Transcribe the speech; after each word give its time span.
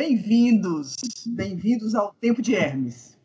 Bem-vindos, 0.00 0.94
bem-vindos 1.26 1.92
ao 1.92 2.14
Tempo 2.20 2.40
de 2.40 2.54
Hermes. 2.54 3.18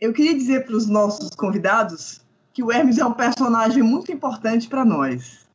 Eu 0.00 0.12
queria 0.12 0.32
dizer 0.32 0.64
para 0.64 0.76
os 0.76 0.86
nossos 0.86 1.30
convidados 1.30 2.20
que 2.52 2.62
o 2.62 2.70
Hermes 2.70 2.96
é 2.96 3.04
um 3.04 3.12
personagem 3.12 3.82
muito 3.82 4.12
importante 4.12 4.68
para 4.68 4.84
nós. 4.84 5.48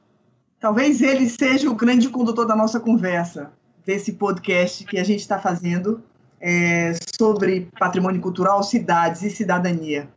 Talvez 0.59 1.01
ele 1.01 1.29
seja 1.29 1.69
o 1.69 1.73
grande 1.73 2.09
condutor 2.09 2.45
da 2.45 2.53
nossa 2.53 2.81
conversa, 2.81 3.53
desse 3.85 4.11
podcast 4.11 4.83
que 4.83 4.99
a 4.99 5.05
gente 5.05 5.21
está 5.21 5.39
fazendo 5.39 6.03
é, 6.41 6.93
sobre 7.17 7.69
patrimônio 7.79 8.19
cultural, 8.19 8.61
cidades 8.61 9.21
e 9.21 9.29
cidadania. 9.29 10.09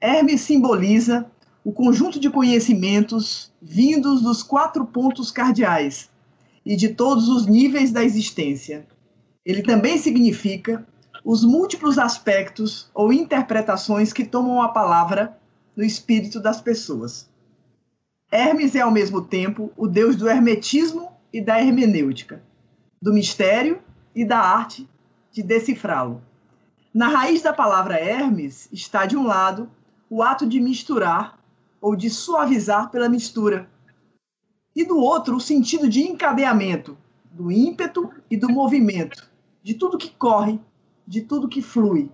Hermes 0.00 0.42
simboliza 0.42 1.26
o 1.64 1.72
conjunto 1.72 2.20
de 2.20 2.30
conhecimentos 2.30 3.52
vindos 3.60 4.22
dos 4.22 4.44
quatro 4.44 4.86
pontos 4.86 5.32
cardeais 5.32 6.08
e 6.64 6.76
de 6.76 6.90
todos 6.90 7.28
os 7.28 7.48
níveis 7.48 7.90
da 7.90 8.04
existência. 8.04 8.86
Ele 9.44 9.62
também 9.62 9.96
significa 9.96 10.86
os 11.24 11.44
múltiplos 11.44 11.98
aspectos 11.98 12.90
ou 12.94 13.12
interpretações 13.12 14.12
que 14.12 14.24
tomam 14.24 14.60
a 14.60 14.68
palavra 14.68 15.38
no 15.76 15.84
espírito 15.84 16.40
das 16.40 16.60
pessoas. 16.60 17.28
Hermes 18.30 18.74
é, 18.74 18.80
ao 18.80 18.90
mesmo 18.90 19.22
tempo, 19.22 19.72
o 19.76 19.86
deus 19.86 20.14
do 20.14 20.28
hermetismo 20.28 21.10
e 21.32 21.40
da 21.40 21.60
hermenêutica, 21.60 22.42
do 23.00 23.12
mistério 23.12 23.80
e 24.14 24.24
da 24.24 24.38
arte 24.38 24.88
de 25.32 25.42
decifrá-lo. 25.42 26.22
Na 26.92 27.08
raiz 27.08 27.40
da 27.40 27.52
palavra 27.52 27.98
Hermes 27.98 28.68
está, 28.72 29.06
de 29.06 29.16
um 29.16 29.24
lado, 29.24 29.70
o 30.08 30.22
ato 30.22 30.46
de 30.46 30.60
misturar 30.60 31.38
ou 31.80 31.96
de 31.96 32.10
suavizar 32.10 32.90
pela 32.90 33.08
mistura, 33.08 33.68
e 34.74 34.84
do 34.84 34.98
outro, 34.98 35.36
o 35.36 35.40
sentido 35.40 35.88
de 35.88 36.02
encadeamento, 36.02 36.96
do 37.32 37.50
ímpeto 37.50 38.10
e 38.30 38.36
do 38.36 38.48
movimento, 38.48 39.29
de 39.62 39.74
tudo 39.74 39.98
que 39.98 40.10
corre, 40.10 40.60
de 41.06 41.20
tudo 41.22 41.48
que 41.48 41.62
flui. 41.62 42.10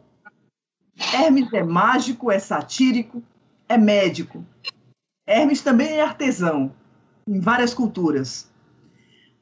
Hermes 1.12 1.52
é 1.52 1.62
mágico, 1.62 2.30
é 2.30 2.38
satírico, 2.38 3.22
é 3.68 3.76
médico. 3.76 4.44
Hermes 5.26 5.60
também 5.60 5.98
é 5.98 6.02
artesão, 6.02 6.72
em 7.26 7.40
várias 7.40 7.74
culturas. 7.74 8.50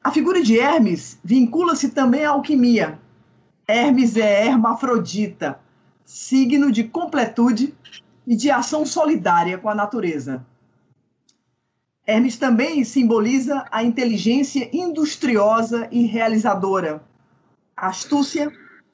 A 0.03 0.11
figura 0.11 0.41
de 0.41 0.59
Hermes 0.59 1.19
vincula-se 1.23 1.89
também 1.89 2.25
à 2.25 2.31
alquimia. 2.31 2.99
Hermes 3.67 4.17
é 4.17 4.45
hermafrodita, 4.45 5.59
signo 6.03 6.71
de 6.71 6.83
completude 6.83 7.73
e 8.27 8.35
de 8.35 8.51
ação 8.51 8.85
solidária 8.85 9.57
com 9.57 9.69
a 9.69 9.75
natureza. 9.75 10.45
Hermes 12.05 12.37
também 12.37 12.83
simboliza 12.83 13.65
a 13.71 13.83
inteligência 13.83 14.69
industriosa 14.71 15.87
e 15.91 16.05
realizadora, 16.05 17.03
a 17.75 17.87
astúcia, 17.87 18.51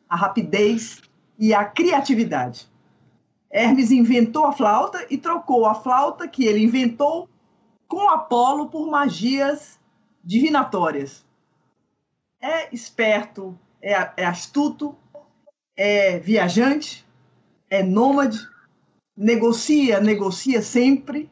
a 0.10 0.16
rapidez 0.16 1.02
e 1.38 1.54
a 1.54 1.66
criatividade. 1.66 2.70
Hermes 3.50 3.92
inventou 3.92 4.46
a 4.46 4.54
flauta 4.54 5.06
e 5.10 5.18
trocou 5.18 5.66
a 5.66 5.76
flauta 5.76 6.28
que 6.28 6.46
ele 6.46 6.64
inventou 6.64 7.28
com 7.88 8.10
Apolo 8.10 8.70
por 8.70 8.90
magias 8.90 9.80
divinatórias. 10.24 11.26
É 12.42 12.74
esperto, 12.74 13.58
é, 13.82 13.92
é 14.18 14.26
astuto, 14.26 14.96
é 15.76 16.18
viajante, 16.20 17.06
é 17.70 17.84
nômade, 17.84 18.40
negocia, 19.16 20.00
negocia 20.00 20.62
sempre, 20.62 21.30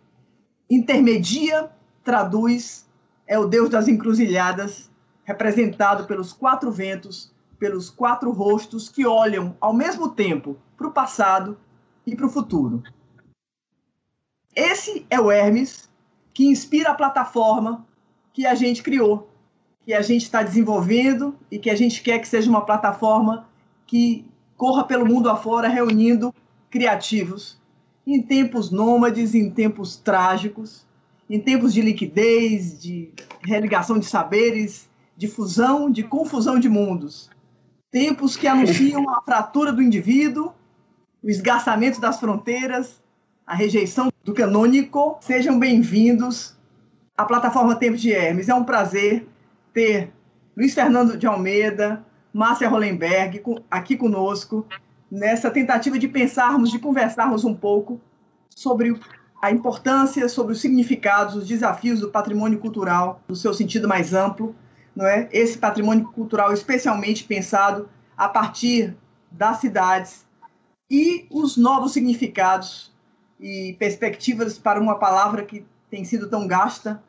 intermedia, 0.70 1.72
traduz, 2.03 2.88
é 3.25 3.39
o 3.39 3.45
Deus 3.45 3.70
das 3.70 3.88
encruzilhadas, 3.88 4.89
representado 5.23 6.05
pelos 6.05 6.33
quatro 6.33 6.72
ventos, 6.72 7.33
pelos 7.59 7.89
quatro 7.89 8.31
rostos 8.31 8.89
que 8.89 9.05
olham 9.05 9.55
ao 9.59 9.73
mesmo 9.73 10.09
tempo 10.09 10.57
para 10.77 10.88
o 10.88 10.91
passado 10.91 11.57
e 12.07 12.15
para 12.15 12.25
o 12.25 12.29
futuro. 12.29 12.81
Esse 14.55 15.05
é 15.09 15.20
o 15.20 15.30
Hermes 15.30 15.89
que 16.33 16.47
inspira 16.47 16.92
a 16.92 16.95
plataforma 16.95 17.86
que 18.33 18.45
a 18.45 18.55
gente 18.55 18.81
criou, 18.81 19.30
que 19.86 19.93
a 19.93 20.02
gente 20.02 20.23
está 20.23 20.42
desenvolvendo 20.42 21.36
e 21.52 21.59
que 21.59 21.70
a 21.70 21.75
gente 21.75 22.02
quer 22.02 22.20
que 22.20 22.27
seja 22.27 22.49
uma 22.49 22.65
plataforma 22.65 23.47
que 23.86 24.26
corra 24.55 24.83
pelo 24.83 25.05
mundo 25.05 25.30
afora 25.30 25.67
reunindo 25.67 26.33
criativos 26.70 27.59
em 28.05 28.21
tempos 28.21 28.71
nômades, 28.71 29.36
em 29.36 29.49
tempos 29.52 29.97
trágicos, 29.97 30.86
em 31.30 31.39
tempos 31.39 31.73
de 31.73 31.81
liquidez, 31.81 32.80
de 32.81 33.11
religação 33.43 33.99
de 33.99 34.05
saberes, 34.05 34.89
de 35.15 35.27
fusão, 35.27 35.91
de 35.91 36.03
confusão 36.03 36.59
de 36.59 36.67
mundos. 36.67 37.30
Tempos 37.92 38.38
que 38.38 38.48
anunciam 38.48 39.10
a 39.10 39.22
fratura 39.23 39.73
do 39.73 39.82
indivíduo 39.82 40.54
o 41.23 41.30
esgarçamento 41.30 42.00
das 42.00 42.20
fronteiras, 42.20 43.02
a 43.45 43.55
rejeição 43.55 44.11
do 44.23 44.33
canônico. 44.33 45.17
Sejam 45.22 45.60
bem-vindos 45.60 46.55
à 47.17 47.26
plataforma 47.26 47.76
Tempo 47.76 47.98
de 47.98 48.11
Hermes. 48.14 48.48
É 48.48 48.54
um 48.54 48.64
prazer 48.64 49.27
ter 49.73 50.11
Luiz 50.55 50.73
Fernando 50.73 51.17
de 51.17 51.27
Almeida, 51.27 52.05
Márcia 52.32 52.70
Hollenberg 52.70 53.44
aqui 53.70 53.98
conosco, 53.98 54.66
nessa 55.11 55.50
tentativa 55.50 55.98
de 55.98 56.08
pensarmos, 56.08 56.71
de 56.71 56.80
conversarmos 56.80 57.44
um 57.44 57.56
pouco 57.56 58.00
sobre 58.50 58.98
a 59.42 59.52
importância, 59.52 60.30
sobre 60.30 60.54
os 60.54 60.61
significados, 60.61 61.36
os 61.36 61.48
desafios 61.48 62.00
do 62.00 62.10
patrimônio 62.10 62.60
cultural, 62.60 63.21
no 63.27 63.36
seu 63.36 63.54
sentido 63.54 63.88
mais 63.88 64.14
amplo, 64.14 64.56
não 64.99 65.08
é? 65.08 65.30
Esse 65.32 65.58
patrimônio 65.58 66.10
cultural 66.11 66.52
especialmente 66.52 67.23
pensado 67.23 67.87
a 68.17 68.27
partir 68.27 68.98
das 69.32 69.61
cidades 69.61 70.26
e 70.92 71.26
os 71.32 71.55
novos 71.55 71.93
significados 71.93 72.93
e 73.39 73.77
perspectivas 73.80 74.58
para 74.58 74.77
uma 74.77 74.99
palavra 74.99 75.43
que 75.45 75.65
tem 75.89 76.04
sido 76.04 76.27
tão 76.27 76.45
gasta 76.45 77.02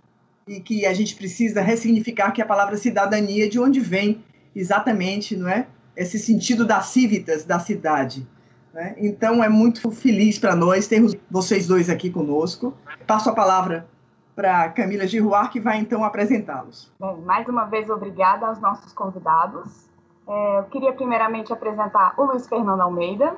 e 0.46 0.60
que 0.60 0.86
a 0.86 0.94
gente 0.94 1.16
precisa 1.16 1.60
ressignificar, 1.60 2.30
que 2.30 2.40
é 2.40 2.44
a 2.44 2.46
palavra 2.46 2.76
cidadania, 2.76 3.50
de 3.50 3.58
onde 3.58 3.80
vem 3.80 4.22
exatamente 4.54 5.36
não 5.36 5.48
é, 5.48 5.66
esse 5.96 6.16
sentido 6.16 6.64
das 6.64 6.86
civitas, 6.86 7.42
da 7.42 7.58
cidade. 7.58 8.24
Né? 8.72 8.94
Então, 8.98 9.42
é 9.42 9.48
muito 9.48 9.90
feliz 9.90 10.38
para 10.38 10.54
nós 10.54 10.86
termos 10.86 11.16
vocês 11.28 11.66
dois 11.66 11.90
aqui 11.90 12.08
conosco. 12.08 12.72
Passo 13.04 13.30
a 13.30 13.34
palavra 13.34 13.88
para 14.40 14.70
Camila 14.70 15.06
Girouard, 15.06 15.50
que 15.50 15.60
vai 15.60 15.76
então 15.76 16.02
apresentá-los. 16.02 16.90
Mais 17.26 17.46
uma 17.46 17.66
vez, 17.66 17.90
obrigada 17.90 18.46
aos 18.46 18.58
nossos 18.58 18.90
convidados. 18.90 19.86
É, 20.26 20.58
eu 20.60 20.64
queria 20.64 20.94
primeiramente 20.94 21.52
apresentar 21.52 22.14
o 22.16 22.24
Luiz 22.24 22.48
Fernando 22.48 22.80
Almeida, 22.80 23.36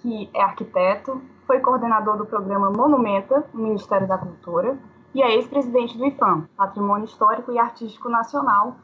que 0.00 0.30
é 0.32 0.40
arquiteto, 0.40 1.20
foi 1.44 1.58
coordenador 1.58 2.16
do 2.16 2.24
programa 2.24 2.70
Monumenta, 2.70 3.44
no 3.52 3.64
Ministério 3.64 4.06
da 4.06 4.16
Cultura, 4.16 4.78
e 5.12 5.22
é 5.22 5.34
ex-presidente 5.34 5.98
do 5.98 6.06
IFAM, 6.06 6.48
Patrimônio 6.56 7.06
Histórico 7.06 7.50
e 7.50 7.58
Artístico 7.58 8.08
Nacional, 8.08 8.76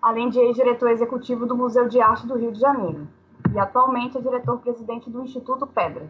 além 0.00 0.28
de 0.28 0.38
ex-diretor 0.38 0.90
executivo 0.90 1.44
do 1.44 1.56
Museu 1.56 1.88
de 1.88 2.00
Arte 2.00 2.24
do 2.24 2.38
Rio 2.38 2.52
de 2.52 2.60
Janeiro, 2.60 3.08
e 3.52 3.58
atualmente 3.58 4.16
é 4.16 4.20
diretor-presidente 4.20 5.10
do 5.10 5.24
Instituto 5.24 5.66
Pedra. 5.66 6.08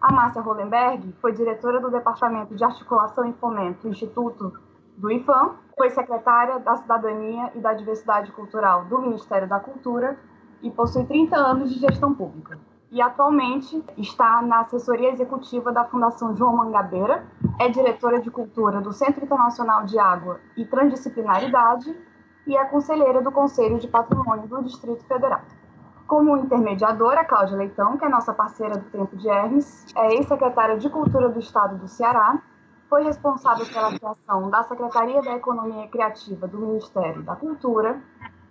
A 0.00 0.10
Márcia 0.10 0.40
Hollenberg 0.40 1.14
foi 1.20 1.32
diretora 1.32 1.78
do 1.78 1.90
Departamento 1.90 2.54
de 2.54 2.64
Articulação 2.64 3.28
e 3.28 3.34
Fomento 3.34 3.82
do 3.82 3.88
Instituto 3.88 4.52
do 4.96 5.10
IFAM, 5.10 5.56
foi 5.76 5.90
secretária 5.90 6.58
da 6.58 6.76
Cidadania 6.76 7.52
e 7.54 7.60
da 7.60 7.74
Diversidade 7.74 8.32
Cultural 8.32 8.86
do 8.86 8.98
Ministério 8.98 9.46
da 9.46 9.60
Cultura 9.60 10.18
e 10.62 10.70
possui 10.70 11.04
30 11.04 11.36
anos 11.36 11.72
de 11.72 11.78
gestão 11.78 12.14
pública 12.14 12.58
e 12.90 13.00
atualmente 13.00 13.82
está 13.96 14.42
na 14.42 14.60
assessoria 14.60 15.10
executiva 15.10 15.70
da 15.70 15.84
Fundação 15.84 16.34
João 16.34 16.56
Mangabeira, 16.56 17.24
é 17.58 17.68
diretora 17.68 18.20
de 18.20 18.30
cultura 18.30 18.80
do 18.80 18.92
Centro 18.92 19.24
Internacional 19.24 19.84
de 19.84 19.98
Água 19.98 20.40
e 20.56 20.64
Transdisciplinaridade 20.64 21.94
e 22.46 22.56
é 22.56 22.64
conselheira 22.64 23.22
do 23.22 23.30
Conselho 23.30 23.78
de 23.78 23.86
Patrimônio 23.86 24.48
do 24.48 24.62
Distrito 24.62 25.04
Federal. 25.04 25.42
Como 26.10 26.36
intermediadora, 26.36 27.24
Cláudia 27.24 27.56
Leitão, 27.56 27.96
que 27.96 28.04
é 28.04 28.08
nossa 28.08 28.34
parceira 28.34 28.76
do 28.76 28.90
Tempo 28.90 29.16
de 29.16 29.28
Hermes, 29.28 29.86
é 29.94 30.14
ex-secretária 30.14 30.76
de 30.76 30.90
Cultura 30.90 31.28
do 31.28 31.38
Estado 31.38 31.78
do 31.78 31.86
Ceará, 31.86 32.36
foi 32.88 33.04
responsável 33.04 33.64
pela 33.64 33.96
criação 33.96 34.50
da 34.50 34.64
Secretaria 34.64 35.22
da 35.22 35.36
Economia 35.36 35.86
Criativa 35.86 36.48
do 36.48 36.58
Ministério 36.58 37.22
da 37.22 37.36
Cultura 37.36 38.02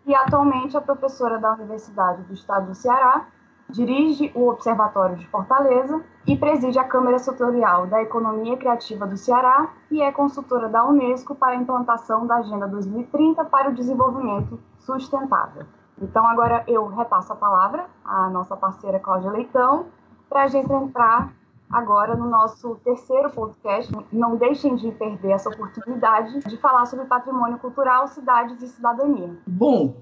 e 0.06 0.16
atualmente 0.16 0.78
é 0.78 0.80
professora 0.80 1.38
da 1.38 1.52
Universidade 1.52 2.22
do 2.24 2.34
Estado 2.34 2.68
do 2.68 2.76
Ceará 2.76 3.28
dirige 3.70 4.32
o 4.34 4.48
Observatório 4.48 5.18
de 5.18 5.28
Fortaleza 5.28 6.02
e 6.26 6.38
preside 6.38 6.80
a 6.80 6.86
Câmara 6.86 7.20
Setorial 7.20 7.88
da 7.88 8.02
Economia 8.02 8.56
Criativa 8.56 9.06
do 9.06 9.18
Ceará 9.18 9.74
e 9.92 10.02
é 10.02 10.10
consultora 10.14 10.70
da 10.70 10.86
Unesco 10.88 11.36
para 11.36 11.58
a 11.58 11.62
implantação 11.62 12.26
da 12.26 12.38
Agenda 12.38 12.70
2030 12.70 13.44
para 13.44 13.70
o 13.70 13.74
Desenvolvimento 13.74 14.58
Sustentável. 14.78 15.66
Então, 16.01 16.25
agora 16.25 16.63
eu 16.68 16.88
repasso 16.88 17.34
a 17.34 17.36
palavra 17.36 17.88
à 18.06 18.30
nossa 18.30 18.56
parceira 18.56 19.00
Cláudia 19.00 19.31
Leitão 19.31 19.88
para 20.30 20.44
a 20.44 20.48
gente 20.48 20.72
entrar 20.72 21.34
agora 21.69 22.16
no 22.16 22.28
nosso 22.30 22.75
terceiro 22.84 23.30
podcast. 23.30 23.92
Não 24.12 24.36
deixem 24.38 24.75
de 24.75 24.92
perder 24.92 25.31
essa 25.31 25.50
oportunidade 25.50 26.40
de 26.40 26.57
falar 26.57 26.86
sobre 26.86 27.06
patrimônio 27.06 27.60
cultural, 27.60 28.07
cidades 28.07 28.62
e 28.62 28.68
cidadania. 28.68 29.38
Bom, 29.46 29.94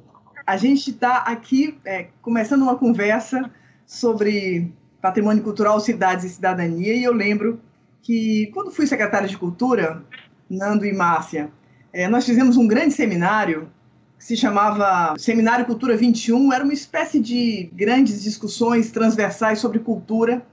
A 0.46 0.56
gente 0.56 0.92
está 0.92 1.18
aqui 1.18 1.78
é, 1.84 2.08
começando 2.22 2.62
uma 2.62 2.78
conversa 2.78 3.52
sobre 3.86 4.74
patrimônio 5.02 5.44
cultural, 5.44 5.78
cidades 5.82 6.24
e 6.24 6.30
cidadania, 6.30 6.94
e 6.94 7.04
eu 7.04 7.14
lembro 7.14 7.60
que 8.02 8.50
quando 8.54 8.72
fui 8.72 8.88
secretária 8.88 9.28
de 9.28 9.38
Cultura, 9.38 10.02
Nando 10.50 10.86
e 10.86 10.94
Márcia, 10.94 11.52
é, 11.92 12.08
nós 12.08 12.26
fizemos 12.26 12.56
um 12.56 12.66
grande 12.66 12.94
seminário 12.94 13.70
que 14.18 14.26
se 14.26 14.36
chamava 14.36 15.18
Seminário 15.18 15.66
Cultura 15.66 15.96
21, 15.96 16.52
era 16.52 16.64
uma 16.64 16.74
espécie 16.74 17.20
de 17.20 17.70
grandes 17.74 18.24
discussões 18.24 18.92
transversais 18.92 19.60
sobre 19.60 19.80
cultura, 19.80 20.46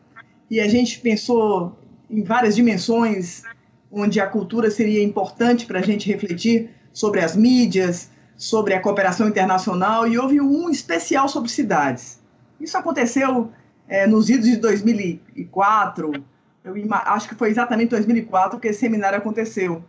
e 0.51 0.61
a 0.61 0.69
gente 0.69 1.01
pensou 1.01 1.79
em 2.11 2.23
várias 2.23 2.55
dimensões 2.55 3.43
onde 3.91 4.21
a 4.21 4.27
cultura 4.27 4.71
seria 4.71 5.03
importante 5.03 5.67
para 5.67 5.79
a 5.79 5.83
gente 5.83 6.11
refletir 6.11 6.71
sobre 6.93 7.21
as 7.21 7.35
mídias, 7.35 8.11
sobre 8.37 8.75
a 8.75 8.81
cooperação 8.81 9.29
internacional, 9.29 10.07
e 10.07 10.19
houve 10.19 10.41
um 10.41 10.69
especial 10.69 11.29
sobre 11.29 11.51
cidades. 11.51 12.21
Isso 12.61 12.77
aconteceu 12.77 13.51
é, 13.89 14.07
nos 14.07 14.29
idos 14.29 14.47
de 14.47 14.57
2004, 14.57 16.13
eu 16.65 16.75
acho 16.91 17.29
que 17.29 17.35
foi 17.35 17.51
exatamente 17.51 17.91
2004 17.91 18.59
que 18.59 18.69
esse 18.69 18.81
seminário 18.81 19.19
aconteceu. 19.19 19.85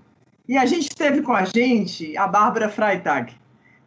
E 0.48 0.57
a 0.57 0.66
gente 0.66 0.89
teve 0.89 1.21
com 1.21 1.33
a 1.33 1.45
gente 1.45 2.16
a 2.18 2.28
Bárbara 2.28 2.69
Freitag, 2.69 3.33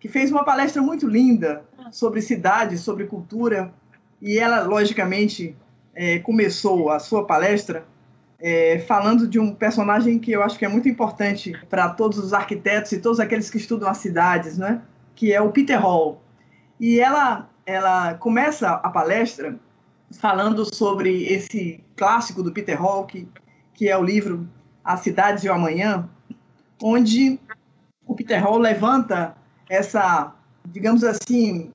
que 0.00 0.08
fez 0.08 0.30
uma 0.30 0.44
palestra 0.44 0.80
muito 0.80 1.06
linda 1.06 1.64
sobre 1.90 2.20
cidades, 2.20 2.80
sobre 2.80 3.06
cultura, 3.06 3.72
e 4.20 4.38
ela, 4.38 4.62
logicamente, 4.62 5.56
é, 5.94 6.18
começou 6.18 6.90
a 6.90 6.98
sua 6.98 7.26
palestra 7.26 7.84
é, 8.40 8.78
falando 8.86 9.26
de 9.26 9.38
um 9.38 9.54
personagem 9.54 10.18
que 10.18 10.32
eu 10.32 10.42
acho 10.42 10.58
que 10.58 10.64
é 10.64 10.68
muito 10.68 10.88
importante 10.88 11.52
para 11.68 11.88
todos 11.88 12.18
os 12.18 12.32
arquitetos 12.32 12.92
e 12.92 13.00
todos 13.00 13.18
aqueles 13.18 13.50
que 13.50 13.56
estudam 13.56 13.88
as 13.88 13.98
cidades, 13.98 14.56
né? 14.56 14.80
que 15.14 15.32
é 15.32 15.40
o 15.40 15.50
Peter 15.50 15.80
Hall. 15.80 16.22
E 16.78 17.00
ela, 17.00 17.50
ela 17.66 18.14
começa 18.14 18.70
a 18.70 18.88
palestra 18.90 19.58
falando 20.12 20.64
sobre 20.72 21.24
esse 21.24 21.82
clássico 21.96 22.42
do 22.42 22.52
Peter 22.52 22.80
Hall, 22.80 23.04
que, 23.04 23.28
que 23.74 23.88
é 23.88 23.98
o 23.98 24.04
livro 24.04 24.48
As 24.84 25.00
Cidades 25.00 25.42
e 25.42 25.48
o 25.48 25.52
Amanhã, 25.52 26.08
onde 26.80 27.40
o 28.06 28.14
Peter 28.14 28.42
Hall 28.42 28.58
levanta 28.58 29.36
essa, 29.68 30.34
digamos 30.66 31.04
assim, 31.04 31.70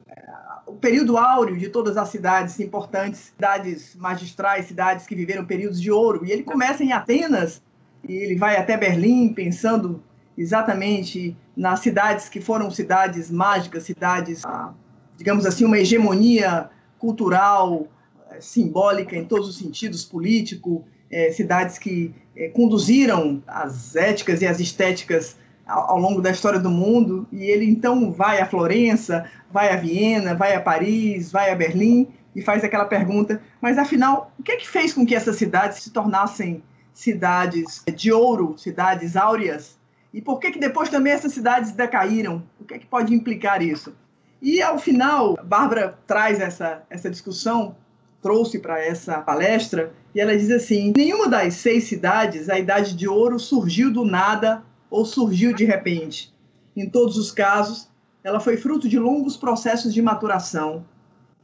o 0.66 0.74
período 0.74 1.18
áureo 1.18 1.58
de 1.58 1.70
todas 1.70 1.98
as 1.98 2.10
cidades 2.10 2.60
importantes, 2.60 3.32
cidades 3.36 3.96
magistrais, 3.96 4.66
cidades 4.66 5.06
que 5.06 5.16
viveram 5.16 5.46
períodos 5.46 5.82
de 5.82 5.92
ouro. 5.92 6.26
E 6.26 6.32
ele 6.32 6.44
começa 6.44 6.84
em 6.84 6.92
Atenas 6.92 7.62
e 8.08 8.14
ele 8.14 8.36
vai 8.36 8.58
até 8.58 8.76
Berlim, 8.76 9.34
pensando 9.34 10.02
exatamente 10.38 11.38
nas 11.56 11.80
cidades 11.80 12.28
que 12.28 12.42
foram 12.42 12.72
cidades 12.72 13.30
mágicas, 13.30 13.84
cidades, 13.84 14.44
ah, 14.46 14.74
digamos 15.16 15.46
assim, 15.46 15.64
uma 15.64 15.78
hegemonia 15.78 16.70
cultural, 16.98 17.88
eh, 18.32 18.42
simbólica 18.42 19.16
em 19.16 19.26
todos 19.26 19.48
os 19.48 19.58
sentidos, 19.58 20.04
político, 20.04 20.84
é, 21.12 21.32
cidades 21.32 21.78
que 21.78 22.14
conduziram 22.54 23.44
as 23.46 23.96
éticas 23.96 24.42
e 24.42 24.48
as 24.48 24.60
estéticas 24.60 25.38
ao, 25.66 25.98
longo 25.98 26.22
da 26.22 26.32
história 26.32 26.60
do 26.60 26.70
mundo. 26.70 27.28
E 27.32 27.44
ele 27.44 27.66
então 27.66 28.12
vai 28.12 28.40
a 28.40 28.46
Florença, 28.46 29.30
vai 29.52 29.70
a 29.72 29.76
Viena, 29.76 30.36
vai 30.36 30.56
a 30.56 30.62
Paris, 30.62 31.32
vai 31.32 31.52
a 31.52 31.56
Berlim 31.56 32.08
e 32.36 32.42
faz 32.42 32.64
aquela 32.64 32.86
pergunta: 32.86 33.42
mas 33.62 33.78
afinal, 33.78 34.32
o 34.40 34.44
que 34.44 34.52
é 34.52 34.58
que 34.58 34.68
fez 34.68 34.94
com 34.94 35.06
que 35.06 35.16
essas 35.16 35.36
cidades 35.36 35.84
se 35.84 35.92
tornassem 35.92 36.64
cidades 36.94 37.84
de 37.96 38.12
ouro, 38.12 38.56
cidades 38.58 39.16
áureas? 39.16 39.78
E 40.14 40.22
por 40.22 40.40
que 40.40 40.52
que 40.52 40.60
depois 40.60 40.90
também 40.90 41.12
essas 41.12 41.34
cidades 41.34 41.72
decaíram? 41.72 42.44
O 42.60 42.66
que 42.66 42.76
é 42.76 42.78
que 42.78 42.86
pode 42.86 43.14
implicar 43.14 43.64
isso? 43.64 43.96
E 44.42 44.62
ao 44.62 44.78
final, 44.78 45.36
Bárbara 45.44 45.98
traz 46.06 46.40
essa, 46.40 46.84
essa 46.90 47.10
discussão 47.10 47.76
trouxe 48.22 48.58
para 48.58 48.80
essa 48.80 49.22
palestra, 49.22 49.92
e 50.16 50.20
ela 50.20 50.36
diz 50.36 50.50
assim: 50.50 50.94
nenhuma 50.96 51.28
das 51.28 51.56
seis 51.56 51.86
cidades, 51.86 52.50
a 52.50 52.58
Idade 52.58 52.96
de 52.96 53.08
Ouro 53.08 53.38
surgiu 53.40 53.92
do 53.92 54.06
nada 54.06 54.64
ou 54.94 55.04
surgiu 55.06 55.56
de 55.56 55.66
repente. 55.66 56.32
Em 56.78 56.88
todos 56.88 57.18
os 57.18 57.32
casos, 57.32 57.90
ela 58.24 58.40
foi 58.40 58.58
fruto 58.58 58.88
de 58.88 59.00
longos 59.00 59.36
processos 59.36 59.92
de 59.92 60.04
maturação, 60.04 60.86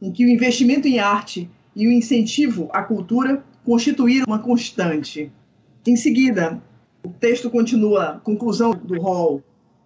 em 0.00 0.12
que 0.12 0.24
o 0.24 0.28
investimento 0.28 0.86
em 0.86 1.00
arte 1.00 1.50
e 1.74 1.88
o 1.88 1.90
incentivo 1.90 2.70
à 2.72 2.84
cultura 2.84 3.44
constituíram 3.64 4.24
uma 4.28 4.38
constante. 4.38 5.32
Em 5.84 5.96
seguida, 5.96 6.62
o 7.04 7.08
texto 7.08 7.50
continua, 7.50 8.20
conclusão 8.22 8.70
do 8.70 9.00
rol. 9.00 9.42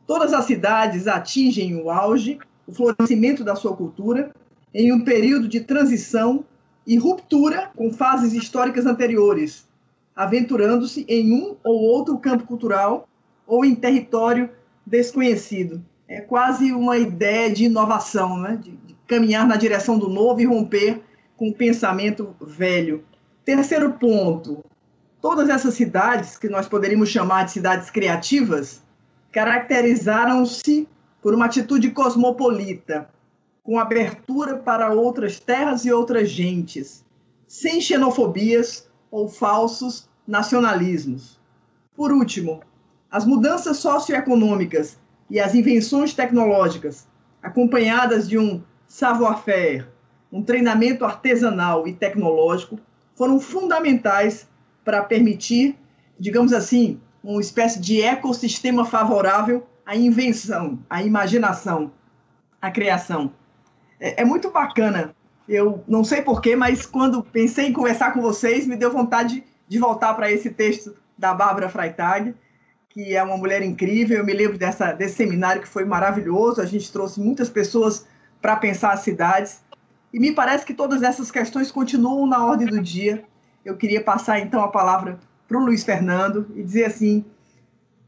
Todas 0.07 0.35
as 0.35 0.45
cidades 0.45 1.09
atingem 1.09 1.75
o 1.75 1.91
auge, 1.91 2.39
o 2.67 2.73
florescimento 2.73 3.43
da 3.43 3.57
sua 3.57 3.75
cultura, 3.75 4.31
em 4.75 4.93
um 4.93 5.03
período 5.03 5.49
de 5.49 5.61
transição 5.61 6.45
e 6.87 6.99
ruptura 6.99 7.71
com 7.75 7.91
fases 7.91 8.35
históricas 8.35 8.85
anteriores, 8.85 9.67
aventurando-se 10.15 11.07
em 11.09 11.33
um 11.33 11.57
ou 11.65 11.81
outro 11.81 12.19
campo 12.19 12.47
cultural 12.47 13.09
ou 13.47 13.65
em 13.65 13.75
território 13.75 14.51
desconhecido. 14.87 15.85
É 16.07 16.21
quase 16.21 16.73
uma 16.73 16.97
ideia 16.99 17.53
de 17.53 17.65
inovação, 17.65 18.37
né? 18.37 18.59
de, 18.63 18.73
de 18.73 18.95
caminhar 19.07 19.47
na 19.47 19.57
direção 19.57 19.99
do 19.99 20.09
novo 20.09 20.41
e 20.41 20.45
romper 20.45 21.03
com 21.37 21.49
o 21.49 21.55
pensamento 21.55 22.35
velho. 22.41 23.05
Terceiro 23.45 23.93
ponto: 23.93 24.65
todas 25.21 25.49
essas 25.49 25.75
cidades, 25.75 26.37
que 26.37 26.49
nós 26.49 26.69
poderíamos 26.69 27.09
chamar 27.09 27.45
de 27.45 27.53
cidades 27.53 27.91
criativas, 27.91 28.83
caracterizaram-se 29.33 30.89
por 31.23 31.35
uma 31.35 31.47
atitude 31.47 31.91
cosmopolita, 31.91 33.09
com 33.63 33.79
abertura 33.79 34.57
para 34.57 34.93
outras 34.93 35.41
terras 35.41 35.85
e 35.85 35.93
outras 35.93 36.29
gentes, 36.29 37.05
sem 37.49 37.81
xenofobias 37.81 38.87
ou 39.11 39.29
falsos 39.29 40.09
nacionalismos. 40.27 41.41
Por 41.97 42.13
último, 42.13 42.61
as 43.15 43.25
mudanças 43.25 43.77
socioeconômicas 43.77 44.99
e 45.31 45.39
as 45.39 45.55
invenções 45.55 46.13
tecnológicas, 46.13 47.07
acompanhadas 47.41 48.29
de 48.29 48.37
um 48.37 48.61
savoir-faire, 48.89 49.87
um 50.33 50.43
treinamento 50.43 51.05
artesanal 51.05 51.87
e 51.87 51.93
tecnológico, 51.93 52.77
foram 53.15 53.39
fundamentais 53.39 54.49
para 54.85 55.01
permitir, 55.01 55.79
digamos 56.19 56.53
assim, 56.53 57.01
uma 57.23 57.41
espécie 57.41 57.79
de 57.79 58.03
ecossistema 58.03 58.85
favorável 58.85 59.65
à 59.87 59.95
invenção, 59.95 60.81
à 60.91 61.01
imaginação, 61.01 61.93
à 62.61 62.69
criação 62.69 63.31
é, 64.01 64.23
é 64.23 64.25
muito 64.25 64.51
bacana. 64.51 65.15
Eu 65.49 65.85
não 65.87 66.03
sei 66.03 66.21
porquê, 66.21 66.57
mas 66.57 66.85
quando 66.85 67.23
pensei 67.23 67.69
em 67.69 67.73
conversar 67.73 68.13
com 68.13 68.21
vocês, 68.21 68.67
me 68.67 68.75
deu 68.75 68.91
vontade 68.91 69.45
de 69.69 69.79
voltar 69.79 70.15
para 70.15 70.33
esse 70.33 70.51
texto 70.51 70.97
da 71.17 71.33
Bárbara 71.33 71.69
Freitag, 71.69 72.35
que 72.95 73.17
é 73.17 73.23
uma 73.23 73.37
mulher 73.37 73.61
incrível. 73.61 74.19
Eu 74.19 74.25
me 74.25 74.33
lembro 74.33 74.57
dessa, 74.57 74.93
desse 74.93 75.17
seminário 75.17 75.61
que 75.61 75.69
foi 75.69 75.85
maravilhoso. 75.85 76.61
A 76.61 76.65
gente 76.65 76.93
trouxe 76.93 77.21
muitas 77.21 77.51
pessoas 77.51 78.07
para 78.41 78.55
pensar 78.55 78.93
as 78.93 79.01
cidades. 79.01 79.65
E 80.13 80.21
me 80.21 80.31
parece 80.31 80.65
que 80.65 80.73
todas 80.73 81.03
essas 81.03 81.29
questões 81.29 81.73
continuam 81.73 82.25
na 82.25 82.47
ordem 82.47 82.69
do 82.69 82.81
dia. 82.81 83.25
Eu 83.65 83.77
queria 83.77 84.01
passar 84.01 84.39
então 84.39 84.61
a 84.61 84.69
palavra 84.69 85.19
para 85.49 85.59
o 85.59 85.65
Luiz 85.65 85.83
Fernando 85.83 86.47
e 86.55 86.63
dizer 86.63 86.85
assim: 86.85 87.25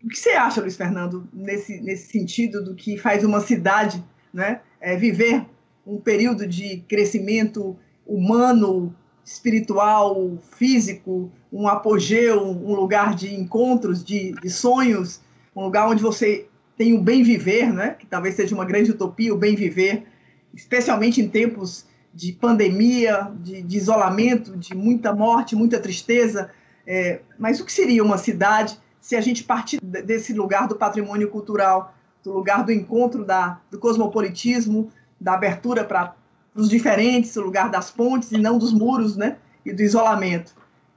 o 0.04 0.08
que 0.08 0.16
você 0.16 0.30
acha, 0.30 0.60
Luiz 0.60 0.76
Fernando, 0.76 1.28
nesse, 1.32 1.80
nesse 1.80 2.12
sentido 2.12 2.62
do 2.62 2.76
que 2.76 2.96
faz 2.96 3.24
uma 3.24 3.40
cidade 3.40 4.04
né, 4.32 4.60
é, 4.80 4.94
viver 4.94 5.44
um 5.84 5.98
período 5.98 6.46
de 6.46 6.84
crescimento 6.88 7.76
humano, 8.06 8.94
espiritual, 9.24 10.38
físico, 10.56 11.32
um 11.56 11.66
apogeu, 11.66 12.42
um 12.42 12.75
lugar 12.75 13.14
de 13.14 13.34
encontros, 13.34 14.04
de, 14.04 14.32
de 14.32 14.50
sonhos, 14.50 15.22
um 15.54 15.64
lugar 15.64 15.88
onde 15.88 16.02
você 16.02 16.46
tem 16.76 16.92
o 16.92 17.00
bem 17.00 17.22
viver, 17.22 17.72
né? 17.72 17.96
que 17.98 18.04
talvez 18.04 18.34
seja 18.34 18.54
uma 18.54 18.66
grande 18.66 18.90
utopia, 18.90 19.32
o 19.32 19.38
bem 19.38 19.56
viver, 19.56 20.06
especialmente 20.52 21.18
em 21.18 21.28
tempos 21.28 21.86
de 22.12 22.30
pandemia, 22.32 23.32
de, 23.40 23.62
de 23.62 23.76
isolamento, 23.76 24.54
de 24.54 24.75
muita 24.75 25.14
morte, 25.14 25.56
muita 25.56 25.80
tristeza. 25.80 26.50
É, 26.86 27.20
mas 27.38 27.58
o 27.58 27.64
que 27.64 27.72
seria 27.72 28.04
uma 28.04 28.18
cidade 28.18 28.78
se 29.00 29.16
a 29.16 29.20
gente 29.22 29.42
partir 29.42 29.80
desse 29.80 30.34
lugar 30.34 30.68
do 30.68 30.76
patrimônio 30.76 31.30
cultural, 31.30 31.94
do 32.22 32.32
lugar 32.32 32.64
do 32.64 32.72
encontro 32.72 33.25
da, 33.25 33.60
do 33.70 33.78
cosmopolitismo, 33.78 34.90
da 35.18 35.34
abertura 35.34 35.84
para 35.84 36.14
os 36.54 36.68
diferentes, 36.68 37.34
o 37.36 37.40
lugar 37.40 37.70
das 37.70 37.90
pontes 37.90 38.30
e 38.32 38.36
não 38.36 38.58
dos 38.58 38.75
muros, 38.75 39.16
né? 39.16 39.36
E 39.64 39.72
do 39.72 39.80
isolamento. 39.82 40.54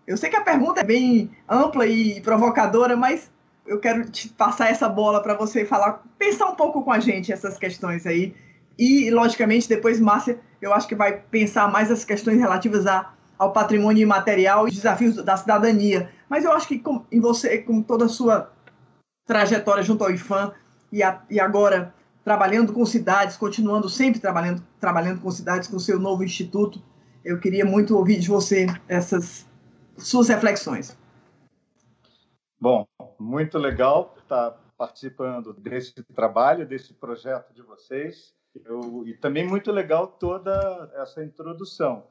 Eu 0.09 0.17
sei 0.17 0.27
que 0.27 0.35
a 0.35 0.41
pergunta 0.41 0.81
é 0.81 0.83
bem 0.83 1.29
ampla 1.47 1.85
e 1.85 2.19
provocadora, 2.21 2.97
mas 2.97 3.29
eu 3.67 3.79
quero 3.79 4.09
te 4.09 4.27
passar 4.29 4.71
essa 4.71 4.89
bola 4.89 5.21
para 5.21 5.35
você 5.35 5.63
falar, 5.63 6.01
pensar 6.17 6.47
um 6.47 6.55
pouco 6.55 6.83
com 6.83 6.91
a 6.91 6.99
gente 6.99 7.31
essas 7.31 7.59
questões 7.59 8.07
aí. 8.07 8.33
E, 8.75 9.11
logicamente, 9.11 9.69
depois, 9.69 9.99
Márcia, 9.99 10.39
eu 10.59 10.73
acho 10.73 10.87
que 10.87 10.95
vai 10.95 11.15
pensar 11.29 11.71
mais 11.71 11.91
as 11.91 12.03
questões 12.03 12.39
relativas 12.39 12.87
a, 12.87 13.13
ao 13.37 13.53
patrimônio 13.53 14.01
imaterial 14.01 14.67
e 14.67 14.71
desafios 14.71 15.15
da 15.17 15.37
cidadania. 15.37 16.09
Mas 16.27 16.43
eu 16.43 16.53
acho 16.53 16.67
que 16.67 16.79
com, 16.79 17.05
em 17.11 17.19
você, 17.19 17.59
com 17.59 17.79
toda 17.79 18.05
a 18.05 18.09
sua 18.09 18.51
trajetória 19.27 19.83
junto 19.83 20.03
ao 20.03 20.09
IFAM 20.09 20.51
e, 20.91 21.03
a, 21.03 21.21
e 21.29 21.39
agora 21.39 21.93
trabalhando 22.23 22.73
com 22.73 22.83
cidades, 22.83 23.37
continuando 23.37 23.87
sempre 23.87 24.19
trabalhando, 24.19 24.63
trabalhando 24.79 25.21
com 25.21 25.29
cidades, 25.29 25.67
com 25.67 25.77
seu 25.77 25.99
novo 25.99 26.23
instituto. 26.23 26.81
Eu 27.23 27.39
queria 27.39 27.63
muito 27.63 27.95
ouvir 27.95 28.17
de 28.17 28.27
você 28.27 28.65
essas 28.87 29.47
suas 29.99 30.29
reflexões. 30.29 30.97
Bom, 32.59 32.85
muito 33.17 33.57
legal 33.57 34.15
estar 34.21 34.51
participando 34.77 35.53
desse 35.53 35.93
trabalho, 36.15 36.67
desse 36.67 36.93
projeto 36.93 37.53
de 37.53 37.61
vocês. 37.61 38.33
Eu, 38.65 39.03
e 39.05 39.13
também 39.13 39.47
muito 39.47 39.71
legal 39.71 40.07
toda 40.07 40.91
essa 40.95 41.23
introdução. 41.23 42.05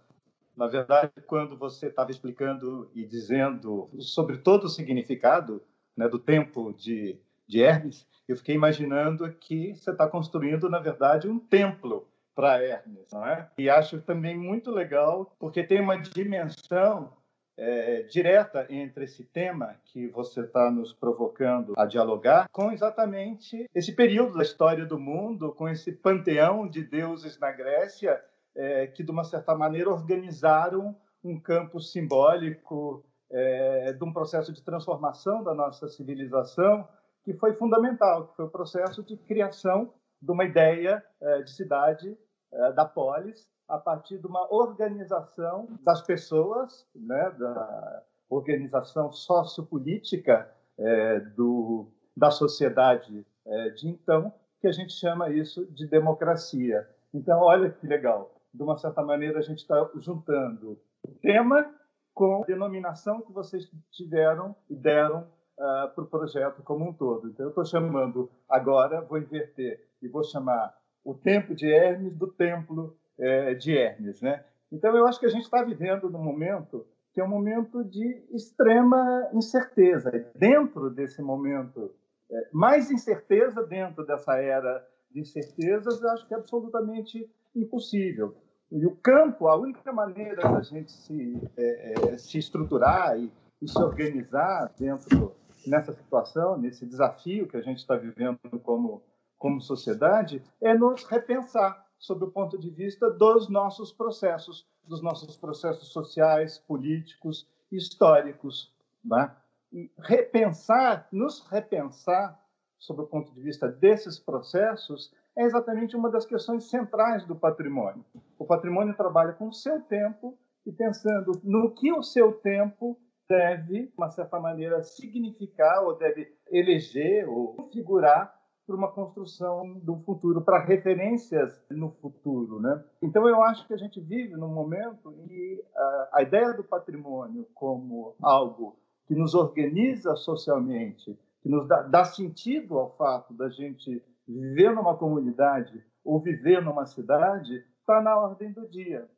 Na 0.56 0.66
verdade, 0.66 1.12
quando 1.26 1.56
você 1.56 1.86
estava 1.86 2.10
explicando 2.10 2.90
e 2.94 3.04
dizendo 3.04 3.88
sobre 4.00 4.38
todo 4.38 4.64
o 4.64 4.68
significado 4.68 5.62
né, 5.96 6.08
do 6.08 6.18
tempo 6.18 6.72
de, 6.72 7.18
de 7.46 7.62
Hermes, 7.62 8.06
eu 8.26 8.36
fiquei 8.36 8.54
imaginando 8.54 9.30
que 9.34 9.74
você 9.74 9.90
está 9.90 10.06
construindo, 10.06 10.68
na 10.68 10.78
verdade, 10.78 11.28
um 11.28 11.38
templo 11.38 12.08
para 12.34 12.62
Hermes, 12.62 13.06
não 13.12 13.26
é? 13.26 13.50
E 13.58 13.68
acho 13.68 14.00
também 14.00 14.36
muito 14.36 14.70
legal, 14.70 15.34
porque 15.38 15.62
tem 15.62 15.80
uma 15.80 15.96
dimensão 15.96 17.12
é, 17.58 18.02
direta 18.04 18.66
entre 18.70 19.04
esse 19.04 19.24
tema 19.24 19.74
que 19.86 20.06
você 20.06 20.42
está 20.42 20.70
nos 20.70 20.92
provocando 20.92 21.74
a 21.76 21.84
dialogar 21.84 22.48
com 22.52 22.70
exatamente 22.70 23.68
esse 23.74 23.92
período 23.92 24.38
da 24.38 24.44
história 24.44 24.86
do 24.86 24.98
mundo, 24.98 25.52
com 25.52 25.68
esse 25.68 25.90
panteão 25.90 26.68
de 26.68 26.84
deuses 26.84 27.38
na 27.38 27.50
Grécia 27.50 28.22
é, 28.54 28.86
que, 28.86 29.02
de 29.02 29.10
uma 29.10 29.24
certa 29.24 29.56
maneira, 29.56 29.90
organizaram 29.90 30.96
um 31.22 31.38
campo 31.38 31.80
simbólico 31.80 33.04
é, 33.30 33.92
de 33.92 34.04
um 34.04 34.12
processo 34.12 34.52
de 34.52 34.62
transformação 34.62 35.42
da 35.42 35.52
nossa 35.52 35.88
civilização 35.88 36.88
que 37.24 37.34
foi 37.34 37.54
fundamental, 37.54 38.28
que 38.28 38.36
foi 38.36 38.44
o 38.44 38.50
processo 38.50 39.02
de 39.02 39.16
criação 39.16 39.92
de 40.22 40.30
uma 40.30 40.44
ideia 40.44 41.04
é, 41.20 41.42
de 41.42 41.50
cidade 41.50 42.16
é, 42.52 42.72
da 42.72 42.84
polis 42.84 43.48
a 43.68 43.78
partir 43.78 44.18
de 44.18 44.26
uma 44.26 44.52
organização 44.52 45.68
das 45.82 46.00
pessoas, 46.00 46.86
né, 46.94 47.30
da 47.38 48.02
organização 48.30 49.12
sociopolítica 49.12 50.50
é, 50.78 51.20
do, 51.20 51.88
da 52.16 52.30
sociedade 52.30 53.26
é, 53.46 53.70
de 53.70 53.88
então, 53.88 54.32
que 54.60 54.66
a 54.66 54.72
gente 54.72 54.92
chama 54.92 55.30
isso 55.30 55.66
de 55.72 55.86
democracia. 55.86 56.88
Então, 57.12 57.40
olha 57.40 57.70
que 57.70 57.86
legal. 57.86 58.34
De 58.52 58.62
uma 58.62 58.76
certa 58.76 59.02
maneira, 59.02 59.38
a 59.38 59.42
gente 59.42 59.58
está 59.58 59.88
juntando 59.96 60.78
o 61.06 61.12
tema 61.20 61.70
com 62.14 62.42
a 62.42 62.46
denominação 62.46 63.20
que 63.20 63.32
vocês 63.32 63.70
tiveram 63.90 64.54
e 64.68 64.74
deram 64.74 65.20
uh, 65.58 65.94
para 65.94 66.04
o 66.04 66.06
projeto 66.06 66.62
como 66.62 66.88
um 66.88 66.92
todo. 66.92 67.28
Então, 67.28 67.46
eu 67.46 67.50
estou 67.50 67.64
chamando 67.64 68.30
agora, 68.48 69.00
vou 69.00 69.18
inverter 69.18 69.86
e 70.02 70.08
vou 70.08 70.24
chamar 70.24 70.76
o 71.04 71.14
tempo 71.14 71.54
de 71.54 71.70
Hermes 71.70 72.16
do 72.16 72.26
templo 72.26 72.96
é, 73.18 73.54
de 73.54 73.76
Hermes. 73.76 74.20
Né? 74.20 74.44
Então, 74.70 74.96
eu 74.96 75.06
acho 75.06 75.18
que 75.18 75.26
a 75.26 75.30
gente 75.30 75.44
está 75.44 75.62
vivendo 75.62 76.10
num 76.10 76.22
momento 76.22 76.86
que 77.12 77.20
é 77.20 77.24
um 77.24 77.28
momento 77.28 77.82
de 77.82 78.22
extrema 78.30 79.28
incerteza. 79.32 80.24
Dentro 80.36 80.88
desse 80.88 81.20
momento, 81.20 81.90
é, 82.30 82.48
mais 82.52 82.92
incerteza 82.92 83.66
dentro 83.66 84.06
dessa 84.06 84.36
era 84.36 84.86
de 85.10 85.20
incertezas, 85.20 86.00
eu 86.00 86.10
acho 86.10 86.28
que 86.28 86.34
é 86.34 86.36
absolutamente 86.36 87.28
impossível. 87.56 88.36
E 88.70 88.86
o 88.86 88.94
campo, 88.96 89.48
a 89.48 89.56
única 89.56 89.92
maneira 89.92 90.42
da 90.42 90.60
gente 90.60 90.92
se, 90.92 91.42
é, 91.56 91.94
é, 92.12 92.18
se 92.18 92.38
estruturar 92.38 93.18
e, 93.18 93.32
e, 93.62 93.68
se 93.68 93.78
organizar 93.78 94.70
dentro 94.78 95.34
nessa 95.66 95.92
situação, 95.92 96.58
nesse 96.58 96.86
desafio 96.86 97.48
que 97.48 97.56
a 97.56 97.62
gente 97.62 97.78
está 97.78 97.96
vivendo 97.96 98.38
como, 98.62 99.02
como 99.38 99.60
sociedade, 99.60 100.42
é 100.60 100.74
nos 100.74 101.04
repensar 101.04 101.84
sob 101.98 102.24
o 102.24 102.30
ponto 102.30 102.58
de 102.58 102.70
vista 102.70 103.10
dos 103.10 103.48
nossos 103.48 103.92
processos, 103.92 104.66
dos 104.86 105.02
nossos 105.02 105.36
processos 105.36 105.88
sociais, 105.88 106.58
políticos, 106.58 107.48
históricos. 107.70 108.72
Né? 109.04 109.34
E 109.72 109.90
repensar, 109.98 111.08
nos 111.12 111.46
repensar, 111.48 112.40
sob 112.78 113.02
o 113.02 113.06
ponto 113.06 113.32
de 113.32 113.40
vista 113.40 113.68
desses 113.68 114.18
processos, 114.18 115.12
é 115.36 115.44
exatamente 115.44 115.96
uma 115.96 116.10
das 116.10 116.24
questões 116.24 116.64
centrais 116.64 117.24
do 117.24 117.36
patrimônio. 117.36 118.04
O 118.38 118.44
patrimônio 118.44 118.96
trabalha 118.96 119.32
com 119.32 119.48
o 119.48 119.52
seu 119.52 119.80
tempo 119.82 120.38
e 120.64 120.72
pensando 120.72 121.32
no 121.42 121.74
que 121.74 121.92
o 121.92 122.02
seu 122.02 122.32
tempo 122.32 122.98
deve, 123.28 123.86
de 123.86 123.92
uma 123.96 124.10
certa 124.10 124.40
maneira, 124.40 124.82
significar 124.82 125.84
ou 125.84 125.96
deve 125.96 126.32
eleger 126.50 127.28
ou 127.28 127.54
configurar 127.54 128.37
para 128.68 128.76
uma 128.76 128.92
construção 128.92 129.78
do 129.78 129.96
futuro, 130.00 130.42
para 130.42 130.62
referências 130.62 131.58
no 131.70 131.90
futuro. 131.90 132.60
Né? 132.60 132.84
Então, 133.00 133.26
eu 133.26 133.42
acho 133.42 133.66
que 133.66 133.72
a 133.72 133.78
gente 133.78 133.98
vive 133.98 134.36
num 134.36 134.52
momento 134.52 135.10
em 135.10 135.26
que 135.26 135.64
a, 136.12 136.22
ideia 136.22 136.52
do 136.52 136.62
patrimônio 136.62 137.48
como 137.54 138.14
algo 138.22 138.76
que 139.06 139.14
nos 139.14 139.34
organiza 139.34 140.14
socialmente, 140.16 141.18
que 141.40 141.48
nos 141.48 141.66
dá, 141.66 141.80
dá 141.80 142.04
sentido 142.04 142.78
ao 142.78 142.94
fato 142.94 143.32
da 143.32 143.48
gente 143.48 144.04
viver 144.28 144.74
numa 144.74 144.94
comunidade 144.94 145.82
ou 146.04 146.20
viver 146.20 146.62
numa 146.62 146.84
cidade, 146.84 147.64
está 147.80 148.02
na 148.02 148.18
ordem 148.18 148.52
do 148.52 148.68
dia. 148.68 149.08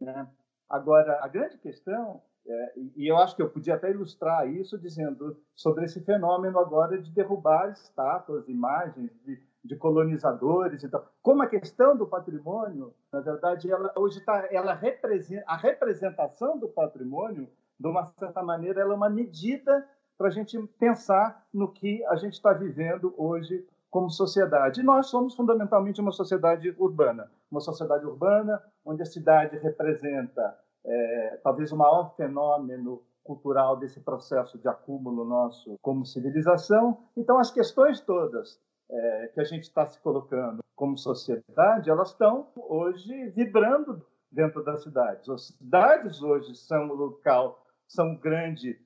Né? 0.00 0.26
Agora, 0.68 1.20
a 1.22 1.28
grande 1.28 1.58
questão 1.58 2.20
é, 2.48 2.72
e 2.96 3.10
eu 3.10 3.16
acho 3.16 3.34
que 3.34 3.42
eu 3.42 3.50
podia 3.50 3.74
até 3.74 3.90
ilustrar 3.90 4.48
isso 4.48 4.78
dizendo 4.78 5.36
sobre 5.54 5.84
esse 5.84 6.00
fenômeno 6.00 6.58
agora 6.58 6.96
de 6.96 7.10
derrubar 7.10 7.70
estátuas, 7.70 8.48
imagens 8.48 9.10
de, 9.24 9.42
de 9.64 9.76
colonizadores 9.76 10.82
e 10.82 10.88
tal. 10.88 11.04
Como 11.22 11.42
a 11.42 11.48
questão 11.48 11.96
do 11.96 12.06
patrimônio, 12.06 12.94
na 13.12 13.20
verdade, 13.20 13.70
ela 13.70 13.92
hoje 13.96 14.18
está, 14.18 14.46
ela 14.52 14.74
representa 14.74 15.44
a 15.46 15.56
representação 15.56 16.56
do 16.58 16.68
patrimônio, 16.68 17.48
de 17.78 17.88
uma 17.88 18.06
certa 18.06 18.42
maneira, 18.42 18.80
ela 18.80 18.92
é 18.92 18.96
uma 18.96 19.10
medida 19.10 19.86
para 20.16 20.28
a 20.28 20.30
gente 20.30 20.56
pensar 20.78 21.44
no 21.52 21.70
que 21.70 22.04
a 22.06 22.16
gente 22.16 22.34
está 22.34 22.52
vivendo 22.52 23.12
hoje 23.18 23.66
como 23.90 24.08
sociedade. 24.08 24.80
E 24.80 24.84
nós 24.84 25.08
somos 25.08 25.34
fundamentalmente 25.34 26.00
uma 26.00 26.12
sociedade 26.12 26.74
urbana, 26.78 27.30
uma 27.50 27.60
sociedade 27.60 28.06
urbana 28.06 28.62
onde 28.84 29.02
a 29.02 29.06
cidade 29.06 29.58
representa 29.58 30.56
é, 30.86 31.40
talvez 31.42 31.72
o 31.72 31.76
maior 31.76 32.14
fenômeno 32.16 33.02
cultural 33.24 33.76
desse 33.76 34.00
processo 34.00 34.56
de 34.56 34.68
acúmulo 34.68 35.24
nosso 35.24 35.76
como 35.82 36.06
civilização. 36.06 36.98
Então, 37.16 37.38
as 37.38 37.50
questões 37.50 38.00
todas 38.00 38.60
é, 38.88 39.30
que 39.34 39.40
a 39.40 39.44
gente 39.44 39.64
está 39.64 39.84
se 39.86 40.00
colocando 40.00 40.62
como 40.76 40.96
sociedade, 40.96 41.90
elas 41.90 42.10
estão 42.10 42.48
hoje 42.54 43.30
vibrando 43.30 44.00
dentro 44.30 44.62
das 44.62 44.82
cidades. 44.82 45.28
As 45.28 45.46
cidades 45.48 46.22
hoje 46.22 46.54
são 46.54 46.88
o 46.88 46.94
local, 46.94 47.66
são 47.88 48.14
grande 48.16 48.78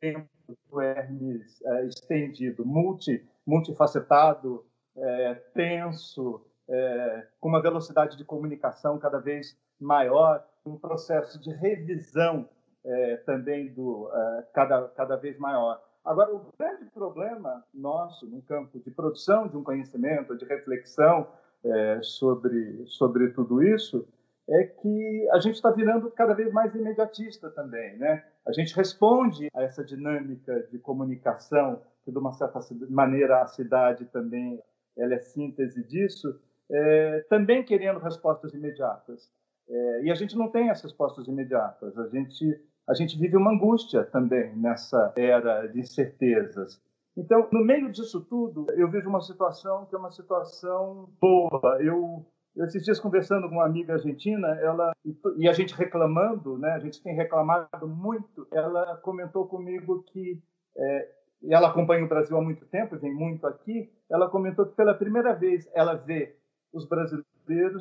templo 0.00 0.28
do 0.68 0.80
Hermes 0.80 1.62
é, 1.62 1.86
estendido, 1.86 2.64
multi, 2.64 3.24
multifacetado, 3.46 4.64
é, 4.96 5.34
tenso, 5.54 6.44
é, 6.68 7.26
com 7.40 7.48
uma 7.48 7.62
velocidade 7.62 8.16
de 8.16 8.24
comunicação 8.24 8.98
cada 8.98 9.18
vez 9.18 9.56
maior 9.78 10.44
um 10.68 10.78
processo 10.78 11.40
de 11.40 11.50
revisão 11.52 12.48
é, 12.84 13.16
também 13.18 13.72
do 13.72 14.10
é, 14.12 14.44
cada 14.52 14.88
cada 14.88 15.16
vez 15.16 15.38
maior. 15.38 15.82
Agora, 16.04 16.34
o 16.34 16.52
grande 16.56 16.84
problema 16.86 17.64
nosso 17.74 18.26
no 18.26 18.40
campo 18.42 18.78
de 18.78 18.90
produção 18.90 19.48
de 19.48 19.56
um 19.56 19.64
conhecimento, 19.64 20.36
de 20.36 20.44
reflexão 20.44 21.26
é, 21.64 22.00
sobre 22.02 22.84
sobre 22.86 23.30
tudo 23.30 23.62
isso, 23.62 24.06
é 24.48 24.64
que 24.64 25.28
a 25.32 25.40
gente 25.40 25.56
está 25.56 25.70
virando 25.70 26.10
cada 26.10 26.32
vez 26.32 26.52
mais 26.52 26.74
imediatista 26.74 27.50
também, 27.50 27.96
né? 27.98 28.24
A 28.46 28.52
gente 28.52 28.74
responde 28.76 29.48
a 29.52 29.62
essa 29.62 29.84
dinâmica 29.84 30.62
de 30.70 30.78
comunicação 30.78 31.82
que 32.04 32.12
de 32.12 32.18
uma 32.18 32.32
certa 32.32 32.60
maneira 32.88 33.42
a 33.42 33.46
cidade 33.48 34.04
também 34.06 34.62
ela 34.96 35.14
é 35.14 35.18
síntese 35.18 35.82
disso, 35.84 36.40
é, 36.70 37.26
também 37.28 37.64
querendo 37.64 37.98
respostas 37.98 38.54
imediatas. 38.54 39.30
É, 39.68 40.04
e 40.04 40.10
a 40.10 40.14
gente 40.14 40.36
não 40.36 40.50
tem 40.50 40.70
as 40.70 40.82
respostas 40.82 41.26
imediatas. 41.26 41.96
A 41.98 42.08
gente, 42.08 42.60
a 42.88 42.94
gente 42.94 43.18
vive 43.18 43.36
uma 43.36 43.52
angústia 43.52 44.04
também 44.04 44.54
nessa 44.56 45.12
era 45.16 45.66
de 45.66 45.80
incertezas. 45.80 46.80
Então, 47.16 47.48
no 47.50 47.64
meio 47.64 47.90
disso 47.90 48.20
tudo, 48.20 48.66
eu 48.74 48.90
vejo 48.90 49.08
uma 49.08 49.22
situação 49.22 49.86
que 49.86 49.94
é 49.94 49.98
uma 49.98 50.10
situação 50.10 51.08
boa. 51.20 51.78
Eu, 51.80 52.26
esses 52.58 52.84
dias 52.84 53.00
conversando 53.00 53.48
com 53.48 53.54
uma 53.54 53.64
amiga 53.64 53.94
argentina, 53.94 54.48
ela 54.60 54.92
e 55.38 55.48
a 55.48 55.52
gente 55.52 55.74
reclamando, 55.74 56.58
né? 56.58 56.72
A 56.72 56.78
gente 56.78 57.02
tem 57.02 57.14
reclamado 57.14 57.88
muito. 57.88 58.46
Ela 58.52 58.96
comentou 58.98 59.48
comigo 59.48 60.02
que 60.04 60.42
é, 60.76 61.08
ela 61.48 61.68
acompanha 61.68 62.04
o 62.04 62.08
Brasil 62.08 62.36
há 62.36 62.42
muito 62.42 62.66
tempo, 62.66 62.98
vem 62.98 63.14
muito 63.14 63.46
aqui. 63.46 63.90
Ela 64.10 64.28
comentou 64.28 64.66
que 64.66 64.76
pela 64.76 64.94
primeira 64.94 65.34
vez 65.34 65.68
ela 65.74 65.94
vê 65.94 66.36
os 66.72 66.86
brasileiros 66.86 67.26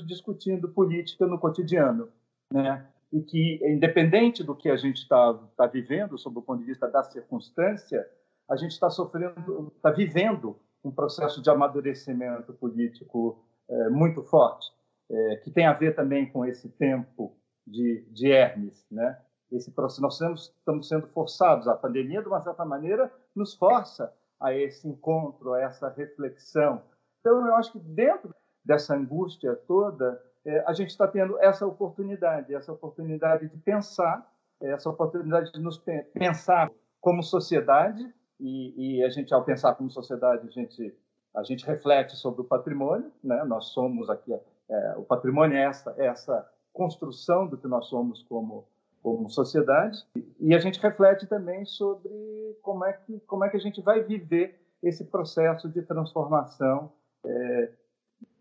discutindo 0.05 0.69
política 0.69 1.25
no 1.25 1.39
cotidiano, 1.39 2.09
né? 2.51 2.87
E 3.11 3.21
que, 3.21 3.59
independente 3.63 4.43
do 4.43 4.55
que 4.55 4.69
a 4.69 4.75
gente 4.75 4.97
está 4.97 5.33
tá 5.55 5.67
vivendo, 5.67 6.17
sob 6.17 6.39
o 6.39 6.41
ponto 6.41 6.59
de 6.59 6.65
vista 6.65 6.87
da 6.89 7.03
circunstância, 7.03 8.05
a 8.49 8.55
gente 8.55 8.71
está 8.71 8.89
sofrendo, 8.89 9.71
está 9.75 9.91
vivendo 9.91 10.59
um 10.83 10.91
processo 10.91 11.41
de 11.41 11.49
amadurecimento 11.49 12.53
político 12.53 13.43
é, 13.69 13.89
muito 13.89 14.21
forte, 14.23 14.71
é, 15.09 15.35
que 15.37 15.51
tem 15.51 15.65
a 15.65 15.73
ver 15.73 15.95
também 15.95 16.29
com 16.29 16.45
esse 16.45 16.69
tempo 16.69 17.35
de, 17.65 18.05
de 18.11 18.31
Hermes, 18.31 18.85
né? 18.91 19.19
Esse 19.51 19.71
processo, 19.71 20.01
nós 20.01 20.13
estamos, 20.13 20.53
estamos 20.57 20.87
sendo 20.87 21.07
forçados, 21.07 21.67
a 21.67 21.75
pandemia, 21.75 22.21
de 22.21 22.27
uma 22.27 22.41
certa 22.41 22.65
maneira, 22.65 23.11
nos 23.35 23.55
força 23.55 24.13
a 24.39 24.53
esse 24.53 24.87
encontro, 24.87 25.53
a 25.53 25.61
essa 25.61 25.89
reflexão. 25.89 26.81
Então, 27.19 27.45
eu 27.45 27.55
acho 27.55 27.71
que 27.71 27.79
dentro 27.79 28.33
dessa 28.65 28.95
angústia 28.95 29.55
toda, 29.67 30.21
é, 30.45 30.63
a 30.67 30.73
gente 30.73 30.89
está 30.89 31.07
tendo 31.07 31.39
essa 31.39 31.65
oportunidade, 31.65 32.53
essa 32.53 32.71
oportunidade 32.71 33.47
de 33.47 33.57
pensar, 33.57 34.27
essa 34.61 34.89
oportunidade 34.89 35.51
de 35.51 35.59
nos 35.59 35.77
pensar 36.13 36.71
como 36.99 37.21
sociedade, 37.21 38.13
e, 38.39 38.97
e 38.97 39.03
a 39.03 39.09
gente, 39.09 39.33
ao 39.33 39.43
pensar 39.43 39.75
como 39.75 39.89
sociedade, 39.89 40.47
a 40.47 40.51
gente, 40.51 40.93
a 41.33 41.43
gente 41.43 41.65
reflete 41.65 42.15
sobre 42.15 42.41
o 42.41 42.45
patrimônio, 42.45 43.11
né? 43.23 43.43
nós 43.45 43.67
somos 43.67 44.09
aqui, 44.09 44.33
é, 44.67 44.95
o 44.97 45.03
patrimônio 45.03 45.57
é 45.57 45.63
essa, 45.63 45.93
é 45.97 46.07
essa 46.07 46.49
construção 46.73 47.47
do 47.47 47.57
que 47.57 47.67
nós 47.67 47.87
somos 47.87 48.23
como 48.23 48.67
como 49.01 49.29
sociedade 49.29 50.03
e 50.39 50.55
a 50.55 50.57
gente 50.57 50.81
reflete 50.81 51.27
também 51.27 51.63
sobre 51.63 52.57
como 52.63 52.83
é 52.83 52.93
que 52.93 53.19
como 53.27 53.45
é 53.45 53.49
que 53.49 53.55
a 53.55 53.59
gente 53.59 53.79
vai 53.79 54.01
viver 54.01 54.59
esse 54.81 55.05
processo 55.05 55.69
de 55.69 55.83
transformação 55.83 56.91
é, 57.23 57.71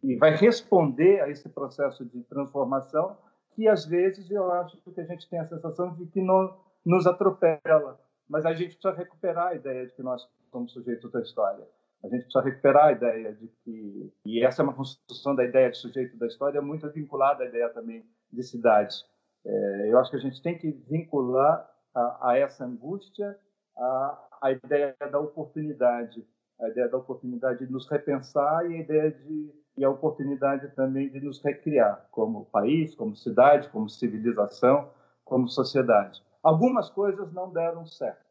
e 0.05 0.17
vai 0.17 0.37
responder 0.37 1.21
a 1.23 1.31
esse 1.31 1.49
processo 1.49 2.05
de 2.05 2.23
transformação 2.25 3.17
que 3.55 3.67
às 3.67 3.87
vezes 3.87 4.31
eu 4.31 4.53
acho 4.53 4.77
que 4.79 5.01
a 5.01 5.05
gente 5.05 5.29
tem 5.31 5.39
a 5.39 5.47
sensação 5.47 5.95
de 5.95 6.07
que 6.07 6.21
não 6.21 6.57
nos 6.85 7.07
atropela. 7.07 7.99
Mas 8.29 8.45
a 8.45 8.53
gente 8.53 8.77
precisa 8.77 8.93
recuperar 8.93 9.49
a 9.49 9.55
ideia 9.55 9.87
de 9.87 9.93
que 9.95 10.03
nós 10.03 10.29
somos 10.51 10.73
sujeitos 10.73 11.11
da 11.11 11.21
história. 11.21 11.65
A 12.03 12.09
gente 12.09 12.25
precisa 12.25 12.45
recuperar 12.45 12.87
a 12.87 12.93
ideia 12.93 13.33
de 13.33 13.49
que 13.65 14.13
e 14.27 14.45
essa 14.45 14.61
é 14.61 14.65
uma 14.65 14.75
construção 14.75 15.35
da 15.35 15.45
ideia 15.45 15.71
de 15.71 15.79
sujeito 15.79 16.19
da 16.19 16.27
história 16.27 16.61
muito 16.61 16.91
vinculada 16.91 17.45
à 17.45 17.47
ideia 17.47 17.71
também 17.71 18.05
de 18.31 18.43
cidades. 18.43 19.05
É, 19.47 19.93
eu 19.93 19.99
acho 19.99 20.11
que 20.11 20.17
a 20.17 20.21
gente 20.21 20.43
tem 20.43 20.59
que 20.59 20.71
vincular 20.71 21.71
a, 21.95 22.31
a 22.31 22.39
essa 22.39 22.65
angústia 22.65 23.39
a, 23.77 24.29
a, 24.43 24.53
ideia 24.53 24.97
da 25.11 25.19
oportunidade, 25.19 26.27
a 26.61 26.69
ideia 26.69 26.89
da 26.89 26.99
oportunidade 26.99 27.65
de 27.65 27.73
nos 27.73 27.89
repensar 27.89 28.71
e 28.71 28.75
a 28.75 28.81
ideia 28.81 29.11
de 29.11 29.64
e 29.77 29.85
a 29.85 29.91
oportunidade 29.91 30.69
também 30.75 31.09
de 31.09 31.21
nos 31.21 31.43
recriar 31.43 32.07
como 32.11 32.47
país, 32.47 32.95
como 32.95 33.17
cidade, 33.17 33.69
como 33.69 33.89
civilização, 33.89 34.91
como 35.25 35.49
sociedade. 35.49 36.23
Algumas 36.43 36.91
coisas 36.91 37.33
não 37.33 37.53
deram 37.53 37.87
certo. 37.87 38.25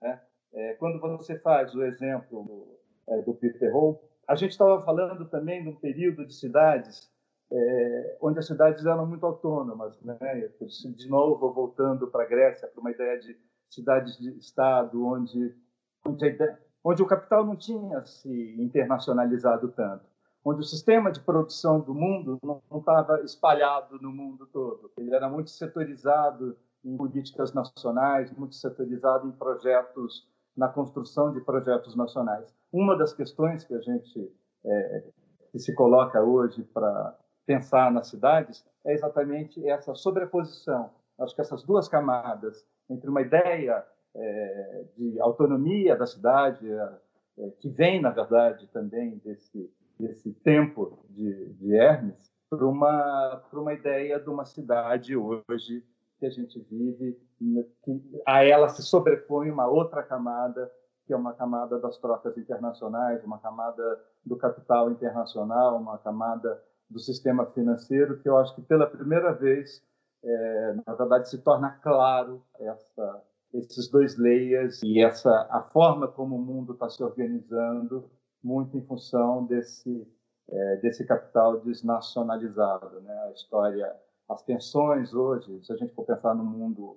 Né? 0.00 0.20
É, 0.52 0.74
quando 0.74 1.00
você 1.00 1.38
faz 1.38 1.74
o 1.74 1.82
exemplo 1.82 2.44
do, 2.44 3.14
é, 3.14 3.22
do 3.22 3.34
Peter 3.34 3.72
Hall, 3.72 4.02
a 4.28 4.34
gente 4.34 4.52
estava 4.52 4.82
falando 4.82 5.26
também 5.28 5.62
de 5.62 5.68
um 5.68 5.76
período 5.76 6.26
de 6.26 6.34
cidades 6.34 7.10
é, 7.50 8.18
onde 8.20 8.38
as 8.38 8.46
cidades 8.46 8.84
eram 8.84 9.06
muito 9.06 9.24
autônomas, 9.24 10.00
né? 10.02 10.18
De 10.96 11.08
novo, 11.08 11.52
voltando 11.52 12.08
para 12.08 12.24
a 12.24 12.26
Grécia, 12.26 12.68
para 12.68 12.80
uma 12.80 12.90
ideia 12.90 13.18
de 13.18 13.36
cidades 13.70 14.18
de 14.18 14.36
Estado, 14.38 15.04
onde, 15.04 15.54
onde, 16.04 16.26
ideia, 16.26 16.58
onde 16.82 17.02
o 17.02 17.06
capital 17.06 17.44
não 17.44 17.56
tinha 17.56 18.04
se 18.04 18.56
internacionalizado 18.60 19.68
tanto, 19.68 20.04
onde 20.46 20.60
o 20.60 20.64
sistema 20.64 21.10
de 21.10 21.18
produção 21.18 21.80
do 21.80 21.92
mundo 21.92 22.38
não, 22.40 22.62
estava 22.78 23.20
espalhado 23.22 23.98
no 24.00 24.12
mundo 24.12 24.46
todo. 24.46 24.92
Ele 24.96 25.12
era 25.12 25.28
muito 25.28 25.50
setorizado 25.50 26.56
em 26.84 26.96
políticas 26.96 27.52
nacionais, 27.52 28.30
muito 28.30 28.54
setorizado 28.54 29.26
em 29.26 29.32
projetos, 29.32 30.28
na 30.56 30.68
construção 30.68 31.32
de 31.32 31.40
projetos 31.40 31.96
nacionais. 31.96 32.54
Uma 32.72 32.96
das 32.96 33.12
questões 33.12 33.64
que 33.64 33.74
a 33.74 33.80
gente 33.80 34.32
é, 34.64 35.04
que 35.50 35.58
se 35.58 35.74
coloca 35.74 36.22
hoje 36.22 36.62
para 36.62 37.18
pensar 37.44 37.90
nas 37.90 38.06
cidades 38.06 38.64
é 38.84 38.92
exatamente 38.92 39.68
essa 39.68 39.96
sobreposição. 39.96 40.90
Acho 41.18 41.34
que 41.34 41.40
essas 41.40 41.64
duas 41.64 41.88
camadas 41.88 42.64
entre 42.88 43.10
uma 43.10 43.22
ideia 43.22 43.84
é, 44.14 44.84
de 44.96 45.20
autonomia 45.20 45.96
da 45.96 46.06
cidade, 46.06 46.70
é, 46.70 47.50
que 47.58 47.68
vem, 47.68 48.00
na 48.00 48.10
verdade, 48.10 48.68
também 48.68 49.18
desse, 49.24 49.68
desse 49.98 50.32
tempo 50.32 50.98
de, 51.10 51.52
de 51.54 51.74
Hermes, 51.74 52.30
para 52.48 52.66
uma, 52.66 53.42
para 53.50 53.60
uma 53.60 53.72
ideia 53.72 54.20
de 54.20 54.28
uma 54.28 54.44
cidade 54.44 55.16
hoje 55.16 55.84
que 56.18 56.26
a 56.26 56.30
gente 56.30 56.58
vive, 56.70 57.18
que 57.82 58.22
a 58.26 58.44
ela 58.44 58.68
se 58.68 58.82
sobrepõe 58.82 59.50
uma 59.50 59.66
outra 59.66 60.02
camada, 60.02 60.70
que 61.06 61.12
é 61.12 61.16
uma 61.16 61.34
camada 61.34 61.78
das 61.78 61.98
trocas 61.98 62.36
internacionais, 62.36 63.22
uma 63.24 63.38
camada 63.38 64.00
do 64.24 64.36
capital 64.36 64.90
internacional, 64.90 65.76
uma 65.76 65.98
camada 65.98 66.62
do 66.88 66.98
sistema 66.98 67.46
financeiro, 67.46 68.18
que 68.20 68.28
eu 68.28 68.36
acho 68.38 68.54
que 68.54 68.62
pela 68.62 68.86
primeira 68.86 69.32
vez, 69.32 69.82
é, 70.22 70.76
na 70.86 70.94
verdade, 70.94 71.28
se 71.28 71.38
torna 71.38 71.70
claro 71.82 72.42
essa, 72.58 73.22
esses 73.52 73.88
dois 73.88 74.16
layers 74.16 74.82
e 74.82 75.00
essa 75.00 75.46
a 75.50 75.62
forma 75.62 76.08
como 76.08 76.36
o 76.36 76.42
mundo 76.42 76.72
está 76.72 76.88
se 76.88 77.02
organizando, 77.02 78.08
muito 78.46 78.78
em 78.78 78.82
função 78.82 79.44
desse 79.44 80.06
é, 80.48 80.76
desse 80.76 81.04
capital 81.04 81.60
desnacionalizado, 81.60 83.00
né? 83.00 83.12
A 83.24 83.32
história, 83.32 83.92
as 84.28 84.42
tensões 84.42 85.12
hoje, 85.12 85.60
se 85.64 85.72
a 85.72 85.76
gente 85.76 85.92
for 85.92 86.04
pensar 86.04 86.34
no 86.34 86.44
mundo 86.44 86.96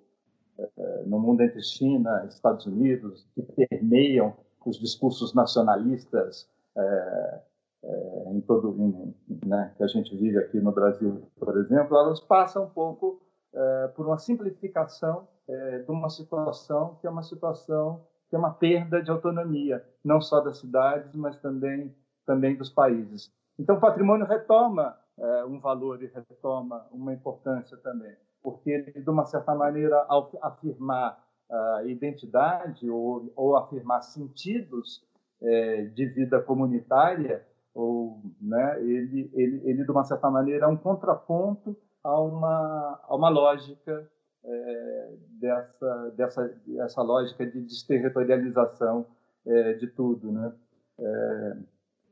é, 0.60 1.04
no 1.08 1.20
mundo 1.20 1.42
entre 1.42 1.62
China, 1.64 2.26
Estados 2.30 2.68
Unidos, 2.68 3.28
que 3.34 3.42
permeiam 3.42 4.36
os 4.64 4.78
discursos 4.78 5.34
nacionalistas 5.34 6.48
é, 6.78 7.42
é, 7.84 8.24
em 8.34 8.42
todo 8.42 8.76
em, 8.78 9.16
né, 9.46 9.74
que 9.78 9.84
a 9.84 9.88
gente 9.88 10.16
vive 10.16 10.38
aqui 10.38 10.60
no 10.60 10.72
Brasil, 10.72 11.24
por 11.40 11.58
exemplo, 11.58 11.98
elas 11.98 12.20
passam 12.20 12.66
um 12.66 12.70
pouco 12.70 13.22
é, 13.54 13.88
por 13.96 14.06
uma 14.06 14.20
simplificação 14.20 15.28
é, 15.48 15.80
de 15.80 15.90
uma 15.90 16.10
situação 16.10 16.98
que 17.00 17.08
é 17.08 17.10
uma 17.10 17.24
situação 17.24 18.06
que 18.30 18.36
é 18.36 18.40
uma 18.40 18.54
perda 18.54 19.02
de 19.02 19.10
autonomia, 19.10 19.84
não 20.04 20.22
só 20.22 20.40
das 20.40 20.60
cidades, 20.60 21.14
mas 21.16 21.38
também 21.38 21.94
também 22.26 22.56
dos 22.56 22.70
países. 22.70 23.32
Então, 23.58 23.78
o 23.78 23.80
patrimônio 23.80 24.28
retoma 24.28 24.96
é, 25.18 25.46
um 25.46 25.60
valor 25.60 26.02
e 26.04 26.06
retoma 26.06 26.86
uma 26.92 27.12
importância 27.12 27.76
também, 27.78 28.16
porque 28.44 28.70
ele, 28.70 28.92
de 28.92 29.10
uma 29.10 29.26
certa 29.26 29.56
maneira, 29.56 30.06
ao 30.08 30.30
afirmar 30.40 31.20
a 31.52 31.84
identidade 31.86 32.88
ou, 32.88 33.34
ou 33.36 33.58
afirmar 33.58 34.04
sentidos 34.04 35.04
é, 35.42 35.86
de 35.86 36.06
vida 36.06 36.40
comunitária, 36.40 37.44
ou 37.74 38.22
né, 38.40 38.80
ele, 38.84 39.32
ele, 39.34 39.62
ele 39.68 39.84
de 39.84 39.92
uma 39.92 40.04
certa 40.04 40.30
maneira 40.30 40.66
é 40.66 40.68
um 40.68 40.78
contraponto 40.78 41.76
a 42.04 42.22
uma, 42.22 43.00
a 43.08 43.16
uma 43.16 43.30
lógica 43.30 44.08
é, 44.44 45.14
dessa, 45.40 46.12
dessa, 46.16 46.62
dessa 46.66 47.02
lógica 47.02 47.46
de 47.46 47.62
desterritorialização 47.62 49.06
é, 49.46 49.74
de 49.74 49.88
tudo, 49.88 50.32
né? 50.32 50.54
É, 51.00 51.58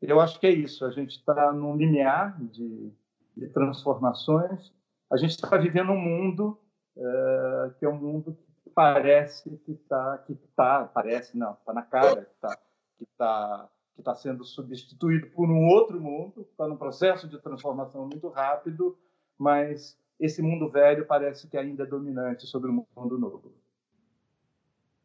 eu 0.01 0.19
acho 0.19 0.39
que 0.39 0.47
é 0.47 0.51
isso. 0.51 0.85
A 0.85 0.91
gente 0.91 1.17
está 1.17 1.51
num 1.51 1.75
linear 1.75 2.41
de, 2.41 2.91
de 3.35 3.47
transformações. 3.49 4.73
A 5.11 5.17
gente 5.17 5.31
está 5.31 5.57
vivendo 5.57 5.91
um 5.91 5.99
mundo 5.99 6.59
é, 6.95 7.71
que 7.77 7.85
é 7.85 7.89
um 7.89 7.97
mundo 7.97 8.37
que 8.63 8.69
parece 8.69 9.57
que 9.57 9.71
está, 9.71 10.17
que 10.19 10.35
tá, 10.55 10.85
parece 10.85 11.37
não, 11.37 11.53
está 11.53 11.73
na 11.73 11.81
cara, 11.81 12.25
que 12.25 12.31
está, 12.33 12.57
que 12.97 13.03
está 13.03 13.69
que 13.97 14.01
está 14.01 14.13
sendo 14.13 14.45
substituído 14.45 15.25
por 15.31 15.49
um 15.49 15.65
outro 15.69 15.99
mundo, 15.99 16.47
está 16.51 16.67
num 16.67 16.77
processo 16.77 17.27
de 17.27 17.41
transformação 17.41 18.07
muito 18.07 18.29
rápido, 18.29 18.95
mas 19.35 19.97
esse 20.19 20.41
mundo 20.41 20.69
velho 20.69 21.05
parece 21.05 21.47
que 21.47 21.57
ainda 21.57 21.83
é 21.83 21.85
dominante 21.85 22.47
sobre 22.47 22.69
o 22.69 22.85
mundo 22.95 23.17
novo. 23.17 23.53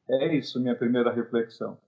É 0.09 0.35
isso, 0.35 0.61
minha 0.61 0.75
primeira 0.75 1.12
reflexão. 1.12 1.79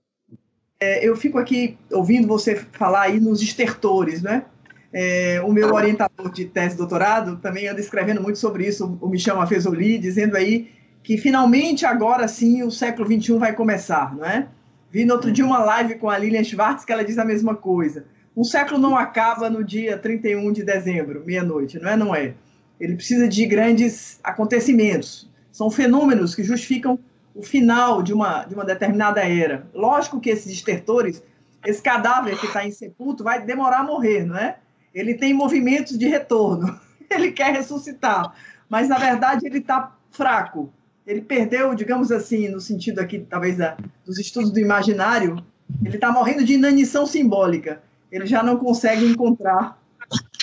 É, 0.79 1.07
eu 1.07 1.15
fico 1.15 1.37
aqui 1.37 1.77
ouvindo 1.91 2.27
você 2.27 2.55
falar 2.55 3.03
aí 3.03 3.19
nos 3.19 3.41
estertores, 3.41 4.21
né? 4.21 4.45
É, 4.91 5.41
o 5.41 5.51
meu 5.51 5.73
orientador 5.73 6.31
de 6.31 6.45
tese 6.45 6.77
doutorado 6.77 7.37
também 7.37 7.67
anda 7.67 7.79
escrevendo 7.79 8.21
muito 8.21 8.39
sobre 8.39 8.65
isso, 8.65 8.97
o 9.01 9.09
Michel 9.09 9.41
Afezoli, 9.41 9.97
dizendo 9.97 10.37
aí 10.37 10.71
que 11.03 11.17
finalmente 11.17 11.85
agora 11.85 12.27
sim 12.27 12.63
o 12.63 12.71
século 12.71 13.07
XXI 13.07 13.37
vai 13.37 13.53
começar, 13.53 14.15
não 14.15 14.25
é? 14.25 14.47
Vi 14.89 15.03
no 15.03 15.13
outro 15.13 15.31
dia 15.31 15.45
uma 15.45 15.59
live 15.59 15.95
com 15.95 16.09
a 16.09 16.17
Lilian 16.17 16.43
Schwartz 16.43 16.85
que 16.85 16.93
ela 16.93 17.03
diz 17.03 17.17
a 17.17 17.25
mesma 17.25 17.55
coisa. 17.55 18.05
Um 18.35 18.43
século 18.43 18.79
não 18.79 18.97
acaba 18.97 19.49
no 19.49 19.63
dia 19.63 19.97
31 19.97 20.51
de 20.51 20.63
dezembro, 20.63 21.23
meia-noite, 21.25 21.77
não 21.79 21.89
é? 21.89 21.95
Não 21.97 22.15
é. 22.15 22.33
Ele 22.79 22.95
precisa 22.95 23.27
de 23.27 23.45
grandes 23.45 24.19
acontecimentos. 24.23 25.29
São 25.51 25.69
fenômenos 25.69 26.35
que 26.35 26.43
justificam 26.43 26.99
o 27.33 27.41
final 27.41 28.01
de 28.01 28.13
uma, 28.13 28.45
de 28.45 28.53
uma 28.53 28.65
determinada 28.65 29.21
era. 29.21 29.67
Lógico 29.73 30.19
que 30.19 30.29
esses 30.29 30.51
estertores, 30.51 31.23
esse 31.65 31.81
cadáver 31.81 32.37
que 32.39 32.45
está 32.45 32.65
em 32.65 32.71
sepulto, 32.71 33.23
vai 33.23 33.45
demorar 33.45 33.79
a 33.79 33.83
morrer, 33.83 34.25
não 34.25 34.37
é? 34.37 34.57
Ele 34.93 35.13
tem 35.13 35.33
movimentos 35.33 35.97
de 35.97 36.07
retorno. 36.07 36.79
Ele 37.09 37.31
quer 37.31 37.53
ressuscitar, 37.53 38.33
mas 38.67 38.89
na 38.89 38.97
verdade 38.97 39.45
ele 39.45 39.59
está 39.59 39.95
fraco 40.09 40.73
ele 41.05 41.21
perdeu, 41.21 41.75
digamos 41.75 42.11
assim, 42.11 42.49
no 42.49 42.59
sentido 42.59 42.99
aqui, 42.99 43.19
talvez, 43.19 43.57
da, 43.57 43.77
dos 44.03 44.17
estudos 44.17 44.51
do 44.51 44.59
imaginário, 44.59 45.37
Ele 45.83 45.95
está 45.95 46.11
morrendo 46.11 46.43
de 46.43 46.53
inanição 46.53 47.05
simbólica. 47.05 47.81
Ele 48.11 48.25
já 48.25 48.41
não 48.41 48.57
consegue 48.57 49.05
encontrar 49.05 49.79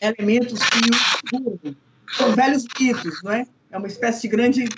elementos 0.00 0.60
que 0.60 1.36
o 1.36 1.74
São 2.12 2.32
velhos 2.32 2.64
mitos, 2.78 3.22
não 3.22 3.32
é? 3.32 3.46
É 3.70 3.78
uma 3.78 3.86
espécie 3.86 4.22
de 4.22 4.28
grande 4.28 4.68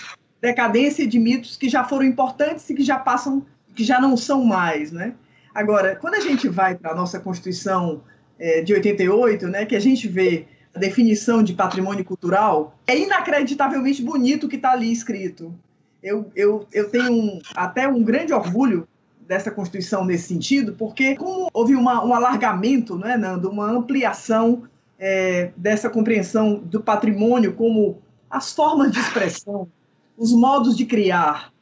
decadência 0.41 1.07
de 1.07 1.19
mitos 1.19 1.57
que 1.57 1.69
já 1.69 1.85
foram 1.85 2.05
importantes 2.05 2.69
e 2.69 2.75
que 2.75 2.83
já 2.83 2.99
passam, 2.99 3.45
que 3.75 3.83
já 3.83 4.01
não 4.01 4.17
são 4.17 4.45
mais, 4.45 4.93
né? 4.93 5.15
Agora, 5.55 5.97
quando 5.97 6.15
a 6.15 6.21
gente 6.21 6.49
vai 6.49 6.75
para 6.75 6.93
a 6.93 6.95
nossa 6.95 7.21
Constituição 7.21 8.03
é, 8.39 8.61
de 8.61 8.75
88, 8.75 9.47
né, 9.47 9.65
que 9.65 9.77
a 9.77 9.81
gente 9.81 10.09
vê 10.09 10.47
a 10.75 10.79
definição 10.79 11.43
de 11.43 11.55
patrimônio 11.55 12.05
cultural, 12.05 12.77
é 12.87 12.99
inacreditavelmente 12.99 14.03
bonito 14.03 14.47
o 14.47 14.49
que 14.49 14.57
está 14.57 14.73
ali 14.73 14.93
escrito. 14.93 15.55
Eu, 16.03 16.31
eu, 16.35 16.67
eu 16.73 16.91
tenho 16.91 17.13
um, 17.13 17.41
até 17.55 17.87
um 17.89 18.03
grande 18.03 18.33
orgulho 18.33 18.87
dessa 19.27 19.51
Constituição 19.51 20.05
nesse 20.05 20.29
sentido, 20.29 20.75
porque 20.75 21.15
como 21.15 21.49
houve 21.53 21.75
uma, 21.75 22.05
um 22.05 22.13
alargamento, 22.13 22.99
não 22.99 23.09
é, 23.09 23.17
Nando, 23.17 23.49
uma 23.49 23.71
ampliação 23.71 24.65
é, 24.99 25.53
dessa 25.57 25.91
compreensão 25.91 26.57
do 26.57 26.81
patrimônio 26.81 27.55
como 27.55 28.03
as 28.31 28.53
formas 28.53 28.93
de 28.93 28.99
expressão, 28.99 29.69
os 30.17 30.33
modos 30.33 30.77
de 30.77 30.85
criar, 30.85 31.53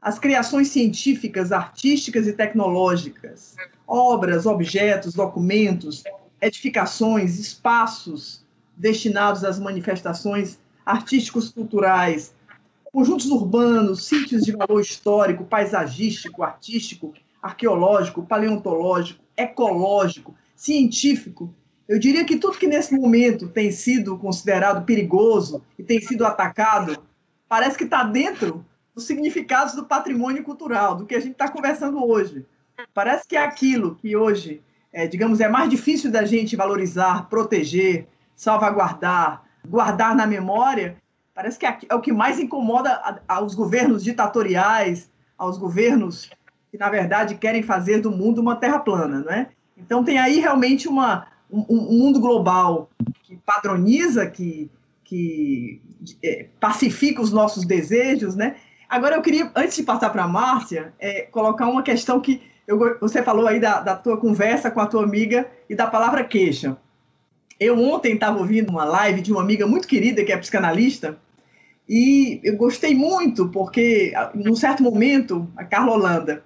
as 0.00 0.18
criações 0.18 0.68
científicas, 0.68 1.52
artísticas 1.52 2.26
e 2.26 2.32
tecnológicas, 2.32 3.56
obras, 3.86 4.46
objetos, 4.46 5.14
documentos, 5.14 6.04
edificações, 6.40 7.38
espaços 7.38 8.44
destinados 8.76 9.44
às 9.44 9.58
manifestações 9.58 10.58
artísticos 10.86 11.50
culturais, 11.50 12.32
conjuntos 12.92 13.26
urbanos, 13.26 14.06
sítios 14.06 14.42
de 14.42 14.52
valor 14.52 14.80
histórico, 14.80 15.44
paisagístico, 15.44 16.42
artístico, 16.42 17.12
arqueológico, 17.42 18.22
paleontológico, 18.22 19.22
ecológico, 19.36 20.34
científico. 20.54 21.52
Eu 21.88 21.98
diria 21.98 22.24
que 22.24 22.36
tudo 22.36 22.58
que 22.58 22.66
nesse 22.66 22.94
momento 22.94 23.48
tem 23.48 23.70
sido 23.70 24.18
considerado 24.18 24.84
perigoso 24.84 25.62
e 25.78 25.82
tem 25.82 26.00
sido 26.00 26.26
atacado, 26.26 27.02
parece 27.48 27.78
que 27.78 27.84
está 27.84 28.04
dentro 28.04 28.64
dos 28.94 29.04
significados 29.04 29.74
do 29.74 29.86
patrimônio 29.86 30.42
cultural, 30.42 30.94
do 30.94 31.06
que 31.06 31.14
a 31.14 31.20
gente 31.20 31.32
está 31.32 31.48
conversando 31.48 32.04
hoje. 32.04 32.44
Parece 32.92 33.26
que 33.26 33.36
é 33.36 33.42
aquilo 33.42 33.94
que 33.94 34.14
hoje, 34.16 34.62
é, 34.92 35.06
digamos, 35.06 35.40
é 35.40 35.48
mais 35.48 35.70
difícil 35.70 36.10
da 36.10 36.24
gente 36.24 36.54
valorizar, 36.56 37.28
proteger, 37.28 38.06
salvaguardar, 38.36 39.44
guardar 39.66 40.14
na 40.14 40.26
memória, 40.26 40.96
Parece 41.38 41.56
que 41.56 41.64
é 41.64 41.94
o 41.94 42.00
que 42.00 42.10
mais 42.10 42.40
incomoda 42.40 43.22
aos 43.28 43.54
governos 43.54 44.02
ditatoriais, 44.02 45.08
aos 45.38 45.56
governos 45.56 46.28
que, 46.68 46.76
na 46.76 46.90
verdade, 46.90 47.36
querem 47.36 47.62
fazer 47.62 48.00
do 48.00 48.10
mundo 48.10 48.40
uma 48.40 48.56
terra 48.56 48.80
plana, 48.80 49.20
não 49.20 49.32
é? 49.32 49.48
Então, 49.76 50.02
tem 50.02 50.18
aí 50.18 50.40
realmente 50.40 50.88
uma, 50.88 51.28
um, 51.50 51.64
um 51.68 51.98
mundo 51.98 52.20
global 52.20 52.90
que 53.22 53.36
padroniza, 53.44 54.26
que, 54.26 54.70
que 55.04 55.80
é, 56.22 56.46
pacifica 56.60 57.22
os 57.22 57.32
nossos 57.32 57.64
desejos, 57.64 58.34
né? 58.34 58.56
Agora, 58.88 59.16
eu 59.16 59.22
queria, 59.22 59.50
antes 59.54 59.76
de 59.76 59.82
passar 59.82 60.10
para 60.10 60.24
a 60.24 60.28
Márcia, 60.28 60.94
é, 60.98 61.22
colocar 61.22 61.66
uma 61.68 61.82
questão 61.82 62.20
que 62.20 62.42
eu, 62.66 62.98
você 63.00 63.22
falou 63.22 63.46
aí 63.46 63.60
da, 63.60 63.80
da 63.80 63.96
tua 63.96 64.18
conversa 64.18 64.70
com 64.70 64.80
a 64.80 64.86
tua 64.86 65.02
amiga 65.02 65.48
e 65.68 65.74
da 65.74 65.86
palavra 65.86 66.24
queixa. 66.24 66.76
Eu 67.58 67.78
ontem 67.78 68.14
estava 68.14 68.38
ouvindo 68.38 68.70
uma 68.70 68.84
live 68.84 69.20
de 69.20 69.32
uma 69.32 69.40
amiga 69.40 69.66
muito 69.66 69.88
querida, 69.88 70.24
que 70.24 70.32
é 70.32 70.36
psicanalista, 70.36 71.18
e 71.88 72.40
eu 72.44 72.56
gostei 72.56 72.94
muito, 72.94 73.48
porque, 73.48 74.12
num 74.34 74.54
certo 74.54 74.82
momento, 74.82 75.48
a 75.56 75.64
Carla 75.64 75.92
Holanda, 75.92 76.44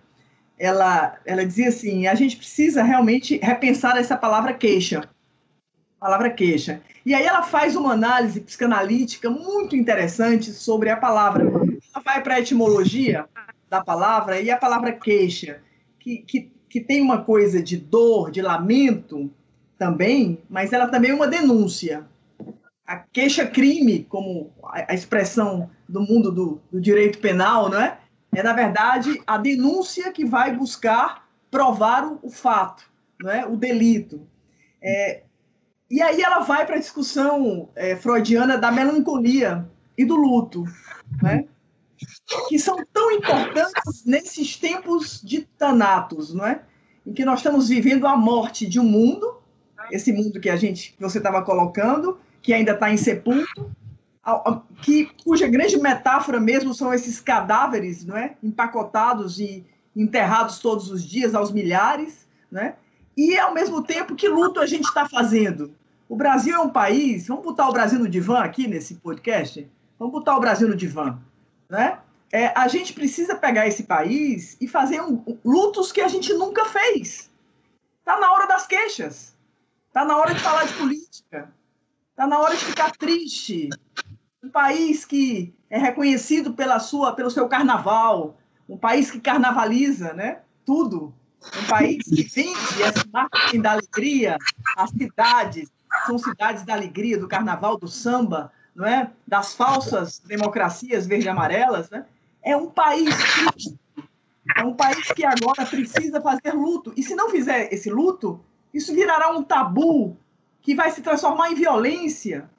ela, 0.62 1.18
ela 1.24 1.44
dizia 1.44 1.70
assim, 1.70 2.06
a 2.06 2.14
gente 2.14 2.36
precisa 2.36 2.84
realmente 2.84 3.36
repensar 3.42 3.96
essa 3.96 4.16
palavra 4.16 4.54
queixa. 4.54 5.10
Palavra 5.98 6.30
queixa. 6.30 6.80
E 7.04 7.16
aí 7.16 7.24
ela 7.26 7.42
faz 7.42 7.74
uma 7.74 7.94
análise 7.94 8.40
psicanalítica 8.40 9.28
muito 9.28 9.74
interessante 9.74 10.52
sobre 10.52 10.88
a 10.88 10.96
palavra. 10.96 11.42
Ela 11.42 12.04
vai 12.04 12.22
para 12.22 12.36
a 12.36 12.40
etimologia 12.40 13.26
da 13.68 13.82
palavra 13.82 14.40
e 14.40 14.52
a 14.52 14.56
palavra 14.56 14.92
queixa, 14.92 15.60
que, 15.98 16.18
que, 16.18 16.52
que 16.68 16.80
tem 16.80 17.02
uma 17.02 17.24
coisa 17.24 17.60
de 17.60 17.76
dor, 17.76 18.30
de 18.30 18.40
lamento 18.40 19.28
também, 19.76 20.38
mas 20.48 20.72
ela 20.72 20.86
também 20.86 21.10
é 21.10 21.14
uma 21.14 21.26
denúncia 21.26 22.06
a 22.86 22.98
queixa-crime, 22.98 24.04
como 24.08 24.52
a 24.64 24.92
expressão 24.92 25.70
do 25.88 26.02
mundo 26.02 26.30
do, 26.30 26.60
do, 26.70 26.80
direito 26.80 27.18
penal, 27.18 27.70
não 27.70 27.80
é? 27.80 27.98
É, 28.34 28.42
na 28.42 28.52
verdade, 28.52 29.22
a 29.26 29.36
denúncia 29.36 30.10
que 30.10 30.24
vai 30.24 30.56
buscar 30.56 31.28
provar 31.50 32.06
o, 32.06 32.18
o 32.22 32.30
fato, 32.30 32.90
não 33.20 33.30
é? 33.30 33.46
o 33.46 33.56
delito. 33.56 34.26
É, 34.82 35.22
e 35.90 36.00
aí 36.00 36.22
ela 36.22 36.40
vai 36.40 36.64
para 36.64 36.76
a 36.76 36.80
discussão 36.80 37.68
é, 37.74 37.94
freudiana 37.94 38.56
da 38.56 38.72
melancolia 38.72 39.70
e 39.96 40.04
do 40.04 40.16
luto, 40.16 40.64
né? 41.22 41.44
que 42.48 42.58
são 42.58 42.84
tão 42.92 43.12
importantes 43.12 44.04
nesses 44.06 44.56
tempos 44.56 45.20
de 45.22 45.42
Thanatos, 45.42 46.32
não 46.32 46.46
é? 46.46 46.62
em 47.06 47.12
que 47.12 47.24
nós 47.24 47.40
estamos 47.40 47.68
vivendo 47.68 48.06
a 48.06 48.16
morte 48.16 48.66
de 48.66 48.80
um 48.80 48.84
mundo, 48.84 49.42
esse 49.90 50.12
mundo 50.12 50.40
que 50.40 50.48
a 50.48 50.56
gente, 50.56 50.94
que 50.94 51.02
você 51.02 51.18
estava 51.18 51.42
colocando, 51.42 52.18
que 52.40 52.54
ainda 52.54 52.72
está 52.72 52.90
em 52.90 52.96
sepulto, 52.96 53.70
que, 54.80 55.06
cuja 55.24 55.48
grande 55.48 55.78
metáfora 55.78 56.38
mesmo 56.38 56.72
são 56.72 56.94
esses 56.94 57.20
cadáveres, 57.20 58.04
não 58.04 58.16
é? 58.16 58.36
empacotados 58.42 59.40
e 59.40 59.66
enterrados 59.94 60.58
todos 60.58 60.90
os 60.90 61.04
dias 61.04 61.34
aos 61.34 61.50
milhares, 61.50 62.26
né? 62.50 62.76
e 63.16 63.36
ao 63.38 63.52
mesmo 63.52 63.82
tempo 63.82 64.14
que 64.14 64.28
luto 64.28 64.60
a 64.60 64.66
gente 64.66 64.84
está 64.84 65.08
fazendo. 65.08 65.74
O 66.08 66.16
Brasil 66.16 66.54
é 66.54 66.60
um 66.60 66.68
país, 66.68 67.26
vamos 67.26 67.44
botar 67.44 67.68
o 67.68 67.72
Brasil 67.72 67.98
no 67.98 68.08
divã 68.08 68.40
aqui 68.40 68.68
nesse 68.68 68.94
podcast? 68.96 69.68
Vamos 69.98 70.12
botar 70.12 70.36
o 70.36 70.40
Brasil 70.40 70.68
no 70.68 70.76
divã. 70.76 71.18
Né? 71.68 71.98
É, 72.30 72.52
a 72.58 72.68
gente 72.68 72.92
precisa 72.92 73.34
pegar 73.34 73.66
esse 73.66 73.84
país 73.84 74.56
e 74.60 74.68
fazer 74.68 75.00
um, 75.00 75.22
lutos 75.44 75.90
que 75.90 76.00
a 76.00 76.08
gente 76.08 76.32
nunca 76.34 76.64
fez. 76.66 77.30
Está 77.98 78.18
na 78.18 78.32
hora 78.32 78.46
das 78.46 78.66
queixas. 78.66 79.36
Está 79.88 80.04
na 80.04 80.16
hora 80.16 80.34
de 80.34 80.40
falar 80.40 80.64
de 80.64 80.72
política. 80.74 81.52
Está 82.10 82.26
na 82.26 82.38
hora 82.38 82.54
de 82.56 82.64
ficar 82.64 82.90
triste. 82.92 83.68
Um 84.42 84.48
país 84.48 85.04
que 85.04 85.54
é 85.70 85.78
reconhecido 85.78 86.52
pela 86.52 86.80
sua, 86.80 87.12
pelo 87.12 87.30
seu 87.30 87.48
carnaval, 87.48 88.36
um 88.68 88.76
país 88.76 89.08
que 89.08 89.20
carnavaliza, 89.20 90.12
né? 90.14 90.40
Tudo. 90.66 91.14
Um 91.62 91.66
país 91.68 92.02
que 92.02 92.24
vende 92.24 92.82
essa 92.82 93.04
marketing 93.12 93.60
da 93.60 93.72
alegria, 93.72 94.36
as 94.76 94.90
cidades 94.90 95.70
são 96.06 96.18
cidades 96.18 96.64
da 96.64 96.74
alegria, 96.74 97.18
do 97.18 97.28
carnaval, 97.28 97.76
do 97.78 97.86
samba, 97.86 98.52
não 98.74 98.84
é? 98.84 99.10
Das 99.26 99.54
falsas 99.54 100.18
democracias 100.18 101.06
verde-amarelas, 101.06 101.88
né? 101.88 102.04
É 102.42 102.56
um 102.56 102.68
país 102.68 103.14
triste. 103.14 103.78
É 104.56 104.64
um 104.64 104.74
país 104.74 105.06
que 105.12 105.24
agora 105.24 105.64
precisa 105.64 106.20
fazer 106.20 106.52
luto. 106.52 106.92
E 106.96 107.02
se 107.04 107.14
não 107.14 107.30
fizer 107.30 107.72
esse 107.72 107.88
luto, 107.88 108.40
isso 108.74 108.92
virará 108.92 109.30
um 109.30 109.44
tabu 109.44 110.16
que 110.60 110.74
vai 110.74 110.90
se 110.90 111.00
transformar 111.00 111.52
em 111.52 111.54
violência. 111.54 112.50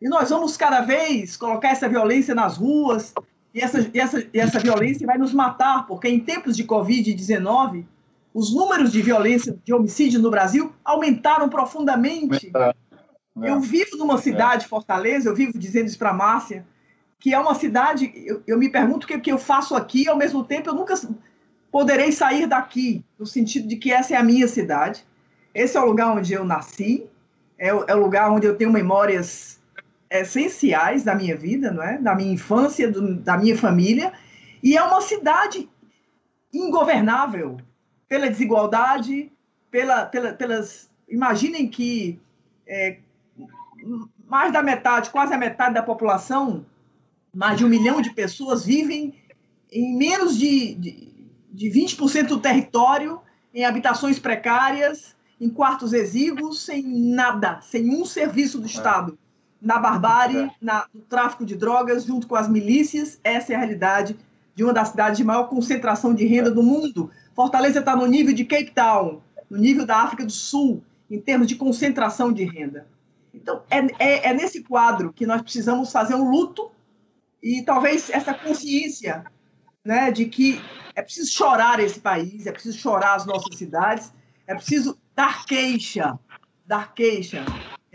E 0.00 0.08
nós 0.08 0.30
vamos 0.30 0.56
cada 0.56 0.80
vez 0.80 1.36
colocar 1.36 1.68
essa 1.68 1.88
violência 1.88 2.34
nas 2.34 2.56
ruas, 2.56 3.14
e 3.54 3.60
essa, 3.60 3.88
e 3.92 4.00
essa, 4.00 4.26
e 4.32 4.40
essa 4.40 4.58
violência 4.58 5.06
vai 5.06 5.16
nos 5.16 5.32
matar, 5.32 5.86
porque 5.86 6.08
em 6.08 6.18
tempos 6.18 6.56
de 6.56 6.64
Covid-19, 6.64 7.84
os 8.34 8.52
números 8.52 8.90
de 8.90 9.00
violência, 9.00 9.56
de 9.64 9.72
homicídio 9.72 10.20
no 10.20 10.30
Brasil 10.30 10.72
aumentaram 10.84 11.48
profundamente. 11.48 12.50
É. 12.54 12.74
Eu 13.36 13.60
vivo 13.60 13.96
numa 13.96 14.18
cidade, 14.18 14.66
Fortaleza, 14.66 15.28
eu 15.28 15.34
vivo 15.34 15.56
dizendo 15.56 15.86
isso 15.86 15.98
para 15.98 16.10
a 16.10 16.14
Márcia, 16.14 16.66
que 17.18 17.32
é 17.32 17.38
uma 17.38 17.54
cidade, 17.54 18.12
eu, 18.16 18.42
eu 18.46 18.58
me 18.58 18.68
pergunto 18.68 19.04
o 19.04 19.08
que, 19.08 19.18
que 19.18 19.32
eu 19.32 19.38
faço 19.38 19.74
aqui, 19.74 20.08
ao 20.08 20.16
mesmo 20.16 20.44
tempo 20.44 20.68
eu 20.68 20.74
nunca 20.74 20.94
poderei 21.70 22.12
sair 22.12 22.46
daqui, 22.46 23.04
no 23.18 23.26
sentido 23.26 23.66
de 23.66 23.76
que 23.76 23.92
essa 23.92 24.14
é 24.14 24.16
a 24.16 24.22
minha 24.22 24.46
cidade, 24.46 25.04
esse 25.54 25.76
é 25.76 25.80
o 25.80 25.86
lugar 25.86 26.10
onde 26.16 26.32
eu 26.32 26.44
nasci, 26.44 27.06
é, 27.58 27.68
é 27.68 27.94
o 27.94 28.00
lugar 28.00 28.30
onde 28.30 28.46
eu 28.46 28.56
tenho 28.56 28.72
memórias 28.72 29.60
essenciais 30.20 31.02
da 31.02 31.14
minha 31.14 31.36
vida, 31.36 31.70
não 31.70 31.82
é? 31.82 31.98
Da 31.98 32.14
minha 32.14 32.32
infância, 32.32 32.90
do, 32.90 33.16
da 33.16 33.36
minha 33.36 33.56
família, 33.56 34.12
e 34.62 34.76
é 34.76 34.82
uma 34.82 35.00
cidade 35.00 35.68
ingovernável 36.52 37.58
pela 38.08 38.28
desigualdade, 38.28 39.30
pela, 39.70 40.06
pela, 40.06 40.32
pelas. 40.32 40.90
Imaginem 41.08 41.68
que 41.68 42.20
é, 42.66 42.98
mais 44.26 44.52
da 44.52 44.62
metade, 44.62 45.10
quase 45.10 45.34
a 45.34 45.38
metade 45.38 45.74
da 45.74 45.82
população, 45.82 46.64
mais 47.34 47.58
de 47.58 47.64
um 47.64 47.68
milhão 47.68 48.00
de 48.00 48.10
pessoas, 48.10 48.64
vivem 48.64 49.14
em 49.70 49.96
menos 49.96 50.38
de, 50.38 50.74
de, 50.74 51.28
de 51.52 51.68
20% 51.68 52.28
do 52.28 52.40
território, 52.40 53.20
em 53.52 53.64
habitações 53.64 54.18
precárias, 54.18 55.14
em 55.40 55.48
quartos 55.50 55.92
exíguos, 55.92 56.64
sem 56.64 56.82
nada, 56.82 57.60
sem 57.60 57.90
um 57.90 58.04
serviço 58.04 58.60
do 58.60 58.66
Estado. 58.66 59.18
Na 59.64 59.78
barbárie, 59.78 60.38
é. 60.38 60.50
na, 60.60 60.86
no 60.92 61.00
tráfico 61.00 61.44
de 61.44 61.56
drogas, 61.56 62.04
junto 62.04 62.26
com 62.26 62.36
as 62.36 62.48
milícias, 62.48 63.18
essa 63.24 63.52
é 63.52 63.56
a 63.56 63.58
realidade 63.58 64.16
de 64.54 64.62
uma 64.62 64.72
das 64.72 64.88
cidades 64.88 65.16
de 65.16 65.24
maior 65.24 65.48
concentração 65.48 66.14
de 66.14 66.26
renda 66.26 66.50
do 66.50 66.62
mundo. 66.62 67.10
Fortaleza 67.34 67.80
está 67.80 67.96
no 67.96 68.06
nível 68.06 68.34
de 68.34 68.44
Cape 68.44 68.70
Town, 68.70 69.20
no 69.50 69.58
nível 69.58 69.84
da 69.84 69.96
África 69.96 70.24
do 70.24 70.32
Sul, 70.32 70.84
em 71.10 71.20
termos 71.20 71.48
de 71.48 71.56
concentração 71.56 72.32
de 72.32 72.44
renda. 72.44 72.86
Então, 73.32 73.62
é, 73.70 73.78
é, 73.98 74.30
é 74.30 74.34
nesse 74.34 74.62
quadro 74.62 75.12
que 75.12 75.26
nós 75.26 75.42
precisamos 75.42 75.90
fazer 75.90 76.14
um 76.14 76.30
luto 76.30 76.70
e 77.42 77.62
talvez 77.62 78.10
essa 78.10 78.32
consciência 78.32 79.24
né, 79.84 80.10
de 80.10 80.26
que 80.26 80.60
é 80.94 81.02
preciso 81.02 81.32
chorar 81.32 81.80
esse 81.80 82.00
país, 82.00 82.46
é 82.46 82.52
preciso 82.52 82.78
chorar 82.78 83.16
as 83.16 83.26
nossas 83.26 83.56
cidades, 83.56 84.12
é 84.46 84.54
preciso 84.54 84.96
dar 85.14 85.44
queixa, 85.44 86.18
dar 86.66 86.94
queixa. 86.94 87.44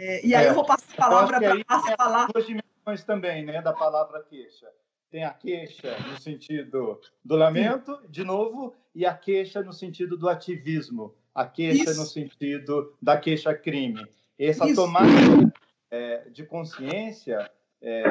É, 0.01 0.25
e 0.25 0.33
aí 0.33 0.45
é, 0.45 0.49
eu 0.49 0.53
vou 0.53 0.65
passar 0.65 0.85
a 0.93 1.09
palavra 1.09 1.39
para 1.41 1.62
a 1.67 1.97
falar. 1.97 2.27
Duas 2.33 2.45
dimensões 2.45 3.03
também, 3.03 3.43
né, 3.43 3.62
da 3.62 3.73
palavra 3.73 4.23
queixa. 4.23 4.65
Tem 5.12 5.25
a 5.25 5.31
queixa 5.31 5.97
no 6.07 6.17
sentido 6.17 7.01
do 7.23 7.35
lamento, 7.35 7.99
de 8.07 8.23
novo, 8.23 8.73
e 8.95 9.05
a 9.05 9.13
queixa 9.13 9.62
no 9.62 9.73
sentido 9.73 10.15
do 10.15 10.29
ativismo, 10.29 11.13
a 11.35 11.45
queixa 11.45 11.91
Isso. 11.91 11.99
no 11.99 12.05
sentido 12.05 12.95
da 13.01 13.17
queixa-crime. 13.17 14.07
Essa 14.38 14.65
Isso. 14.67 14.75
tomada 14.75 15.51
é, 15.91 16.29
de 16.29 16.45
consciência 16.45 17.51
é, 17.81 18.03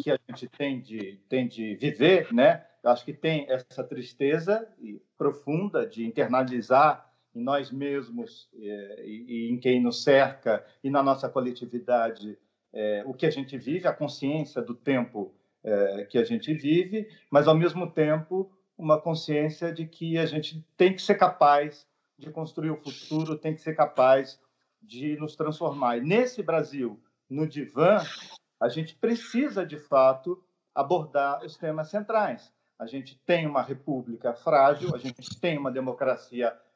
que 0.00 0.12
a 0.12 0.18
gente 0.28 0.46
tem 0.46 0.80
de, 0.80 1.18
tem 1.28 1.48
de 1.48 1.74
viver, 1.74 2.32
né? 2.32 2.64
Eu 2.84 2.90
acho 2.90 3.04
que 3.04 3.12
tem 3.12 3.50
essa 3.50 3.82
tristeza 3.82 4.68
profunda 5.18 5.84
de 5.86 6.04
internalizar 6.04 7.11
em 7.34 7.42
nós 7.42 7.70
mesmos 7.70 8.48
é, 8.54 9.04
e, 9.06 9.50
em 9.50 9.58
quem 9.58 9.82
nos 9.82 10.02
cerca 10.02 10.64
e 10.82 10.90
na 10.90 11.02
nossa 11.02 11.28
coletividade 11.28 12.38
é, 12.72 13.02
o 13.06 13.12
que 13.12 13.26
a 13.26 13.30
gente 13.30 13.56
vive, 13.58 13.86
a 13.86 13.92
consciência 13.92 14.62
do 14.62 14.74
tempo 14.74 15.34
é, 15.62 16.04
que 16.04 16.18
a 16.18 16.24
gente 16.24 16.52
vive, 16.54 17.08
mas 17.30 17.46
ao 17.46 17.54
mesmo 17.54 17.90
tempo 17.90 18.50
uma 18.76 19.00
consciência 19.00 19.72
de 19.72 19.86
que 19.86 20.18
a 20.18 20.26
gente 20.26 20.64
tem 20.76 20.94
que 20.94 21.02
ser 21.02 21.14
capaz 21.16 21.86
de 22.18 22.30
construir 22.30 22.70
o 22.70 22.76
futuro, 22.76 23.38
tem 23.38 23.54
que 23.54 23.60
ser 23.60 23.74
capaz 23.74 24.40
de 24.80 25.16
nos 25.16 25.36
transformar. 25.36 25.98
E 25.98 26.00
nesse 26.00 26.42
Brasil, 26.42 27.00
no 27.28 27.46
divã, 27.46 27.98
a 28.60 28.68
gente 28.68 28.94
precisa 28.94 29.64
de 29.64 29.76
fato 29.76 30.42
abordar 30.74 31.44
os 31.44 31.56
temas 31.56 31.90
centrais. 31.90 32.52
A 32.78 32.86
gente 32.86 33.16
tem 33.24 33.46
uma 33.46 33.62
república 33.62 34.32
frágil, 34.34 34.94
a 34.94 34.98
gente 34.98 35.38
tem 35.40 35.58
uma 35.58 35.70
democracia 35.70 36.50
frágil 36.50 36.71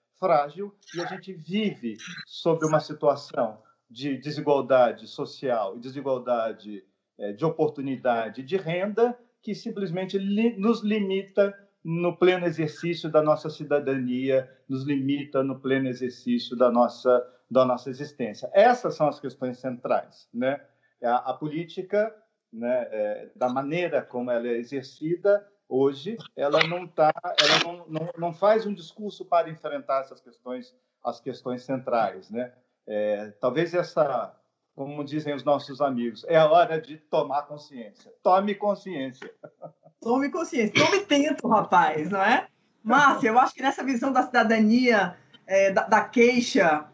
e 0.95 1.01
a 1.01 1.07
gente 1.07 1.33
vive 1.33 1.97
sob 2.27 2.65
uma 2.67 2.81
situação 2.81 3.63
de 3.89 4.17
desigualdade 4.17 5.07
social 5.07 5.77
e 5.77 5.81
desigualdade 5.81 6.85
é, 7.19 7.33
de 7.33 7.45
oportunidade 7.45 8.43
de 8.43 8.57
renda 8.57 9.19
que 9.43 9.55
simplesmente 9.55 10.19
nos 10.59 10.83
limita 10.83 11.55
no 11.85 12.17
pleno 12.17 12.47
exercício 12.47 13.09
da 13.09 13.23
nossa 13.23 13.49
cidadania, 13.49 14.51
nos 14.69 14.85
limita 14.85 15.43
no 15.45 15.61
pleno 15.61 15.89
exercício 15.89 16.57
da 16.57 16.71
nossa 16.71 17.25
da 17.49 17.65
nossa 17.65 17.89
existência. 17.89 18.51
Essas 18.53 18.97
são 18.97 19.07
as 19.07 19.21
questões 19.21 19.59
centrais, 19.59 20.29
né? 20.35 20.61
A, 21.01 21.31
a 21.31 21.35
política, 21.35 22.13
né, 22.53 22.89
é, 22.91 23.31
da 23.37 23.49
maneira 23.49 24.03
como 24.03 24.33
ela 24.33 24.49
é 24.49 24.57
exercida 24.57 25.47
hoje, 25.69 26.17
ela 26.35 26.67
não 26.67 26.87
tá, 26.87 27.13
ela 27.41 27.59
não, 27.65 27.87
não, 27.89 28.11
não 28.17 28.33
faz 28.33 28.67
um 28.67 28.75
discurso 28.75 29.25
para 29.25 29.51
enfrentar 29.51 30.01
essas 30.01 30.21
questões, 30.21 30.75
as 31.05 31.21
questões 31.21 31.63
centrais, 31.65 32.31
né? 32.31 32.53
É, 32.87 33.33
talvez 33.41 33.75
essa, 33.75 34.35
como 34.75 35.05
dizem 35.05 35.35
os 35.35 35.43
nossos 35.43 35.81
amigos, 35.81 36.25
é 36.29 36.37
a 36.37 36.49
hora 36.49 36.81
de 36.81 36.99
tomar 36.99 37.43
consciência. 37.43 38.13
Tome 38.23 38.55
consciência. 38.55 39.33
Tome 40.01 40.31
consciência. 40.31 40.75
Tome 40.75 41.01
tento, 41.01 41.49
rapaz, 41.49 42.11
não 42.11 42.23
é? 42.23 42.47
Márcia, 42.83 43.29
eu 43.29 43.39
acho 43.39 43.53
que 43.53 43.63
nessa 43.63 43.83
visão 43.83 44.13
da 44.13 44.23
cidadania, 44.23 45.17
é, 45.47 45.73
da, 45.73 45.89
da, 45.89 46.05
queixa, 46.05 46.87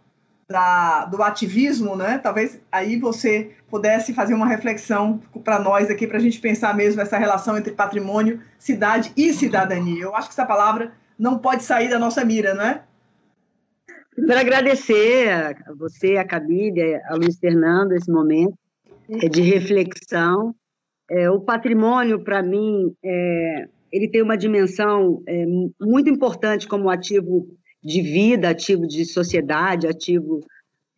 da, 0.53 1.07
do 1.07 1.23
ativismo, 1.23 1.97
né? 1.97 2.19
Talvez 2.19 2.61
aí 2.71 2.97
você 2.97 3.51
pudesse 3.69 4.15
fazer 4.15 4.35
uma 4.35 4.47
reflexão 4.47 5.21
para 5.43 5.59
nós 5.59 5.91
aqui, 5.91 6.07
para 6.07 6.19
a 6.19 6.21
gente 6.21 6.39
pensar 6.39 6.77
mesmo 6.77 7.01
essa 7.01 7.19
relação 7.19 7.57
entre 7.57 7.73
patrimônio, 7.73 8.41
cidade 8.59 9.13
e 9.17 9.33
cidadania. 9.33 10.05
Eu 10.05 10.15
acho 10.15 10.29
que 10.29 10.35
essa 10.35 10.47
palavra 10.47 10.93
não 11.19 11.39
pode 11.39 11.65
sair 11.65 11.89
da 11.89 11.99
nossa 11.99 12.25
mira, 12.25 12.55
não 12.55 12.65
é? 12.65 12.83
Quero 14.15 14.39
agradecer 14.39 15.31
a 15.31 15.73
você, 15.75 16.17
a 16.17 16.25
Camille, 16.25 16.97
a 17.07 17.15
Luiz 17.15 17.39
Fernando, 17.39 17.93
esse 17.93 18.13
momento 18.13 18.55
é, 19.09 19.29
de 19.29 19.41
reflexão. 19.41 20.55
É, 21.11 21.31
o 21.31 21.41
patrimônio, 21.41 22.23
para 22.23 22.43
mim, 22.43 22.95
é, 23.03 23.69
ele 23.91 24.09
tem 24.09 24.23
uma 24.23 24.37
dimensão 24.37 25.23
é, 25.27 25.45
muito 25.81 26.11
importante 26.11 26.69
como 26.69 26.91
ativo 26.91 27.49
de 27.83 28.01
vida, 28.01 28.51
ativo 28.51 28.87
de 28.87 29.05
sociedade, 29.05 29.87
ativo 29.87 30.41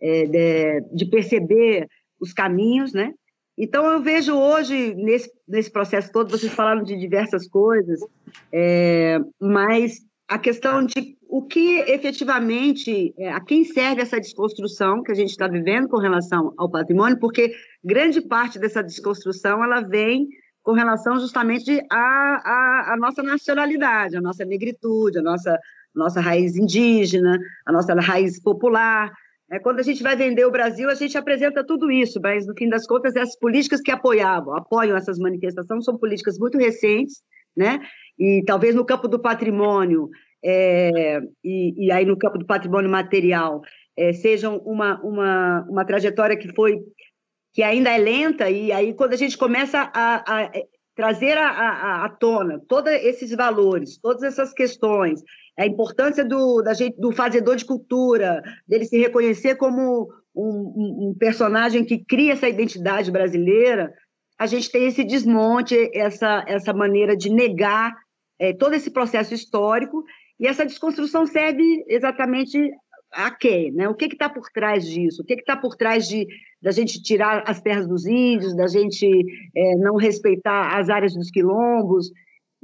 é, 0.00 0.26
de, 0.26 0.80
de, 0.92 1.06
perceber 1.06 1.88
os 2.20 2.32
caminhos, 2.32 2.92
né? 2.92 3.12
Então, 3.56 3.86
eu 3.86 4.02
vejo 4.02 4.34
hoje, 4.34 4.94
nesse, 4.94 5.30
nesse 5.46 5.70
processo 5.70 6.10
todo, 6.12 6.30
vocês 6.30 6.52
falaram 6.52 6.82
de 6.82 6.96
diversas 6.96 7.48
coisas, 7.48 8.00
é, 8.52 9.18
mas 9.40 10.00
a 10.26 10.38
questão 10.38 10.84
de 10.84 11.16
o 11.28 11.42
que 11.42 11.80
efetivamente, 11.88 13.14
é, 13.18 13.30
a 13.30 13.40
quem 13.40 13.64
serve 13.64 14.02
essa 14.02 14.20
desconstrução 14.20 15.02
que 15.02 15.12
a 15.12 15.14
gente 15.14 15.30
está 15.30 15.48
vivendo 15.48 15.88
com 15.88 15.98
relação 15.98 16.52
ao 16.56 16.70
patrimônio, 16.70 17.18
porque 17.18 17.54
grande 17.82 18.20
parte 18.20 18.58
dessa 18.58 18.82
desconstrução, 18.82 19.62
ela 19.62 19.80
vem 19.80 20.28
com 20.62 20.72
relação 20.72 21.18
justamente 21.18 21.80
à, 21.90 21.96
à, 21.96 22.94
à 22.94 22.96
nossa 22.96 23.22
nacionalidade, 23.22 24.16
à 24.16 24.20
nossa 24.20 24.44
negritude, 24.44 25.18
à 25.18 25.22
nossa 25.22 25.58
nossa 25.94 26.20
raiz 26.20 26.56
indígena, 26.56 27.38
a 27.66 27.72
nossa 27.72 27.94
raiz 27.94 28.40
popular. 28.40 29.12
É, 29.50 29.58
quando 29.58 29.80
a 29.80 29.82
gente 29.82 30.02
vai 30.02 30.16
vender 30.16 30.44
o 30.44 30.50
Brasil, 30.50 30.88
a 30.88 30.94
gente 30.94 31.16
apresenta 31.16 31.64
tudo 31.64 31.90
isso, 31.90 32.20
mas 32.20 32.46
no 32.46 32.54
fim 32.56 32.68
das 32.68 32.86
contas, 32.86 33.14
as 33.16 33.38
políticas 33.38 33.80
que 33.80 33.90
apoiavam, 33.90 34.56
apoiam 34.56 34.96
essas 34.96 35.18
manifestações, 35.18 35.84
são 35.84 35.98
políticas 35.98 36.38
muito 36.38 36.58
recentes, 36.58 37.22
né? 37.56 37.80
E 38.18 38.42
talvez 38.46 38.74
no 38.74 38.84
campo 38.84 39.06
do 39.06 39.18
patrimônio, 39.18 40.08
é, 40.42 41.20
e, 41.42 41.86
e, 41.86 41.92
aí 41.92 42.04
no 42.04 42.16
campo 42.16 42.38
do 42.38 42.46
patrimônio 42.46 42.90
material, 42.90 43.62
é, 43.96 44.12
sejam 44.12 44.58
uma, 44.58 45.00
uma, 45.02 45.66
uma 45.68 45.84
trajetória 45.84 46.36
que 46.36 46.52
foi 46.54 46.80
que 47.52 47.62
ainda 47.62 47.88
é 47.88 47.98
lenta, 47.98 48.50
e 48.50 48.72
aí 48.72 48.92
quando 48.92 49.12
a 49.12 49.16
gente 49.16 49.38
começa 49.38 49.88
a, 49.94 50.24
a 50.26 50.50
trazer 50.94 51.36
à 51.36 52.08
tona 52.20 52.60
todos 52.68 52.92
esses 52.92 53.30
valores, 53.34 53.98
todas 53.98 54.22
essas 54.22 54.52
questões, 54.52 55.22
a 55.58 55.66
importância 55.66 56.24
do, 56.24 56.62
da 56.62 56.74
gente, 56.74 56.98
do 57.00 57.12
fazedor 57.12 57.56
de 57.56 57.64
cultura, 57.64 58.42
dele 58.66 58.84
se 58.84 58.98
reconhecer 58.98 59.56
como 59.56 60.08
um, 60.34 61.10
um, 61.10 61.16
personagem 61.18 61.84
que 61.84 62.04
cria 62.04 62.32
essa 62.32 62.48
identidade 62.48 63.10
brasileira, 63.10 63.92
a 64.38 64.46
gente 64.46 64.70
tem 64.70 64.86
esse 64.86 65.04
desmonte, 65.04 65.90
essa, 65.94 66.44
essa 66.46 66.72
maneira 66.72 67.16
de 67.16 67.30
negar 67.30 67.94
é, 68.38 68.52
todo 68.52 68.74
esse 68.74 68.90
processo 68.90 69.32
histórico, 69.32 70.04
e 70.38 70.46
essa 70.48 70.66
desconstrução 70.66 71.26
serve 71.26 71.84
exatamente 71.88 72.58
a 73.14 73.30
quê? 73.30 73.70
Né? 73.74 73.88
O 73.88 73.94
que 73.94 74.06
está 74.06 74.28
por 74.28 74.50
trás 74.50 74.86
disso? 74.86 75.22
O 75.22 75.24
que 75.24 75.34
está 75.34 75.56
por 75.56 75.76
trás 75.76 76.08
de 76.08 76.26
da 76.60 76.70
gente 76.70 77.02
tirar 77.02 77.44
as 77.46 77.60
terras 77.60 77.86
dos 77.86 78.06
índios, 78.06 78.56
da 78.56 78.66
gente 78.66 79.06
é, 79.54 79.76
não 79.76 79.96
respeitar 79.96 80.78
as 80.78 80.88
áreas 80.88 81.14
dos 81.14 81.30
quilombos? 81.30 82.10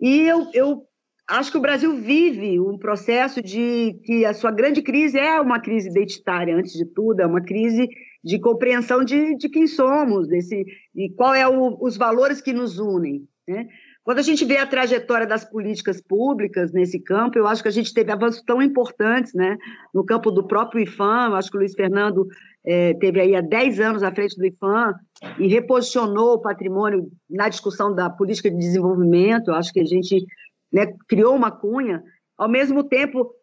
E 0.00 0.22
eu, 0.22 0.48
eu 0.54 0.82
acho 1.28 1.52
que 1.52 1.58
o 1.58 1.62
Brasil 1.62 1.94
vive 1.96 2.58
um 2.58 2.78
processo 2.78 3.42
de 3.42 3.98
que 4.04 4.24
a 4.24 4.34
sua 4.34 4.50
grande 4.50 4.82
crise 4.82 5.18
é 5.18 5.40
uma 5.40 5.60
crise 5.60 5.88
identitária, 5.88 6.56
antes 6.56 6.72
de 6.72 6.84
tudo, 6.84 7.20
é 7.20 7.26
uma 7.26 7.42
crise 7.42 7.88
de 8.22 8.38
compreensão 8.38 9.04
de, 9.04 9.36
de 9.36 9.48
quem 9.48 9.66
somos, 9.66 10.28
desse, 10.28 10.64
e 10.94 11.10
qual 11.10 11.34
é 11.34 11.46
o, 11.48 11.78
os 11.80 11.96
valores 11.96 12.40
que 12.40 12.52
nos 12.52 12.78
unem. 12.78 13.26
Né? 13.48 13.66
Quando 14.02 14.18
a 14.18 14.22
gente 14.22 14.44
vê 14.44 14.56
a 14.56 14.66
trajetória 14.66 15.26
das 15.26 15.44
políticas 15.44 16.00
públicas 16.00 16.72
nesse 16.72 16.98
campo, 16.98 17.38
eu 17.38 17.46
acho 17.46 17.62
que 17.62 17.68
a 17.68 17.72
gente 17.72 17.92
teve 17.92 18.10
avanços 18.10 18.42
tão 18.42 18.62
importantes, 18.62 19.34
né? 19.34 19.58
No 19.92 20.04
campo 20.04 20.30
do 20.30 20.46
próprio 20.46 20.82
IFAM, 20.82 21.28
eu 21.28 21.34
acho 21.36 21.50
que 21.50 21.56
o 21.56 21.60
Luiz 21.60 21.74
Fernando 21.74 22.26
é, 22.64 22.94
teve 22.94 23.20
aí 23.20 23.36
há 23.36 23.40
10 23.40 23.78
anos 23.80 24.02
à 24.02 24.10
frente 24.10 24.36
do 24.36 24.46
IFAM 24.46 24.94
e 25.38 25.48
reposicionou 25.48 26.34
o 26.34 26.40
patrimônio 26.40 27.10
na 27.28 27.48
discussão 27.48 27.94
da 27.94 28.08
política 28.08 28.50
de 28.50 28.56
desenvolvimento. 28.56 29.48
Eu 29.48 29.54
acho 29.54 29.72
que 29.72 29.80
a 29.80 29.84
gente 29.84 30.24
né, 30.72 30.92
criou 31.06 31.36
uma 31.36 31.50
cunha, 31.50 32.02
ao 32.38 32.48
mesmo 32.48 32.82
tempo 32.82 33.34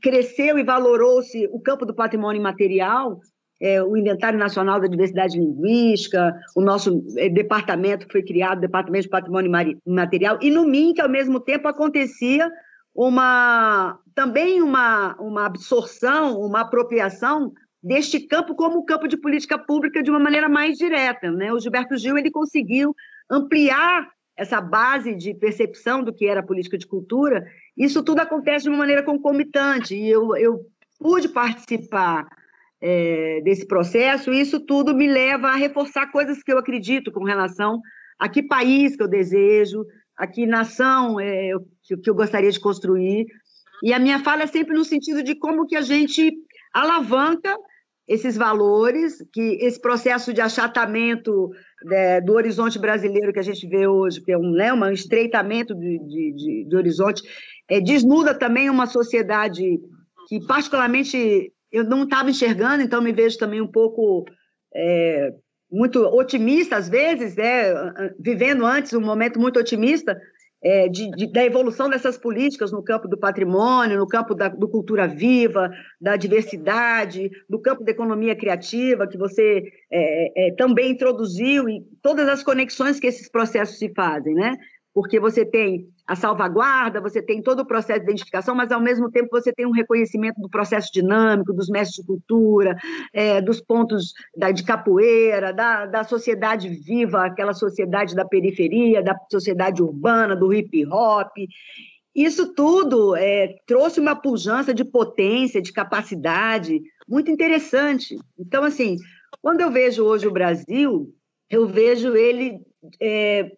cresceu 0.00 0.58
e 0.58 0.62
valorou-se 0.62 1.48
o 1.50 1.60
campo 1.60 1.84
do 1.84 1.94
patrimônio 1.94 2.38
imaterial, 2.38 3.20
é, 3.60 3.82
o 3.82 3.96
Inventário 3.96 4.38
Nacional 4.38 4.80
da 4.80 4.86
Diversidade 4.86 5.38
Linguística, 5.38 6.34
o 6.56 6.62
nosso 6.62 7.04
é, 7.18 7.28
departamento 7.28 8.06
foi 8.10 8.22
criado, 8.22 8.60
Departamento 8.60 9.04
de 9.04 9.10
Patrimônio 9.10 9.78
Imaterial, 9.86 10.38
e 10.40 10.50
no 10.50 10.64
MINC, 10.66 11.00
ao 11.00 11.08
mesmo 11.08 11.38
tempo, 11.38 11.68
acontecia 11.68 12.50
uma 12.94 13.98
também 14.14 14.62
uma, 14.62 15.14
uma 15.20 15.46
absorção, 15.46 16.40
uma 16.40 16.62
apropriação 16.62 17.52
deste 17.82 18.20
campo 18.20 18.54
como 18.54 18.84
campo 18.84 19.06
de 19.06 19.16
política 19.16 19.58
pública 19.58 20.02
de 20.02 20.10
uma 20.10 20.18
maneira 20.18 20.48
mais 20.48 20.76
direta. 20.76 21.30
Né? 21.30 21.52
O 21.52 21.60
Gilberto 21.60 21.96
Gil 21.96 22.18
ele 22.18 22.30
conseguiu 22.30 22.94
ampliar 23.30 24.08
essa 24.36 24.60
base 24.60 25.14
de 25.14 25.34
percepção 25.34 26.02
do 26.02 26.12
que 26.12 26.26
era 26.26 26.42
política 26.42 26.76
de 26.76 26.86
cultura, 26.86 27.46
isso 27.76 28.02
tudo 28.02 28.20
acontece 28.20 28.64
de 28.64 28.70
uma 28.70 28.78
maneira 28.78 29.02
concomitante. 29.02 29.94
E 29.94 30.08
eu, 30.08 30.34
eu 30.36 30.66
pude 30.98 31.28
participar 31.28 32.26
é, 32.80 33.40
desse 33.42 33.66
processo, 33.66 34.32
isso 34.32 34.60
tudo 34.60 34.94
me 34.94 35.06
leva 35.06 35.48
a 35.48 35.56
reforçar 35.56 36.10
coisas 36.10 36.42
que 36.42 36.52
eu 36.52 36.58
acredito 36.58 37.12
com 37.12 37.24
relação 37.24 37.80
a 38.18 38.28
que 38.28 38.42
país 38.42 38.96
que 38.96 39.02
eu 39.02 39.08
desejo, 39.08 39.84
a 40.16 40.26
que 40.26 40.46
nação 40.46 41.18
é, 41.18 41.52
que, 41.82 41.96
que 41.96 42.10
eu 42.10 42.14
gostaria 42.14 42.50
de 42.50 42.60
construir. 42.60 43.26
E 43.82 43.92
a 43.92 43.98
minha 43.98 44.18
fala 44.18 44.42
é 44.42 44.46
sempre 44.46 44.74
no 44.74 44.84
sentido 44.84 45.22
de 45.22 45.34
como 45.34 45.66
que 45.66 45.76
a 45.76 45.80
gente 45.80 46.32
alavanca 46.72 47.56
esses 48.06 48.36
valores, 48.36 49.24
que 49.32 49.56
esse 49.60 49.80
processo 49.80 50.32
de 50.32 50.40
achatamento 50.40 51.50
né, 51.84 52.20
do 52.20 52.32
horizonte 52.32 52.78
brasileiro 52.78 53.32
que 53.32 53.38
a 53.38 53.42
gente 53.42 53.66
vê 53.68 53.86
hoje, 53.86 54.20
que 54.20 54.32
é 54.32 54.36
um, 54.36 54.50
né, 54.50 54.72
um 54.72 54.90
estreitamento 54.90 55.74
de, 55.74 55.98
de, 56.00 56.32
de, 56.32 56.64
de 56.68 56.76
horizonte, 56.76 57.22
é, 57.68 57.80
desnuda 57.80 58.34
também 58.34 58.68
uma 58.68 58.86
sociedade 58.86 59.80
que, 60.26 60.44
particularmente, 60.44 61.52
eu 61.72 61.84
não 61.84 62.04
estava 62.04 62.30
enxergando, 62.30 62.82
então 62.82 63.00
me 63.00 63.12
vejo 63.12 63.38
também 63.38 63.60
um 63.60 63.66
pouco 63.66 64.24
é, 64.74 65.32
muito 65.70 66.00
otimista, 66.00 66.76
às 66.76 66.88
vezes, 66.88 67.36
né, 67.36 67.72
vivendo 68.18 68.66
antes 68.66 68.92
um 68.92 69.00
momento 69.00 69.38
muito 69.38 69.58
otimista, 69.58 70.20
é, 70.62 70.88
de, 70.88 71.10
de, 71.12 71.32
da 71.32 71.44
evolução 71.44 71.88
dessas 71.88 72.18
políticas 72.18 72.70
no 72.70 72.82
campo 72.82 73.08
do 73.08 73.16
patrimônio, 73.18 73.98
no 73.98 74.06
campo 74.06 74.34
da 74.34 74.48
do 74.48 74.68
cultura 74.68 75.08
viva, 75.08 75.70
da 75.98 76.16
diversidade, 76.16 77.30
no 77.48 77.58
campo 77.60 77.82
da 77.82 77.92
economia 77.92 78.36
criativa, 78.36 79.06
que 79.06 79.16
você 79.16 79.64
é, 79.90 80.48
é, 80.48 80.54
também 80.56 80.90
introduziu, 80.90 81.68
e 81.68 81.82
todas 82.02 82.28
as 82.28 82.42
conexões 82.42 83.00
que 83.00 83.06
esses 83.06 83.30
processos 83.30 83.78
se 83.78 83.90
fazem, 83.94 84.34
né? 84.34 84.54
Porque 84.92 85.20
você 85.20 85.44
tem 85.44 85.88
a 86.06 86.16
salvaguarda, 86.16 87.00
você 87.00 87.22
tem 87.22 87.40
todo 87.40 87.60
o 87.60 87.66
processo 87.66 88.00
de 88.00 88.06
identificação, 88.06 88.54
mas 88.54 88.72
ao 88.72 88.80
mesmo 88.80 89.10
tempo 89.10 89.28
você 89.30 89.52
tem 89.52 89.64
um 89.64 89.70
reconhecimento 89.70 90.40
do 90.40 90.48
processo 90.48 90.90
dinâmico, 90.92 91.52
dos 91.52 91.68
mestres 91.68 92.00
de 92.00 92.06
cultura, 92.06 92.76
é, 93.12 93.40
dos 93.40 93.60
pontos 93.60 94.12
da, 94.36 94.50
de 94.50 94.64
capoeira, 94.64 95.52
da, 95.52 95.86
da 95.86 96.02
sociedade 96.02 96.68
viva, 96.68 97.24
aquela 97.24 97.54
sociedade 97.54 98.14
da 98.16 98.24
periferia, 98.24 99.02
da 99.02 99.16
sociedade 99.30 99.82
urbana, 99.82 100.34
do 100.34 100.52
hip 100.52 100.84
hop. 100.86 101.30
Isso 102.12 102.52
tudo 102.54 103.14
é, 103.14 103.54
trouxe 103.66 104.00
uma 104.00 104.16
pujança 104.16 104.74
de 104.74 104.84
potência, 104.84 105.62
de 105.62 105.72
capacidade 105.72 106.80
muito 107.08 107.30
interessante. 107.30 108.18
Então, 108.36 108.64
assim, 108.64 108.96
quando 109.40 109.60
eu 109.60 109.70
vejo 109.70 110.04
hoje 110.04 110.26
o 110.26 110.32
Brasil, 110.32 111.14
eu 111.48 111.68
vejo 111.68 112.16
ele 112.16 112.60
é, 113.00 113.52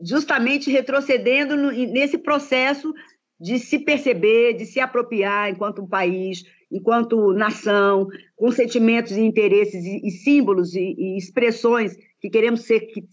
justamente 0.00 0.70
retrocedendo 0.70 1.56
no, 1.56 1.70
nesse 1.70 2.18
processo 2.18 2.92
de 3.38 3.58
se 3.58 3.78
perceber, 3.78 4.54
de 4.54 4.64
se 4.64 4.80
apropriar 4.80 5.50
enquanto 5.50 5.82
um 5.82 5.86
país, 5.86 6.44
enquanto 6.70 7.32
nação, 7.32 8.08
com 8.34 8.50
sentimentos 8.50 9.12
e 9.12 9.20
interesses 9.20 9.84
e, 9.84 10.06
e 10.06 10.10
símbolos 10.10 10.74
e, 10.74 10.94
e, 10.98 11.16
expressões 11.16 11.96
que 12.20 12.30
queremos 12.30 12.62
ser 12.62 12.80
que 12.80 13.04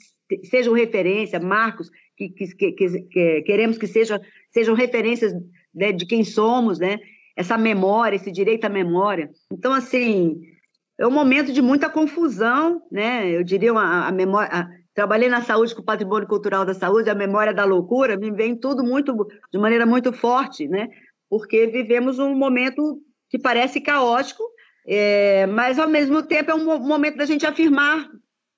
sejam 0.45 0.73
referência, 0.73 1.39
marcos 1.39 1.89
que, 2.17 2.29
que, 2.29 2.47
que, 2.55 2.71
que 2.71 3.41
queremos 3.41 3.77
que 3.77 3.87
sejam, 3.87 4.19
sejam 4.51 4.73
referências 4.73 5.33
né, 5.73 5.91
de 5.91 6.05
quem 6.05 6.23
somos, 6.23 6.79
né? 6.79 6.99
Essa 7.35 7.57
memória, 7.57 8.15
esse 8.15 8.31
direito 8.31 8.65
à 8.65 8.69
memória. 8.69 9.31
Então, 9.51 9.73
assim, 9.73 10.39
é 10.99 11.07
um 11.07 11.11
momento 11.11 11.51
de 11.51 11.61
muita 11.61 11.89
confusão, 11.89 12.83
né? 12.91 13.29
Eu 13.29 13.43
diria 13.43 13.73
a, 13.73 14.07
a 14.07 14.11
memória, 14.11 14.69
trabalhei 14.93 15.27
na 15.27 15.41
saúde 15.41 15.73
com 15.73 15.81
o 15.81 15.85
patrimônio 15.85 16.27
cultural 16.27 16.65
da 16.65 16.73
saúde, 16.73 17.09
a 17.09 17.15
memória 17.15 17.53
da 17.53 17.65
loucura, 17.65 18.17
me 18.17 18.31
vem 18.31 18.55
tudo 18.55 18.83
muito 18.83 19.27
de 19.51 19.57
maneira 19.57 19.85
muito 19.85 20.13
forte, 20.13 20.67
né? 20.67 20.89
Porque 21.29 21.67
vivemos 21.67 22.19
um 22.19 22.35
momento 22.35 23.01
que 23.29 23.39
parece 23.39 23.81
caótico, 23.81 24.43
é, 24.85 25.47
mas 25.47 25.79
ao 25.79 25.89
mesmo 25.89 26.21
tempo 26.21 26.51
é 26.51 26.55
um 26.55 26.79
momento 26.79 27.17
da 27.17 27.25
gente 27.25 27.45
afirmar 27.45 28.07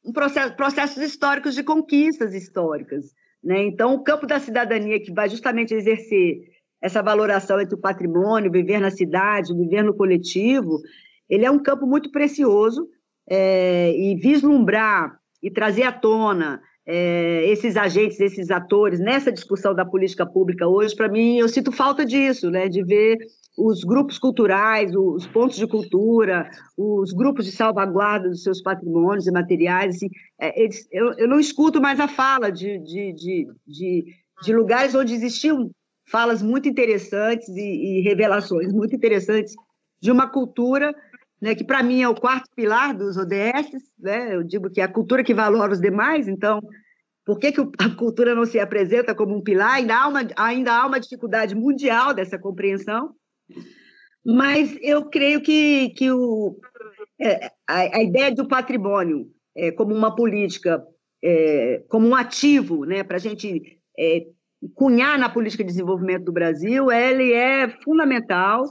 um 0.03 0.11
processo, 0.11 0.55
processos 0.55 1.01
históricos 1.01 1.55
de 1.55 1.63
conquistas 1.63 2.33
históricas, 2.33 3.13
né? 3.43 3.63
Então, 3.63 3.93
o 3.93 4.03
campo 4.03 4.27
da 4.27 4.39
cidadania 4.39 5.01
que 5.01 5.13
vai 5.13 5.29
justamente 5.29 5.73
exercer 5.73 6.41
essa 6.81 7.01
valoração 7.01 7.59
entre 7.59 7.75
o 7.75 7.81
patrimônio, 7.81 8.51
viver 8.51 8.79
na 8.79 8.91
cidade, 8.91 9.55
viver 9.55 9.83
no 9.83 9.95
coletivo, 9.95 10.81
ele 11.29 11.45
é 11.45 11.49
um 11.49 11.63
campo 11.63 11.87
muito 11.87 12.11
precioso 12.11 12.87
é, 13.27 13.91
e 13.97 14.15
vislumbrar 14.15 15.17
e 15.45 15.51
trazer 15.51 15.83
à 15.83 15.91
tona 15.91 16.59
é, 16.87 17.47
esses 17.47 17.77
agentes, 17.77 18.19
esses 18.19 18.49
atores 18.49 18.99
nessa 18.99 19.31
discussão 19.31 19.75
da 19.75 19.85
política 19.85 20.25
pública 20.25 20.67
hoje, 20.67 20.95
para 20.95 21.07
mim, 21.07 21.37
eu 21.37 21.47
sinto 21.47 21.71
falta 21.71 22.03
disso, 22.03 22.49
né, 22.49 22.67
de 22.67 22.83
ver 22.83 23.19
os 23.55 23.83
grupos 23.83 24.17
culturais, 24.17 24.91
os 24.95 25.27
pontos 25.27 25.55
de 25.55 25.67
cultura, 25.67 26.49
os 26.75 27.13
grupos 27.13 27.45
de 27.45 27.51
salvaguarda 27.51 28.27
dos 28.27 28.41
seus 28.41 28.59
patrimônios 28.59 29.27
e 29.27 29.31
materiais, 29.31 29.97
assim, 29.97 30.09
é, 30.41 30.59
eles, 30.59 30.87
eu, 30.91 31.13
eu, 31.13 31.27
não 31.27 31.39
escuto 31.39 31.79
mais 31.79 31.99
a 31.99 32.07
fala 32.07 32.51
de, 32.51 32.79
de, 32.79 33.13
de, 33.13 33.47
de, 33.67 34.05
de 34.41 34.53
lugares 34.53 34.95
onde 34.95 35.13
existiam 35.13 35.69
falas 36.09 36.41
muito 36.41 36.67
interessantes 36.67 37.47
e, 37.49 37.99
e 37.99 38.01
revelações 38.01 38.73
muito 38.73 38.95
interessantes 38.95 39.53
de 40.01 40.11
uma 40.11 40.27
cultura 40.27 40.93
né, 41.41 41.53
que 41.55 41.63
para 41.63 41.83
mim 41.83 42.01
é 42.01 42.09
o 42.09 42.15
quarto 42.15 42.49
pilar 42.55 42.93
dos 42.95 43.17
ODS, 43.17 43.71
né, 43.99 44.35
eu 44.35 44.43
digo 44.43 44.69
que 44.69 44.81
é 44.81 44.83
a 44.83 44.91
cultura 44.91 45.23
que 45.23 45.33
valora 45.33 45.73
os 45.73 45.81
demais, 45.81 46.27
então, 46.27 46.61
por 47.25 47.39
que, 47.39 47.51
que 47.51 47.61
a 47.79 47.89
cultura 47.95 48.35
não 48.35 48.45
se 48.45 48.59
apresenta 48.59 49.13
como 49.13 49.35
um 49.35 49.41
pilar? 49.41 49.73
Ainda 49.73 49.97
há 49.97 50.07
uma, 50.07 50.27
ainda 50.37 50.73
há 50.73 50.85
uma 50.85 50.99
dificuldade 50.99 51.55
mundial 51.55 52.13
dessa 52.13 52.37
compreensão, 52.37 53.13
mas 54.25 54.75
eu 54.81 55.05
creio 55.09 55.41
que, 55.41 55.89
que 55.89 56.11
o, 56.11 56.57
é, 57.21 57.51
a, 57.67 57.97
a, 57.97 58.03
ideia 58.03 58.33
do 58.33 58.47
patrimônio 58.47 59.27
é, 59.55 59.71
como 59.71 59.93
uma 59.93 60.15
política, 60.15 60.83
é, 61.23 61.83
como 61.89 62.07
um 62.07 62.15
ativo 62.15 62.85
né, 62.85 63.03
para 63.03 63.17
a 63.17 63.19
gente 63.19 63.79
é, 63.97 64.25
cunhar 64.73 65.19
na 65.19 65.29
política 65.29 65.63
de 65.63 65.69
desenvolvimento 65.69 66.25
do 66.25 66.31
Brasil, 66.31 66.91
ele 66.91 67.33
é 67.33 67.69
fundamental, 67.83 68.63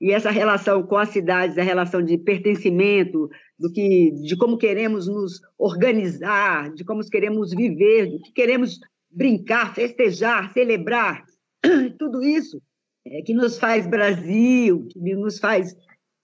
e 0.00 0.12
essa 0.12 0.30
relação 0.30 0.82
com 0.82 0.96
as 0.96 1.08
cidades, 1.08 1.58
a 1.58 1.62
relação 1.62 2.02
de 2.02 2.16
pertencimento, 2.16 3.28
do 3.58 3.72
que, 3.72 4.12
de 4.22 4.36
como 4.36 4.56
queremos 4.56 5.08
nos 5.08 5.40
organizar, 5.58 6.72
de 6.72 6.84
como 6.84 7.00
queremos 7.08 7.50
viver, 7.50 8.06
de 8.06 8.18
que 8.20 8.32
queremos 8.32 8.78
brincar, 9.10 9.74
festejar, 9.74 10.52
celebrar, 10.52 11.24
tudo 11.98 12.22
isso 12.22 12.62
é, 13.06 13.22
que 13.22 13.34
nos 13.34 13.58
faz 13.58 13.86
Brasil, 13.86 14.86
que 14.88 14.98
nos 15.14 15.38
faz. 15.38 15.74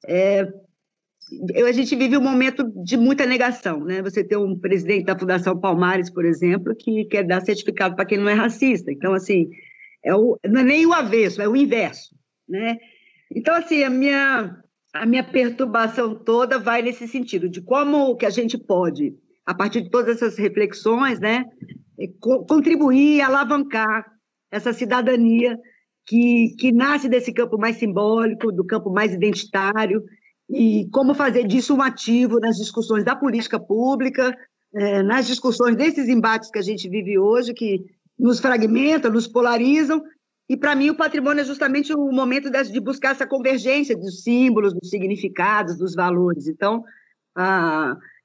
É, 0.06 0.46
a 1.66 1.72
gente 1.72 1.96
vive 1.96 2.16
um 2.16 2.22
momento 2.22 2.70
de 2.84 2.96
muita 2.96 3.26
negação, 3.26 3.82
né? 3.84 4.02
Você 4.02 4.22
tem 4.22 4.36
um 4.36 4.58
presidente 4.58 5.06
da 5.06 5.18
Fundação 5.18 5.58
Palmares, 5.58 6.10
por 6.10 6.24
exemplo, 6.24 6.76
que 6.76 7.06
quer 7.06 7.24
dar 7.24 7.40
certificado 7.40 7.96
para 7.96 8.04
quem 8.04 8.18
não 8.18 8.28
é 8.28 8.34
racista. 8.34 8.92
Então, 8.92 9.14
assim, 9.14 9.48
é 10.04 10.14
o, 10.14 10.38
não 10.46 10.60
é 10.60 10.64
nem 10.64 10.86
o 10.86 10.92
avesso, 10.92 11.40
é 11.40 11.48
o 11.48 11.56
inverso, 11.56 12.14
né? 12.48 12.78
Então, 13.34 13.54
assim, 13.54 13.82
a 13.82 13.90
minha, 13.90 14.56
a 14.92 15.06
minha 15.06 15.24
perturbação 15.24 16.14
toda 16.14 16.58
vai 16.58 16.82
nesse 16.82 17.08
sentido, 17.08 17.48
de 17.48 17.60
como 17.60 18.16
que 18.16 18.26
a 18.26 18.30
gente 18.30 18.56
pode, 18.56 19.14
a 19.44 19.54
partir 19.54 19.82
de 19.82 19.90
todas 19.90 20.16
essas 20.16 20.36
reflexões, 20.38 21.18
né, 21.18 21.44
eh, 21.98 22.08
contribuir, 22.20 23.20
alavancar 23.20 24.06
essa 24.50 24.72
cidadania 24.72 25.58
que, 26.06 26.54
que 26.58 26.70
nasce 26.70 27.08
desse 27.08 27.32
campo 27.32 27.58
mais 27.58 27.76
simbólico, 27.76 28.52
do 28.52 28.64
campo 28.64 28.90
mais 28.90 29.12
identitário, 29.12 30.02
e 30.48 30.88
como 30.92 31.14
fazer 31.14 31.44
disso 31.44 31.74
um 31.74 31.82
ativo 31.82 32.38
nas 32.38 32.56
discussões 32.56 33.04
da 33.04 33.16
política 33.16 33.58
pública, 33.58 34.36
é, 34.74 35.02
nas 35.02 35.26
discussões 35.26 35.76
desses 35.76 36.08
embates 36.08 36.50
que 36.50 36.58
a 36.58 36.62
gente 36.62 36.88
vive 36.88 37.18
hoje, 37.18 37.54
que 37.54 37.84
nos 38.18 38.40
fragmentam, 38.40 39.10
nos 39.10 39.26
polarizam, 39.26 40.02
e 40.48 40.56
para 40.56 40.74
mim 40.74 40.90
o 40.90 40.96
patrimônio 40.96 41.40
é 41.40 41.44
justamente 41.44 41.94
o 41.94 42.12
momento 42.12 42.50
de 42.50 42.80
buscar 42.80 43.12
essa 43.12 43.26
convergência 43.26 43.96
dos 43.96 44.22
símbolos, 44.22 44.74
dos 44.74 44.90
significados, 44.90 45.78
dos 45.78 45.94
valores. 45.94 46.46
Então, 46.46 46.84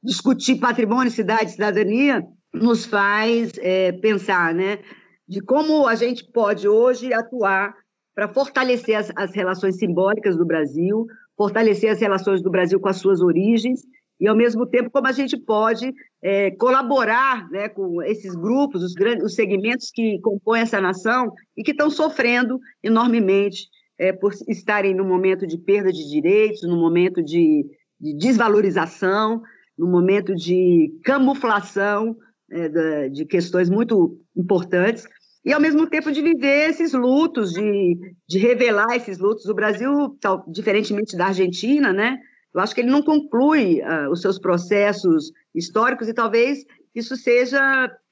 discutir 0.03 0.59
patrimônio, 0.59 1.11
cidade, 1.11 1.51
cidadania 1.51 2.23
nos 2.53 2.85
faz 2.85 3.51
é, 3.59 3.91
pensar, 3.91 4.53
né, 4.53 4.79
de 5.27 5.39
como 5.39 5.87
a 5.87 5.95
gente 5.95 6.23
pode 6.31 6.67
hoje 6.67 7.13
atuar 7.13 7.73
para 8.15 8.27
fortalecer 8.27 8.97
as, 8.97 9.11
as 9.15 9.33
relações 9.33 9.77
simbólicas 9.77 10.35
do 10.35 10.45
Brasil, 10.45 11.05
fortalecer 11.37 11.91
as 11.91 12.01
relações 12.01 12.41
do 12.41 12.49
Brasil 12.49 12.79
com 12.79 12.89
as 12.89 12.97
suas 12.97 13.21
origens 13.21 13.81
e, 14.19 14.27
ao 14.27 14.35
mesmo 14.35 14.65
tempo, 14.65 14.89
como 14.91 15.07
a 15.07 15.11
gente 15.11 15.37
pode 15.37 15.93
é, 16.21 16.51
colaborar 16.51 17.49
né, 17.49 17.69
com 17.69 18.01
esses 18.03 18.35
grupos, 18.35 18.83
os, 18.83 18.93
grandes, 18.93 19.23
os 19.23 19.33
segmentos 19.33 19.89
que 19.91 20.19
compõem 20.19 20.61
essa 20.61 20.81
nação 20.81 21.31
e 21.55 21.63
que 21.63 21.71
estão 21.71 21.89
sofrendo 21.89 22.59
enormemente 22.83 23.67
é, 23.97 24.11
por 24.11 24.33
estarem 24.47 24.93
no 24.93 25.05
momento 25.05 25.47
de 25.47 25.57
perda 25.57 25.91
de 25.91 26.09
direitos, 26.09 26.63
no 26.63 26.77
momento 26.77 27.23
de, 27.23 27.65
de 27.99 28.17
desvalorização, 28.17 29.41
no 29.77 29.87
momento 29.87 30.35
de 30.35 30.91
camuflação 31.03 32.15
é, 32.51 33.09
de 33.09 33.25
questões 33.25 33.69
muito 33.69 34.19
importantes, 34.35 35.07
e 35.45 35.53
ao 35.53 35.61
mesmo 35.61 35.87
tempo 35.87 36.11
de 36.11 36.21
viver 36.21 36.69
esses 36.69 36.91
lutos, 36.93 37.53
de, 37.53 37.97
de 38.27 38.37
revelar 38.37 38.95
esses 38.95 39.17
lutos. 39.17 39.45
O 39.45 39.53
Brasil, 39.53 40.17
tal, 40.19 40.43
diferentemente 40.47 41.15
da 41.15 41.27
Argentina, 41.27 41.93
né, 41.93 42.19
eu 42.53 42.61
acho 42.61 42.73
que 42.73 42.81
ele 42.81 42.89
não 42.89 43.01
conclui 43.01 43.81
uh, 43.81 44.09
os 44.11 44.21
seus 44.21 44.39
processos 44.39 45.31
históricos 45.53 46.07
e 46.07 46.13
talvez 46.13 46.65
isso 46.93 47.15
seja 47.15 47.59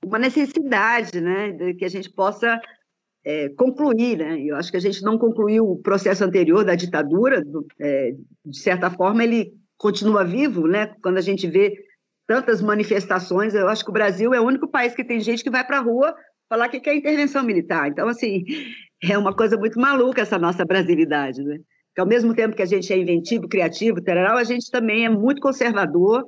uma 0.06 0.20
necessidade, 0.20 1.20
né, 1.20 1.52
de 1.52 1.74
que 1.74 1.86
a 1.86 1.90
gente 1.90 2.10
possa 2.12 2.60
é, 3.26 3.50
concluir, 3.50 4.18
né? 4.18 4.40
Eu 4.42 4.56
acho 4.56 4.72
que 4.72 4.78
a 4.78 4.82
gente 4.82 5.02
não 5.02 5.18
concluiu 5.18 5.66
o 5.66 5.82
processo 5.82 6.24
anterior 6.24 6.64
da 6.64 6.76
ditadura, 6.76 7.44
do, 7.44 7.66
é, 7.78 8.12
de 8.46 8.58
certa 8.58 8.90
forma 8.90 9.22
ele 9.22 9.52
continua 9.78 10.24
vivo, 10.24 10.66
né? 10.66 10.96
Quando 11.02 11.18
a 11.18 11.22
gente 11.22 11.46
vê 11.46 11.74
tantas 12.26 12.62
manifestações, 12.62 13.54
eu 13.54 13.68
acho 13.68 13.84
que 13.84 13.90
o 13.90 13.94
Brasil 13.94 14.34
é 14.34 14.40
o 14.40 14.46
único 14.46 14.70
país 14.70 14.96
que 14.96 15.04
tem 15.04 15.20
gente 15.20 15.44
que 15.44 15.50
vai 15.50 15.66
para 15.66 15.80
a 15.80 15.82
rua 15.82 16.16
falar 16.48 16.70
que 16.70 16.80
quer 16.80 16.96
intervenção 16.96 17.44
militar. 17.44 17.90
Então, 17.90 18.08
assim, 18.08 18.46
é 19.04 19.18
uma 19.18 19.36
coisa 19.36 19.58
muito 19.58 19.78
maluca 19.78 20.22
essa 20.22 20.40
nossa 20.40 20.64
brasilidade, 20.64 21.44
né? 21.44 21.58
Que 21.98 22.02
ao 22.02 22.06
mesmo 22.06 22.36
tempo 22.36 22.56
que 22.56 22.62
a 22.62 22.68
gente 22.68 22.94
é 22.94 22.96
inventivo, 22.96 23.48
criativo, 23.48 24.00
terá, 24.00 24.36
a 24.36 24.44
gente 24.44 24.70
também 24.70 25.06
é 25.06 25.10
muito 25.10 25.42
conservador, 25.42 26.24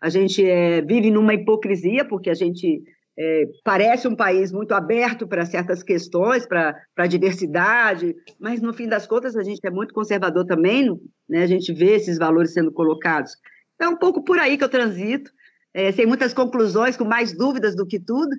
a 0.00 0.08
gente 0.08 0.48
é, 0.48 0.80
vive 0.80 1.10
numa 1.10 1.34
hipocrisia, 1.34 2.04
porque 2.04 2.30
a 2.30 2.34
gente 2.34 2.84
é, 3.18 3.48
parece 3.64 4.06
um 4.06 4.14
país 4.14 4.52
muito 4.52 4.74
aberto 4.74 5.26
para 5.26 5.44
certas 5.44 5.82
questões, 5.82 6.46
para 6.46 6.72
a 6.96 7.06
diversidade, 7.08 8.14
mas 8.38 8.62
no 8.62 8.72
fim 8.72 8.86
das 8.86 9.08
contas 9.08 9.34
a 9.34 9.42
gente 9.42 9.58
é 9.64 9.70
muito 9.70 9.92
conservador 9.92 10.46
também, 10.46 10.88
né? 11.28 11.42
a 11.42 11.48
gente 11.48 11.72
vê 11.72 11.96
esses 11.96 12.16
valores 12.16 12.52
sendo 12.52 12.70
colocados. 12.70 13.32
É 13.80 13.88
um 13.88 13.96
pouco 13.96 14.22
por 14.22 14.38
aí 14.38 14.56
que 14.56 14.62
eu 14.62 14.68
transito, 14.68 15.32
é, 15.74 15.90
sem 15.90 16.06
muitas 16.06 16.32
conclusões, 16.32 16.96
com 16.96 17.04
mais 17.04 17.36
dúvidas 17.36 17.74
do 17.74 17.84
que 17.84 17.98
tudo, 17.98 18.30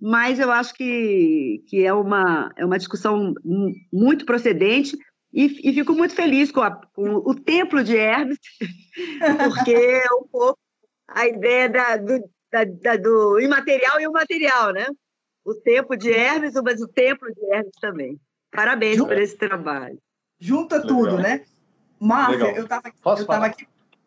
mas 0.00 0.40
eu 0.40 0.50
acho 0.50 0.72
que, 0.72 1.62
que 1.66 1.84
é, 1.84 1.92
uma, 1.92 2.50
é 2.56 2.64
uma 2.64 2.78
discussão 2.78 3.34
muito 3.92 4.24
procedente 4.24 4.96
e, 5.34 5.68
e 5.68 5.74
fico 5.74 5.92
muito 5.92 6.14
feliz 6.14 6.52
com, 6.52 6.60
a, 6.60 6.70
com, 6.70 7.16
o 7.16 7.34
templo 7.34 7.82
de 7.82 7.96
Hermes, 7.96 8.38
porque 9.44 9.72
é 9.72 10.06
um 10.14 10.26
pouco 10.30 10.58
a 11.08 11.26
ideia 11.26 11.68
da, 11.68 11.96
do, 11.96 12.30
da, 12.52 12.64
da, 12.64 12.96
do 12.96 13.40
imaterial 13.40 14.00
e 14.00 14.06
o 14.06 14.12
material, 14.12 14.72
né? 14.72 14.86
O 15.44 15.52
tempo 15.54 15.96
de 15.96 16.12
Hermes, 16.12 16.54
mas 16.62 16.80
o 16.80 16.86
templo 16.86 17.28
de 17.34 17.44
Hermes 17.52 17.74
também. 17.80 18.18
Parabéns 18.50 18.96
Junta, 18.96 19.12
por 19.12 19.20
esse 19.20 19.36
trabalho. 19.36 19.98
Junta 20.38 20.76
Legal. 20.76 20.88
tudo, 20.88 21.18
né? 21.18 21.42
Márcia, 21.98 22.54
eu 22.54 22.62
estava 22.62 22.92
eu 23.04 23.26
tava 23.26 23.46
aqui. 23.46 23.66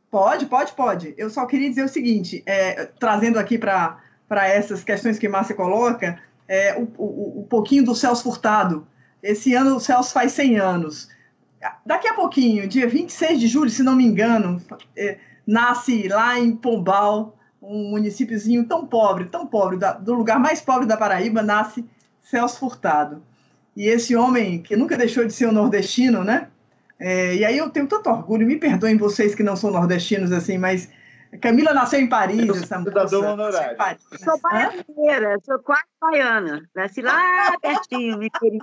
Pode, 0.10 0.46
pode, 0.46 0.72
pode. 0.72 1.14
Eu 1.18 1.30
só 1.30 1.46
queria 1.46 1.70
dizer 1.70 1.84
o 1.84 1.90
seguinte, 1.90 2.42
é, 2.46 2.86
trazendo 2.86 3.38
aqui 3.38 3.58
para 3.58 4.00
essas 4.48 4.82
questões 4.82 5.20
que 5.20 5.28
Márcia 5.28 5.56
coloca, 5.56 6.22
é, 6.48 6.74
o, 6.76 6.84
o, 6.98 7.42
o 7.42 7.48
pouquinho 7.50 7.84
do 7.84 7.94
Celso 7.94 8.24
Furtado. 8.24 8.88
Esse 9.22 9.54
ano 9.54 9.76
o 9.76 9.80
Celso 9.80 10.14
faz 10.14 10.32
100 10.32 10.58
anos. 10.58 11.17
Daqui 11.86 12.08
a 12.08 12.14
pouquinho, 12.14 12.68
dia 12.68 12.88
26 12.88 13.40
de 13.40 13.48
julho, 13.48 13.70
se 13.70 13.84
não 13.84 13.96
me 13.96 14.06
engano, 14.06 14.62
é, 14.96 15.18
nasce 15.46 16.08
lá 16.08 16.38
em 16.38 16.56
Pombal, 16.56 17.38
um 17.62 17.90
municípiozinho 17.90 18.66
tão 18.66 18.86
pobre, 18.86 19.26
tão 19.26 19.46
pobre, 19.48 19.78
da, 19.78 19.94
do 19.94 20.14
lugar 20.14 20.40
mais 20.40 20.62
pobre 20.62 20.86
da 20.86 20.96
Paraíba, 20.96 21.42
nasce 21.42 21.86
Celso 22.22 22.60
Furtado. 22.60 23.24
E 23.76 23.88
esse 23.88 24.16
homem, 24.16 24.62
que 24.62 24.76
nunca 24.76 24.98
deixou 24.98 25.26
de 25.26 25.34
ser 25.34 25.48
um 25.48 25.52
nordestino, 25.52 26.24
né? 26.24 26.48
É, 27.00 27.36
e 27.36 27.46
aí 27.46 27.58
eu 27.58 27.70
tenho 27.70 27.88
tanto 27.88 28.10
orgulho, 28.10 28.48
me 28.48 28.58
perdoem 28.58 28.98
vocês 28.98 29.36
que 29.36 29.44
não 29.44 29.56
são 29.56 29.72
nordestinos 29.72 30.32
assim, 30.32 30.58
mas 30.58 30.90
Camila 31.42 31.74
nasceu 31.74 32.00
em 32.00 32.08
Paris, 32.08 32.50
essa 32.50 32.80
moça. 32.80 33.20
honorário. 33.20 33.78
Paris. 33.78 34.02
Sou 34.24 34.40
baianeira, 34.40 35.38
sou 35.44 35.60
quase 35.60 35.84
baiana. 36.00 36.70
Nasci 36.76 37.02
lá 37.02 37.58
pertinho, 37.62 38.18
me 38.18 38.30
queria. 38.30 38.62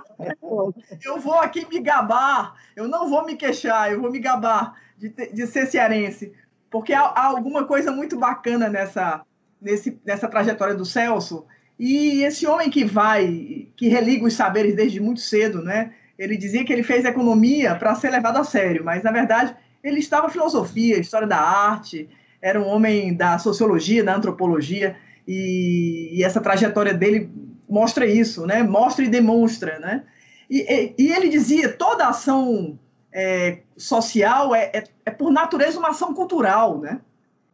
Eu 1.03 1.19
vou 1.19 1.39
aqui 1.39 1.67
me 1.67 1.79
gabar, 1.79 2.55
eu 2.75 2.87
não 2.87 3.09
vou 3.09 3.25
me 3.25 3.35
queixar, 3.35 3.91
eu 3.91 4.01
vou 4.01 4.11
me 4.11 4.19
gabar 4.19 4.73
de, 4.97 5.09
de 5.09 5.47
ser 5.47 5.67
cearense 5.67 6.33
porque 6.75 6.91
há, 6.91 7.03
há 7.03 7.27
alguma 7.27 7.63
coisa 7.63 7.89
muito 7.89 8.19
bacana 8.19 8.67
nessa, 8.67 9.21
nesse, 9.61 9.97
nessa 10.05 10.27
trajetória 10.27 10.75
do 10.75 10.83
Celso. 10.83 11.45
E 11.79 12.21
esse 12.21 12.45
homem 12.45 12.69
que 12.69 12.83
vai, 12.83 13.69
que 13.77 13.87
religa 13.87 14.25
os 14.25 14.33
saberes 14.33 14.75
desde 14.75 14.99
muito 14.99 15.21
cedo, 15.21 15.61
né? 15.61 15.93
Ele 16.19 16.35
dizia 16.35 16.65
que 16.65 16.73
ele 16.73 16.83
fez 16.83 17.05
economia 17.05 17.75
para 17.75 17.95
ser 17.95 18.09
levado 18.09 18.39
a 18.39 18.43
sério, 18.43 18.83
mas 18.83 19.03
na 19.03 19.11
verdade 19.11 19.55
ele 19.81 19.99
estava 19.99 20.27
filosofia, 20.27 20.99
história 20.99 21.25
da 21.25 21.39
arte, 21.39 22.09
era 22.41 22.61
um 22.61 22.67
homem 22.67 23.13
da 23.13 23.37
sociologia, 23.39 24.03
da 24.03 24.15
antropologia, 24.15 24.95
e, 25.27 26.11
e 26.13 26.23
essa 26.23 26.39
trajetória 26.39 26.93
dele 26.93 27.29
mostra 27.67 28.05
isso, 28.05 28.45
né? 28.45 28.63
Mostra 28.63 29.03
e 29.03 29.09
demonstra, 29.09 29.79
né? 29.79 30.03
E, 30.49 30.61
e, 30.61 30.95
e 30.97 31.11
ele 31.11 31.29
dizia 31.29 31.71
toda 31.71 32.07
ação 32.07 32.77
é, 33.11 33.59
social 33.77 34.53
é, 34.53 34.71
é, 34.73 34.83
é, 35.05 35.11
por 35.11 35.31
natureza 35.31 35.79
uma 35.79 35.89
ação 35.89 36.13
cultural, 36.13 36.79
né? 36.79 36.99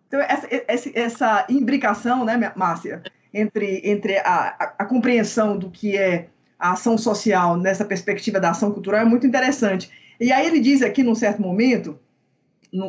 Então, 0.08 0.20
essa, 0.20 0.48
essa, 0.68 0.92
essa 0.94 1.46
imbricação, 1.48 2.26
né, 2.26 2.52
Márcia, 2.56 3.02
entre, 3.34 3.82
entre 3.86 4.18
a, 4.18 4.56
a, 4.60 4.74
a, 4.80 4.86
compreensão 4.86 5.58
do 5.58 5.70
que 5.70 5.96
é 5.96 6.28
a 6.60 6.74
ação 6.74 6.98
social 6.98 7.56
nessa 7.56 7.86
perspectiva 7.86 8.40
da 8.40 8.50
ação 8.50 8.74
cultural 8.74 9.02
é 9.02 9.06
muito 9.06 9.26
interessante. 9.26 9.90
E 10.20 10.32
aí 10.32 10.46
ele 10.46 10.60
diz 10.60 10.82
aqui, 10.82 11.02
num 11.02 11.16
certo 11.16 11.42
momento, 11.42 11.98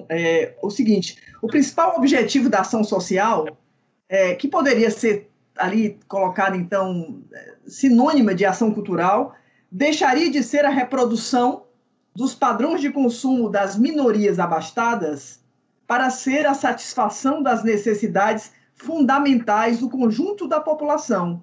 é, 0.09 0.55
o 0.62 0.70
seguinte, 0.70 1.18
o 1.41 1.47
principal 1.47 1.97
objetivo 1.97 2.49
da 2.49 2.61
ação 2.61 2.85
social, 2.85 3.47
é, 4.09 4.35
que 4.35 4.49
poderia 4.49 4.91
ser 4.91 5.30
ali 5.57 5.99
colocado, 6.09 6.57
então, 6.57 7.22
sinônima 7.66 8.35
de 8.35 8.45
ação 8.45 8.72
cultural, 8.72 9.35
deixaria 9.70 10.30
de 10.30 10.43
ser 10.43 10.64
a 10.64 10.70
reprodução 10.70 11.64
dos 12.14 12.35
padrões 12.35 12.80
de 12.80 12.91
consumo 12.91 13.49
das 13.49 13.76
minorias 13.76 14.39
abastadas 14.39 15.41
para 15.87 16.11
ser 16.11 16.47
a 16.47 16.55
satisfação 16.55 17.43
das 17.43 17.64
necessidades 17.64 18.53
fundamentais 18.74 19.78
do 19.80 19.89
conjunto 19.89 20.49
da 20.49 20.61
população. 20.61 21.43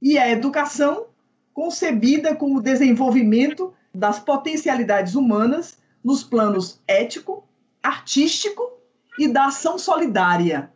E 0.00 0.18
a 0.18 0.30
educação, 0.30 1.06
concebida 1.52 2.34
como 2.34 2.62
desenvolvimento 2.62 3.72
das 3.94 4.18
potencialidades 4.18 5.14
humanas 5.14 5.78
nos 6.02 6.24
planos 6.24 6.80
ético, 6.86 7.44
artístico 7.82 8.62
e 9.18 9.28
da 9.28 9.46
ação 9.46 9.78
solidária. 9.78 10.70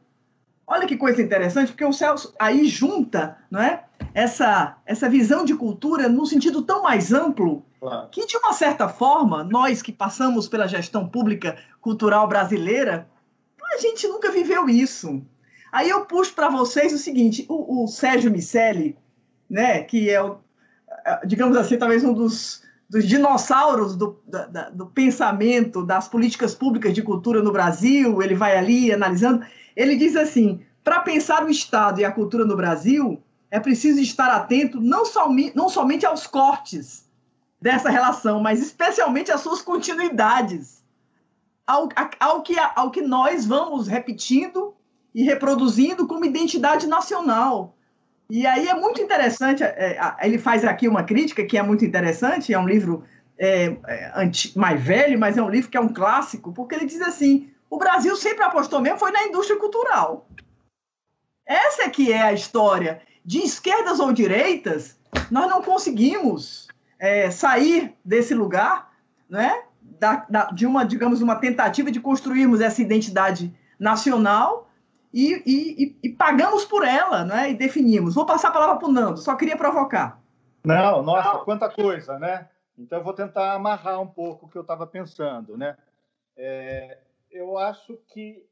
Olha 0.67 0.87
que 0.87 0.97
coisa 0.97 1.23
interessante, 1.23 1.69
porque 1.69 1.85
o 1.85 1.93
Celso 1.93 2.35
aí 2.39 2.67
junta 2.67 3.39
não 3.51 3.61
é, 3.61 3.85
essa, 4.15 4.79
essa 4.87 5.09
visão 5.09 5.45
de 5.45 5.55
cultura 5.55 6.09
no 6.09 6.25
sentido 6.25 6.63
tão 6.63 6.83
mais 6.83 7.13
amplo 7.13 7.65
Claro. 7.85 8.09
Que, 8.09 8.25
de 8.25 8.35
uma 8.39 8.55
certa 8.55 8.89
forma, 8.89 9.45
nós 9.45 9.83
que 9.83 9.93
passamos 9.93 10.49
pela 10.49 10.67
gestão 10.67 11.07
pública 11.07 11.59
cultural 11.83 12.27
brasileira, 12.27 13.07
a 13.75 13.79
gente 13.79 14.09
nunca 14.09 14.33
viveu 14.33 14.71
isso. 14.71 15.23
Aí 15.71 15.91
eu 15.91 16.07
puxo 16.07 16.33
para 16.33 16.49
vocês 16.49 16.95
o 16.95 16.99
seguinte: 16.99 17.45
o, 17.47 17.85
o 17.85 17.87
Sérgio 17.87 18.31
Miceli, 18.31 18.97
né, 19.51 19.83
que 19.83 20.09
é, 20.09 20.23
o, 20.23 20.39
é, 21.05 21.27
digamos 21.27 21.59
assim, 21.59 21.77
talvez 21.77 22.03
um 22.03 22.15
dos, 22.15 22.63
dos 22.95 23.09
dinossauros 23.09 23.97
do, 23.97 24.16
da, 24.24 24.70
do 24.70 24.86
pensamento 24.86 25.84
das 25.84 26.07
políticas 26.07 26.55
públicas 26.55 26.95
de 26.95 27.03
cultura 27.03 27.42
no 27.42 27.51
Brasil, 27.51 28.22
ele 28.22 28.36
vai 28.36 28.57
ali 28.57 28.92
analisando, 28.92 29.45
ele 29.74 29.97
diz 29.97 30.14
assim: 30.14 30.61
para 30.84 31.01
pensar 31.01 31.45
o 31.45 31.51
Estado 31.51 32.01
e 32.01 32.05
a 32.05 32.12
cultura 32.12 32.45
no 32.45 32.57
Brasil, 32.57 33.20
é 33.51 33.59
preciso 33.59 33.99
estar 33.99 34.30
atento 34.30 34.80
não, 34.80 35.05
somente, 35.05 35.57
não 35.57 35.68
somente 35.68 36.07
aos 36.07 36.24
cortes, 36.28 37.05
dessa 37.61 37.90
relação, 37.90 38.40
mas 38.40 38.62
especialmente 38.62 39.32
as 39.32 39.40
suas 39.40 39.61
continuidades, 39.61 40.84
ao, 41.66 41.88
ao, 42.20 42.42
que, 42.42 42.55
ao 42.76 42.92
que 42.92 43.01
nós 43.01 43.45
vamos 43.45 43.88
repetindo 43.88 44.72
e 45.12 45.24
reproduzindo 45.24 46.07
como 46.07 46.24
identidade 46.24 46.86
nacional. 46.86 47.74
E 48.29 48.47
aí 48.47 48.68
é 48.68 48.75
muito 48.75 49.01
interessante, 49.01 49.62
é, 49.62 49.66
é, 49.66 50.16
ele 50.27 50.39
faz 50.39 50.64
aqui 50.64 50.89
uma 50.89 51.05
crítica 51.05 51.45
que 51.45 51.59
é 51.59 51.62
muito 51.62 51.85
interessante, 51.85 52.55
é 52.55 52.59
um 52.59 52.66
livro 52.66 53.05
é, 53.39 53.77
é, 53.87 54.31
mais 54.57 54.83
velho, 54.83 55.18
mas 55.18 55.37
é 55.37 55.43
um 55.43 55.51
livro 55.51 55.70
que 55.70 55.77
é 55.77 55.81
um 55.81 55.93
clássico, 55.93 56.53
porque 56.53 56.75
ele 56.75 56.87
diz 56.87 57.03
assim, 57.03 57.51
o 57.68 57.77
Brasil 57.77 58.16
sempre 58.16 58.45
apostou 58.45 58.81
mesmo 58.81 58.99
foi 58.99 59.11
na 59.11 59.25
indústria 59.25 59.59
cultural. 59.59 60.27
Essa 61.47 61.83
é 61.83 61.91
que 61.91 62.12
é 62.12 62.22
a 62.22 62.33
história. 62.33 63.03
De 63.25 63.39
esquerdas 63.39 64.01
ou 64.01 64.12
direitas, 64.12 64.99
nós 65.31 65.49
não 65.49 65.62
conseguimos 65.62 66.68
é, 66.99 67.31
sair 67.31 67.95
desse 68.05 68.35
lugar, 68.35 68.93
né? 69.29 69.62
Da, 69.83 70.27
da, 70.29 70.45
de 70.51 70.66
uma, 70.66 70.85
digamos, 70.85 71.20
uma 71.22 71.37
tentativa 71.37 71.91
de 71.91 72.01
construirmos 72.01 72.61
essa 72.61 72.81
identidade 72.81 73.55
nacional 73.79 74.70
e, 75.15 75.43
e, 75.47 75.99
e, 76.03 76.09
pagamos 76.12 76.65
por 76.65 76.85
ela, 76.85 77.25
né? 77.25 77.51
E 77.53 77.55
definimos. 77.55 78.17
Vou 78.17 78.27
passar 78.27 78.49
a 78.49 78.53
palavra 78.53 78.77
para 78.77 78.89
o 78.89 78.93
Nando, 78.93 79.19
só 79.19 79.37
queria 79.37 79.57
provocar. 79.57 80.21
Não, 80.65 81.05
nossa, 81.05 81.39
quanta 81.45 81.71
coisa, 81.71 82.19
né? 82.19 82.49
Então 82.77 82.99
eu 82.99 83.05
vou 83.05 83.12
tentar 83.12 83.53
amarrar 83.53 84.01
um 84.01 84.09
pouco 84.09 84.47
o 84.47 84.49
que 84.49 84.59
eu 84.59 84.62
estava 84.62 84.87
pensando, 84.89 85.57
né? 85.57 85.77
É, 86.37 86.99
eu 87.31 87.57
acho 87.57 87.97
que 88.09 88.45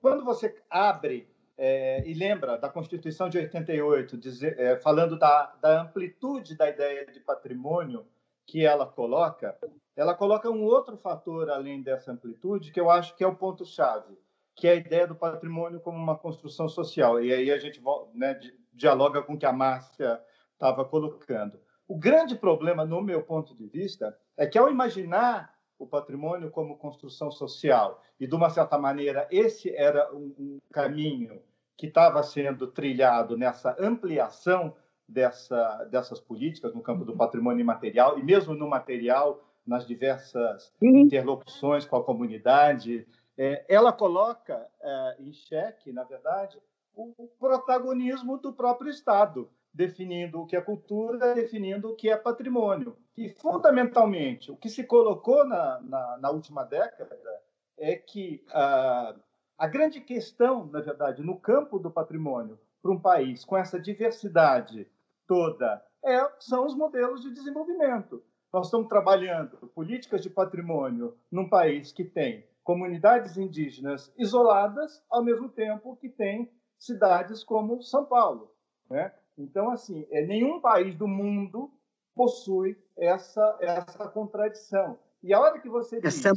quando 0.00 0.24
você 0.24 0.54
abre 0.70 1.28
é, 1.58 2.06
e 2.06 2.14
lembra 2.14 2.58
da 2.58 2.68
Constituição 2.68 3.28
de 3.28 3.38
88, 3.38 4.16
dizer, 4.16 4.56
é, 4.56 4.76
falando 4.76 5.18
da, 5.18 5.52
da 5.60 5.82
amplitude 5.82 6.56
da 6.56 6.68
ideia 6.68 7.06
de 7.06 7.18
patrimônio 7.18 8.06
que 8.46 8.64
ela 8.64 8.86
coloca, 8.86 9.56
ela 9.96 10.14
coloca 10.14 10.48
um 10.48 10.62
outro 10.62 10.96
fator 10.96 11.50
além 11.50 11.82
dessa 11.82 12.12
amplitude, 12.12 12.70
que 12.70 12.78
eu 12.78 12.88
acho 12.88 13.16
que 13.16 13.24
é 13.24 13.26
o 13.26 13.34
ponto-chave, 13.34 14.16
que 14.54 14.68
é 14.68 14.72
a 14.72 14.76
ideia 14.76 15.06
do 15.06 15.14
patrimônio 15.14 15.80
como 15.80 15.98
uma 15.98 16.16
construção 16.16 16.68
social. 16.68 17.22
E 17.22 17.32
aí 17.32 17.50
a 17.50 17.58
gente 17.58 17.82
né, 18.14 18.38
dialoga 18.72 19.22
com 19.22 19.34
o 19.34 19.38
que 19.38 19.46
a 19.46 19.52
Márcia 19.52 20.20
estava 20.52 20.84
colocando. 20.84 21.58
O 21.86 21.98
grande 21.98 22.34
problema, 22.34 22.84
no 22.84 23.02
meu 23.02 23.22
ponto 23.22 23.54
de 23.54 23.66
vista, 23.66 24.16
é 24.36 24.46
que 24.46 24.56
ao 24.56 24.70
imaginar 24.70 25.54
o 25.78 25.86
patrimônio 25.86 26.50
como 26.50 26.78
construção 26.78 27.30
social 27.30 28.02
e, 28.18 28.26
de 28.26 28.34
uma 28.34 28.48
certa 28.48 28.78
maneira, 28.78 29.28
esse 29.30 29.74
era 29.74 30.12
um, 30.14 30.34
um 30.38 30.58
caminho 30.72 31.42
que 31.76 31.86
estava 31.86 32.22
sendo 32.22 32.68
trilhado 32.68 33.36
nessa 33.36 33.76
ampliação 33.78 34.74
dessa, 35.08 35.84
dessas 35.90 36.20
políticas 36.20 36.74
no 36.74 36.82
campo 36.82 37.04
do 37.04 37.16
patrimônio 37.16 37.60
imaterial 37.60 38.18
e 38.18 38.22
mesmo 38.22 38.54
no 38.54 38.68
material, 38.68 39.42
nas 39.66 39.86
diversas 39.86 40.72
interlocuções 40.80 41.84
com 41.84 41.96
a 41.96 42.04
comunidade, 42.04 43.06
é, 43.36 43.64
ela 43.68 43.92
coloca 43.92 44.66
é, 44.80 45.16
em 45.20 45.32
xeque, 45.32 45.92
na 45.92 46.04
verdade, 46.04 46.60
o 46.96 47.28
protagonismo 47.38 48.38
do 48.38 48.52
próprio 48.52 48.90
Estado, 48.90 49.50
definindo 49.72 50.40
o 50.40 50.46
que 50.46 50.56
é 50.56 50.60
cultura, 50.60 51.34
definindo 51.34 51.90
o 51.90 51.96
que 51.96 52.08
é 52.08 52.16
patrimônio. 52.16 52.96
E, 53.16 53.28
fundamentalmente, 53.28 54.50
o 54.50 54.56
que 54.56 54.68
se 54.68 54.84
colocou 54.84 55.44
na, 55.44 55.80
na, 55.80 56.18
na 56.18 56.30
última 56.30 56.64
década 56.64 57.16
é 57.76 57.96
que 57.96 58.44
a, 58.52 59.14
a 59.58 59.66
grande 59.66 60.00
questão, 60.00 60.66
na 60.66 60.80
verdade, 60.80 61.22
no 61.22 61.38
campo 61.38 61.78
do 61.78 61.90
patrimônio 61.90 62.58
para 62.80 62.92
um 62.92 63.00
país 63.00 63.44
com 63.44 63.56
essa 63.56 63.80
diversidade 63.80 64.86
toda 65.26 65.84
é, 66.04 66.30
são 66.38 66.66
os 66.66 66.76
modelos 66.76 67.22
de 67.22 67.32
desenvolvimento. 67.32 68.22
Nós 68.52 68.66
estamos 68.66 68.88
trabalhando 68.88 69.56
políticas 69.74 70.22
de 70.22 70.30
patrimônio 70.30 71.16
num 71.32 71.48
país 71.48 71.90
que 71.90 72.04
tem 72.04 72.46
comunidades 72.64 73.36
indígenas 73.36 74.12
isoladas, 74.16 75.04
ao 75.10 75.22
mesmo 75.22 75.48
tempo 75.48 75.96
que 75.96 76.08
tem 76.08 76.50
cidades 76.78 77.44
como 77.44 77.82
São 77.82 78.04
Paulo. 78.06 78.50
Né? 78.90 79.12
Então, 79.38 79.70
assim, 79.70 80.06
é, 80.10 80.24
nenhum 80.26 80.60
país 80.60 80.96
do 80.96 81.06
mundo 81.06 81.70
possui 82.14 82.76
essa, 82.96 83.58
essa 83.60 84.08
contradição. 84.08 84.98
E 85.22 85.32
a 85.32 85.40
hora 85.40 85.60
que 85.60 85.68
você 85.68 86.00
diz 86.00 86.24
essa... 86.24 86.32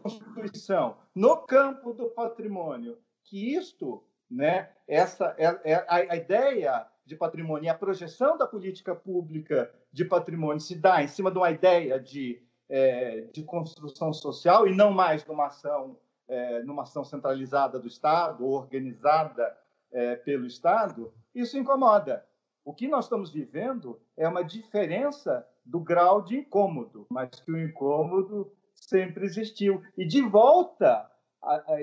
Constituição 0.00 0.96
no 1.14 1.36
campo 1.38 1.92
do 1.92 2.08
patrimônio, 2.10 2.98
que 3.24 3.54
isto, 3.54 4.02
né, 4.30 4.70
essa 4.86 5.34
é, 5.38 5.72
é 5.72 5.74
a, 5.74 6.12
a 6.12 6.16
ideia 6.16 6.86
de 7.04 7.16
patrimônio 7.16 7.66
e 7.66 7.68
a 7.68 7.74
projeção 7.74 8.36
da 8.38 8.46
política 8.46 8.94
pública 8.94 9.72
de 9.92 10.04
patrimônio 10.04 10.60
se 10.60 10.74
dá 10.74 11.02
em 11.02 11.08
cima 11.08 11.30
de 11.30 11.38
uma 11.38 11.50
ideia 11.50 12.00
de 12.00 12.42
é, 12.72 13.28
de 13.34 13.44
construção 13.44 14.14
social 14.14 14.66
e 14.66 14.74
não 14.74 14.90
mais 14.90 15.26
numa 15.26 15.48
ação, 15.48 15.94
é, 16.26 16.62
numa 16.62 16.84
ação 16.84 17.04
centralizada 17.04 17.78
do 17.78 17.86
Estado, 17.86 18.48
organizada 18.48 19.54
é, 19.92 20.16
pelo 20.16 20.46
Estado, 20.46 21.12
isso 21.34 21.58
incomoda. 21.58 22.24
O 22.64 22.72
que 22.72 22.88
nós 22.88 23.04
estamos 23.04 23.30
vivendo 23.30 24.00
é 24.16 24.26
uma 24.26 24.42
diferença 24.42 25.46
do 25.62 25.80
grau 25.80 26.22
de 26.22 26.38
incômodo, 26.38 27.06
mas 27.10 27.28
que 27.40 27.52
o 27.52 27.60
incômodo 27.60 28.50
sempre 28.74 29.26
existiu. 29.26 29.82
E 29.98 30.06
de 30.06 30.22
volta, 30.22 31.10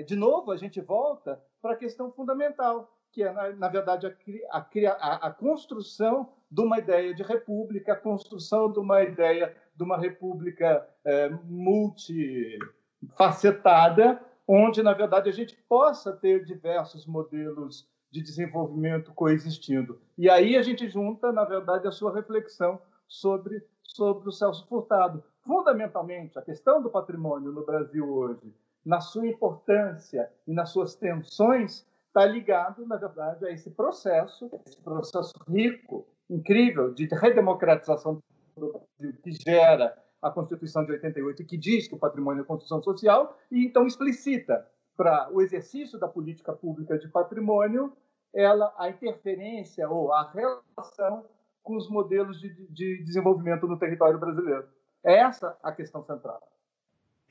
de 0.06 0.16
novo, 0.16 0.50
a 0.50 0.56
gente 0.56 0.80
volta 0.80 1.40
para 1.62 1.74
a 1.74 1.76
questão 1.76 2.10
fundamental, 2.10 2.90
que 3.12 3.22
é, 3.22 3.32
na, 3.52 3.68
verdade, 3.68 4.06
a, 4.06 4.58
a, 4.58 5.28
a, 5.28 5.30
construção 5.30 6.32
de 6.50 6.62
uma 6.62 6.78
ideia 6.78 7.14
de 7.14 7.22
república, 7.22 7.92
a 7.92 7.96
construção 7.96 8.72
de 8.72 8.78
uma 8.78 9.02
ideia 9.02 9.54
de 9.80 9.84
uma 9.84 9.96
república 9.96 10.86
é, 11.02 11.30
multifacetada, 11.44 14.22
onde, 14.46 14.82
na 14.82 14.92
verdade, 14.92 15.30
a 15.30 15.32
gente 15.32 15.56
possa 15.66 16.12
ter 16.12 16.44
diversos 16.44 17.06
modelos 17.06 17.88
de 18.10 18.22
desenvolvimento 18.22 19.10
coexistindo. 19.14 19.98
E 20.18 20.28
aí 20.28 20.54
a 20.54 20.62
gente 20.62 20.86
junta, 20.86 21.32
na 21.32 21.46
verdade, 21.46 21.88
a 21.88 21.90
sua 21.90 22.14
reflexão 22.14 22.78
sobre, 23.08 23.66
sobre 23.82 24.28
o 24.28 24.32
Celso 24.32 24.66
Furtado. 24.68 25.24
Fundamentalmente, 25.46 26.38
a 26.38 26.42
questão 26.42 26.82
do 26.82 26.90
patrimônio 26.90 27.50
no 27.50 27.64
Brasil 27.64 28.06
hoje, 28.06 28.54
na 28.84 29.00
sua 29.00 29.26
importância 29.26 30.30
e 30.46 30.52
nas 30.52 30.68
suas 30.68 30.94
tensões, 30.94 31.86
está 32.08 32.26
ligado, 32.26 32.86
na 32.86 32.96
verdade, 32.96 33.46
a 33.46 33.50
esse 33.50 33.70
processo, 33.70 34.50
esse 34.66 34.76
processo 34.82 35.32
rico, 35.48 36.06
incrível, 36.28 36.92
de 36.92 37.06
redemocratização 37.06 38.20
do 38.60 38.72
Brasil, 38.98 39.20
que 39.22 39.32
gera 39.32 39.96
a 40.22 40.30
Constituição 40.30 40.84
de 40.84 40.92
88 40.92 41.42
e 41.42 41.44
que 41.44 41.56
diz 41.56 41.88
que 41.88 41.94
o 41.94 41.98
patrimônio 41.98 42.42
é 42.42 42.44
construção 42.44 42.82
social, 42.82 43.36
e 43.50 43.64
então 43.64 43.86
explicita 43.86 44.66
para 44.96 45.30
o 45.32 45.40
exercício 45.40 45.98
da 45.98 46.06
política 46.06 46.52
pública 46.52 46.98
de 46.98 47.08
patrimônio 47.08 47.92
ela 48.34 48.72
a 48.78 48.88
interferência 48.88 49.88
ou 49.88 50.12
a 50.12 50.30
relação 50.30 51.24
com 51.62 51.76
os 51.76 51.88
modelos 51.88 52.40
de, 52.40 52.54
de 52.68 53.02
desenvolvimento 53.04 53.66
no 53.66 53.78
território 53.78 54.18
brasileiro. 54.18 54.64
É 55.04 55.20
essa 55.20 55.56
a 55.62 55.72
questão 55.72 56.04
central. 56.04 56.40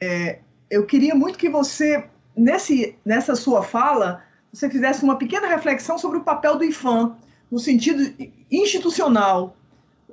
É, 0.01 0.41
eu 0.69 0.85
queria 0.85 1.15
muito 1.15 1.37
que 1.37 1.49
você, 1.49 2.09
nesse, 2.35 2.97
nessa 3.05 3.35
sua 3.35 3.63
fala, 3.63 4.23
você 4.51 4.69
fizesse 4.69 5.03
uma 5.03 5.17
pequena 5.17 5.47
reflexão 5.47 5.97
sobre 5.97 6.17
o 6.17 6.23
papel 6.23 6.57
do 6.57 6.63
IFAM, 6.63 7.15
no 7.51 7.59
sentido 7.59 8.01
institucional, 8.51 9.55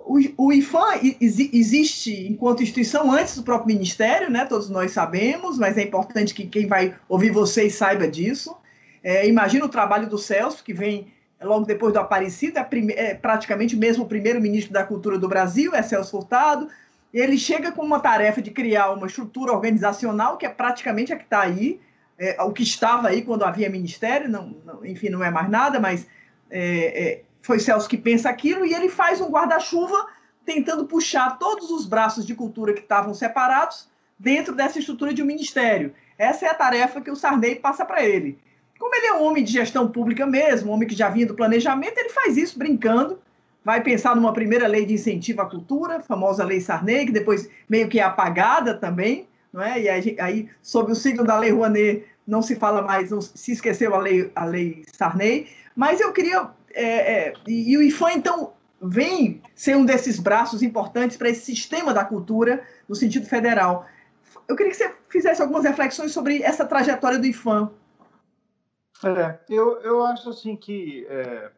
o, 0.06 0.52
IFAM 0.52 1.00
existe 1.20 2.28
enquanto 2.28 2.62
instituição 2.62 3.10
antes 3.10 3.34
do 3.34 3.42
próprio 3.42 3.74
Ministério, 3.74 4.30
né? 4.30 4.44
todos 4.44 4.70
nós 4.70 4.92
sabemos, 4.92 5.58
mas 5.58 5.76
é 5.76 5.82
importante 5.82 6.32
que 6.32 6.46
quem 6.46 6.66
vai 6.66 6.94
ouvir 7.08 7.30
vocês 7.30 7.74
saiba 7.74 8.06
disso. 8.06 8.56
É, 9.02 9.28
imagina 9.28 9.64
o 9.64 9.68
trabalho 9.68 10.08
do 10.08 10.16
Celso, 10.16 10.62
que 10.62 10.72
vem 10.72 11.12
logo 11.42 11.66
depois 11.66 11.92
do 11.92 11.98
Aparecido, 11.98 12.58
é, 12.58 12.64
prime, 12.64 12.92
é 12.92 13.14
praticamente 13.14 13.76
mesmo 13.76 14.04
o 14.04 14.08
primeiro 14.08 14.40
ministro 14.40 14.72
da 14.72 14.84
Cultura 14.84 15.18
do 15.18 15.28
Brasil, 15.28 15.74
é 15.74 15.82
Celso 15.82 16.12
Furtado. 16.12 16.68
Ele 17.12 17.36
chega 17.36 17.72
com 17.72 17.82
uma 17.82 17.98
tarefa 17.98 18.40
de 18.40 18.52
criar 18.52 18.92
uma 18.92 19.08
estrutura 19.08 19.52
organizacional, 19.52 20.36
que 20.36 20.46
é 20.46 20.48
praticamente 20.48 21.12
a 21.12 21.16
que 21.16 21.24
está 21.24 21.40
aí, 21.40 21.80
é, 22.16 22.40
o 22.42 22.52
que 22.52 22.62
estava 22.62 23.08
aí 23.08 23.22
quando 23.22 23.44
havia 23.44 23.68
ministério, 23.68 24.28
não, 24.28 24.56
não, 24.64 24.86
enfim, 24.86 25.08
não 25.08 25.22
é 25.22 25.30
mais 25.30 25.50
nada, 25.50 25.80
mas 25.80 26.06
é, 26.48 27.08
é 27.08 27.22
foi 27.46 27.60
Celso 27.60 27.88
que 27.88 27.96
pensa 27.96 28.28
aquilo, 28.28 28.66
e 28.66 28.74
ele 28.74 28.88
faz 28.88 29.20
um 29.20 29.30
guarda-chuva 29.30 30.06
tentando 30.44 30.84
puxar 30.84 31.38
todos 31.38 31.70
os 31.70 31.86
braços 31.86 32.26
de 32.26 32.34
cultura 32.34 32.72
que 32.72 32.80
estavam 32.80 33.14
separados 33.14 33.88
dentro 34.18 34.52
dessa 34.52 34.80
estrutura 34.80 35.14
de 35.14 35.22
um 35.22 35.26
ministério. 35.26 35.94
Essa 36.18 36.46
é 36.46 36.50
a 36.50 36.54
tarefa 36.54 37.00
que 37.00 37.10
o 37.10 37.16
Sarney 37.16 37.54
passa 37.54 37.84
para 37.84 38.04
ele. 38.04 38.38
Como 38.78 38.94
ele 38.94 39.06
é 39.06 39.12
um 39.14 39.22
homem 39.22 39.44
de 39.44 39.52
gestão 39.52 39.88
pública 39.88 40.26
mesmo, 40.26 40.70
um 40.70 40.74
homem 40.74 40.88
que 40.88 40.94
já 40.94 41.08
vinha 41.08 41.26
do 41.26 41.34
planejamento, 41.34 41.96
ele 41.96 42.08
faz 42.08 42.36
isso 42.36 42.58
brincando, 42.58 43.20
vai 43.64 43.80
pensar 43.80 44.16
numa 44.16 44.32
primeira 44.32 44.66
lei 44.66 44.84
de 44.84 44.94
incentivo 44.94 45.42
à 45.42 45.46
cultura, 45.46 45.96
a 45.96 46.02
famosa 46.02 46.44
Lei 46.44 46.60
Sarney, 46.60 47.06
que 47.06 47.12
depois 47.12 47.48
meio 47.68 47.88
que 47.88 48.00
é 48.00 48.02
apagada 48.02 48.74
também, 48.74 49.28
não 49.52 49.62
é? 49.62 49.80
E 49.80 49.88
aí, 49.88 50.16
aí 50.18 50.48
sob 50.62 50.90
o 50.90 50.96
signo 50.96 51.24
da 51.24 51.38
Lei 51.38 51.50
Rouanet, 51.52 52.04
não 52.26 52.42
se 52.42 52.56
fala 52.56 52.82
mais, 52.82 53.10
não, 53.10 53.20
se 53.20 53.52
esqueceu 53.52 53.94
a 53.94 53.98
lei, 53.98 54.30
a 54.34 54.44
lei 54.44 54.84
Sarney. 54.92 55.48
Mas 55.76 56.00
eu 56.00 56.12
queria 56.12 56.50
é, 56.76 57.28
é, 57.28 57.34
e, 57.46 57.76
o 57.76 57.82
IFAM, 57.82 58.12
então, 58.12 58.52
vem 58.80 59.42
ser 59.54 59.76
um 59.76 59.84
desses 59.84 60.20
braços 60.20 60.62
importantes 60.62 61.16
para 61.16 61.30
esse 61.30 61.40
sistema 61.40 61.94
da 61.94 62.04
cultura 62.04 62.62
no 62.86 62.94
sentido 62.94 63.26
federal. 63.26 63.86
Eu 64.46 64.54
queria 64.54 64.70
que 64.70 64.76
você 64.76 64.94
fizesse 65.08 65.40
algumas 65.40 65.64
reflexões 65.64 66.12
sobre 66.12 66.42
essa 66.42 66.66
trajetória 66.66 67.18
do 67.18 67.26
IFAM. 67.26 67.70
É, 69.04 69.38
eu, 69.48 69.80
eu 69.80 70.04
acho 70.04 70.30
assim 70.30 70.54
que 70.54 71.06
é, 71.08 71.50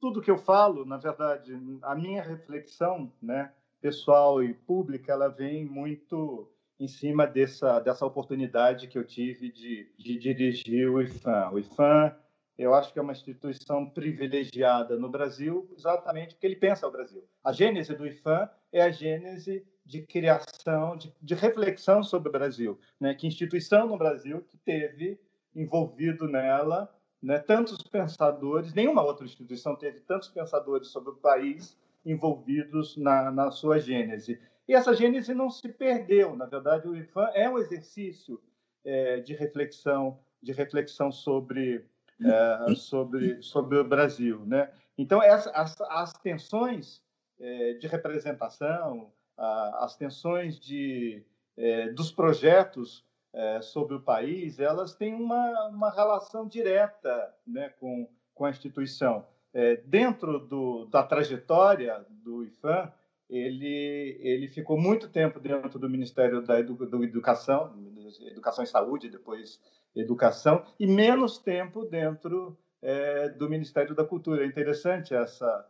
tudo 0.00 0.20
que 0.20 0.30
eu 0.30 0.38
falo, 0.38 0.84
na 0.84 0.98
verdade, 0.98 1.58
a 1.82 1.94
minha 1.94 2.22
reflexão 2.22 3.10
né, 3.20 3.50
pessoal 3.80 4.42
e 4.42 4.52
pública, 4.52 5.12
ela 5.12 5.28
vem 5.28 5.64
muito 5.64 6.48
em 6.78 6.86
cima 6.86 7.26
dessa, 7.26 7.80
dessa 7.80 8.06
oportunidade 8.06 8.86
que 8.86 8.96
eu 8.98 9.04
tive 9.04 9.50
de, 9.50 9.90
de 9.98 10.18
dirigir 10.18 10.90
o 10.90 11.00
IFAM. 11.00 11.50
O 11.52 11.58
IFAM 11.58 12.14
eu 12.58 12.74
acho 12.74 12.92
que 12.92 12.98
é 12.98 13.02
uma 13.02 13.12
instituição 13.12 13.88
privilegiada 13.88 14.98
no 14.98 15.08
Brasil, 15.08 15.70
exatamente 15.76 16.34
porque 16.34 16.46
ele 16.46 16.56
pensa 16.56 16.88
o 16.88 16.90
Brasil. 16.90 17.22
A 17.44 17.52
gênese 17.52 17.94
do 17.94 18.06
IFAM 18.06 18.50
é 18.72 18.82
a 18.82 18.90
gênese 18.90 19.64
de 19.86 20.02
criação, 20.02 20.96
de, 20.96 21.14
de 21.22 21.34
reflexão 21.34 22.02
sobre 22.02 22.28
o 22.28 22.32
Brasil. 22.32 22.78
Né? 23.00 23.14
Que 23.14 23.28
instituição 23.28 23.86
no 23.86 23.96
Brasil 23.96 24.42
que 24.42 24.56
teve 24.58 25.20
envolvido 25.54 26.26
nela 26.26 26.92
né, 27.22 27.38
tantos 27.38 27.82
pensadores, 27.82 28.74
nenhuma 28.74 29.02
outra 29.02 29.24
instituição 29.24 29.74
teve 29.74 30.00
tantos 30.00 30.28
pensadores 30.28 30.88
sobre 30.88 31.10
o 31.10 31.16
país 31.16 31.76
envolvidos 32.04 32.96
na, 32.96 33.30
na 33.30 33.50
sua 33.50 33.78
gênese. 33.78 34.40
E 34.68 34.74
essa 34.74 34.94
gênese 34.94 35.34
não 35.34 35.50
se 35.50 35.68
perdeu. 35.68 36.36
Na 36.36 36.46
verdade, 36.46 36.88
o 36.88 36.96
IFAM 36.96 37.30
é 37.34 37.48
um 37.48 37.58
exercício 37.58 38.40
é, 38.84 39.20
de 39.20 39.34
reflexão, 39.34 40.18
de 40.42 40.52
reflexão 40.52 41.10
sobre 41.10 41.84
é, 42.24 42.74
sobre, 42.74 43.42
sobre 43.42 43.78
o 43.78 43.84
Brasil. 43.84 44.44
Né? 44.46 44.70
Então, 44.96 45.22
essa, 45.22 45.50
as, 45.50 45.80
as 45.82 46.12
tensões 46.14 47.02
é, 47.40 47.74
de 47.74 47.86
representação, 47.86 49.12
a, 49.36 49.84
as 49.84 49.96
tensões 49.96 50.58
de, 50.58 51.22
é, 51.56 51.90
dos 51.90 52.10
projetos 52.10 53.04
é, 53.32 53.60
sobre 53.60 53.94
o 53.94 54.00
país, 54.00 54.58
elas 54.58 54.94
têm 54.94 55.14
uma, 55.14 55.68
uma 55.68 55.90
relação 55.90 56.46
direta 56.46 57.34
né, 57.46 57.68
com, 57.80 58.08
com 58.34 58.44
a 58.44 58.50
instituição. 58.50 59.26
É, 59.52 59.76
dentro 59.76 60.38
do, 60.38 60.86
da 60.86 61.02
trajetória 61.02 62.04
do 62.10 62.44
IFAM, 62.44 62.92
ele, 63.28 64.18
ele 64.20 64.48
ficou 64.48 64.80
muito 64.80 65.08
tempo 65.08 65.38
dentro 65.38 65.78
do 65.78 65.88
Ministério 65.88 66.40
da 66.40 66.58
Educação, 66.58 67.74
Educação 68.22 68.64
e 68.64 68.66
Saúde, 68.66 69.10
depois 69.10 69.60
Educação, 69.94 70.64
e 70.78 70.86
menos 70.86 71.38
tempo 71.38 71.84
dentro 71.84 72.56
é, 72.80 73.28
do 73.30 73.48
Ministério 73.48 73.94
da 73.94 74.04
Cultura. 74.04 74.44
É 74.44 74.46
interessante 74.46 75.14
essa, 75.14 75.66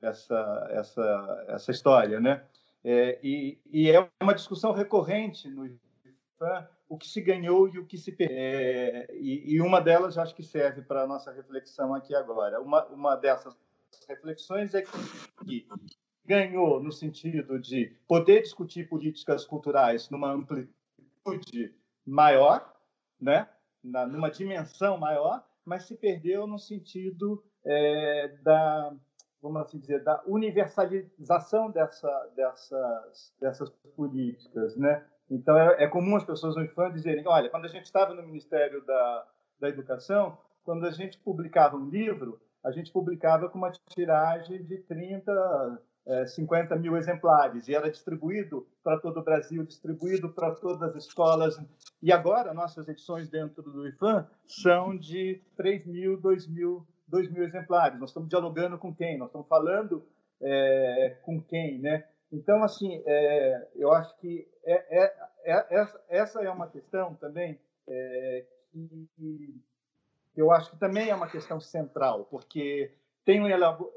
essa, 0.00 0.68
essa, 0.70 1.44
essa 1.48 1.70
história, 1.70 2.20
né? 2.20 2.44
É, 2.82 3.18
e, 3.22 3.58
e, 3.66 3.90
é 3.90 4.08
uma 4.22 4.34
discussão 4.34 4.72
recorrente 4.72 5.48
no 5.48 5.64
IFAM, 5.66 6.68
o 6.86 6.98
que 6.98 7.08
se 7.08 7.20
ganhou 7.20 7.66
e 7.68 7.78
o 7.78 7.86
que 7.86 7.96
se 7.96 8.12
perdeu. 8.12 8.36
É, 8.38 9.06
e, 9.14 9.54
e, 9.54 9.60
uma 9.60 9.80
delas 9.80 10.18
acho 10.18 10.34
que 10.34 10.42
serve 10.42 10.82
para 10.82 11.02
a 11.02 11.06
nossa 11.06 11.32
reflexão 11.32 11.94
aqui 11.94 12.14
agora. 12.14 12.60
Uma, 12.60 12.84
uma 12.86 13.16
dessas 13.16 13.56
reflexões 14.06 14.74
é 14.74 14.82
que 14.82 15.66
ganhou 16.26 16.82
no 16.82 16.92
sentido 16.92 17.58
de 17.58 17.96
poder 18.06 18.42
discutir 18.42 18.88
políticas 18.88 19.46
culturais 19.46 20.10
numa 20.10 20.30
amplitude 20.30 21.74
maior, 22.06 22.73
né? 23.20 23.48
Na, 23.82 24.06
numa 24.06 24.30
dimensão 24.30 24.96
maior, 24.96 25.44
mas 25.64 25.84
se 25.84 25.94
perdeu 25.96 26.46
no 26.46 26.58
sentido 26.58 27.42
é, 27.64 28.28
da, 28.42 28.94
vamos 29.42 29.60
assim 29.62 29.78
dizer, 29.78 30.02
da 30.02 30.22
universalização 30.26 31.70
dessa, 31.70 32.32
dessas, 32.34 33.34
dessas 33.40 33.70
políticas, 33.94 34.76
né? 34.76 35.04
Então 35.30 35.56
é, 35.56 35.84
é 35.84 35.88
comum 35.88 36.16
as 36.16 36.24
pessoas 36.24 36.56
no 36.56 36.62
IFAM 36.62 36.92
dizerem, 36.92 37.26
olha, 37.26 37.50
quando 37.50 37.66
a 37.66 37.68
gente 37.68 37.84
estava 37.84 38.14
no 38.14 38.22
Ministério 38.22 38.84
da, 38.84 39.26
da 39.60 39.68
Educação, 39.68 40.38
quando 40.64 40.86
a 40.86 40.90
gente 40.90 41.18
publicava 41.18 41.76
um 41.76 41.88
livro, 41.88 42.40
a 42.62 42.70
gente 42.70 42.90
publicava 42.90 43.48
com 43.48 43.58
uma 43.58 43.70
tiragem 43.90 44.64
de 44.64 44.78
30 44.78 45.82
50 46.26 46.74
é, 46.74 46.78
mil 46.78 46.96
exemplares 46.96 47.66
e 47.66 47.74
era 47.74 47.90
distribuído 47.90 48.66
para 48.82 48.98
todo 48.98 49.20
o 49.20 49.22
Brasil, 49.22 49.64
distribuído 49.64 50.28
para 50.28 50.54
todas 50.54 50.82
as 50.82 50.94
escolas. 51.06 51.58
E 52.02 52.12
agora, 52.12 52.52
nossas 52.52 52.86
edições 52.88 53.28
dentro 53.28 53.62
do 53.62 53.88
IFAM 53.88 54.26
são 54.46 54.96
de 54.96 55.40
3 55.56 55.86
mil, 55.86 56.20
2 56.20 56.46
mil, 56.46 56.86
2 57.08 57.30
mil 57.30 57.42
exemplares. 57.42 57.98
Nós 57.98 58.10
estamos 58.10 58.28
dialogando 58.28 58.76
com 58.78 58.94
quem? 58.94 59.16
Nós 59.16 59.28
estamos 59.28 59.48
falando 59.48 60.04
é, 60.42 61.16
com 61.22 61.40
quem, 61.40 61.78
né? 61.78 62.04
Então, 62.30 62.62
assim, 62.62 63.02
é, 63.06 63.68
eu 63.76 63.92
acho 63.92 64.14
que 64.18 64.46
é, 64.64 65.04
é, 65.04 65.14
é 65.44 65.94
essa 66.08 66.42
é 66.42 66.50
uma 66.50 66.66
questão 66.68 67.14
também 67.14 67.58
que 69.14 69.60
eu 70.36 70.50
acho 70.50 70.70
que 70.70 70.76
também 70.78 71.10
é 71.10 71.14
uma 71.14 71.28
questão 71.28 71.60
central, 71.60 72.24
porque 72.24 72.92
tem 73.24 73.40
um, 73.40 73.46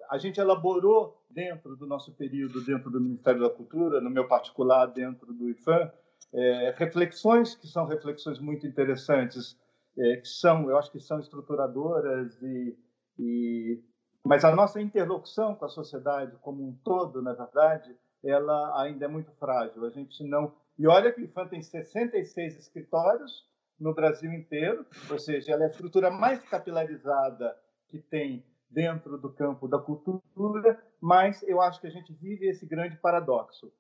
a 0.09 0.17
gente 0.17 0.39
elaborou 0.39 1.16
dentro 1.29 1.75
do 1.75 1.85
nosso 1.85 2.13
período, 2.13 2.63
dentro 2.63 2.89
do 2.89 2.99
Ministério 2.99 3.41
da 3.41 3.49
Cultura, 3.49 4.01
no 4.01 4.09
meu 4.09 4.27
particular, 4.27 4.87
dentro 4.87 5.33
do 5.33 5.49
IFAM, 5.49 5.91
é, 6.33 6.75
reflexões 6.77 7.55
que 7.55 7.67
são 7.67 7.85
reflexões 7.85 8.39
muito 8.39 8.65
interessantes, 8.65 9.57
é, 9.97 10.17
que 10.17 10.27
são, 10.27 10.69
eu 10.69 10.77
acho 10.77 10.91
que 10.91 10.99
são 10.99 11.19
estruturadoras 11.19 12.41
e, 12.41 12.77
e 13.17 13.83
mas 14.25 14.43
a 14.43 14.53
nossa 14.53 14.81
interlocução 14.81 15.55
com 15.55 15.65
a 15.65 15.69
sociedade 15.69 16.35
como 16.41 16.67
um 16.67 16.73
todo, 16.83 17.21
na 17.21 17.33
verdade, 17.33 17.95
ela 18.23 18.81
ainda 18.81 19.05
é 19.05 19.07
muito 19.07 19.31
frágil. 19.33 19.85
A 19.85 19.89
gente 19.89 20.21
não 20.23 20.53
e 20.77 20.85
olha 20.85 21.11
que 21.11 21.21
o 21.21 21.23
IFAM 21.23 21.47
tem 21.47 21.61
66 21.61 22.57
escritórios 22.57 23.47
no 23.79 23.95
Brasil 23.95 24.31
inteiro, 24.31 24.85
ou 25.09 25.17
seja, 25.17 25.53
ela 25.53 25.63
é 25.63 25.67
a 25.67 25.69
estrutura 25.69 26.11
mais 26.11 26.39
capilarizada 26.47 27.55
que 27.87 27.99
tem 27.99 28.45
dentro 28.69 29.17
do 29.17 29.31
campo 29.33 29.67
da 29.67 29.79
cultura, 29.79 30.79
mas 30.99 31.43
eu 31.43 31.61
acho 31.61 31.79
que 31.79 31.87
a 31.87 31.91
gente 31.91 32.13
vive 32.13 32.47
esse 32.47 32.65
grande 32.65 32.97
paradoxo. 32.97 33.71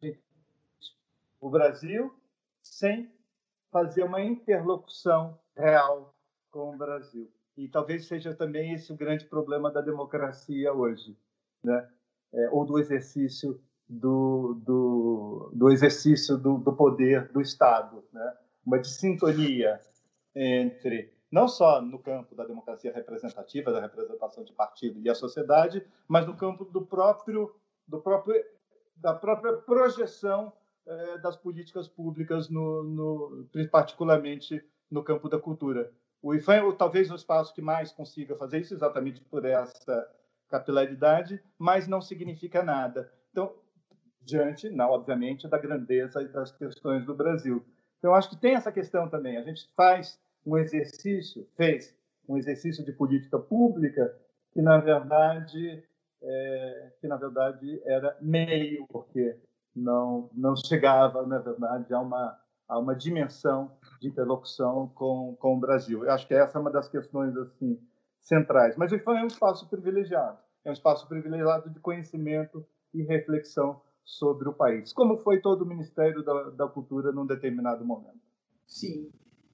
Gente, 0.00 0.20
o 1.40 1.50
Brasil 1.50 2.14
sem 2.62 3.10
fazer 3.70 4.02
uma 4.02 4.22
interlocução 4.22 5.38
real 5.56 6.14
com 6.50 6.74
o 6.74 6.76
Brasil. 6.76 7.30
E 7.56 7.68
talvez 7.68 8.06
seja 8.06 8.34
também 8.34 8.74
esse 8.74 8.92
o 8.92 8.96
grande 8.96 9.24
problema 9.24 9.70
da 9.70 9.80
democracia 9.80 10.72
hoje, 10.72 11.16
né? 11.62 11.88
É, 12.32 12.50
ou 12.50 12.64
do 12.64 12.78
exercício 12.78 13.60
do, 13.88 14.54
do, 14.64 15.50
do 15.54 15.70
exercício 15.70 16.36
do, 16.36 16.58
do, 16.58 16.74
poder 16.74 17.28
do 17.28 17.40
Estado, 17.40 18.04
né? 18.12 18.36
uma 18.64 18.82
sintonia 18.82 19.80
entre 20.34 21.14
não 21.30 21.48
só 21.48 21.80
no 21.80 21.98
campo 21.98 22.34
da 22.34 22.44
democracia 22.44 22.92
representativa, 22.92 23.72
da 23.72 23.80
representação 23.80 24.44
de 24.44 24.52
partido 24.52 25.00
e 25.00 25.10
a 25.10 25.14
sociedade, 25.14 25.86
mas 26.06 26.26
no 26.26 26.36
campo 26.36 26.64
do 26.64 26.84
próprio, 26.84 27.54
do 27.86 28.00
próprio 28.00 28.34
da 28.96 29.12
própria 29.12 29.52
projeção 29.52 30.52
eh, 30.86 31.18
das 31.18 31.36
políticas 31.36 31.86
públicas, 31.86 32.48
no, 32.48 32.82
no, 32.82 33.46
particularmente 33.70 34.64
no 34.90 35.02
campo 35.02 35.28
da 35.28 35.38
cultura. 35.38 35.92
O 36.22 36.34
IFAM 36.34 36.68
é 36.68 36.72
talvez 36.72 37.10
o 37.10 37.14
espaço 37.14 37.54
que 37.54 37.60
mais 37.60 37.92
consiga 37.92 38.34
fazer 38.36 38.60
isso, 38.60 38.72
exatamente 38.72 39.20
por 39.20 39.44
essa 39.44 40.08
capilaridade, 40.48 41.42
mas 41.58 41.86
não 41.86 42.00
significa 42.00 42.62
nada. 42.62 43.12
Então, 43.30 43.54
diante, 44.22 44.70
não, 44.70 44.90
obviamente, 44.90 45.48
da 45.48 45.58
grandeza 45.58 46.22
e 46.22 46.28
das 46.28 46.52
questões 46.52 47.04
do 47.04 47.14
Brasil. 47.14 47.64
Então, 47.98 48.14
acho 48.14 48.30
que 48.30 48.36
tem 48.36 48.54
essa 48.54 48.72
questão 48.72 49.08
também. 49.08 49.36
A 49.36 49.42
gente 49.42 49.68
faz 49.76 50.18
um 50.46 50.56
exercício, 50.56 51.46
fez 51.56 51.94
um 52.28 52.36
exercício 52.36 52.84
de 52.84 52.92
política 52.92 53.38
pública 53.38 54.16
que 54.52 54.62
na 54.62 54.78
verdade 54.78 55.82
é, 56.22 56.92
que 57.00 57.08
na 57.08 57.16
verdade 57.16 57.80
era 57.84 58.16
meio 58.20 58.86
porque 58.88 59.38
não 59.74 60.30
não 60.32 60.54
chegava 60.56 61.26
na 61.26 61.38
verdade 61.38 61.92
a 61.92 62.00
uma 62.00 62.40
a 62.68 62.78
uma 62.78 62.96
dimensão 62.96 63.76
de 64.00 64.08
interlocução 64.08 64.88
com 64.94 65.36
com 65.38 65.56
o 65.56 65.60
Brasil. 65.60 66.04
Eu 66.04 66.12
acho 66.12 66.26
que 66.26 66.34
essa 66.34 66.58
é 66.58 66.60
uma 66.60 66.70
das 66.70 66.88
questões 66.88 67.36
assim 67.36 67.78
centrais. 68.20 68.76
Mas 68.76 68.92
o 68.92 68.96
IFAM 68.96 69.18
é 69.18 69.24
um 69.24 69.28
espaço 69.28 69.68
privilegiado, 69.68 70.38
é 70.64 70.70
um 70.70 70.72
espaço 70.72 71.06
privilegiado 71.08 71.70
de 71.70 71.80
conhecimento 71.80 72.66
e 72.92 73.02
reflexão 73.02 73.80
sobre 74.04 74.48
o 74.48 74.52
país, 74.52 74.92
como 74.92 75.18
foi 75.18 75.40
todo 75.40 75.62
o 75.62 75.66
Ministério 75.66 76.22
da, 76.22 76.50
da 76.50 76.68
Cultura 76.68 77.10
num 77.10 77.26
determinado 77.26 77.84
momento. 77.84 78.20
Sim. 78.66 79.10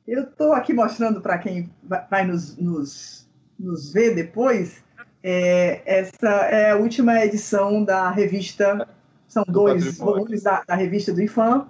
Eu 0.06 0.24
estou 0.24 0.52
aqui 0.52 0.72
mostrando 0.72 1.20
para 1.20 1.38
quem 1.38 1.70
vai 2.10 2.26
nos, 2.26 2.56
nos, 2.56 3.28
nos 3.58 3.92
ver 3.92 4.14
depois. 4.14 4.82
É, 5.22 5.82
essa 5.86 6.28
é 6.46 6.70
a 6.72 6.76
última 6.76 7.24
edição 7.24 7.84
da 7.84 8.10
revista, 8.10 8.88
são 9.28 9.44
do 9.44 9.52
dois 9.52 9.98
volumes 9.98 10.42
da, 10.42 10.64
da, 10.66 10.74
revista 10.74 11.12
do 11.12 11.22
IFAM, 11.22 11.68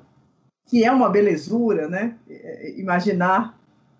que 0.66 0.82
é 0.82 0.90
uma 0.90 1.10
belezura, 1.10 1.88
né? 1.88 2.16
É, 2.28 2.80
imaginar 2.80 3.58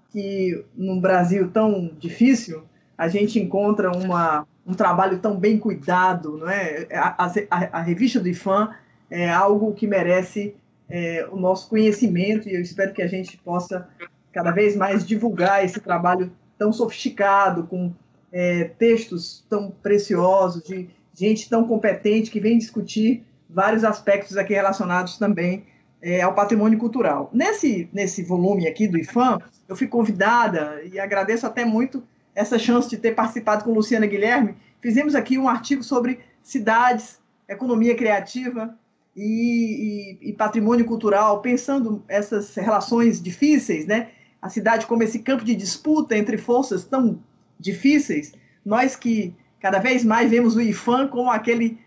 que 0.09 0.65
num 0.75 0.99
Brasil 0.99 1.51
tão 1.51 1.93
difícil 1.99 2.65
a 2.97 3.09
gente 3.09 3.39
encontra 3.39 3.91
uma, 3.91 4.47
um 4.67 4.73
trabalho 4.73 5.19
tão 5.19 5.39
bem 5.39 5.59
cuidado, 5.59 6.39
não 6.39 6.49
é? 6.49 6.87
A, 6.91 7.27
a, 7.27 7.79
a 7.79 7.83
revista 7.83 8.19
do 8.19 8.29
IFAM 8.29 8.75
é 9.11 9.31
algo 9.31 9.75
que 9.75 9.87
merece 9.87 10.57
é, 10.89 11.27
o 11.31 11.37
nosso 11.37 11.69
conhecimento 11.69 12.49
e 12.49 12.55
eu 12.55 12.63
espero 12.63 12.95
que 12.95 13.03
a 13.03 13.07
gente 13.07 13.37
possa 13.39 13.89
cada 14.33 14.51
vez 14.51 14.77
mais 14.77 15.07
divulgar 15.07 15.65
esse 15.65 15.81
trabalho 15.81 16.33
tão 16.59 16.73
sofisticado, 16.73 17.65
com 17.65 17.93
é, 18.33 18.65
textos 18.79 19.45
tão 19.49 19.71
preciosos, 19.71 20.63
de 20.63 20.89
gente 21.15 21.49
tão 21.49 21.67
competente 21.67 22.31
que 22.31 22.41
vem 22.41 22.59
discutir 22.59 23.25
vários 23.49 23.85
aspectos 23.85 24.37
aqui 24.37 24.55
relacionados 24.55 25.19
também 25.19 25.67
é, 26.01 26.23
ao 26.23 26.35
patrimônio 26.35 26.79
cultural. 26.79 27.31
Nesse, 27.33 27.89
nesse 27.93 28.23
volume 28.23 28.67
aqui 28.67 28.89
do 28.89 28.99
IFAM, 28.99 29.39
eu 29.69 29.77
fui 29.77 29.87
convidada 29.87 30.83
e 30.85 30.99
agradeço 30.99 31.47
até 31.47 31.65
muito 31.65 32.03
essa 32.35 32.59
chance 32.59 32.89
de 32.89 32.97
ter 32.97 33.15
participado 33.15 33.65
com 33.65 33.73
Luciana 33.73 34.07
Guilherme. 34.07 34.57
Fizemos 34.81 35.15
aqui 35.15 35.39
um 35.39 35.49
artigo 35.49 35.83
sobre 35.83 36.21
cidades, 36.43 37.21
economia 37.49 37.95
criativa 37.95 38.75
e, 39.15 40.19
e, 40.23 40.31
e 40.31 40.33
patrimônio 40.33 40.85
cultural, 40.85 41.41
pensando 41.41 42.03
essas 42.09 42.55
relações 42.55 43.23
difíceis, 43.23 43.87
né? 43.87 44.09
A 44.43 44.51
cidade 44.51 44.87
como 44.87 45.05
esse 45.05 45.21
campo 45.21 45.45
de 45.45 45.55
disputa 45.55 46.19
entre 46.19 46.37
forças 46.37 46.85
tão 46.85 47.23
difíceis, 47.59 48.35
nós 48.67 48.97
que 48.97 49.35
cada 49.61 49.79
vez 49.79 50.05
mais 50.05 50.29
vemos 50.29 50.57
o 50.57 50.61
IFAM 50.61 51.07
como 51.07 51.31
aquele, 51.31 51.79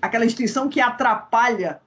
aquela 0.00 0.24
instituição 0.24 0.70
que 0.70 0.80
atrapalha 0.80 1.80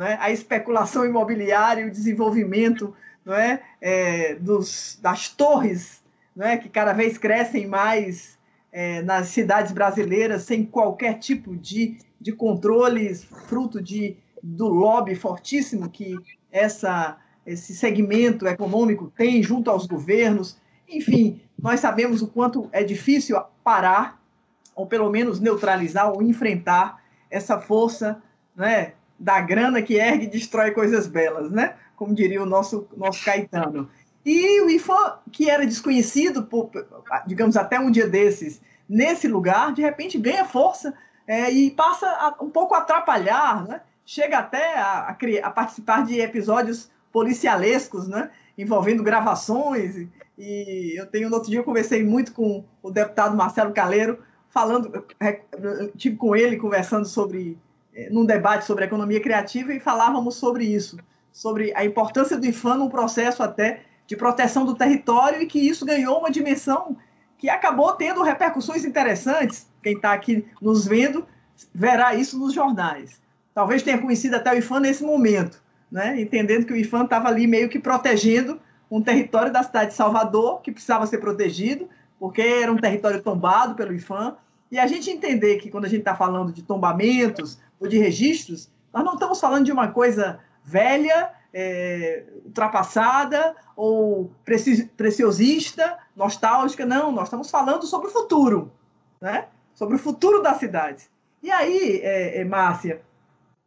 é, 0.00 0.14
a 0.20 0.30
especulação 0.30 1.06
imobiliária 1.06 1.82
e 1.82 1.88
o 1.88 1.90
desenvolvimento 1.90 2.94
é, 3.28 3.60
é 3.80 4.34
dos, 4.34 4.98
das 5.00 5.28
torres 5.28 6.02
né, 6.34 6.56
que 6.56 6.68
cada 6.68 6.92
vez 6.92 7.16
crescem 7.16 7.66
mais 7.66 8.38
é, 8.72 9.02
nas 9.02 9.28
cidades 9.28 9.72
brasileiras 9.72 10.42
sem 10.42 10.64
qualquer 10.64 11.18
tipo 11.18 11.56
de, 11.56 11.98
de 12.20 12.32
controles, 12.32 13.24
fruto 13.24 13.80
de, 13.80 14.16
do 14.42 14.68
lobby 14.68 15.14
fortíssimo 15.14 15.88
que 15.88 16.16
essa, 16.50 17.18
esse 17.52 17.74
segmento 17.74 18.46
econômico 18.46 19.12
tem 19.16 19.42
junto 19.42 19.70
aos 19.70 19.86
governos. 19.86 20.56
Enfim, 20.88 21.40
nós 21.60 21.80
sabemos 21.80 22.22
o 22.22 22.28
quanto 22.28 22.68
é 22.72 22.84
difícil 22.84 23.40
parar, 23.64 24.20
ou 24.74 24.86
pelo 24.86 25.10
menos 25.10 25.40
neutralizar 25.40 26.10
ou 26.10 26.22
enfrentar 26.22 27.02
essa 27.28 27.60
força 27.60 28.22
né, 28.54 28.92
da 29.18 29.40
grana 29.40 29.82
que 29.82 29.94
ergue 29.94 30.26
e 30.26 30.30
destrói 30.30 30.70
coisas 30.70 31.06
belas, 31.06 31.50
né? 31.50 31.74
como 31.96 32.14
diria 32.14 32.42
o 32.42 32.46
nosso, 32.46 32.88
nosso 32.96 33.22
Caetano. 33.24 33.90
E 34.24 34.60
o 34.62 34.70
IFAM, 34.70 35.18
que 35.30 35.50
era 35.50 35.66
desconhecido, 35.66 36.44
por, 36.44 36.70
digamos, 37.26 37.56
até 37.56 37.78
um 37.78 37.90
dia 37.90 38.06
desses, 38.06 38.60
nesse 38.88 39.28
lugar, 39.28 39.72
de 39.74 39.82
repente 39.82 40.18
ganha 40.18 40.44
força 40.44 40.94
é, 41.26 41.50
e 41.50 41.70
passa 41.70 42.06
a, 42.06 42.42
um 42.42 42.48
pouco 42.48 42.74
a 42.74 42.78
atrapalhar, 42.78 43.66
né? 43.66 43.80
chega 44.06 44.38
até 44.38 44.78
a, 44.78 45.08
a, 45.08 45.16
a, 45.42 45.50
participar 45.50 46.04
de 46.04 46.20
episódios 46.20 46.90
policialescos, 47.12 48.08
né? 48.08 48.30
envolvendo 48.56 49.02
gravações. 49.02 50.06
E, 50.38 50.94
eu 50.96 51.06
tenho, 51.06 51.28
no 51.28 51.36
outro 51.36 51.50
dia, 51.50 51.60
eu 51.60 51.64
conversei 51.64 52.04
muito 52.04 52.32
com 52.32 52.64
o 52.82 52.90
deputado 52.90 53.36
Marcelo 53.36 53.72
Caleiro, 53.72 54.18
falando, 54.48 55.04
é, 55.18 55.40
tive 55.96 56.16
com 56.16 56.34
ele 56.34 56.56
conversando 56.56 57.06
sobre, 57.06 57.58
é, 57.94 58.10
num 58.10 58.24
debate 58.24 58.64
sobre 58.64 58.84
economia 58.84 59.20
criativa, 59.20 59.72
e 59.72 59.80
falávamos 59.80 60.36
sobre 60.36 60.64
isso, 60.64 60.98
sobre 61.32 61.72
a 61.74 61.84
importância 61.84 62.36
do 62.36 62.46
IFAM 62.46 62.76
no 62.76 62.90
processo 62.90 63.42
até 63.42 63.82
de 64.06 64.16
proteção 64.16 64.64
do 64.64 64.74
território 64.74 65.40
e 65.40 65.46
que 65.46 65.60
isso 65.60 65.86
ganhou 65.86 66.18
uma 66.18 66.30
dimensão 66.30 66.96
que 67.38 67.48
acabou 67.48 67.92
tendo 67.92 68.22
repercussões 68.22 68.84
interessantes. 68.84 69.68
Quem 69.82 69.94
está 69.94 70.12
aqui 70.12 70.44
nos 70.60 70.84
vendo 70.84 71.24
verá 71.72 72.14
isso 72.14 72.36
nos 72.38 72.52
jornais. 72.52 73.20
Talvez 73.54 73.82
tenha 73.82 73.98
conhecido 73.98 74.34
até 74.34 74.52
o 74.52 74.58
IFAM 74.58 74.80
nesse 74.80 75.04
momento, 75.04 75.62
né? 75.90 76.20
entendendo 76.20 76.66
que 76.66 76.72
o 76.72 76.76
IFAM 76.76 77.04
estava 77.04 77.28
ali 77.28 77.46
meio 77.46 77.68
que 77.68 77.78
protegendo 77.78 78.60
um 78.90 79.00
território 79.00 79.52
da 79.52 79.62
cidade 79.62 79.90
de 79.90 79.96
Salvador, 79.96 80.60
que 80.60 80.72
precisava 80.72 81.06
ser 81.06 81.18
protegido, 81.18 81.88
porque 82.18 82.42
era 82.42 82.72
um 82.72 82.76
território 82.76 83.22
tombado 83.22 83.74
pelo 83.74 83.94
IFAM. 83.94 84.36
E 84.70 84.78
a 84.78 84.86
gente 84.86 85.10
entender 85.10 85.56
que 85.56 85.70
quando 85.70 85.84
a 85.84 85.88
gente 85.88 86.00
está 86.00 86.14
falando 86.14 86.52
de 86.52 86.62
tombamentos 86.62 87.58
ou 87.78 87.88
de 87.88 87.98
registros, 87.98 88.70
nós 88.92 89.04
não 89.04 89.14
estamos 89.14 89.40
falando 89.40 89.64
de 89.64 89.72
uma 89.72 89.88
coisa 89.88 90.40
velha, 90.64 91.32
é, 91.52 92.24
ultrapassada 92.44 93.54
ou 93.76 94.32
preciosista, 94.96 95.98
nostálgica, 96.14 96.84
não, 96.84 97.10
nós 97.10 97.24
estamos 97.24 97.50
falando 97.50 97.86
sobre 97.86 98.08
o 98.08 98.12
futuro, 98.12 98.72
né? 99.20 99.46
sobre 99.74 99.96
o 99.96 99.98
futuro 99.98 100.42
da 100.42 100.54
cidade. 100.54 101.08
E 101.42 101.50
aí, 101.50 102.00
é, 102.02 102.40
é, 102.40 102.44
Márcia, 102.44 103.00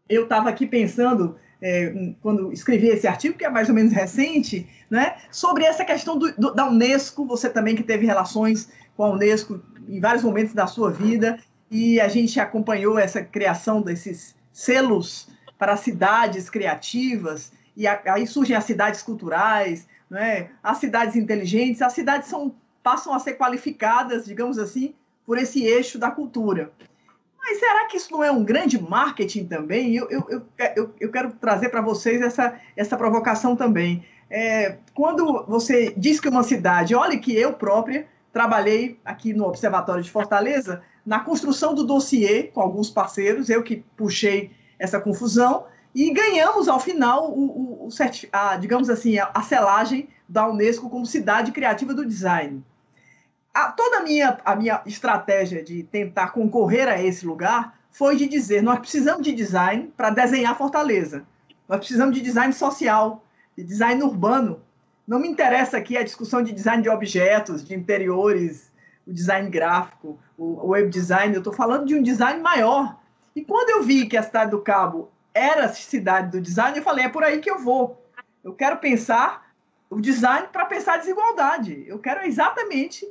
eu 0.08 0.24
estava 0.24 0.50
aqui 0.50 0.68
pensando, 0.68 1.38
é, 1.64 2.14
quando 2.22 2.52
escrevi 2.52 2.90
esse 2.90 3.08
artigo, 3.08 3.38
que 3.38 3.46
é 3.46 3.50
mais 3.50 3.70
ou 3.70 3.76
menos 3.76 3.94
recente, 3.94 4.68
né, 4.90 5.16
sobre 5.32 5.64
essa 5.64 5.86
questão 5.86 6.18
do, 6.18 6.30
do, 6.34 6.54
da 6.54 6.68
Unesco, 6.68 7.26
você 7.26 7.50
também 7.50 7.74
que 7.74 7.84
teve 7.84 8.06
relações 8.06 8.70
com 8.98 9.06
a 9.06 9.10
Unesco 9.12 9.62
em 9.88 10.02
vários 10.02 10.24
momentos 10.24 10.54
da 10.54 10.68
sua 10.68 10.92
vida, 10.92 11.40
e 11.72 12.02
a 12.02 12.10
gente 12.10 12.38
acompanhou 12.38 13.00
essa 13.00 13.24
criação 13.24 13.82
desses 13.82 14.36
selos 14.52 15.30
para 15.58 15.78
cidades 15.78 16.50
criativas, 16.50 17.54
e 17.78 17.88
aí 17.88 18.28
surgem 18.28 18.58
as 18.58 18.66
cidades 18.66 19.02
culturais, 19.02 19.88
né? 20.10 20.50
as 20.62 20.80
cidades 20.80 21.16
inteligentes, 21.16 21.82
as 21.82 21.94
cidades 21.94 22.28
são, 22.28 22.54
passam 22.84 23.14
a 23.14 23.20
ser 23.20 23.36
qualificadas, 23.36 24.26
digamos 24.26 24.60
assim, 24.60 24.94
por 25.26 25.38
esse 25.38 25.64
eixo 25.64 25.98
da 25.98 26.12
cultura. 26.12 26.74
Mas 27.46 27.60
será 27.60 27.86
que 27.88 27.98
isso 27.98 28.10
não 28.10 28.24
é 28.24 28.32
um 28.32 28.44
grande 28.44 28.82
marketing 28.82 29.46
também? 29.46 29.94
Eu, 29.96 30.08
eu, 30.10 30.46
eu, 30.78 30.94
eu 30.98 31.12
quero 31.12 31.32
trazer 31.34 31.68
para 31.68 31.82
vocês 31.82 32.22
essa, 32.22 32.58
essa 32.76 32.96
provocação 32.96 33.54
também. 33.54 34.06
É, 34.30 34.78
quando 34.94 35.46
você 35.46 35.94
diz 35.98 36.22
que 36.22 36.30
uma 36.30 36.42
cidade, 36.42 36.96
olha 36.96 37.20
que 37.20 37.36
eu 37.36 37.52
própria 37.52 38.08
trabalhei 38.32 38.98
aqui 39.04 39.34
no 39.34 39.46
Observatório 39.46 40.02
de 40.02 40.10
Fortaleza 40.10 40.82
na 41.06 41.20
construção 41.20 41.76
do 41.76 41.84
dossiê 41.84 42.44
com 42.44 42.62
alguns 42.62 42.90
parceiros, 42.90 43.50
eu 43.50 43.62
que 43.62 43.84
puxei 43.98 44.52
essa 44.80 45.00
confusão, 45.00 45.66
e 45.94 46.12
ganhamos 46.12 46.68
ao 46.68 46.80
final 46.80 47.30
o, 47.30 47.86
o, 47.86 47.88
o 47.88 47.90
a, 48.32 48.56
digamos 48.56 48.90
assim 48.90 49.20
a, 49.20 49.30
a, 49.34 49.44
selagem 49.44 50.08
da 50.28 50.48
Unesco 50.48 50.90
como 50.90 51.06
cidade 51.06 51.52
criativa 51.52 51.94
do 51.94 52.06
design. 52.06 52.64
A, 53.54 53.72
toda 53.72 54.00
a 54.00 54.02
minha, 54.02 54.38
a 54.44 54.56
minha 54.56 54.82
estratégia 54.86 55.64
de 55.64 55.84
tentar 55.84 56.30
concorrer 56.30 56.88
a 56.88 57.02
esse 57.02 57.26
lugar 57.26 57.78
foi 57.92 58.16
de 58.16 58.28
dizer 58.28 58.64
nós 58.64 58.80
precisamos 58.80 59.22
de 59.22 59.32
design 59.32 59.94
para 59.96 60.10
desenhar 60.10 60.58
Fortaleza, 60.58 61.24
nós 61.70 61.78
precisamos 61.78 62.16
de 62.16 62.22
design 62.22 62.52
social, 62.52 63.24
de 63.56 63.64
design 63.64 64.02
urbano. 64.02 64.62
Não 65.08 65.20
me 65.20 65.28
interessa 65.28 65.78
aqui 65.78 65.98
a 65.98 66.04
discussão 66.04 66.42
de 66.42 66.52
design 66.52 66.82
de 66.82 66.90
objetos, 66.90 67.64
de 67.64 67.76
interiores, 67.76 68.72
o 69.06 69.14
design 69.14 69.50
gráfico, 69.50 70.18
o 70.38 70.70
web 70.70 70.90
design. 70.90 71.34
Eu 71.34 71.40
estou 71.40 71.54
falando 71.54 71.86
de 71.86 71.96
um 71.96 72.02
design 72.02 72.42
maior. 72.42 72.98
E 73.36 73.44
quando 73.44 73.70
eu 73.70 73.84
vi 73.84 74.08
que 74.08 74.18
a 74.18 74.24
cidade 74.24 74.52
do 74.52 74.62
Cabo 74.62 75.12
era 75.34 75.66
a 75.66 75.70
cidade 75.70 76.32
do 76.32 76.42
design, 76.42 76.78
eu 76.78 76.84
falei, 76.84 77.06
é 77.06 77.10
por 77.10 77.24
aí 77.24 77.40
que 77.40 77.50
eu 77.50 77.60
vou. 77.60 78.02
Eu 78.44 78.54
quero 78.54 78.78
pensar 78.78 79.52
o 79.90 80.00
design 80.00 80.48
para 80.52 80.66
pensar 80.66 80.96
a 80.96 80.98
desigualdade. 80.98 81.84
Eu 81.88 82.00
quero 82.00 82.26
exatamente 82.26 83.06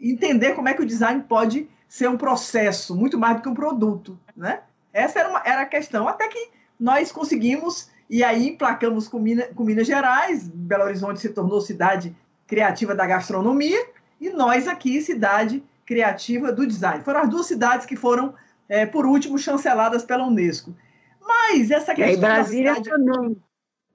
entender 0.00 0.54
como 0.54 0.68
é 0.68 0.74
que 0.74 0.82
o 0.82 0.86
design 0.86 1.22
pode 1.28 1.68
ser 1.88 2.08
um 2.08 2.16
processo, 2.16 2.94
muito 2.94 3.18
mais 3.18 3.36
do 3.36 3.42
que 3.42 3.48
um 3.48 3.54
produto, 3.54 4.18
né? 4.36 4.60
Essa 4.92 5.20
era, 5.20 5.28
uma, 5.28 5.42
era 5.44 5.62
a 5.62 5.66
questão, 5.66 6.06
até 6.08 6.28
que 6.28 6.50
nós 6.78 7.10
conseguimos, 7.10 7.90
e 8.08 8.22
aí 8.22 8.48
emplacamos 8.48 9.08
com, 9.08 9.18
Mina, 9.18 9.44
com 9.54 9.64
Minas 9.64 9.86
Gerais, 9.86 10.46
Belo 10.48 10.84
Horizonte 10.84 11.20
se 11.20 11.30
tornou 11.30 11.60
cidade 11.60 12.14
criativa 12.46 12.94
da 12.94 13.06
gastronomia, 13.06 13.86
e 14.20 14.30
nós 14.30 14.66
aqui, 14.66 15.00
cidade 15.00 15.62
criativa 15.86 16.52
do 16.52 16.66
design. 16.66 17.02
Foram 17.02 17.20
as 17.20 17.28
duas 17.28 17.46
cidades 17.46 17.86
que 17.86 17.96
foram, 17.96 18.34
é, 18.68 18.84
por 18.84 19.06
último, 19.06 19.38
chanceladas 19.38 20.04
pela 20.04 20.26
Unesco. 20.26 20.74
Mas 21.20 21.70
essa 21.70 21.94
questão. 21.94 22.12
E 22.12 22.14
aí, 22.14 22.16
Brasília 22.16 22.74
cidade... 22.74 22.90
também. 22.90 23.42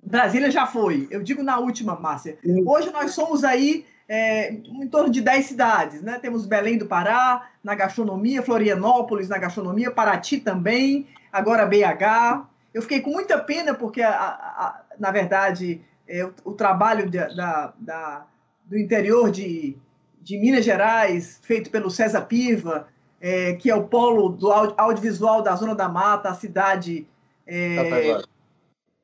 Brasília 0.01 0.51
já 0.51 0.65
foi. 0.65 1.07
Eu 1.09 1.23
digo 1.23 1.41
na 1.43 1.57
última, 1.59 1.95
Márcia. 1.99 2.37
Hoje 2.65 2.91
nós 2.91 3.11
somos 3.11 3.43
aí 3.43 3.85
é, 4.07 4.51
em 4.51 4.87
torno 4.87 5.09
de 5.09 5.21
10 5.21 5.45
cidades, 5.45 6.01
né? 6.01 6.19
Temos 6.19 6.45
Belém 6.45 6.77
do 6.77 6.85
Pará, 6.85 7.49
na 7.63 7.75
gastronomia, 7.75 8.43
Florianópolis 8.43 9.29
na 9.29 9.37
gastronomia, 9.37 9.91
Paraty 9.91 10.39
também, 10.39 11.07
agora 11.31 11.65
BH. 11.65 12.45
Eu 12.73 12.81
fiquei 12.81 13.01
com 13.01 13.11
muita 13.11 13.37
pena 13.37 13.73
porque, 13.73 14.01
a, 14.01 14.11
a, 14.11 14.81
na 14.99 15.11
verdade, 15.11 15.81
é, 16.07 16.25
o, 16.25 16.33
o, 16.45 16.53
trabalho 16.53 17.09
de, 17.09 17.17
da, 17.35 17.73
da, 17.77 18.25
do 18.65 18.77
interior 18.77 19.31
de, 19.31 19.77
de 20.21 20.37
Minas 20.37 20.65
Gerais, 20.65 21.39
feito 21.43 21.69
pelo 21.69 21.89
César 21.89 22.21
Piva, 22.21 22.87
é, 23.21 23.53
que 23.53 23.69
é 23.69 23.75
o 23.75 23.87
polo 23.87 24.29
do 24.29 24.51
audiovisual 24.51 25.41
da 25.41 25.55
Zona 25.55 25.73
da 25.73 25.87
Mata, 25.87 26.29
a 26.29 26.35
cidade 26.35 27.07
é, 27.47 28.21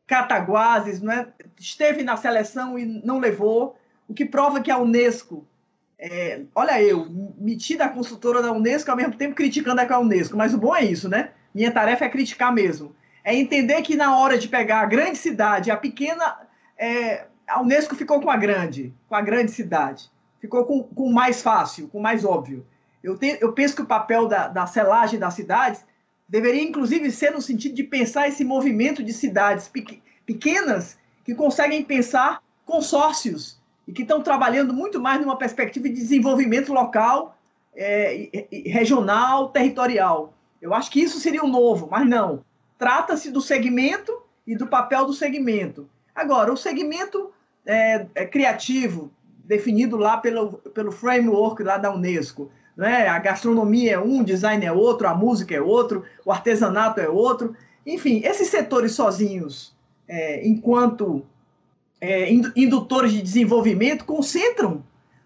Cataguases, 0.05 1.01
não 1.01 1.13
é? 1.13 1.27
esteve 1.57 2.03
na 2.03 2.17
seleção 2.17 2.77
e 2.77 2.85
não 2.85 3.19
levou, 3.19 3.78
o 4.10 4.14
que 4.14 4.26
prova 4.26 4.60
que 4.60 4.72
a 4.72 4.78
Unesco, 4.80 5.47
é, 5.99 6.41
olha 6.55 6.82
eu, 6.82 7.07
metida 7.38 7.86
a 7.86 7.89
consultora 7.89 8.41
da 8.41 8.51
Unesco, 8.51 8.89
ao 8.89 8.97
mesmo 8.97 9.16
tempo 9.16 9.36
criticando 9.36 9.80
a 9.80 9.99
Unesco, 9.99 10.36
mas 10.36 10.51
o 10.51 10.57
bom 10.57 10.76
é 10.76 10.84
isso, 10.84 11.07
né? 11.07 11.30
Minha 11.53 11.72
tarefa 11.72 12.05
é 12.05 12.10
criticar 12.10 12.51
mesmo. 12.51 12.95
É 13.24 13.36
entender 13.36 13.84
que 13.84 13.95
na 13.95 14.18
hora 14.18 14.38
de 14.38 14.47
pegar 14.47 14.82
a 14.82 14.86
grande 14.86 15.18
cidade, 15.20 15.70
a 15.70 15.78
pequena, 15.78 16.39
é, 16.76 17.28
a 17.47 17.62
Unesco 17.62 17.95
ficou 17.95 18.20
com 18.20 18.32
a 18.32 18.36
grande, 18.36 18.91
com 19.07 19.14
a 19.14 19.22
grande 19.22 19.51
cidade. 19.51 20.10
Ficou 20.39 20.66
com, 20.66 20.89
o 20.95 21.14
mais 21.14 21.43
fácil, 21.43 21.88
com 21.88 21.99
o 21.99 22.01
mais 22.01 22.26
óbvio. 22.26 22.66
Eu, 23.03 23.16
te, 23.16 23.38
eu 23.39 23.53
penso 23.53 23.76
que 23.76 23.84
o 23.84 23.86
papel 23.88 24.28
da, 24.28 24.47
da 24.47 24.66
selagem 24.66 25.20
das 25.20 25.36
cidades 25.36 25.86
deveria 26.28 26.64
inclusive 26.64 27.12
ser 27.12 27.32
no 27.32 27.41
sentido 27.41 27.76
de 27.76 27.84
pensar 27.84 28.28
esse 28.28 28.43
movimento 28.43 29.03
de 29.03 29.14
cidades 29.14 29.72
pequenas 30.26 30.97
que 31.24 31.36
conseguem 31.36 31.84
pensar 31.84 32.41
consórcios 32.66 33.59
e 33.89 33.91
que 33.91 34.03
estão 34.03 34.21
trabalhando 34.21 34.71
muito 34.71 34.99
mais 34.99 35.19
numa 35.19 35.35
perspectiva 35.35 35.89
de 35.89 35.95
desenvolvimento 35.95 36.71
local, 36.71 37.35
é, 37.75 38.45
regional, 38.67 39.49
territorial. 39.49 40.31
Eu 40.61 40.75
acho 40.75 40.91
que 40.91 40.99
isso 40.99 41.19
seria 41.19 41.43
o 41.43 41.47
um 41.47 41.49
novo, 41.49 41.87
mas 41.89 42.07
não. 42.07 42.45
Trata-se 42.77 43.31
do 43.31 43.41
segmento 43.41 44.15
e 44.45 44.55
do 44.55 44.67
papel 44.67 45.05
do 45.05 45.13
segmento. 45.13 45.89
Agora, 46.13 46.53
o 46.53 46.57
segmento 46.57 47.31
é, 47.65 48.05
é 48.13 48.25
criativo, 48.27 49.11
definido 49.43 49.97
lá 49.97 50.17
pelo, 50.17 50.59
pelo 50.69 50.91
framework 50.91 51.63
lá 51.63 51.79
da 51.79 51.91
Unesco, 51.91 52.51
né? 52.77 53.07
A 53.07 53.17
gastronomia 53.17 53.93
é 53.93 53.99
um, 53.99 54.23
design 54.23 54.63
é 54.63 54.71
outro, 54.71 55.07
a 55.07 55.15
música 55.15 55.55
é 55.55 55.59
outro, 55.59 56.03
o 56.23 56.31
artesanato 56.31 56.99
é 56.99 57.09
outro. 57.09 57.55
Enfim, 57.83 58.21
esses 58.23 58.49
setores 58.49 58.91
sozinhos, 58.91 59.75
é, 60.07 60.47
enquanto 60.47 61.25
é, 62.01 62.31
indutores 62.55 63.11
de 63.11 63.21
desenvolvimento, 63.21 64.05
concentram 64.05 64.83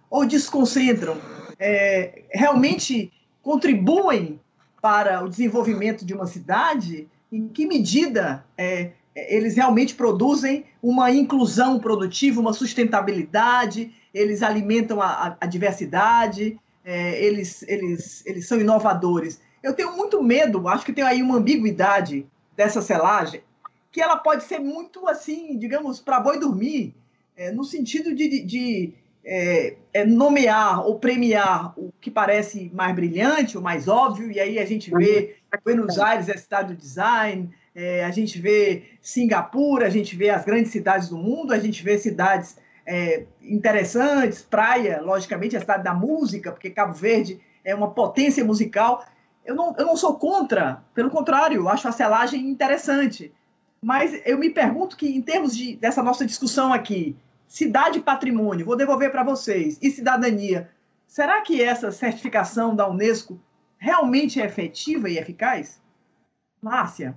ou 0.09 0.25
desconcentram? 0.25 1.17
É, 1.59 2.23
realmente 2.31 3.11
contribuem 3.41 4.39
para 4.81 5.23
o 5.23 5.29
desenvolvimento 5.29 6.05
de 6.05 6.13
uma 6.13 6.27
cidade? 6.27 7.07
Em 7.31 7.47
que 7.47 7.65
medida 7.65 8.45
é, 8.57 8.91
eles 9.15 9.55
realmente 9.55 9.95
produzem 9.95 10.65
uma 10.81 11.11
inclusão 11.11 11.79
produtiva, 11.79 12.41
uma 12.41 12.53
sustentabilidade? 12.53 13.93
Eles 14.13 14.43
alimentam 14.43 15.01
a, 15.01 15.37
a 15.39 15.45
diversidade? 15.45 16.59
É, 16.83 17.23
eles, 17.23 17.63
eles, 17.67 18.25
eles 18.25 18.47
são 18.47 18.59
inovadores? 18.59 19.39
Eu 19.61 19.73
tenho 19.73 19.95
muito 19.95 20.21
medo, 20.21 20.67
acho 20.67 20.85
que 20.85 20.91
tem 20.91 21.03
aí 21.03 21.21
uma 21.21 21.37
ambiguidade 21.37 22.25
dessa 22.55 22.81
selagem, 22.81 23.41
que 23.93 24.01
ela 24.01 24.17
pode 24.17 24.43
ser 24.43 24.59
muito 24.59 25.07
assim, 25.07 25.55
digamos, 25.57 25.99
para 25.99 26.19
boi 26.19 26.39
dormir, 26.39 26.95
é, 27.37 27.51
no 27.51 27.63
sentido 27.63 28.13
de, 28.15 28.27
de, 28.27 28.43
de 28.43 28.93
é, 29.23 29.75
é, 29.93 30.03
nomear 30.03 30.85
ou 30.85 30.97
premiar 30.97 31.77
o 31.77 31.93
que 32.01 32.09
parece 32.09 32.71
mais 32.73 32.95
brilhante, 32.95 33.55
o 33.55 33.61
mais 33.61 33.87
óbvio, 33.87 34.31
e 34.31 34.39
aí 34.39 34.57
a 34.57 34.65
gente 34.65 34.89
vê 34.89 35.35
Buenos 35.63 35.99
Aires 35.99 36.27
é 36.27 36.35
cidade 36.35 36.73
do 36.73 36.79
design, 36.79 37.49
a 38.05 38.11
gente 38.11 38.39
vê 38.39 38.83
Singapura, 39.01 39.87
a 39.87 39.89
gente 39.89 40.15
vê 40.15 40.29
as 40.29 40.43
grandes 40.45 40.71
cidades 40.71 41.09
do 41.09 41.17
mundo, 41.17 41.53
a 41.53 41.59
gente 41.59 41.83
vê 41.83 41.97
cidades 41.97 42.55
é, 42.85 43.25
interessantes, 43.41 44.41
praia, 44.41 45.01
logicamente, 45.01 45.55
a 45.55 45.59
cidade 45.59 45.83
da 45.83 45.93
música, 45.93 46.51
porque 46.51 46.69
Cabo 46.69 46.93
Verde 46.93 47.39
é 47.63 47.73
uma 47.73 47.91
potência 47.91 48.43
musical. 48.43 49.03
Eu 49.45 49.55
não, 49.55 49.75
eu 49.77 49.85
não 49.85 49.97
sou 49.97 50.17
contra, 50.17 50.83
pelo 50.93 51.09
contrário, 51.09 51.67
acho 51.67 51.87
a 51.87 51.91
selagem 51.91 52.47
interessante. 52.47 53.31
Mas 53.83 54.21
eu 54.25 54.37
me 54.37 54.49
pergunto 54.49 54.95
que, 54.95 55.07
em 55.07 55.21
termos 55.21 55.55
de, 55.55 55.75
dessa 55.75 56.01
nossa 56.01 56.25
discussão 56.25 56.71
aqui, 56.71 57.17
cidade 57.45 57.99
e 57.99 58.01
patrimônio, 58.01 58.65
vou 58.65 58.77
devolver 58.77 59.11
para 59.11 59.23
vocês, 59.23 59.77
e 59.81 59.91
cidadania, 59.91 60.69
será 61.05 61.41
que 61.41 61.61
essa 61.61 61.91
certificação 61.91 62.73
da 62.73 62.89
Unesco 62.89 63.37
realmente 63.77 64.39
é 64.39 64.45
efetiva 64.45 65.09
e 65.09 65.17
eficaz? 65.17 65.81
Márcia. 66.61 67.13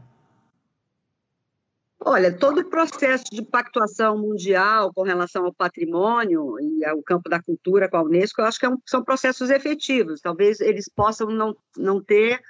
Olha, 2.01 2.37
todo 2.37 2.59
o 2.59 2.69
processo 2.69 3.25
de 3.31 3.43
pactuação 3.43 4.19
mundial 4.19 4.93
com 4.93 5.03
relação 5.03 5.45
ao 5.45 5.55
patrimônio 5.55 6.59
e 6.61 6.85
ao 6.85 7.01
campo 7.03 7.29
da 7.29 7.41
cultura 7.41 7.89
com 7.89 7.97
a 7.97 8.03
Unesco, 8.03 8.41
eu 8.41 8.45
acho 8.45 8.59
que 8.59 8.67
é 8.67 8.71
são 8.85 9.05
processos 9.05 9.51
efetivos. 9.51 10.21
Talvez 10.21 10.61
eles 10.61 10.89
possam 10.89 11.29
não, 11.29 11.57
não 11.77 12.03
ter 12.03 12.41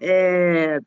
é, 0.00 0.78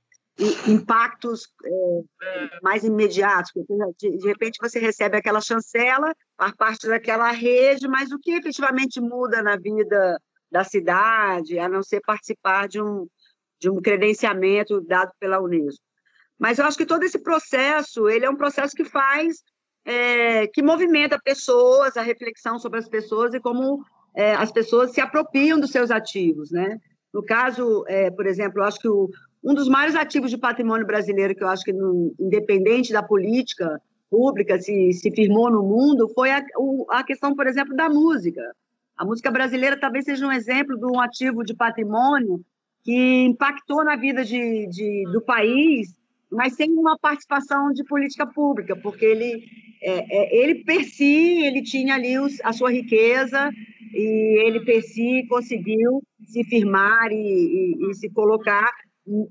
impactos 0.67 1.47
é, 1.63 2.59
mais 2.61 2.83
imediatos. 2.83 3.51
De, 3.99 4.17
de, 4.17 4.27
repente 4.27 4.57
você 4.61 4.79
recebe 4.79 5.17
aquela 5.17 5.41
chancela, 5.41 6.13
faz 6.37 6.55
parte 6.55 6.87
daquela 6.87 7.31
rede, 7.31 7.87
mas 7.87 8.11
o 8.11 8.19
que 8.19 8.31
efetivamente 8.31 8.99
muda 8.99 9.43
na 9.43 9.55
vida 9.57 10.19
da 10.51 10.63
cidade, 10.63 11.57
a 11.59 11.69
não 11.69 11.83
ser 11.83 12.01
participar 12.01 12.67
de 12.67 12.81
um, 12.81 13.07
de 13.59 13.69
um 13.69 13.81
credenciamento 13.81 14.81
dado 14.81 15.11
pela 15.19 15.41
Unesco. 15.41 15.83
Mas 16.37 16.59
eu 16.59 16.65
acho 16.65 16.77
que 16.77 16.85
todo 16.85 17.03
esse 17.03 17.19
processo, 17.19 18.09
ele 18.09 18.25
é 18.25 18.29
um 18.29 18.35
processo 18.35 18.75
que 18.75 18.83
faz, 18.83 19.37
é, 19.85 20.47
que 20.47 20.61
movimenta 20.61 21.19
pessoas, 21.23 21.95
a 21.95 22.01
reflexão 22.01 22.59
sobre 22.59 22.79
as 22.79 22.89
pessoas 22.89 23.33
e 23.33 23.39
como 23.39 23.83
é, 24.15 24.33
as 24.33 24.51
pessoas 24.51 24.91
se 24.91 25.01
apropriam 25.01 25.59
dos 25.59 25.71
seus 25.71 25.91
ativos, 25.91 26.51
né? 26.51 26.79
No 27.13 27.23
caso, 27.23 27.83
é, 27.87 28.09
por 28.09 28.25
exemplo, 28.25 28.59
eu 28.59 28.63
acho 28.63 28.79
que 28.79 28.87
o, 28.87 29.09
um 29.43 29.53
dos 29.53 29.67
maiores 29.67 29.95
ativos 29.95 30.31
de 30.31 30.37
patrimônio 30.37 30.87
brasileiro, 30.87 31.35
que 31.35 31.43
eu 31.43 31.49
acho 31.49 31.63
que, 31.63 31.73
independente 32.19 32.93
da 32.93 33.03
política 33.03 33.81
pública, 34.09 34.59
se, 34.59 34.93
se 34.93 35.11
firmou 35.11 35.51
no 35.51 35.63
mundo, 35.63 36.07
foi 36.15 36.31
a, 36.31 36.41
a 36.89 37.03
questão, 37.03 37.35
por 37.35 37.47
exemplo, 37.47 37.75
da 37.75 37.89
música. 37.89 38.41
A 38.97 39.03
música 39.03 39.31
brasileira 39.31 39.77
talvez 39.77 40.05
seja 40.05 40.25
um 40.25 40.31
exemplo 40.31 40.77
de 40.77 40.85
um 40.85 40.99
ativo 41.01 41.43
de 41.43 41.53
patrimônio 41.55 42.39
que 42.83 43.23
impactou 43.23 43.83
na 43.83 43.95
vida 43.95 44.23
de, 44.23 44.67
de 44.67 45.03
do 45.11 45.21
país, 45.21 45.93
mas 46.31 46.53
sem 46.55 46.71
uma 46.71 46.97
participação 46.97 47.73
de 47.73 47.83
política 47.83 48.25
pública, 48.27 48.75
porque 48.75 49.05
ele, 49.05 49.43
é, 49.81 50.17
é, 50.17 50.43
ele 50.43 50.63
per 50.63 50.83
si, 50.85 51.43
ele 51.43 51.63
tinha 51.63 51.95
ali 51.95 52.19
os, 52.19 52.39
a 52.43 52.53
sua 52.53 52.71
riqueza 52.71 53.49
e 53.93 54.45
ele 54.45 54.61
per 54.61 54.81
si 54.83 55.25
conseguiu 55.27 56.01
se 56.25 56.43
firmar 56.45 57.11
e, 57.11 57.15
e, 57.15 57.89
e 57.89 57.93
se 57.95 58.09
colocar 58.09 58.71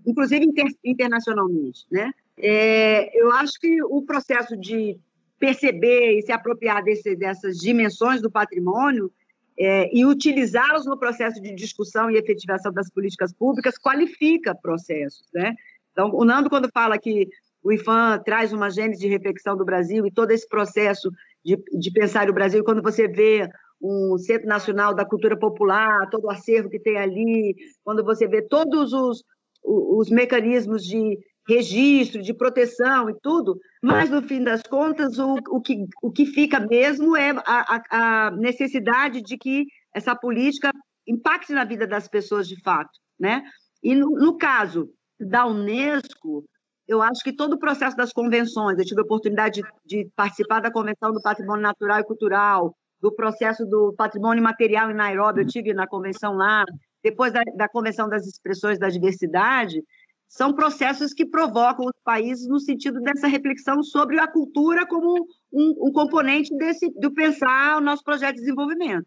inclusive 0.07 0.45
inter, 0.45 0.67
internacionalmente, 0.85 1.87
né? 1.91 2.13
É, 2.39 3.21
eu 3.21 3.31
acho 3.33 3.59
que 3.61 3.83
o 3.83 4.03
processo 4.03 4.57
de 4.57 4.99
perceber 5.39 6.19
e 6.19 6.23
se 6.23 6.33
apropriar 6.33 6.83
desse, 6.83 7.17
dessas 7.17 7.57
dimensões 7.57 8.23
do 8.23 8.31
patrimônio 8.31 9.13
é, 9.59 9.91
e 9.93 10.07
utilizá-los 10.07 10.87
no 10.87 10.99
processo 10.99 11.41
de 11.41 11.55
discussão 11.55 12.11
e 12.11 12.17
efetivação 12.17 12.73
das 12.73 12.91
políticas 12.91 13.33
públicas 13.33 13.77
qualifica 13.79 14.55
processos, 14.55 15.29
né? 15.35 15.55
Então, 15.93 16.11
o 16.15 16.25
Nando, 16.25 16.49
quando 16.49 16.71
fala 16.73 16.99
que 16.99 17.29
o 17.63 17.73
IFAM 17.73 18.23
traz 18.25 18.53
uma 18.53 18.71
gênese 18.71 19.01
de 19.01 19.09
reflexão 19.09 19.57
do 19.57 19.65
Brasil 19.65 20.07
e 20.07 20.11
todo 20.11 20.31
esse 20.31 20.49
processo 20.49 21.11
de, 21.45 21.57
de 21.79 21.91
pensar 21.93 22.29
o 22.29 22.33
Brasil, 22.33 22.65
quando 22.65 22.83
você 22.83 23.07
vê 23.07 23.49
um 23.81 24.17
Centro 24.19 24.49
Nacional 24.49 24.95
da 24.95 25.05
Cultura 25.05 25.37
Popular, 25.37 26.09
todo 26.09 26.25
o 26.25 26.31
acervo 26.31 26.71
que 26.71 26.79
tem 26.79 26.97
ali, 26.97 27.55
quando 27.85 28.05
você 28.05 28.27
vê 28.27 28.41
todos 28.41 28.93
os, 28.93 29.25
os 29.65 30.11
mecanismos 30.11 30.83
de 30.83 31.19
registro, 31.47 32.23
de 32.23 32.33
proteção 32.33 33.11
e 33.11 33.15
tudo, 33.21 33.59
mas 33.83 34.11
no 34.11 34.23
fim 34.23 34.43
das 34.43 34.63
contas 34.63 35.19
o, 35.19 35.37
o, 35.51 35.61
que, 35.61 35.85
o 36.03 36.11
que 36.11 36.27
fica 36.27 36.61
mesmo 36.61 37.17
é 37.17 37.31
a, 37.45 37.83
a, 37.91 38.31
necessidade 38.33 39.23
de 39.23 39.37
que 39.37 39.65
essa 39.93 40.15
política 40.15 40.71
impacte 41.07 41.53
na 41.53 41.65
vida 41.65 41.87
das 41.87 42.07
pessoas 42.07 42.47
de 42.47 42.61
fato, 42.63 42.91
né? 43.19 43.43
E 43.83 43.95
no, 43.95 44.11
no 44.11 44.39
caso 44.39 44.89
da 45.19 45.45
Unesco, 45.45 46.45
eu 46.87 47.03
acho 47.03 47.23
que 47.25 47.35
todo 47.35 47.55
o 47.55 47.59
processo 47.59 47.97
das 47.97 48.13
convenções, 48.13 48.79
eu 48.79 48.85
tive 48.85 49.01
a 49.01 49.05
oportunidade 49.05 49.61
de, 49.61 50.05
de 50.05 50.11
participar 50.15 50.61
da 50.61 50.71
Convenção 50.71 51.13
do 51.13 51.23
Patrimônio 51.23 51.63
Natural 51.63 52.01
e 52.01 52.05
Cultural, 52.05 52.77
do 53.01 53.13
processo 53.13 53.67
do 53.67 53.93
patrimônio 53.97 54.43
material 54.43 54.89
em 54.91 54.95
Nairobi, 54.95 55.41
eu 55.41 55.47
tive 55.47 55.75
na 55.75 55.89
convenção 55.89 56.35
lá, 56.35 56.65
depois 57.03 57.33
da, 57.33 57.43
da 57.57 57.69
Convenção 57.69 58.09
das 58.09 58.27
Expressões 58.27 58.79
da 58.79 58.89
Diversidade, 58.89 59.83
são 60.29 60.55
processos 60.55 61.13
que 61.13 61.27
provocam 61.27 61.85
os 61.85 62.01
países 62.03 62.49
no 62.49 62.59
sentido 62.59 63.01
dessa 63.01 63.27
reflexão 63.27 63.83
sobre 63.83 64.19
a 64.19 64.27
cultura 64.27 64.87
como 64.87 65.27
um, 65.53 65.89
um 65.89 65.93
componente 65.93 66.57
desse, 66.57 66.89
do 66.99 67.13
pensar 67.13 67.77
o 67.77 67.83
nosso 67.83 68.03
projeto 68.03 68.37
de 68.37 68.41
desenvolvimento. 68.41 69.07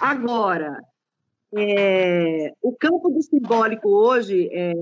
Agora, 0.00 0.78
é, 1.56 2.52
o 2.60 2.76
campo 2.76 3.08
do 3.08 3.22
simbólico 3.22 3.88
hoje, 3.88 4.50
é, 4.52 4.74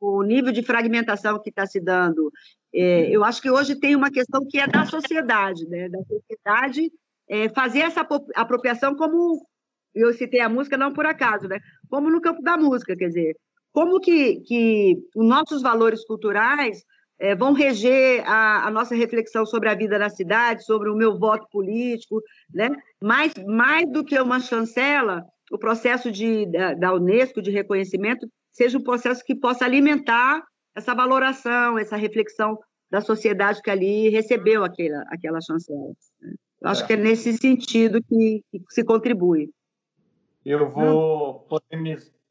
o 0.00 0.22
nível 0.22 0.50
de 0.50 0.62
fragmentação 0.62 1.38
que 1.38 1.50
está 1.50 1.66
se 1.66 1.78
dando, 1.78 2.32
é, 2.72 3.10
eu 3.10 3.22
acho 3.22 3.42
que 3.42 3.50
hoje 3.50 3.78
tem 3.78 3.94
uma 3.94 4.10
questão 4.10 4.46
que 4.48 4.58
é 4.58 4.66
da 4.66 4.86
sociedade, 4.86 5.66
né? 5.66 5.90
da 5.90 5.98
sociedade 6.04 6.90
é, 7.28 7.50
fazer 7.50 7.80
essa 7.80 8.06
apropriação 8.34 8.96
como 8.96 9.46
eu 9.94 10.12
citei 10.12 10.40
a 10.40 10.48
música 10.48 10.76
não 10.76 10.92
por 10.92 11.06
acaso, 11.06 11.46
né? 11.46 11.60
Como 11.94 12.10
no 12.10 12.20
campo 12.20 12.42
da 12.42 12.56
música, 12.56 12.96
quer 12.96 13.06
dizer, 13.06 13.36
como 13.72 14.00
que, 14.00 14.40
que 14.40 14.96
os 15.14 15.24
nossos 15.24 15.62
valores 15.62 16.04
culturais 16.04 16.82
é, 17.20 17.36
vão 17.36 17.52
reger 17.52 18.28
a, 18.28 18.66
a, 18.66 18.70
nossa 18.72 18.96
reflexão 18.96 19.46
sobre 19.46 19.68
a 19.68 19.76
vida 19.76 19.96
na 19.96 20.10
cidade, 20.10 20.64
sobre 20.64 20.90
o 20.90 20.96
meu 20.96 21.16
voto 21.16 21.46
político, 21.52 22.20
né? 22.52 22.68
Mais, 23.00 23.32
mais 23.46 23.88
do 23.92 24.04
que 24.04 24.18
uma 24.18 24.40
chancela, 24.40 25.24
o 25.52 25.56
processo 25.56 26.10
de, 26.10 26.46
da, 26.46 26.74
da 26.74 26.92
Unesco 26.92 27.40
de 27.40 27.52
reconhecimento 27.52 28.26
seja 28.50 28.76
um 28.76 28.82
processo 28.82 29.24
que 29.24 29.36
possa 29.36 29.64
alimentar 29.64 30.42
essa 30.74 30.96
valoração, 30.96 31.78
essa 31.78 31.94
reflexão 31.94 32.58
da 32.90 33.00
sociedade 33.00 33.62
que 33.62 33.70
ali 33.70 34.08
recebeu 34.08 34.64
aquela, 34.64 35.04
aquela 35.10 35.40
chancela. 35.40 35.92
Né? 36.20 36.34
Eu 36.60 36.70
acho 36.70 36.82
é. 36.82 36.86
que 36.88 36.92
é 36.94 36.96
nesse 36.96 37.34
sentido 37.34 38.02
que, 38.02 38.42
que 38.50 38.60
se 38.70 38.82
contribui. 38.82 39.48
Eu 40.44 40.68
vou 40.68 41.46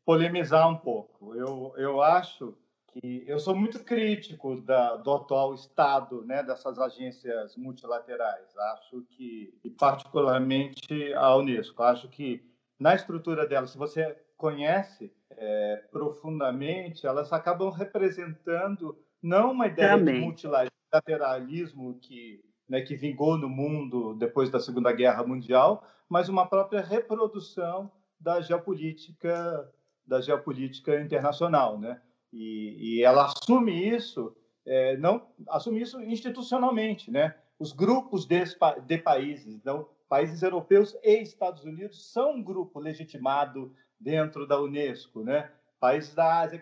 polemizar 0.05 0.69
um 0.69 0.77
pouco. 0.77 1.33
Eu, 1.35 1.73
eu 1.77 2.01
acho 2.01 2.55
que 2.87 3.23
eu 3.25 3.39
sou 3.39 3.55
muito 3.55 3.83
crítico 3.83 4.61
da, 4.61 4.97
do 4.97 5.11
atual 5.13 5.53
estado 5.53 6.23
né, 6.23 6.43
dessas 6.43 6.77
agências 6.77 7.55
multilaterais. 7.57 8.55
Acho 8.55 9.01
que, 9.09 9.57
e 9.63 9.69
particularmente 9.71 11.13
a 11.15 11.35
Unesco, 11.35 11.81
acho 11.81 12.07
que 12.09 12.45
na 12.79 12.93
estrutura 12.93 13.47
dela, 13.47 13.65
se 13.65 13.77
você 13.77 14.15
conhece 14.37 15.11
é, 15.31 15.83
profundamente, 15.91 17.07
elas 17.07 17.33
acabam 17.33 17.71
representando 17.71 18.97
não 19.21 19.51
uma 19.51 19.67
ideia 19.67 19.97
Também. 19.97 20.15
de 20.15 20.19
multilateralismo 20.21 21.97
que 21.99 22.43
né, 22.67 22.81
que 22.81 22.95
vingou 22.95 23.37
no 23.37 23.49
mundo 23.49 24.15
depois 24.15 24.49
da 24.49 24.59
Segunda 24.59 24.91
Guerra 24.91 25.23
Mundial, 25.23 25.85
mas 26.07 26.29
uma 26.29 26.47
própria 26.47 26.81
reprodução 26.81 27.91
da 28.23 28.41
geopolítica 28.41 29.69
da 30.05 30.19
geopolítica 30.19 30.99
internacional, 30.99 31.79
né? 31.79 32.01
E, 32.31 32.97
e 32.97 33.03
ela 33.03 33.25
assume 33.25 33.71
isso, 33.71 34.35
é, 34.65 34.97
não 34.97 35.27
assume 35.47 35.81
isso 35.81 36.01
institucionalmente, 36.01 37.09
né? 37.11 37.35
Os 37.57 37.71
grupos 37.71 38.25
de, 38.25 38.43
de 38.85 38.97
países, 38.97 39.63
não 39.63 39.87
países 40.09 40.43
europeus 40.43 40.95
e 41.03 41.21
Estados 41.21 41.63
Unidos 41.63 42.11
são 42.11 42.33
um 42.33 42.43
grupo 42.43 42.79
legitimado 42.79 43.73
dentro 43.99 44.45
da 44.45 44.61
Unesco, 44.61 45.23
né? 45.23 45.49
Países 45.79 46.13
da 46.13 46.41
Ásia, 46.41 46.59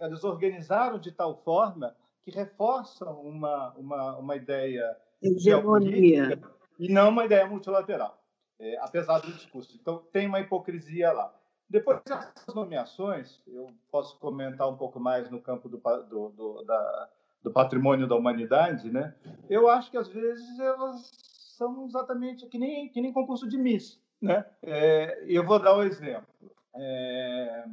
eles 0.00 0.24
organizaram 0.24 0.98
de 0.98 1.10
tal 1.10 1.42
forma 1.42 1.96
que 2.22 2.30
reforçam 2.30 3.20
uma, 3.22 3.70
uma, 3.70 4.18
uma 4.18 4.36
ideia 4.36 4.96
hegemonia 5.22 6.40
e 6.78 6.92
não 6.92 7.08
uma 7.08 7.24
ideia 7.24 7.46
multilateral, 7.46 8.19
é, 8.60 8.78
apesar 8.80 9.18
do 9.20 9.32
discurso. 9.32 9.76
Então, 9.80 10.04
tem 10.12 10.26
uma 10.26 10.38
hipocrisia 10.38 11.10
lá. 11.10 11.34
Depois 11.68 12.00
dessas 12.04 12.54
nomeações, 12.54 13.40
eu 13.46 13.72
posso 13.90 14.18
comentar 14.18 14.68
um 14.68 14.76
pouco 14.76 15.00
mais 15.00 15.30
no 15.30 15.40
campo 15.40 15.68
do, 15.68 15.78
do, 15.78 16.28
do, 16.28 16.64
da, 16.64 17.08
do 17.42 17.50
patrimônio 17.50 18.06
da 18.06 18.16
humanidade, 18.16 18.90
né? 18.90 19.14
Eu 19.48 19.68
acho 19.68 19.90
que 19.90 19.96
às 19.96 20.08
vezes 20.08 20.58
elas 20.58 21.10
são 21.56 21.86
exatamente 21.86 22.46
que 22.46 22.58
nem 22.58 22.88
que 22.88 23.00
nem 23.00 23.12
concurso 23.12 23.48
de 23.48 23.56
Miss, 23.56 24.02
né? 24.20 24.44
É, 24.62 25.24
eu 25.26 25.44
vou 25.44 25.58
dar 25.58 25.76
um 25.76 25.82
exemplo. 25.82 26.26
É, 26.74 27.64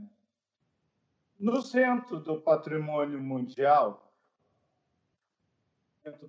no 1.39 1.61
centro 1.61 2.19
do 2.19 2.39
patrimônio 2.39 3.21
mundial, 3.21 4.11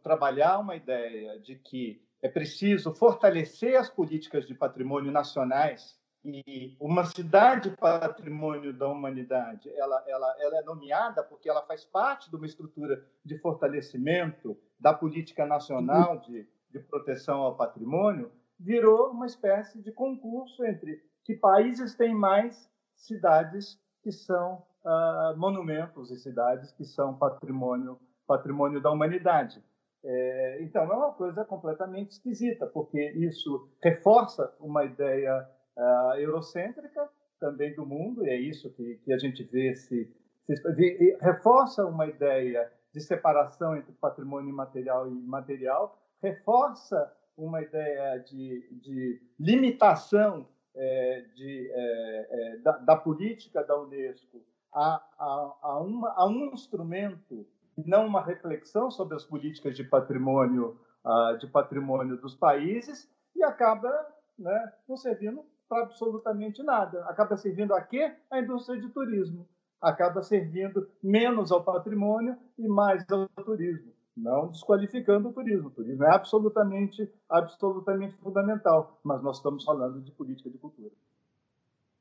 trabalhar 0.03 0.59
uma 0.59 0.75
ideia 0.75 1.39
de 1.39 1.55
que 1.55 2.01
é 2.23 2.29
preciso 2.29 2.93
fortalecer 2.95 3.77
as 3.77 3.89
políticas 3.89 4.47
de 4.47 4.55
patrimônio 4.55 5.12
nacionais 5.12 5.99
e 6.25 6.77
uma 6.81 7.05
cidade 7.05 7.71
patrimônio 7.71 8.73
da 8.73 8.89
humanidade, 8.89 9.71
ela, 9.75 10.03
ela, 10.07 10.37
ela 10.41 10.59
é 10.59 10.62
nomeada 10.62 11.23
porque 11.23 11.49
ela 11.49 11.62
faz 11.62 11.85
parte 11.85 12.29
de 12.29 12.37
uma 12.37 12.47
estrutura 12.47 13.03
de 13.25 13.39
fortalecimento 13.39 14.59
da 14.79 14.93
política 14.93 15.47
nacional 15.47 16.19
de, 16.19 16.47
de 16.71 16.79
proteção 16.81 17.41
ao 17.43 17.57
patrimônio, 17.57 18.33
virou 18.59 19.11
uma 19.11 19.27
espécie 19.27 19.81
de 19.81 19.93
concurso 19.93 20.64
entre 20.64 21.03
que 21.25 21.35
países 21.35 21.95
têm 21.95 22.14
mais 22.14 22.69
cidades 22.95 23.81
que 24.03 24.11
são 24.11 24.64
uh, 24.85 25.37
monumentos 25.37 26.11
e 26.11 26.16
cidades 26.16 26.73
que 26.73 26.85
são 26.85 27.14
patrimônio 27.14 27.99
patrimônio 28.27 28.79
da 28.79 28.91
humanidade. 28.91 29.64
É, 30.05 30.59
então 30.62 30.84
é 30.84 30.96
uma 30.96 31.12
coisa 31.12 31.44
completamente 31.44 32.12
esquisita, 32.12 32.66
porque 32.66 33.11
isso 33.11 33.68
reforça 33.82 34.55
uma 34.61 34.84
ideia 34.84 35.49
uh, 35.76 36.14
eurocêntrica 36.18 37.09
também 37.40 37.74
do 37.74 37.84
mundo, 37.84 38.24
e 38.24 38.30
é 38.30 38.36
isso 38.36 38.70
que, 38.70 38.96
que 39.05 39.12
a 39.12 39.18
gente 39.18 39.42
vê 39.44 39.74
se, 39.74 40.12
se 40.46 41.18
reforça 41.20 41.84
uma 41.84 42.07
ideia 42.07 42.70
de 42.92 43.01
separação 43.01 43.76
entre 43.76 43.92
patrimônio 43.92 44.55
material 44.55 45.09
e 45.09 45.12
imaterial, 45.12 45.99
reforça 46.22 47.12
uma 47.36 47.62
ideia 47.62 48.18
de, 48.18 48.68
de 48.82 49.20
limitação 49.38 50.46
é, 50.74 51.24
de, 51.34 51.70
é, 51.72 52.28
é, 52.30 52.57
da, 52.59 52.72
da, 52.78 52.96
política 52.96 53.62
da 53.64 53.80
Unesco 53.80 54.42
a, 54.72 55.03
a, 55.18 55.57
a, 55.62 55.80
uma, 55.80 56.12
a 56.12 56.26
um 56.26 56.53
instrumento, 56.53 57.46
não 57.87 58.07
uma 58.07 58.22
reflexão 58.22 58.91
sobre 58.91 59.16
as 59.16 59.24
políticas 59.24 59.76
de 59.76 59.85
patrimônio, 59.85 60.79
uh, 61.05 61.39
de 61.39 61.47
patrimônio 61.47 62.16
dos 62.16 62.35
países, 62.35 63.11
e 63.35 63.43
acaba 63.43 63.91
né, 64.39 64.72
não 64.89 64.97
servindo 64.97 65.45
para 65.68 65.83
absolutamente 65.83 66.62
nada. 66.62 67.05
Acaba 67.05 67.37
servindo 67.37 67.74
a 67.74 67.81
quê? 67.81 68.12
A 68.31 68.41
indústria 68.41 68.81
de 68.81 68.89
turismo. 68.89 69.47
Acaba 69.81 70.22
servindo 70.22 70.89
menos 71.03 71.53
ao 71.53 71.62
patrimônio 71.62 72.37
e 72.59 72.66
mais 72.66 73.05
ao 73.11 73.29
turismo. 73.45 73.93
Não 74.16 74.49
desqualificando 74.49 75.29
o 75.29 75.33
turismo. 75.33 75.68
O 75.68 75.70
turismo 75.70 76.05
é 76.05 76.12
absolutamente, 76.12 77.09
absolutamente 77.29 78.16
fundamental, 78.16 78.99
mas 79.05 79.22
nós 79.22 79.37
estamos 79.37 79.64
falando 79.64 80.01
de 80.01 80.11
política 80.11 80.51
de 80.51 80.59
cultura. 80.59 80.91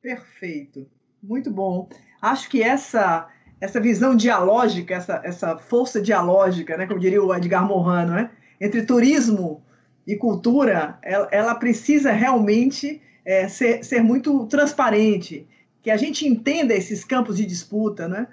Perfeito. 0.01 0.89
Muito 1.21 1.51
bom. 1.51 1.89
Acho 2.21 2.49
que 2.49 2.63
essa 2.63 3.29
essa 3.59 3.79
visão 3.79 4.15
dialógica, 4.15 4.95
essa, 4.95 5.21
essa 5.23 5.57
força 5.57 6.01
dialógica, 6.01 6.77
né, 6.77 6.85
como 6.85 6.99
diria 6.99 7.23
o 7.23 7.33
Edgar 7.33 7.65
Morin, 7.65 8.05
né, 8.05 8.29
entre 8.59 8.83
turismo 8.83 9.63
e 10.05 10.15
cultura, 10.15 10.97
ela, 11.01 11.27
ela 11.31 11.55
precisa 11.55 12.11
realmente 12.11 13.01
é, 13.25 13.47
ser, 13.47 13.83
ser 13.83 14.01
muito 14.01 14.45
transparente, 14.45 15.47
que 15.81 15.91
a 15.91 15.97
gente 15.97 16.27
entenda 16.27 16.73
esses 16.73 17.03
campos 17.03 17.37
de 17.37 17.45
disputa, 17.45 18.07
né? 18.07 18.27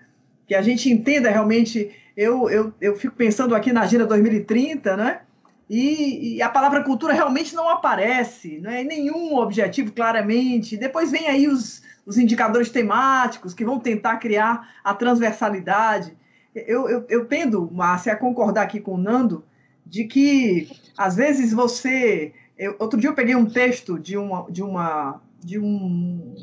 que 0.47 0.55
a 0.55 0.63
gente 0.63 0.91
entenda 0.91 1.31
realmente. 1.31 1.91
Eu, 2.17 2.49
eu, 2.49 2.73
eu 2.81 2.97
fico 2.97 3.17
pensando 3.17 3.55
aqui 3.55 3.73
na 3.73 3.83
Agenda 3.83 4.07
2030, 4.07 4.97
né? 4.97 5.21
E, 5.69 6.37
e, 6.37 6.43
a 6.43 6.49
palavra 6.49 6.83
cultura 6.85 7.15
realmente 7.15 7.55
não 7.55 7.69
aparece, 7.71 8.59
não 8.61 8.71
é 8.71 8.85
nenhum 8.85 9.35
objetivo 9.37 9.93
claramente. 9.93 10.77
Depois 10.77 11.11
vem 11.11 11.27
aí 11.27 11.49
os, 11.49 11.83
os 12.05 12.19
indicadores 12.19 12.71
temáticos 12.71 13.55
que 13.55 13.65
vão 13.65 13.81
tentar 13.81 14.19
criar 14.19 14.69
a 14.85 14.95
transversalidade. 14.95 16.17
Eu, 16.55 16.89
eu, 16.89 17.07
eu 17.09 17.25
tendo, 17.25 17.71
Márcia, 17.73 18.13
a 18.13 18.17
concordar 18.17 18.63
aqui 18.63 18.79
com 18.79 18.95
o 18.95 18.99
Nando, 18.99 19.45
de 19.87 20.05
que 20.05 20.69
às 20.97 21.17
vezes 21.17 21.53
você 21.53 22.33
eu, 22.57 22.77
outro 22.79 23.01
dia 23.01 23.11
eu 23.11 23.15
peguei 23.15 23.35
um 23.35 23.47
texto 23.47 23.99
de 23.99 24.17
uma 24.17 24.47
de 24.51 24.63
uma 24.63 25.21
de 25.43 25.59
um 25.59 26.35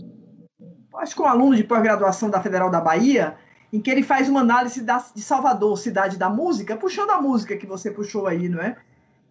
acho 0.97 1.15
que 1.15 1.22
um 1.22 1.26
aluno 1.26 1.55
de 1.55 1.63
pós-graduação 1.63 2.30
da 2.30 2.41
Federal 2.41 2.69
da 2.69 2.82
Bahia, 2.82 3.36
em 3.72 3.80
que 3.80 3.89
ele 3.89 4.03
faz 4.03 4.28
uma 4.28 4.41
análise 4.41 4.82
da, 4.82 5.03
de 5.15 5.22
Salvador, 5.22 5.78
cidade 5.78 6.17
da 6.17 6.30
música, 6.30 6.76
puxando 6.76 7.11
a 7.11 7.22
música 7.22 7.55
que 7.55 7.65
você 7.65 7.89
puxou 7.89 8.28
aí, 8.28 8.49
não 8.49 8.61
é? 8.61 8.76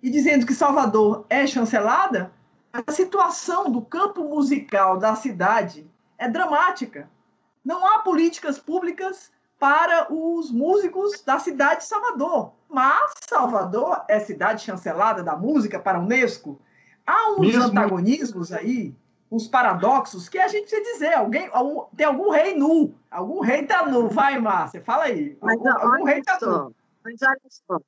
E 0.03 0.11
dizendo 0.11 0.47
que 0.47 0.55
Salvador 0.55 1.27
é 1.29 1.47
chancelada, 1.47 2.33
a 2.73 2.93
situação 2.93 3.71
do 3.71 3.83
campo 3.83 4.25
musical 4.25 4.99
da 4.99 5.15
cidade 5.15 5.89
é 6.17 6.29
dramática. 6.29 7.11
Não 7.65 7.87
há 7.87 7.99
políticas 7.99 8.59
públicas 8.59 9.31
para 9.59 10.13
os 10.13 10.51
músicos 10.51 11.23
da 11.23 11.39
cidade 11.39 11.81
de 11.81 11.87
Salvador. 11.87 12.53
Mas 12.69 13.13
Salvador 13.29 14.05
é 14.09 14.19
cidade 14.21 14.63
chancelada 14.63 15.23
da 15.23 15.37
música 15.37 15.79
para 15.79 15.99
a 15.99 16.01
Unesco. 16.01 16.59
Há 17.07 17.33
uns 17.33 17.41
Mesmo... 17.41 17.65
antagonismos 17.65 18.53
aí, 18.53 18.95
uns 19.31 19.47
paradoxos 19.47 20.29
que 20.29 20.39
a 20.39 20.49
gente 20.49 20.69
precisa 20.69 20.93
dizer. 20.93 21.15
Alguém, 21.15 21.51
algum, 21.53 21.85
tem 21.97 22.07
algum 22.07 22.31
rei 22.31 22.57
nu, 22.57 22.95
algum 23.11 23.41
rei 23.41 23.67
tá 23.67 23.85
nu. 23.85 24.09
Vai, 24.09 24.39
Márcia, 24.41 24.83
fala 24.83 25.05
aí. 25.05 25.37
Algum, 25.41 25.65
mas, 25.65 25.83
algum 25.83 26.05
rei 26.05 26.23
tá 26.23 26.39
nu. 26.41 26.75
Mas 27.05 27.21
olha 27.23 27.41
só. 27.49 27.79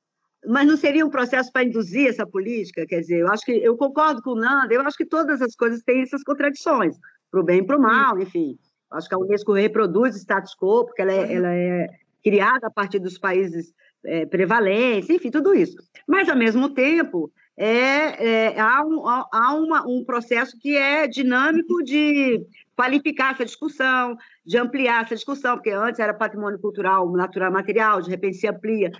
Mas 0.45 0.67
não 0.67 0.75
seria 0.77 1.05
um 1.05 1.09
processo 1.09 1.51
para 1.51 1.63
induzir 1.63 2.07
essa 2.07 2.25
política? 2.25 2.85
Quer 2.85 3.01
dizer, 3.01 3.19
eu 3.19 3.27
acho 3.29 3.45
que 3.45 3.51
eu 3.51 3.77
concordo 3.77 4.21
com 4.21 4.31
o 4.31 4.35
Nanda, 4.35 4.73
eu 4.73 4.81
acho 4.81 4.97
que 4.97 5.05
todas 5.05 5.41
as 5.41 5.55
coisas 5.55 5.81
têm 5.83 6.01
essas 6.01 6.23
contradições, 6.23 6.97
para 7.31 7.39
o 7.39 7.43
bem 7.43 7.59
e 7.59 7.65
para 7.65 7.77
o 7.77 7.81
mal, 7.81 8.19
enfim. 8.19 8.57
Acho 8.91 9.09
que 9.09 9.15
a 9.15 9.17
Unesco 9.17 9.53
reproduz 9.53 10.15
status 10.15 10.55
quo, 10.55 10.85
porque 10.85 11.01
ela 11.01 11.11
é, 11.11 11.33
ela 11.33 11.53
é 11.53 11.87
criada 12.23 12.67
a 12.67 12.71
partir 12.71 12.99
dos 12.99 13.17
países 13.17 13.73
é, 14.05 14.25
prevalentes, 14.25 15.09
enfim, 15.09 15.31
tudo 15.31 15.53
isso. 15.53 15.75
Mas, 16.07 16.29
ao 16.29 16.35
mesmo 16.35 16.69
tempo, 16.69 17.31
é, 17.55 18.47
é, 18.47 18.59
há, 18.59 18.83
um, 18.83 19.07
há 19.07 19.53
uma, 19.55 19.87
um 19.87 20.03
processo 20.03 20.57
que 20.59 20.75
é 20.75 21.07
dinâmico 21.07 21.83
de 21.83 22.45
qualificar 22.75 23.33
essa 23.33 23.45
discussão, 23.45 24.17
de 24.45 24.57
ampliar 24.57 25.03
essa 25.03 25.15
discussão, 25.15 25.55
porque 25.55 25.69
antes 25.69 25.99
era 25.99 26.13
patrimônio 26.13 26.59
cultural, 26.59 27.11
natural 27.11 27.51
material, 27.51 28.01
de 28.01 28.09
repente 28.09 28.37
se 28.37 28.47
amplia, 28.47 28.91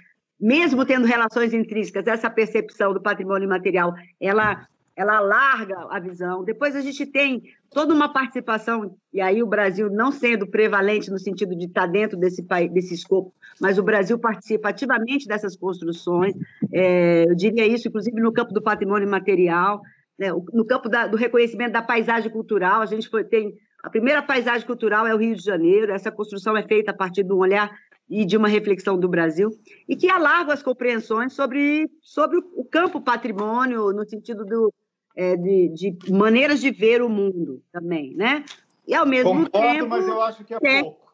mesmo 0.44 0.86
tendo 0.86 1.08
relações 1.08 1.54
intrínsecas, 1.54 2.06
essa 2.06 2.30
percepção 2.30 2.94
do 2.94 3.02
patrimônio 3.02 3.48
material, 3.48 3.94
ela 4.20 4.68
ela 4.96 5.18
alarga 5.18 5.88
a 5.90 6.00
visão. 6.00 6.44
Depois 6.44 6.76
a 6.76 6.82
gente 6.82 7.04
tem 7.08 7.42
toda 7.72 7.96
uma 7.96 8.14
participação, 8.14 8.96
e 9.12 9.20
aí 9.20 9.42
o 9.42 9.48
Brasil 9.48 9.90
não 9.90 10.12
sendo 10.12 10.46
prevalente 10.46 11.10
no 11.10 11.18
sentido 11.18 11.56
de 11.56 11.66
estar 11.66 11.88
dentro 11.88 12.16
desse, 12.16 12.44
desse 12.72 12.94
escopo, 12.94 13.34
mas 13.60 13.80
o 13.80 13.84
Brasil 13.84 14.20
participa 14.20 14.70
ativamente 14.70 15.28
dessas 15.28 15.56
construções, 15.56 16.36
é, 16.72 17.26
eu 17.28 17.34
diria 17.34 17.66
isso, 17.66 17.88
inclusive, 17.88 18.22
no 18.22 18.32
campo 18.32 18.54
do 18.54 18.62
patrimônio 18.62 19.10
material, 19.10 19.82
né, 20.20 20.32
no 20.32 20.64
campo 20.64 20.88
da, 20.88 21.08
do 21.08 21.18
reconhecimento 21.18 21.72
da 21.72 21.82
paisagem 21.82 22.30
cultural, 22.30 22.82
a 22.82 22.86
gente 22.86 23.10
foi, 23.10 23.24
tem. 23.24 23.56
A 23.82 23.90
primeira 23.90 24.22
paisagem 24.22 24.68
cultural 24.68 25.08
é 25.08 25.16
o 25.16 25.18
Rio 25.18 25.36
de 25.36 25.44
Janeiro, 25.44 25.92
essa 25.92 26.12
construção 26.12 26.56
é 26.56 26.62
feita 26.62 26.92
a 26.92 26.94
partir 26.94 27.24
de 27.24 27.34
um 27.34 27.38
olhar 27.38 27.72
e 28.10 28.26
de 28.26 28.38
uma 28.38 28.48
reflexão 28.48 29.00
do 29.00 29.08
Brasil, 29.08 29.50
e 29.88 29.96
que 29.96 30.10
alarga 30.10 30.54
as 30.54 30.62
compreensões 30.62 31.34
sobre, 31.34 31.90
sobre 32.02 32.38
o 32.38 32.66
campo 32.66 33.02
patrimônio, 33.02 33.92
no 33.92 34.06
sentido 34.06 34.46
do, 34.46 34.74
é, 35.16 35.36
de, 35.36 35.70
de, 35.70 36.12
maneiras 36.12 36.60
de 36.60 36.72
ver 36.72 37.02
o 37.02 37.10
mundo 37.10 37.62
também, 37.72 38.14
né? 38.16 38.44
E 38.86 38.94
ao 38.94 39.06
mesmo 39.06 39.46
Concordo, 39.46 39.74
tempo. 39.74 39.88
mas 39.88 40.08
eu 40.08 40.22
acho 40.22 40.44
que 40.44 40.54
é, 40.54 40.58
é 40.62 40.84
pouco. 40.84 41.14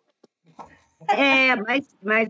É, 1.07 1.55
mas, 1.55 1.95
mas 2.01 2.29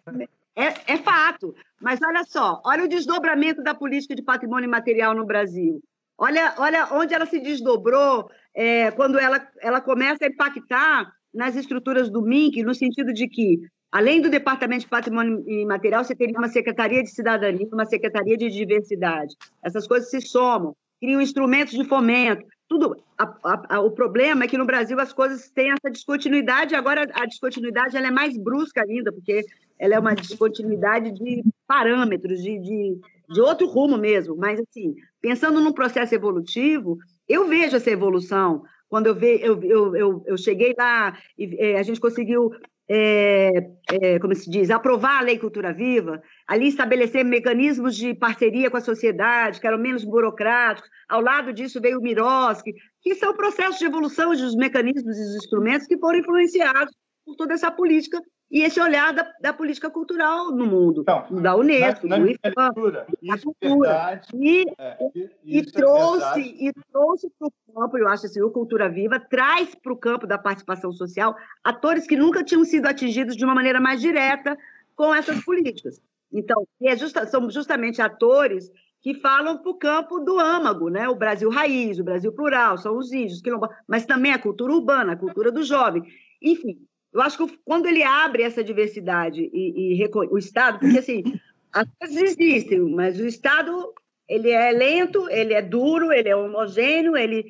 é, 0.55 0.93
é, 0.93 0.97
fato. 0.97 1.55
Mas 1.80 1.99
olha 2.01 2.24
só, 2.26 2.62
olha 2.66 2.84
o 2.84 2.89
desdobramento 2.89 3.64
da 3.64 3.74
política 3.74 4.14
de 4.14 4.22
patrimônio 4.22 4.68
imaterial 4.68 5.16
no 5.16 5.26
Brasil. 5.26 5.82
Olha, 6.18 6.53
olha 6.57 6.88
onde 6.91 7.14
ela 7.14 7.26
se 7.26 7.39
desdobrou 7.39 8.30
é, 8.53 8.91
quando 8.91 9.18
ela, 9.18 9.47
ela 9.62 9.80
começa 9.80 10.26
a 10.26 10.28
impactar 10.28 11.14
nas 11.34 11.55
estruturas 11.55 12.10
do 12.10 12.22
MINC, 12.22 12.62
no 12.64 12.76
sentido 12.76 13.14
de 13.14 13.28
que, 13.28 13.62
além 13.92 14.22
do 14.22 14.30
Departamento 14.30 14.82
de 14.82 14.90
Patrimônio 14.90 15.44
Imaterial, 15.48 16.04
você 16.04 16.16
teria 16.16 16.38
uma 16.38 16.48
Secretaria 16.48 17.04
de 17.04 17.10
Cidadania, 17.10 17.68
uma 17.72 17.86
Secretaria 17.86 18.38
de 18.38 18.50
Diversidade. 18.50 19.36
Essas 19.64 19.88
coisas 19.88 20.10
se 20.10 20.22
somam 20.22 20.76
criam 21.00 21.22
instrumentos 21.22 21.74
de 21.74 21.84
fomento, 21.86 22.46
tudo. 22.68 23.02
A, 23.18 23.24
a, 23.44 23.76
a, 23.76 23.80
o 23.82 23.92
problema 23.92 24.44
é 24.44 24.48
que 24.48 24.58
no 24.58 24.66
Brasil 24.66 25.00
as 25.00 25.14
coisas 25.14 25.50
têm 25.50 25.72
essa 25.72 25.90
descontinuidade, 25.92 26.76
agora 26.76 27.10
a 27.14 27.26
descontinuidade 27.26 27.98
ela 27.98 28.08
é 28.08 28.12
mais 28.12 28.38
brusca 28.38 28.84
ainda, 28.84 29.12
porque 29.12 29.46
ela 29.78 29.96
é 29.96 30.00
uma 30.00 30.14
descontinuidade 30.14 31.12
de 31.12 31.44
parâmetros, 31.66 32.42
de, 32.42 32.60
de, 32.60 33.00
de 33.30 33.42
outro 33.42 33.68
rumo 33.68 33.98
mesmo. 33.98 34.36
Mas, 34.36 34.60
assim, 34.60 34.96
pensando 35.22 35.62
num 35.62 35.72
processo 35.72 36.14
evolutivo, 36.14 36.98
eu 37.28 37.48
vejo 37.48 37.78
essa 37.78 37.90
evolução. 37.90 38.64
Quando 38.90 39.08
eu, 39.08 39.16
ve, 39.16 39.40
eu, 39.42 39.62
eu, 39.64 39.96
eu, 39.96 40.24
eu 40.26 40.38
cheguei 40.38 40.74
lá 40.78 41.18
e 41.38 41.56
é, 41.60 41.80
a 41.80 41.84
gente 41.84 42.00
conseguiu 42.00 42.52
é, 42.90 43.70
é, 43.92 44.20
como 44.20 44.34
se 44.34 44.50
diz, 44.50 44.72
aprovar 44.72 45.20
a 45.20 45.22
Lei 45.22 45.38
Cultura 45.38 45.72
Viva, 45.72 46.22
ali 46.48 46.68
estabelecer 46.68 47.24
mecanismos 47.24 47.96
de 47.96 48.16
parceria 48.16 48.72
com 48.72 48.78
a 48.78 48.82
sociedade, 48.82 49.62
que 49.62 49.68
eram 49.68 49.78
menos 49.78 50.04
burocráticos. 50.04 50.90
Ao 51.08 51.22
lado 51.22 51.54
disso 51.54 51.80
veio 51.80 52.00
o 52.00 52.02
Miroski, 52.02 52.74
que 53.02 53.14
são 53.14 53.36
processos 53.36 53.78
de 53.78 53.86
evolução 53.86 54.32
dos 54.32 54.56
mecanismos 54.56 55.16
e 55.16 55.24
dos 55.24 55.36
instrumentos 55.36 55.86
que 55.86 56.00
foram 56.00 56.20
influenciados 56.20 56.94
por 57.24 57.36
toda 57.36 57.54
essa 57.54 57.72
política 57.72 58.20
e 58.52 58.62
esse 58.62 58.82
olhar 58.82 59.14
da, 59.14 59.32
da 59.39 59.54
política 59.54 59.89
cultural 59.89 60.52
no 60.52 60.66
mundo, 60.66 61.02
então, 61.02 61.26
da 61.41 61.56
Unesco, 61.56 62.08
na, 62.08 62.18
na 62.18 62.26
do 62.26 62.32
IFAM, 62.32 62.72
leitura, 62.76 63.08
da 63.22 63.38
cultura. 63.38 63.89
Verdade, 63.89 64.28
e, 64.34 64.66
é, 64.78 64.97
e, 65.45 65.64
trouxe, 65.64 66.39
e 66.41 66.74
trouxe 66.91 67.30
para 67.38 67.47
o 67.47 67.74
campo, 67.74 67.97
eu 67.97 68.08
acho 68.08 68.26
assim, 68.26 68.41
o 68.41 68.50
Cultura 68.50 68.89
Viva 68.89 69.20
traz 69.20 69.76
para 69.76 69.93
o 69.93 69.97
campo 69.97 70.26
da 70.26 70.38
participação 70.38 70.91
social 70.91 71.36
atores 71.64 72.08
que 72.08 72.18
nunca 72.18 72.43
tinham 72.43 72.66
sido 72.66 72.88
atingidos 72.88 73.36
de 73.36 73.45
uma 73.45 73.54
maneira 73.54 73.80
mais 73.80 74.02
direta 74.02 74.58
com 74.95 75.14
essas 75.14 75.43
políticas. 75.43 76.02
Então, 76.32 76.68
é 76.82 76.95
justa, 76.95 77.26
são 77.28 77.50
justamente 77.50 78.02
atores 78.02 78.72
que 79.02 79.14
falam 79.14 79.58
para 79.58 79.72
o 79.72 79.76
campo 79.76 80.20
do 80.20 80.39
âmago, 80.39 80.89
né? 80.89 81.08
O 81.08 81.16
Brasil 81.16 81.50
raiz, 81.50 82.00
o 82.00 82.04
Brasil 82.04 82.32
plural, 82.34 82.78
são 82.78 82.97
os 82.97 83.12
índios, 83.14 83.41
quilombo, 83.41 83.70
mas 83.88 84.06
também 84.06 84.34
a 84.34 84.39
cultura 84.39 84.74
urbana, 84.74 85.14
a 85.14 85.18
cultura 85.18 85.52
do 85.52 85.64
jovem. 85.64 86.04
Enfim, 86.41 86.86
eu 87.14 87.22
acho 87.22 87.38
que 87.38 87.60
quando 87.66 87.88
ele 87.88 88.03
abre 88.03 88.43
essa 88.43 88.64
diversidade 88.64 89.41
e, 89.53 90.01
e 90.01 90.10
o 90.32 90.38
Estado, 90.38 90.80
porque 90.80 90.99
assim, 90.99 91.24
as 91.72 91.88
coisas 91.99 92.18
existem, 92.18 92.80
mas 92.80 93.20
o 93.20 93.26
Estado 93.26 93.93
ele 94.28 94.49
é 94.51 94.72
lento, 94.72 95.28
ele 95.30 95.53
é 95.53 95.62
duro, 95.62 96.12
ele 96.12 96.30
é 96.30 96.36
homogêneo, 96.36 97.18
ele 97.18 97.45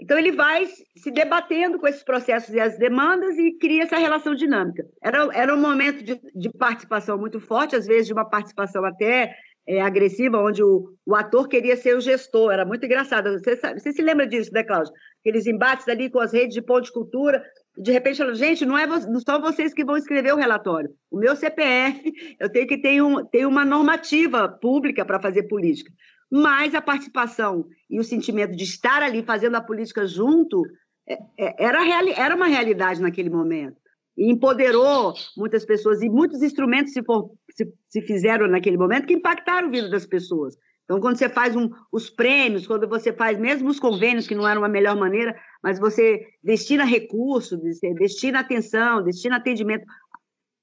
então 0.00 0.18
ele 0.18 0.32
vai 0.32 0.66
se 0.96 1.10
debatendo 1.12 1.78
com 1.78 1.86
esses 1.86 2.02
processos 2.02 2.52
e 2.52 2.58
as 2.58 2.76
demandas 2.76 3.38
e 3.38 3.52
cria 3.52 3.84
essa 3.84 3.96
relação 3.96 4.34
dinâmica. 4.34 4.84
Era, 5.00 5.28
era 5.32 5.54
um 5.54 5.60
momento 5.60 6.02
de, 6.02 6.20
de 6.34 6.50
participação 6.50 7.16
muito 7.16 7.38
forte, 7.38 7.76
às 7.76 7.86
vezes 7.86 8.08
de 8.08 8.12
uma 8.12 8.28
participação 8.28 8.84
até 8.84 9.32
é, 9.64 9.80
agressiva, 9.80 10.38
onde 10.38 10.60
o, 10.60 10.92
o 11.06 11.14
ator 11.14 11.46
queria 11.46 11.76
ser 11.76 11.96
o 11.96 12.00
gestor, 12.00 12.50
era 12.52 12.64
muito 12.64 12.84
engraçado. 12.84 13.38
Você, 13.38 13.56
sabe, 13.56 13.80
você 13.80 13.92
se 13.92 14.02
lembra 14.02 14.26
disso, 14.26 14.52
né, 14.52 14.64
Cláudia? 14.64 14.92
Aqueles 15.20 15.46
embates 15.46 15.88
ali 15.88 16.10
com 16.10 16.18
as 16.18 16.32
redes 16.32 16.54
de 16.54 16.62
ponto 16.62 16.82
de 16.82 16.92
cultura, 16.92 17.44
de 17.76 17.90
repente 17.90 18.18
falando, 18.18 18.34
gente, 18.34 18.66
não, 18.66 18.76
é 18.76 18.86
não 18.86 19.20
são 19.20 19.40
vocês 19.40 19.72
que 19.72 19.84
vão 19.84 19.96
escrever 19.96 20.32
o 20.32 20.36
relatório. 20.36 20.90
O 21.10 21.18
meu 21.18 21.34
CPF, 21.34 22.12
eu 22.38 22.50
tenho 22.50 22.66
que 22.66 22.78
ter, 22.78 23.02
um, 23.02 23.24
ter 23.24 23.46
uma 23.46 23.64
normativa 23.64 24.48
pública 24.48 25.04
para 25.04 25.20
fazer 25.20 25.44
política. 25.44 25.92
Mas 26.30 26.74
a 26.74 26.80
participação 26.80 27.66
e 27.90 27.98
o 27.98 28.04
sentimento 28.04 28.56
de 28.56 28.64
estar 28.64 29.02
ali 29.02 29.22
fazendo 29.22 29.56
a 29.56 29.60
política 29.60 30.06
junto 30.06 30.62
é, 31.06 31.18
é, 31.38 31.64
era, 31.64 32.10
era 32.16 32.34
uma 32.34 32.46
realidade 32.46 33.00
naquele 33.00 33.30
momento. 33.30 33.76
E 34.16 34.30
empoderou 34.30 35.14
muitas 35.36 35.64
pessoas, 35.64 36.02
e 36.02 36.08
muitos 36.08 36.42
instrumentos 36.42 36.92
se, 36.92 37.02
for, 37.02 37.30
se, 37.50 37.72
se 37.88 38.02
fizeram 38.02 38.46
naquele 38.46 38.76
momento 38.76 39.06
que 39.06 39.14
impactaram 39.14 39.68
a 39.68 39.70
vida 39.70 39.88
das 39.88 40.06
pessoas. 40.06 40.56
Então, 40.84 41.00
quando 41.00 41.16
você 41.16 41.28
faz 41.28 41.54
um, 41.56 41.70
os 41.90 42.10
prêmios, 42.10 42.66
quando 42.66 42.88
você 42.88 43.12
faz 43.12 43.38
mesmo 43.38 43.68
os 43.68 43.78
convênios, 43.78 44.26
que 44.26 44.34
não 44.34 44.46
era 44.46 44.58
uma 44.58 44.68
melhor 44.68 44.96
maneira, 44.96 45.34
mas 45.62 45.78
você 45.78 46.26
destina 46.42 46.84
recursos, 46.84 47.58
destina 47.94 48.40
atenção, 48.40 49.02
destina 49.02 49.36
atendimento. 49.36 49.86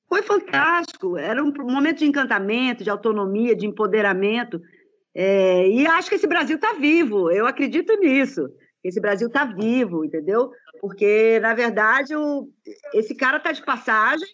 Foi 0.08 0.22
fantástico, 0.22 1.18
era 1.18 1.44
um 1.44 1.52
momento 1.52 2.00
de 2.00 2.06
encantamento, 2.06 2.84
de 2.84 2.90
autonomia, 2.90 3.56
de 3.56 3.66
empoderamento. 3.66 4.60
É, 5.14 5.68
e 5.68 5.88
acho 5.88 6.10
que 6.10 6.16
esse 6.16 6.28
Brasil 6.28 6.56
está 6.56 6.74
vivo, 6.74 7.32
eu 7.32 7.48
acredito 7.48 7.96
nisso. 7.98 8.50
Esse 8.84 9.00
Brasil 9.00 9.28
está 9.28 9.46
vivo, 9.46 10.06
entendeu? 10.06 10.52
Porque, 10.80 11.40
na 11.42 11.54
verdade, 11.54 12.16
o, 12.16 12.50
esse 12.94 13.14
cara 13.14 13.38
está 13.38 13.52
de 13.52 13.64
passagem, 13.64 14.28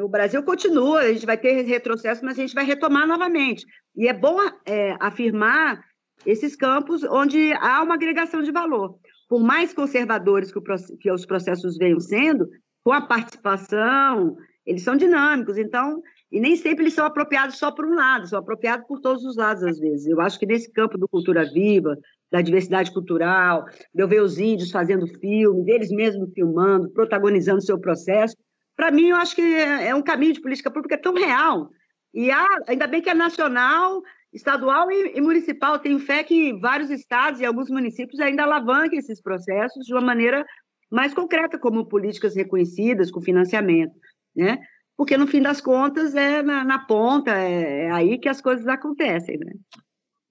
o 0.00 0.08
Brasil 0.08 0.42
continua, 0.42 1.00
a 1.00 1.12
gente 1.12 1.26
vai 1.26 1.36
ter 1.36 1.62
retrocesso, 1.62 2.24
mas 2.24 2.38
a 2.38 2.42
gente 2.42 2.54
vai 2.54 2.64
retomar 2.64 3.06
novamente. 3.06 3.66
E 3.96 4.08
é 4.08 4.12
bom 4.12 4.38
é, 4.66 4.96
afirmar 5.00 5.82
esses 6.24 6.56
campos 6.56 7.02
onde 7.04 7.52
há 7.54 7.82
uma 7.82 7.94
agregação 7.94 8.42
de 8.42 8.52
valor. 8.52 8.98
Por 9.28 9.42
mais 9.42 9.72
conservadores 9.72 10.52
que, 10.52 10.58
o, 10.58 10.62
que 10.98 11.10
os 11.10 11.24
processos 11.24 11.76
venham 11.76 12.00
sendo, 12.00 12.48
com 12.82 12.92
a 12.92 13.00
participação, 13.00 14.36
eles 14.66 14.82
são 14.82 14.96
dinâmicos, 14.96 15.56
então, 15.56 16.02
e 16.30 16.40
nem 16.40 16.56
sempre 16.56 16.84
eles 16.84 16.94
são 16.94 17.06
apropriados 17.06 17.58
só 17.58 17.70
por 17.70 17.84
um 17.84 17.94
lado, 17.94 18.26
são 18.26 18.38
apropriados 18.38 18.86
por 18.86 19.00
todos 19.00 19.24
os 19.24 19.36
lados, 19.36 19.62
às 19.62 19.78
vezes. 19.78 20.06
Eu 20.06 20.20
acho 20.20 20.38
que 20.38 20.46
nesse 20.46 20.70
campo 20.72 20.98
do 20.98 21.08
cultura 21.08 21.44
viva, 21.44 21.96
da 22.30 22.40
diversidade 22.40 22.92
cultural, 22.92 23.64
de 23.94 24.02
eu 24.02 24.08
ver 24.08 24.22
os 24.22 24.38
índios 24.38 24.70
fazendo 24.70 25.06
filmes, 25.06 25.66
eles 25.66 25.90
mesmos 25.90 26.30
filmando, 26.32 26.90
protagonizando 26.90 27.60
seu 27.60 27.78
processo, 27.78 28.36
para 28.76 28.90
mim, 28.90 29.08
eu 29.08 29.16
acho 29.16 29.34
que 29.34 29.42
é, 29.42 29.88
é 29.88 29.94
um 29.94 30.02
caminho 30.02 30.32
de 30.32 30.40
política 30.40 30.70
pública 30.70 30.96
tão 30.96 31.14
real. 31.14 31.70
E 32.12 32.30
há, 32.30 32.46
ainda 32.66 32.86
bem 32.86 33.02
que 33.02 33.10
é 33.10 33.14
nacional, 33.14 34.02
estadual 34.32 34.90
e, 34.90 35.16
e, 35.16 35.20
municipal. 35.20 35.78
Tenho 35.78 35.98
fé 35.98 36.22
que 36.22 36.52
vários 36.54 36.90
estados 36.90 37.40
e 37.40 37.44
alguns 37.44 37.68
municípios 37.68 38.20
ainda 38.20 38.42
alavanquem 38.42 38.98
esses 38.98 39.20
processos 39.20 39.84
de 39.84 39.92
uma 39.92 40.00
maneira 40.00 40.44
mais 40.90 41.14
concreta, 41.14 41.58
como 41.58 41.86
políticas 41.86 42.34
reconhecidas, 42.34 43.10
com 43.10 43.20
financiamento. 43.20 43.94
Né? 44.34 44.58
Porque, 44.96 45.16
no 45.16 45.26
fim 45.26 45.40
das 45.40 45.60
contas, 45.60 46.14
é 46.14 46.42
na, 46.42 46.64
na 46.64 46.78
ponta, 46.80 47.30
é, 47.30 47.84
é, 47.84 47.90
aí 47.90 48.18
que 48.18 48.28
as 48.28 48.40
coisas 48.40 48.66
acontecem. 48.66 49.38
Né? 49.38 49.52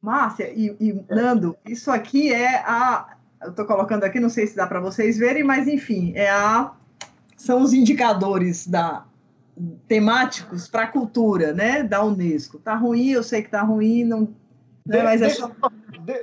Márcia 0.01 0.51
e, 0.53 0.75
e 0.79 0.93
Nando, 1.09 1.57
isso 1.65 1.91
aqui 1.91 2.33
é 2.33 2.57
a. 2.65 3.15
Eu 3.41 3.51
estou 3.51 3.65
colocando 3.65 4.03
aqui, 4.03 4.19
não 4.19 4.29
sei 4.29 4.47
se 4.47 4.55
dá 4.55 4.67
para 4.67 4.81
vocês 4.81 5.17
verem, 5.17 5.45
mas 5.45 5.65
enfim, 5.65 6.11
é 6.13 6.29
a 6.29 6.73
são 7.39 7.61
os 7.61 7.73
indicadores 7.73 8.67
da, 8.67 9.05
temáticos 9.87 10.67
para 10.67 10.83
a 10.83 10.87
cultura, 10.87 11.53
né, 11.53 11.81
da 11.81 12.03
Unesco. 12.03 12.59
Tá 12.59 12.75
ruim, 12.75 13.09
eu 13.11 13.23
sei 13.23 13.41
que 13.41 13.49
tá 13.49 13.61
ruim, 13.61 14.03
não. 14.03 14.35
Né, 14.85 15.03
mas 15.03 15.21
deixa, 15.21 15.45
é 15.45 15.47
só... 15.47 15.71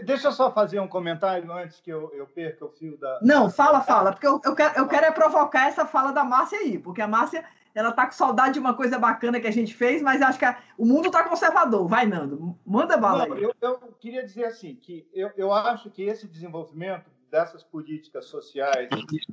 deixa 0.04 0.28
eu 0.28 0.32
só 0.32 0.52
fazer 0.52 0.78
um 0.78 0.88
comentário 0.88 1.50
antes 1.52 1.80
que 1.80 1.90
eu, 1.90 2.12
eu 2.14 2.26
perca 2.26 2.64
o 2.64 2.68
fio 2.68 2.98
da. 2.98 3.18
Não, 3.22 3.50
fala, 3.50 3.80
fala, 3.80 4.12
porque 4.12 4.26
eu, 4.26 4.40
eu, 4.44 4.54
quero, 4.54 4.78
eu 4.78 4.86
quero 4.86 5.06
é 5.06 5.10
provocar 5.10 5.68
essa 5.68 5.86
fala 5.86 6.12
da 6.12 6.22
Márcia 6.22 6.58
aí, 6.58 6.78
porque 6.78 7.00
a 7.00 7.08
Márcia 7.08 7.44
ela 7.74 7.92
tá 7.92 8.06
com 8.06 8.12
saudade 8.12 8.54
de 8.54 8.60
uma 8.60 8.74
coisa 8.74 8.98
bacana 8.98 9.40
que 9.40 9.46
a 9.46 9.52
gente 9.52 9.74
fez, 9.74 10.02
mas 10.02 10.20
acho 10.20 10.38
que 10.38 10.44
a, 10.44 10.58
o 10.76 10.84
mundo 10.84 11.06
está 11.06 11.24
conservador. 11.24 11.86
Vai, 11.88 12.06
Nando, 12.06 12.58
manda 12.64 12.96
bala 12.96 13.26
Não, 13.26 13.36
aí. 13.36 13.42
Eu, 13.42 13.54
eu, 13.60 13.78
queria 14.00 14.22
dizer 14.24 14.44
assim, 14.44 14.74
que 14.74 15.06
eu, 15.14 15.30
eu 15.36 15.52
acho 15.52 15.90
que 15.90 16.02
esse 16.02 16.26
desenvolvimento 16.26 17.10
dessas 17.30 17.62
políticas 17.62 18.26
sociais 18.26 18.88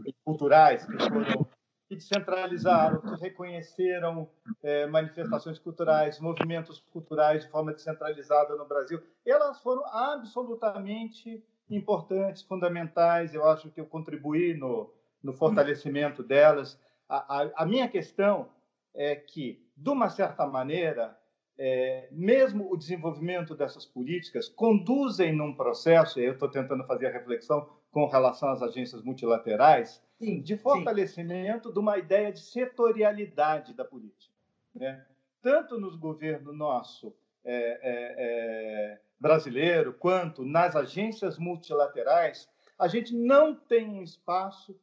e 0.05 0.14
culturais 0.23 0.85
que 0.85 0.97
foram 1.10 1.47
que 1.93 1.95
descentralizaram, 1.95 3.01
que 3.01 3.21
reconheceram 3.21 4.27
é, 4.63 4.87
manifestações 4.87 5.59
culturais, 5.59 6.19
movimentos 6.19 6.79
culturais 6.91 7.43
de 7.43 7.51
forma 7.51 7.73
descentralizada 7.73 8.55
no 8.55 8.65
Brasil, 8.65 8.99
elas 9.25 9.61
foram 9.61 9.85
absolutamente 9.85 11.43
importantes, 11.69 12.41
fundamentais. 12.41 13.33
Eu 13.33 13.47
acho 13.47 13.69
que 13.69 13.79
eu 13.79 13.85
contribuí 13.85 14.55
no, 14.55 14.91
no 15.21 15.33
fortalecimento 15.33 16.23
delas. 16.23 16.79
A, 17.07 17.43
a, 17.43 17.51
a 17.57 17.65
minha 17.65 17.87
questão 17.87 18.49
é 18.93 19.15
que, 19.15 19.63
de 19.77 19.89
uma 19.89 20.09
certa 20.09 20.45
maneira, 20.47 21.17
é, 21.57 22.07
mesmo 22.11 22.71
o 22.71 22.77
desenvolvimento 22.77 23.55
dessas 23.55 23.85
políticas 23.85 24.49
conduzem 24.49 25.31
num 25.31 25.53
processo, 25.55 26.19
e 26.19 26.25
eu 26.25 26.33
estou 26.33 26.49
tentando 26.49 26.83
fazer 26.85 27.07
a 27.07 27.11
reflexão 27.11 27.69
com 27.91 28.07
relação 28.07 28.49
às 28.49 28.61
agências 28.63 29.03
multilaterais, 29.03 30.02
sim, 30.18 30.41
de 30.41 30.57
fortalecimento 30.57 31.69
sim. 31.69 31.73
de 31.73 31.80
uma 31.80 31.98
ideia 31.98 32.31
de 32.31 32.40
setorialidade 32.40 33.73
da 33.73 33.85
política. 33.85 34.34
Né? 34.73 35.06
Tanto 35.41 35.80
nos 35.80 35.95
governos 35.95 36.56
nosso 36.56 37.15
é, 37.44 37.56
é, 37.56 38.15
é, 38.18 39.02
brasileiro, 39.19 39.94
quanto 39.94 40.45
nas 40.45 40.76
agências 40.76 41.38
multilaterais, 41.38 42.49
a 42.80 42.88
gente 42.88 43.15
não 43.15 43.53
tem 43.56 43.90
um 43.90 44.02
espaço 44.02 44.80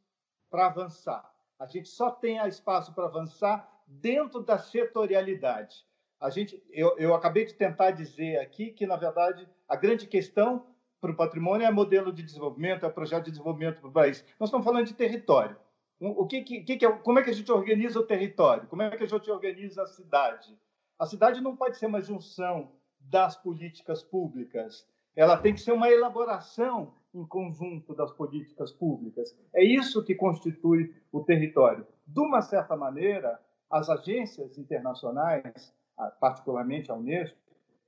para 0.51 0.67
avançar. 0.67 1.31
A 1.59 1.67
gente 1.67 1.89
só 1.89 2.11
tem 2.11 2.39
espaço 2.47 2.95
para 2.95 3.05
avançar 3.05 3.71
dentro 3.87 4.41
da 4.43 4.59
setorialidade. 4.59 5.85
A 6.21 6.29
gente, 6.31 6.63
eu, 6.71 6.97
eu 6.99 7.15
acabei 7.15 7.47
de 7.47 7.55
tentar 7.55 7.93
dizer 7.93 8.39
aqui 8.39 8.71
que, 8.73 8.87
na 8.87 8.97
verdade, 8.97 9.49
a 9.69 9.75
grande 9.75 10.07
questão 10.07 10.67
para 11.01 11.11
o 11.11 11.17
patrimônio 11.17 11.67
é 11.67 11.71
modelo 11.71 12.13
de 12.13 12.23
desenvolvimento, 12.23 12.85
é 12.85 12.91
projeto 12.91 13.25
de 13.25 13.31
desenvolvimento 13.31 13.81
para 13.81 13.89
o 13.89 13.93
país. 13.93 14.25
Nós 14.39 14.49
estamos 14.49 14.65
falando 14.65 14.87
de 14.87 14.95
território. 14.95 15.57
O 15.99 16.27
que, 16.27 16.43
que, 16.43 16.77
que 16.77 16.87
é, 16.87 16.91
como 16.91 17.19
é 17.19 17.23
que 17.23 17.31
a 17.31 17.35
gente 17.35 17.51
organiza 17.53 17.99
o 17.99 18.07
território? 18.07 18.67
Como 18.69 18.81
é 18.81 18.91
que 18.97 19.05
a 19.05 19.07
gente 19.07 19.31
organiza 19.31 19.83
a 19.83 19.87
cidade? 19.87 20.57
A 20.99 21.07
cidade 21.07 21.41
não 21.41 21.57
pode 21.57 21.77
ser 21.77 21.87
uma 21.87 22.01
junção 22.01 22.73
das 23.01 23.37
políticas 23.37 24.03
públicas. 24.03 24.87
ela 25.17 25.37
tem 25.37 25.53
que 25.53 25.61
ser 25.61 25.73
uma 25.73 25.91
elaboração 25.91 26.95
em 27.13 27.27
conjunto 27.27 27.95
das 27.95 28.13
políticas 28.13 28.73
públicas. 28.73 29.37
É 29.55 29.65
isso 29.65 30.05
que 30.05 30.15
constitui 30.15 30.95
o 31.11 31.23
território. 31.23 31.87
De 32.07 32.21
uma 32.21 32.41
certa 32.41 32.77
maneira, 32.77 33.41
as 33.69 33.91
agências 33.91 34.57
internacionais, 34.57 35.75
particularmente 36.21 36.91
a 36.91 36.95
Unesco, 36.95 37.37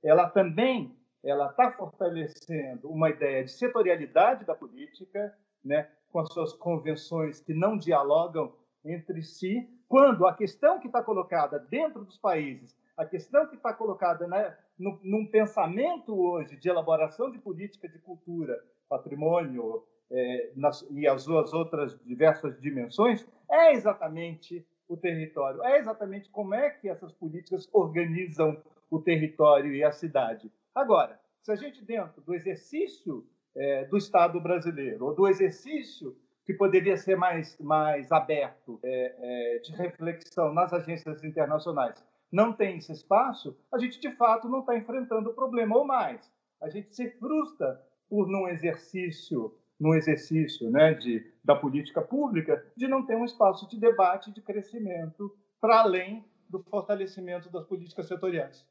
ela 0.03 0.29
também 0.29 0.95
ela 1.23 1.47
está 1.47 1.71
fortalecendo 1.71 2.89
uma 2.89 3.09
ideia 3.09 3.43
de 3.43 3.51
setorialidade 3.51 4.45
da 4.45 4.53
política, 4.53 5.33
né, 5.63 5.89
com 6.11 6.19
as 6.19 6.31
suas 6.33 6.53
convenções 6.53 7.39
que 7.39 7.53
não 7.53 7.77
dialogam 7.77 8.53
entre 8.83 9.21
si, 9.23 9.67
quando 9.87 10.27
a 10.27 10.35
questão 10.35 10.79
que 10.79 10.87
está 10.87 11.01
colocada 11.01 11.57
dentro 11.57 12.03
dos 12.03 12.17
países, 12.17 12.75
a 12.97 13.05
questão 13.05 13.47
que 13.47 13.55
está 13.55 13.73
colocada 13.73 14.27
né, 14.27 14.55
no, 14.77 14.99
num 15.03 15.25
pensamento 15.25 16.13
hoje 16.13 16.57
de 16.57 16.69
elaboração 16.69 17.31
de 17.31 17.39
política 17.39 17.87
de 17.87 17.99
cultura, 17.99 18.59
patrimônio 18.89 19.83
é, 20.11 20.51
nas, 20.55 20.85
e 20.91 21.07
as 21.07 21.23
suas 21.23 21.53
outras 21.53 21.97
diversas 22.03 22.59
dimensões, 22.59 23.25
é 23.49 23.71
exatamente 23.71 24.65
o 24.87 24.97
território, 24.97 25.63
é 25.63 25.79
exatamente 25.79 26.29
como 26.29 26.53
é 26.53 26.69
que 26.69 26.89
essas 26.89 27.11
políticas 27.13 27.67
organizam 27.71 28.61
o 28.91 28.99
território 28.99 29.73
e 29.73 29.83
a 29.83 29.91
cidade. 29.91 30.51
Agora, 30.75 31.19
se 31.41 31.51
a 31.51 31.55
gente, 31.55 31.83
dentro 31.83 32.21
do 32.21 32.33
exercício 32.33 33.27
é, 33.55 33.85
do 33.85 33.97
Estado 33.97 34.39
brasileiro, 34.39 35.05
ou 35.05 35.15
do 35.15 35.27
exercício 35.27 36.17
que 36.45 36.53
poderia 36.53 36.97
ser 36.97 37.15
mais, 37.15 37.57
mais 37.59 38.11
aberto 38.11 38.79
é, 38.83 39.15
é, 39.55 39.59
de 39.59 39.71
reflexão 39.73 40.53
nas 40.53 40.73
agências 40.73 41.23
internacionais, 41.23 42.03
não 42.31 42.51
tem 42.51 42.77
esse 42.77 42.91
espaço, 42.91 43.55
a 43.71 43.77
gente, 43.77 43.99
de 43.99 44.11
fato, 44.15 44.49
não 44.49 44.61
está 44.61 44.75
enfrentando 44.75 45.29
o 45.29 45.33
problema, 45.33 45.77
ou 45.77 45.85
mais, 45.85 46.31
a 46.59 46.69
gente 46.69 46.95
se 46.95 47.09
frustra 47.11 47.79
por, 48.09 48.27
num 48.27 48.47
exercício 48.47 49.55
num 49.79 49.93
exercício 49.95 50.69
né, 50.69 50.93
de, 50.93 51.29
da 51.43 51.55
política 51.55 52.01
pública, 52.01 52.65
de 52.77 52.87
não 52.87 53.05
ter 53.05 53.17
um 53.17 53.25
espaço 53.25 53.67
de 53.67 53.77
debate 53.77 54.31
de 54.31 54.41
crescimento 54.41 55.35
para 55.59 55.81
além 55.81 56.23
do 56.47 56.63
fortalecimento 56.63 57.49
das 57.49 57.65
políticas 57.65 58.07
setoriais. 58.07 58.65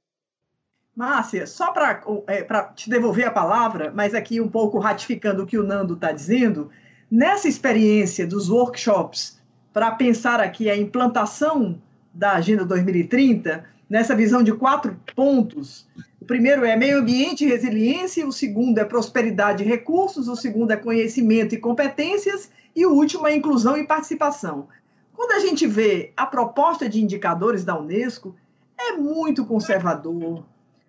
Márcia, 0.95 1.47
só 1.47 1.73
para 1.73 2.03
é, 2.27 2.47
te 2.75 2.91
devolver 2.91 3.27
a 3.27 3.31
palavra, 3.31 3.91
mas 3.95 4.15
aqui 4.15 4.41
um 4.41 4.49
pouco 4.49 4.79
ratificando 4.79 5.43
o 5.43 5.47
que 5.47 5.57
o 5.57 5.63
Nando 5.63 5.95
está 5.95 6.13
dizendo, 6.13 6.71
nessa 7.11 7.49
experiência 7.49 8.27
dos 8.27 8.51
workshops 8.51 9.41
para 9.73 9.91
pensar 9.93 10.39
aqui 10.39 10.69
a 10.69 10.77
implantação 10.77 11.81
da 12.13 12.33
Agenda 12.33 12.65
2030, 12.67 13.65
nessa 13.89 14.15
visão 14.15 14.43
de 14.43 14.53
quatro 14.53 14.95
pontos, 15.17 15.89
o 16.21 16.27
primeiro 16.27 16.65
é 16.65 16.77
meio 16.77 16.99
ambiente 16.99 17.45
e 17.45 17.49
resiliência, 17.49 18.27
o 18.27 18.33
segundo 18.33 18.79
é 18.79 18.85
prosperidade 18.85 19.63
e 19.63 19.67
recursos, 19.67 20.29
o 20.29 20.37
segundo 20.37 20.73
é 20.73 20.77
conhecimento 20.77 21.55
e 21.55 21.59
competências, 21.59 22.51
e 22.77 22.85
o 22.85 22.93
último 22.93 23.27
é 23.27 23.35
inclusão 23.35 23.79
e 23.79 23.87
participação. 23.87 24.69
Quando 25.15 25.33
a 25.33 25.39
gente 25.39 25.67
vê 25.67 26.13
a 26.17 26.27
proposta 26.27 26.87
de 26.87 27.03
indicadores 27.03 27.65
da 27.65 27.79
Unesco, 27.79 28.37
é 28.79 28.93
muito 28.93 29.45
conservador, 29.45 30.45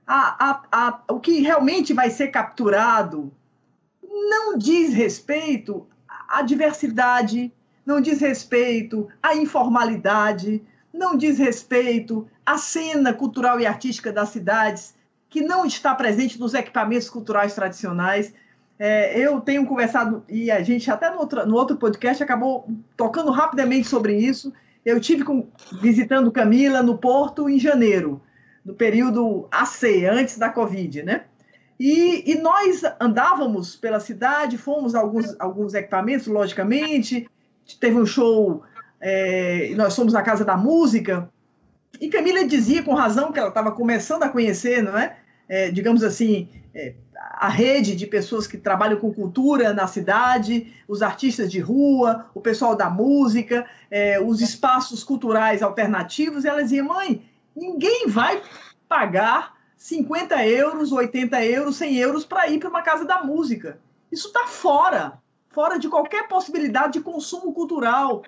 a, 0.05 0.49
a, 0.49 0.63
a, 0.71 1.13
o 1.13 1.19
que 1.19 1.41
realmente 1.41 1.93
vai 1.93 2.09
ser 2.09 2.27
capturado 2.27 3.31
não 4.03 4.57
diz 4.57 4.93
respeito 4.93 5.87
à 6.27 6.41
diversidade, 6.41 7.51
não 7.85 7.99
diz 7.99 8.19
respeito 8.21 9.07
à 9.21 9.35
informalidade, 9.35 10.61
não 10.93 11.17
diz 11.17 11.37
respeito 11.37 12.27
à 12.45 12.57
cena 12.57 13.13
cultural 13.13 13.59
e 13.59 13.65
artística 13.65 14.11
das 14.11 14.29
cidades, 14.29 14.95
que 15.29 15.41
não 15.41 15.65
está 15.65 15.95
presente 15.95 16.39
nos 16.39 16.53
equipamentos 16.53 17.09
culturais 17.09 17.55
tradicionais. 17.55 18.33
É, 18.77 19.17
eu 19.19 19.41
tenho 19.41 19.65
conversado, 19.65 20.23
e 20.29 20.51
a 20.51 20.61
gente 20.61 20.89
até 20.91 21.09
no 21.09 21.19
outro, 21.19 21.45
no 21.47 21.55
outro 21.55 21.77
podcast 21.77 22.21
acabou 22.21 22.67
tocando 22.95 23.31
rapidamente 23.31 23.87
sobre 23.87 24.15
isso. 24.15 24.53
Eu 24.85 24.99
tive 24.99 25.23
com, 25.23 25.47
visitando 25.81 26.31
Camila 26.31 26.83
no 26.83 26.97
Porto 26.97 27.49
em 27.49 27.57
janeiro 27.57 28.21
no 28.65 28.73
período 28.73 29.47
AC, 29.51 30.05
antes 30.05 30.37
da 30.37 30.49
Covid, 30.49 31.03
né? 31.03 31.25
E, 31.79 32.31
e, 32.31 32.35
nós 32.35 32.81
andávamos 32.99 33.75
pela 33.75 33.99
cidade, 33.99 34.57
fomos 34.57 34.95
a 34.95 34.99
alguns, 34.99 35.35
alguns 35.39 35.73
equipamentos, 35.73 36.27
logicamente, 36.27 37.27
teve 37.79 37.97
um 37.97 38.05
show, 38.05 38.63
é, 39.01 39.73
nós 39.75 39.95
fomos 39.95 40.13
na 40.13 40.21
Casa 40.21 40.45
da 40.45 40.55
Música, 40.55 41.29
e 41.99 42.09
Camila 42.09 42.45
dizia 42.45 42.83
com 42.83 42.93
razão 42.93 43.31
que 43.31 43.39
ela 43.39 43.49
estava 43.49 43.71
começando 43.71 44.23
a 44.23 44.29
conhecer, 44.29 44.81
não 44.81 44.97
é? 44.97 45.17
é 45.47 45.71
digamos 45.71 46.03
assim, 46.03 46.47
é, 46.73 46.93
a 47.15 47.49
rede 47.49 47.95
de 47.95 48.07
pessoas 48.07 48.47
que 48.47 48.57
trabalham 48.57 48.99
com 48.99 49.13
cultura 49.13 49.73
na 49.73 49.87
cidade, 49.87 50.73
os 50.87 51.01
artistas 51.01 51.51
de 51.51 51.59
rua, 51.59 52.27
o 52.33 52.41
pessoal 52.41 52.75
da 52.75 52.89
música, 52.89 53.65
é, 53.89 54.19
os 54.21 54.41
espaços 54.41 55.03
culturais 55.03 55.61
alternativos, 55.61 56.43
e 56.43 56.47
ela 56.47 56.61
dizia, 56.61 56.83
mãe, 56.83 57.23
Ninguém 57.55 58.07
vai 58.07 58.41
pagar 58.87 59.53
50 59.77 60.45
euros, 60.47 60.91
80 60.91 61.45
euros, 61.45 61.75
100 61.75 61.95
euros 61.97 62.25
para 62.25 62.47
ir 62.47 62.59
para 62.59 62.69
uma 62.69 62.81
casa 62.81 63.05
da 63.05 63.23
música. 63.23 63.79
Isso 64.11 64.27
está 64.27 64.47
fora, 64.47 65.21
fora 65.49 65.77
de 65.77 65.89
qualquer 65.89 66.27
possibilidade 66.27 66.93
de 66.93 67.01
consumo 67.01 67.53
cultural. 67.53 68.23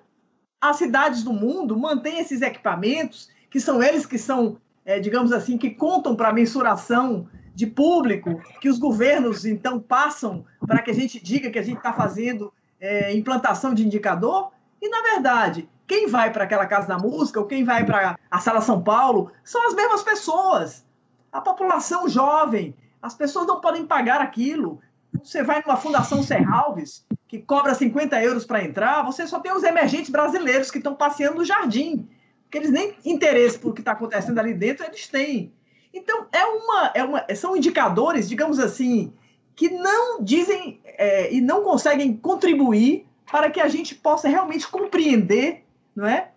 As 0.60 0.78
cidades 0.78 1.24
do 1.24 1.32
mundo 1.32 1.78
mantêm 1.78 2.20
esses 2.20 2.42
equipamentos, 2.42 3.30
que 3.50 3.60
são 3.60 3.82
eles 3.82 4.06
que 4.06 4.18
são, 4.18 4.58
é, 4.84 5.00
digamos 5.00 5.32
assim, 5.32 5.58
que 5.58 5.70
contam 5.70 6.16
para 6.16 6.30
a 6.30 6.34
mensuração 6.34 7.28
de 7.54 7.66
público, 7.66 8.42
que 8.60 8.68
os 8.68 8.78
governos 8.78 9.46
então 9.46 9.80
passam 9.80 10.46
para 10.68 10.82
que 10.82 10.92
a 10.92 10.94
gente 10.94 11.24
diga 11.24 11.50
que 11.50 11.58
a 11.58 11.64
gente 11.64 11.78
está 11.78 11.94
fazendo 11.94 12.52
é, 12.80 13.16
implantação 13.16 13.74
de 13.74 13.86
indicador. 13.86 14.52
E, 14.82 14.90
na 14.90 15.02
verdade, 15.02 15.70
quem 15.88 16.08
vai 16.08 16.32
para 16.32 16.44
aquela 16.44 16.66
casa 16.66 16.88
da 16.88 16.98
música 16.98 17.40
ou 17.40 17.46
quem 17.46 17.64
vai 17.64 17.86
para 17.86 18.18
a 18.30 18.40
Sala 18.40 18.62
São 18.62 18.82
Paulo 18.82 19.32
são 19.44 19.68
as 19.68 19.74
mesmas 19.74 20.04
pessoas. 20.04 20.86
A 21.32 21.42
população 21.42 22.10
jovem, 22.10 22.76
as 23.02 23.14
pessoas 23.14 23.46
não 23.46 23.62
podem 23.62 23.86
pagar 23.86 24.22
aquilo. 24.22 24.80
Você 25.24 25.44
vai 25.44 25.62
numa 25.66 25.78
Fundação 25.78 26.24
Serralves, 26.24 27.06
que 27.28 27.40
cobra 27.40 27.74
50 27.74 28.22
euros 28.24 28.46
para 28.46 28.64
entrar, 28.64 29.04
você 29.04 29.28
só 29.28 29.40
tem 29.40 29.54
os 29.54 29.64
emergentes 29.64 30.10
brasileiros 30.10 30.72
que 30.72 30.78
estão 30.78 30.96
passeando 30.96 31.38
no 31.38 31.46
jardim. 31.46 32.08
Porque 32.44 32.58
eles 32.58 32.72
nem 32.72 32.96
interesse 33.04 33.60
por 33.60 33.74
que 33.74 33.82
está 33.82 33.92
acontecendo 33.92 34.40
ali 34.40 34.54
dentro, 34.54 34.86
eles 34.86 35.08
têm. 35.08 35.54
Então, 35.94 36.28
é 36.32 36.46
uma, 36.46 36.92
é 36.94 37.04
uma, 37.04 37.26
são 37.36 37.56
indicadores, 37.56 38.28
digamos 38.28 38.60
assim, 38.60 39.14
que 39.56 39.70
não 39.70 40.22
dizem 40.22 40.80
é, 40.86 41.34
e 41.34 41.42
não 41.42 41.64
conseguem 41.64 42.16
contribuir 42.16 43.08
para 43.32 43.50
que 43.50 43.60
a 43.60 43.68
gente 43.68 43.96
possa 43.96 44.28
realmente 44.28 44.68
compreender 44.68 45.65
não 45.96 46.06
é? 46.08 46.30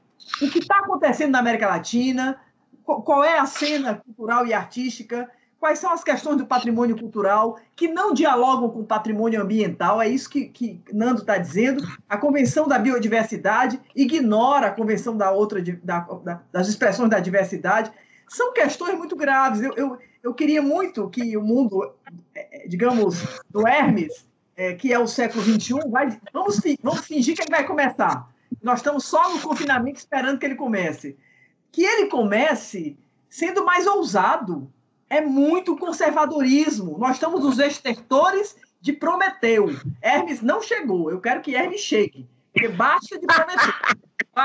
O 0.43 0.51
que 0.51 0.59
está 0.59 0.79
acontecendo 0.79 1.33
na 1.33 1.39
América 1.39 1.67
Latina, 1.67 2.41
qual 2.85 3.25
é 3.25 3.39
a 3.39 3.47
cena 3.47 3.97
cultural 3.97 4.47
e 4.47 4.53
artística, 4.53 5.31
quais 5.59 5.79
são 5.79 5.93
as 5.93 6.05
questões 6.05 6.37
do 6.37 6.47
patrimônio 6.47 6.97
cultural 6.97 7.59
que 7.75 7.89
não 7.89 8.15
dialogam 8.15 8.71
com 8.71 8.81
o 8.81 8.87
patrimônio 8.87 9.43
ambiental, 9.43 10.01
é 10.01 10.09
isso 10.09 10.31
que, 10.31 10.47
que 10.47 10.81
Nando 10.93 11.21
está 11.21 11.37
dizendo. 11.37 11.83
A 12.09 12.17
Convenção 12.17 12.69
da 12.69 12.79
Biodiversidade 12.79 13.81
ignora 13.95 14.69
a 14.69 14.71
Convenção 14.71 15.17
da 15.17 15.31
outra, 15.31 15.63
da, 15.83 16.01
da, 16.01 16.43
das 16.53 16.69
expressões 16.69 17.11
da 17.11 17.21
diversidade. 17.21 17.91
São 18.29 18.53
questões 18.53 18.97
muito 18.97 19.17
graves. 19.17 19.61
Eu, 19.61 19.73
eu, 19.75 19.99
eu 20.23 20.35
queria 20.35 20.63
muito 20.63 21.09
que 21.09 21.37
o 21.37 21.43
mundo, 21.43 21.93
é, 22.35 22.65
é, 22.65 22.69
digamos, 22.69 23.41
do 23.51 23.67
Hermes, 23.67 24.27
é, 24.57 24.75
que 24.75 24.93
é 24.93 24.99
o 24.99 25.07
século 25.07 25.43
XXI, 25.43 25.89
vai, 25.91 26.19
vamos, 26.33 26.61
vamos 26.83 27.01
fingir 27.07 27.35
que 27.35 27.43
ele 27.43 27.51
vai 27.51 27.67
começar 27.67 28.29
nós 28.69 28.81
estamos 28.81 29.07
só 29.07 29.33
no 29.33 29.41
confinamento 29.41 29.99
esperando 29.99 30.39
que 30.39 30.45
ele 30.45 30.55
comece. 30.55 31.17
Que 31.73 31.83
ele 31.83 32.11
comece 32.11 32.99
sendo 33.27 33.65
mais 33.65 33.87
ousado. 33.87 34.71
É 35.09 35.23
muito 35.23 35.75
conservadorismo. 35.75 36.99
Nós 36.99 37.13
estamos 37.13 37.43
nos 37.43 37.59
estertores 37.59 38.57
de 38.79 38.93
Prometeu. 38.93 39.69
Hermes 40.03 40.43
não 40.43 40.61
chegou. 40.61 41.11
Eu 41.11 41.19
quero 41.19 41.41
que 41.41 41.55
Hermes 41.55 41.81
chegue. 41.81 42.29
Porque 42.53 42.69
basta 42.69 43.19
de 43.19 43.27
Prometeu. 43.27 43.73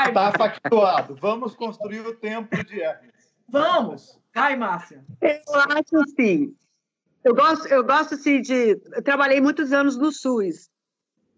Está 0.08 0.32
factuado. 0.32 1.18
Vamos 1.20 1.54
construir 1.54 2.00
o 2.08 2.16
templo 2.16 2.64
de 2.64 2.80
Hermes. 2.82 3.12
Vamos. 3.50 4.18
Vai, 4.34 4.56
Márcia. 4.56 5.04
Eu 5.22 5.54
acho 5.54 5.98
assim. 5.98 6.56
Eu 7.26 7.36
gosto, 7.36 7.68
eu 7.68 7.84
gosto 7.84 8.16
assim, 8.16 8.42
de. 8.42 8.80
Eu 8.94 9.04
trabalhei 9.04 9.42
muitos 9.42 9.74
anos 9.74 9.98
no 9.98 10.14
SUS. 10.14 10.70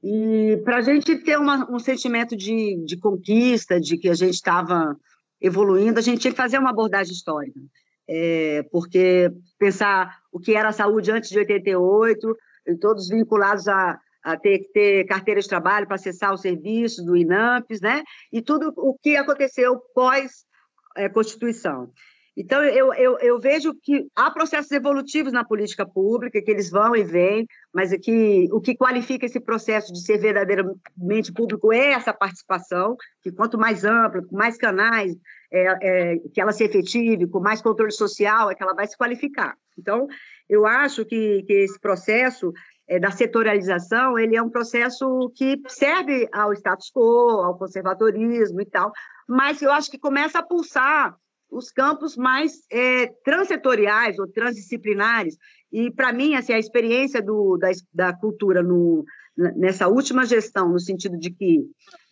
E 0.07 0.57
para 0.64 0.77
a 0.77 0.82
gente 0.82 1.18
ter 1.18 1.36
uma, 1.36 1.68
um 1.68 1.80
sentimento 1.80 2.38
de, 2.38 2.80
de 2.86 2.95
conquista, 2.95 3.82
de 3.82 3.98
que 3.98 4.07
a 4.07 4.14
gente 4.14 4.36
estava 4.36 4.95
evoluindo, 5.41 5.98
a 5.98 6.02
gente 6.02 6.19
tinha 6.19 6.32
que 6.32 6.38
fazer 6.38 6.60
uma 6.60 6.69
abordagem 6.69 7.11
histórica. 7.11 7.60
É, 8.07 8.61
porque 8.72 9.32
pensar 9.57 10.15
o 10.32 10.40
que 10.40 10.56
era 10.56 10.69
a 10.69 10.73
saúde 10.73 11.10
antes 11.10 11.32
de 11.32 11.40
88, 11.40 12.38
todos 12.80 13.10
vinculados 13.10 13.68
a, 13.68 13.99
a 14.23 14.38
ter 14.38 14.60
que 14.60 14.72
ter 14.72 15.06
carteira 15.06 15.41
de 15.41 15.49
trabalho 15.49 15.88
para 15.88 15.95
acessar 15.95 16.32
os 16.36 16.41
serviços 16.41 17.03
do 17.03 17.18
INAMPS, 17.18 17.82
né? 17.82 18.03
E 18.32 18.44
tudo 18.44 18.72
o 18.77 18.95
que 19.02 19.18
aconteceu 19.18 19.80
pós-Constituição. 19.95 21.91
Então, 22.38 22.62
eu, 22.64 22.94
eu, 22.94 23.18
eu, 23.20 23.40
vejo 23.40 23.74
que 23.74 24.07
há 24.14 24.30
processos 24.30 24.70
evolutivos 24.72 25.32
na 25.32 25.45
política 25.45 25.86
pública, 25.86 26.41
que 26.41 26.52
eles 26.52 26.70
vão 26.70 26.94
e 26.94 27.02
vêm, 27.02 27.48
mas 27.74 27.95
que, 27.98 28.49
o 28.52 28.60
que 28.60 28.76
qualifica 28.76 29.26
esse 29.26 29.40
processo 29.40 29.94
de 29.94 30.02
ser 30.02 30.18
verdadeiramente 30.18 31.32
público 31.34 31.72
é 31.72 31.94
essa 31.94 32.14
participação, 32.14 32.98
que 33.22 33.32
quanto 33.32 33.57
mais 33.57 33.86
ampla, 33.86 34.22
com 34.22 34.36
mais 34.36 34.57
canais, 34.57 35.16
é, 35.49 35.78
é, 35.82 36.18
que 36.34 36.41
ela 36.41 36.52
se 36.52 36.66
efetive, 36.66 37.28
com 37.28 37.40
mais 37.40 37.62
controle 37.62 37.91
social, 37.91 38.52
é 38.52 38.56
que 38.56 38.62
ela 38.62 38.74
vai 38.74 38.86
se 38.86 38.98
qualificar. 38.98 39.56
Então, 39.78 40.06
eu 40.49 40.66
acho 40.66 41.06
que, 41.06 41.41
que 41.44 41.53
esse 41.53 41.80
processo 41.80 42.52
é, 42.86 42.99
da 42.99 43.12
setorialização, 43.12 44.20
ele 44.20 44.36
é 44.36 44.41
um 44.41 44.49
processo 44.49 45.32
que 45.36 45.62
serve 45.70 46.28
ao 46.34 46.52
status 46.52 46.91
quo, 46.91 47.41
ao 47.41 47.57
conservadorismo 47.57 48.62
e 48.62 48.66
tal, 48.66 48.91
mas 49.26 49.62
eu 49.62 49.72
acho 49.72 49.90
que 49.90 49.98
começa 49.98 50.40
a 50.40 50.44
pulsar 50.44 51.16
os 51.49 51.72
campos 51.72 52.17
mais 52.17 52.65
é, 52.72 53.07
transetoriais 53.23 54.19
ou 54.19 54.27
transdisciplinares. 54.27 55.38
E, 55.72 55.91
para 55.91 56.11
mim, 56.13 56.35
assim, 56.35 56.53
a 56.53 56.59
experiência 56.59 57.22
do, 57.22 57.57
da, 57.57 57.69
da 57.93 58.13
cultura 58.13 58.61
no, 58.63 59.05
nessa 59.38 59.88
última 59.88 60.26
gestão, 60.26 60.69
no 60.69 60.80
sentido 60.80 61.17
de 61.17 61.30
que, 61.30 61.61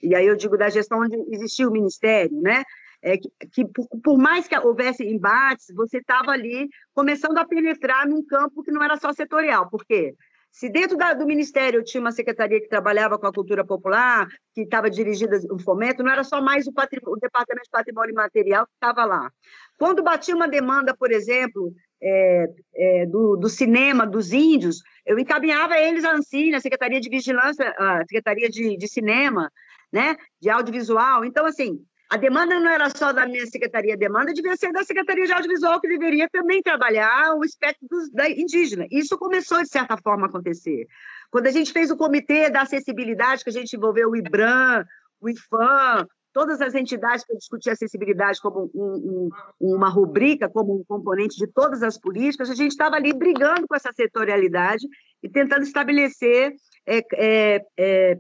e 0.01 0.14
aí 0.15 0.26
eu 0.26 0.35
digo 0.35 0.57
da 0.57 0.69
gestão 0.69 0.99
onde 0.99 1.15
existia 1.30 1.68
o 1.68 1.72
ministério, 1.72 2.39
né? 2.41 2.64
É, 3.01 3.18
que, 3.18 3.30
que 3.51 3.65
por, 3.65 3.85
por, 4.01 4.18
mais 4.18 4.47
que 4.47 4.57
houvesse 4.57 5.03
embates, 5.03 5.68
você 5.76 5.97
estava 5.97 6.31
ali 6.31 6.69
começando 6.93 7.38
a 7.38 7.45
penetrar 7.45 8.07
num 8.07 8.26
campo 8.26 8.64
que 8.64 8.72
não 8.72 8.81
era 8.81 8.95
só 8.95 9.11
setorial. 9.11 9.69
Por 9.69 9.85
quê? 9.85 10.15
Se 10.53 10.69
dentro 10.69 10.95
da, 10.95 11.15
do 11.15 11.25
Ministério 11.25 11.84
tinha 11.84 11.99
uma 11.99 12.11
secretaria 12.11 12.61
que 12.61 12.69
trabalhava 12.69 13.17
com 13.17 13.25
a 13.25 13.34
cultura 13.34 13.65
popular, 13.65 14.27
que 14.53 14.61
estava 14.61 14.88
dirigida 14.88 15.39
o 15.49 15.57
fomento, 15.57 16.03
não 16.03 16.11
era 16.11 16.23
só 16.23 16.39
mais 16.39 16.67
o, 16.67 16.69
o 16.69 17.15
Departamento 17.17 17.65
de 17.65 17.71
Patrimônio 17.71 18.13
Material 18.13 18.63
que 18.67 18.71
estava 18.75 19.03
lá. 19.03 19.31
Quando 19.80 20.03
batia 20.03 20.35
uma 20.35 20.47
demanda, 20.47 20.95
por 20.95 21.11
exemplo, 21.11 21.73
é, 21.99 22.45
é, 22.75 23.05
do, 23.07 23.35
do, 23.35 23.49
cinema 23.49 24.05
dos 24.05 24.31
índios, 24.31 24.84
eu 25.03 25.17
encaminhava 25.17 25.80
eles 25.80 26.05
à 26.05 26.13
Ancine, 26.13 26.53
a 26.53 26.61
Secretaria 26.61 27.01
de 27.01 27.09
Vigilância, 27.09 27.73
a 27.75 28.01
Secretaria 28.01 28.47
de, 28.47 28.77
de 28.77 28.88
Cinema, 28.88 29.51
né, 29.91 30.15
de 30.39 30.51
Audiovisual. 30.51 31.25
Então, 31.25 31.47
assim, 31.47 31.84
a 32.14 32.18
demanda 32.18 32.60
não 32.60 32.69
era 32.69 32.91
só 32.95 33.11
da 33.11 33.26
minha 33.26 33.44
secretaria, 33.48 33.95
a 33.95 33.98
demanda 33.98 34.31
devia 34.31 34.56
ser 34.56 34.72
da 34.72 34.84
Secretaria 34.84 35.26
de 35.26 35.34
Audiovisual, 35.34 35.81
que 35.81 35.88
deveria 35.88 36.30
também 36.30 36.61
trabalhar 36.61 37.34
o 37.34 37.44
espectro 37.44 37.88
dos, 37.90 38.11
da 38.11 38.30
indígena. 38.30 38.85
Isso 38.91 39.18
começou, 39.18 39.64
de 39.64 39.68
certa 39.68 39.98
forma, 39.98 40.27
a 40.27 40.30
acontecer. 40.30 40.85
Quando 41.31 41.48
a 41.48 41.52
gente 41.52 41.73
fez 41.73 41.90
o 41.90 41.98
comitê 41.98 42.52
da 42.52 42.61
acessibilidade, 42.61 43.44
que 43.44 43.49
a 43.49 43.53
gente 43.53 43.76
envolveu 43.76 44.11
o 44.11 44.15
IBRAM, 44.15 44.85
o 45.19 45.27
IFAM, 45.27 46.06
todas 46.31 46.61
as 46.61 46.76
entidades 46.76 47.26
para 47.26 47.35
discutir 47.35 47.72
acessibilidade 47.72 48.40
como 48.40 48.69
um, 48.76 49.30
um, 49.60 49.76
uma 49.76 49.90
rubrica, 49.90 50.48
como 50.48 50.76
um 50.76 50.84
componente 50.84 51.35
de 51.35 51.48
todas 51.48 51.81
as 51.81 51.98
políticas, 51.98 52.48
a 52.48 52.53
gente 52.53 52.73
estava 52.73 52.95
ali 52.95 53.11
brigando 53.11 53.68
com 53.68 53.76
essa 53.76 53.91
setorialidade 53.91 54.88
e 55.23 55.27
tentando 55.27 55.64
estabelecer 55.64 56.53
é, 56.85 57.02
é, 57.15 57.65
é, 57.76 58.19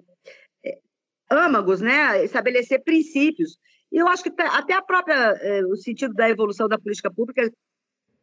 âmagos, 1.29 1.79
né? 1.79 2.25
estabelecer 2.25 2.83
princípios. 2.83 3.59
E 3.93 3.97
eu 3.99 4.07
acho 4.07 4.23
que 4.23 4.33
até 4.39 4.73
a 4.73 4.81
própria, 4.81 5.37
é, 5.39 5.63
o 5.67 5.75
sentido 5.75 6.15
da 6.15 6.27
evolução 6.27 6.67
da 6.67 6.79
política 6.79 7.13
pública, 7.13 7.47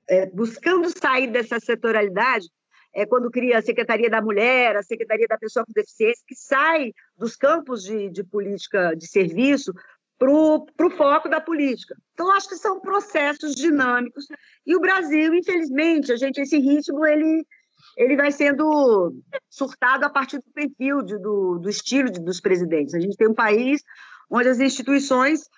é, 0.08 0.26
buscando 0.26 0.90
sair 0.90 1.28
dessa 1.28 1.60
setorialidade, 1.60 2.48
é 2.92 3.06
quando 3.06 3.30
cria 3.30 3.58
a 3.58 3.62
Secretaria 3.62 4.10
da 4.10 4.20
Mulher, 4.20 4.74
a 4.74 4.82
Secretaria 4.82 5.28
da 5.28 5.38
Pessoa 5.38 5.64
com 5.64 5.72
Deficiência, 5.72 6.24
que 6.26 6.34
sai 6.34 6.92
dos 7.16 7.36
campos 7.36 7.84
de, 7.84 8.10
de 8.10 8.24
política 8.24 8.96
de 8.96 9.06
serviço 9.06 9.72
para 10.18 10.28
o 10.28 10.90
foco 10.96 11.28
da 11.28 11.40
política. 11.40 11.94
Então, 12.14 12.32
acho 12.32 12.48
que 12.48 12.56
são 12.56 12.80
processos 12.80 13.54
dinâmicos. 13.54 14.26
E 14.66 14.74
o 14.74 14.80
Brasil, 14.80 15.32
infelizmente, 15.32 16.12
a 16.12 16.16
gente, 16.16 16.40
esse 16.40 16.58
ritmo, 16.58 17.06
ele, 17.06 17.46
ele 17.96 18.16
vai 18.16 18.32
sendo 18.32 19.14
surtado 19.48 20.04
a 20.04 20.10
partir 20.10 20.38
do 20.38 20.52
perfil, 20.52 21.00
de, 21.00 21.16
do, 21.16 21.58
do 21.58 21.70
estilo 21.70 22.10
de, 22.10 22.20
dos 22.20 22.40
presidentes. 22.40 22.92
A 22.92 23.00
gente 23.00 23.16
tem 23.16 23.28
um 23.28 23.34
país 23.34 23.82
onde 24.28 24.48
as 24.48 24.60
instituições 24.60 25.48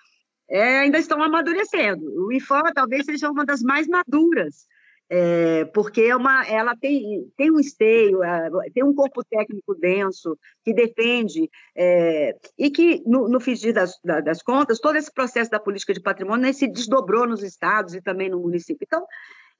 é, 0.49 0.79
ainda 0.79 0.97
estão 0.97 1.21
amadurecendo. 1.21 2.05
O 2.25 2.31
IFAM 2.31 2.63
talvez 2.73 3.05
seja 3.05 3.29
uma 3.29 3.45
das 3.45 3.61
mais 3.61 3.87
maduras, 3.87 4.67
é, 5.09 5.65
porque 5.65 6.01
é 6.01 6.15
uma, 6.15 6.45
ela 6.47 6.75
tem, 6.75 7.31
tem 7.37 7.51
um 7.51 7.59
esteio, 7.59 8.23
é, 8.23 8.49
tem 8.73 8.83
um 8.83 8.95
corpo 8.95 9.23
técnico 9.23 9.75
denso, 9.75 10.37
que 10.63 10.73
defende, 10.73 11.49
é, 11.75 12.35
e 12.57 12.71
que, 12.71 13.03
no, 13.05 13.27
no 13.27 13.39
fim 13.39 13.53
das, 13.71 13.99
das 14.03 14.41
contas, 14.41 14.79
todo 14.79 14.95
esse 14.95 15.13
processo 15.13 15.51
da 15.51 15.59
política 15.59 15.93
de 15.93 16.01
patrimônio 16.01 16.43
né, 16.43 16.53
se 16.53 16.67
desdobrou 16.67 17.27
nos 17.27 17.43
estados 17.43 17.93
e 17.93 18.01
também 18.01 18.29
no 18.29 18.39
município. 18.39 18.85
Então, 18.85 19.05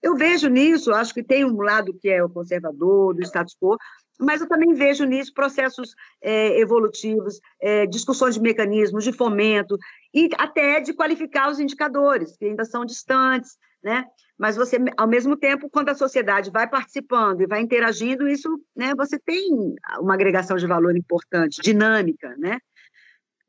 eu 0.02 0.16
vejo 0.18 0.50
nisso, 0.50 0.94
acho 0.94 1.14
que 1.14 1.24
tem 1.24 1.46
um 1.46 1.62
lado 1.62 1.94
que 1.94 2.10
é 2.10 2.22
o 2.22 2.30
conservador, 2.30 3.14
do 3.14 3.22
status 3.22 3.56
quo, 3.56 3.78
mas 4.20 4.42
eu 4.42 4.48
também 4.48 4.74
vejo 4.74 5.06
nisso 5.06 5.34
processos 5.34 5.96
é, 6.22 6.60
evolutivos, 6.60 7.40
é, 7.62 7.86
discussões 7.86 8.36
de 8.36 8.42
mecanismos 8.42 9.04
de 9.04 9.12
fomento 9.12 9.78
e 10.14 10.30
até 10.38 10.80
de 10.80 10.94
qualificar 10.94 11.50
os 11.50 11.60
indicadores, 11.60 12.38
que 12.38 12.46
ainda 12.46 12.66
são 12.66 12.86
distantes, 12.86 13.58
né? 13.84 14.06
Mas 14.38 14.56
você, 14.56 14.78
ao 14.98 15.08
mesmo 15.08 15.38
tempo, 15.38 15.70
quando 15.70 15.90
a 15.90 15.96
sociedade 15.96 16.52
vai 16.52 16.68
participando 16.68 17.42
e 17.42 17.48
vai 17.48 17.62
interagindo, 17.62 18.28
isso, 18.28 18.50
né? 18.76 18.94
Você 18.96 19.20
tem 19.20 19.76
uma 20.00 20.14
agregação 20.14 20.58
de 20.58 20.68
valor 20.68 20.96
importante, 20.96 21.62
dinâmica, 21.62 22.36
né? 22.38 22.58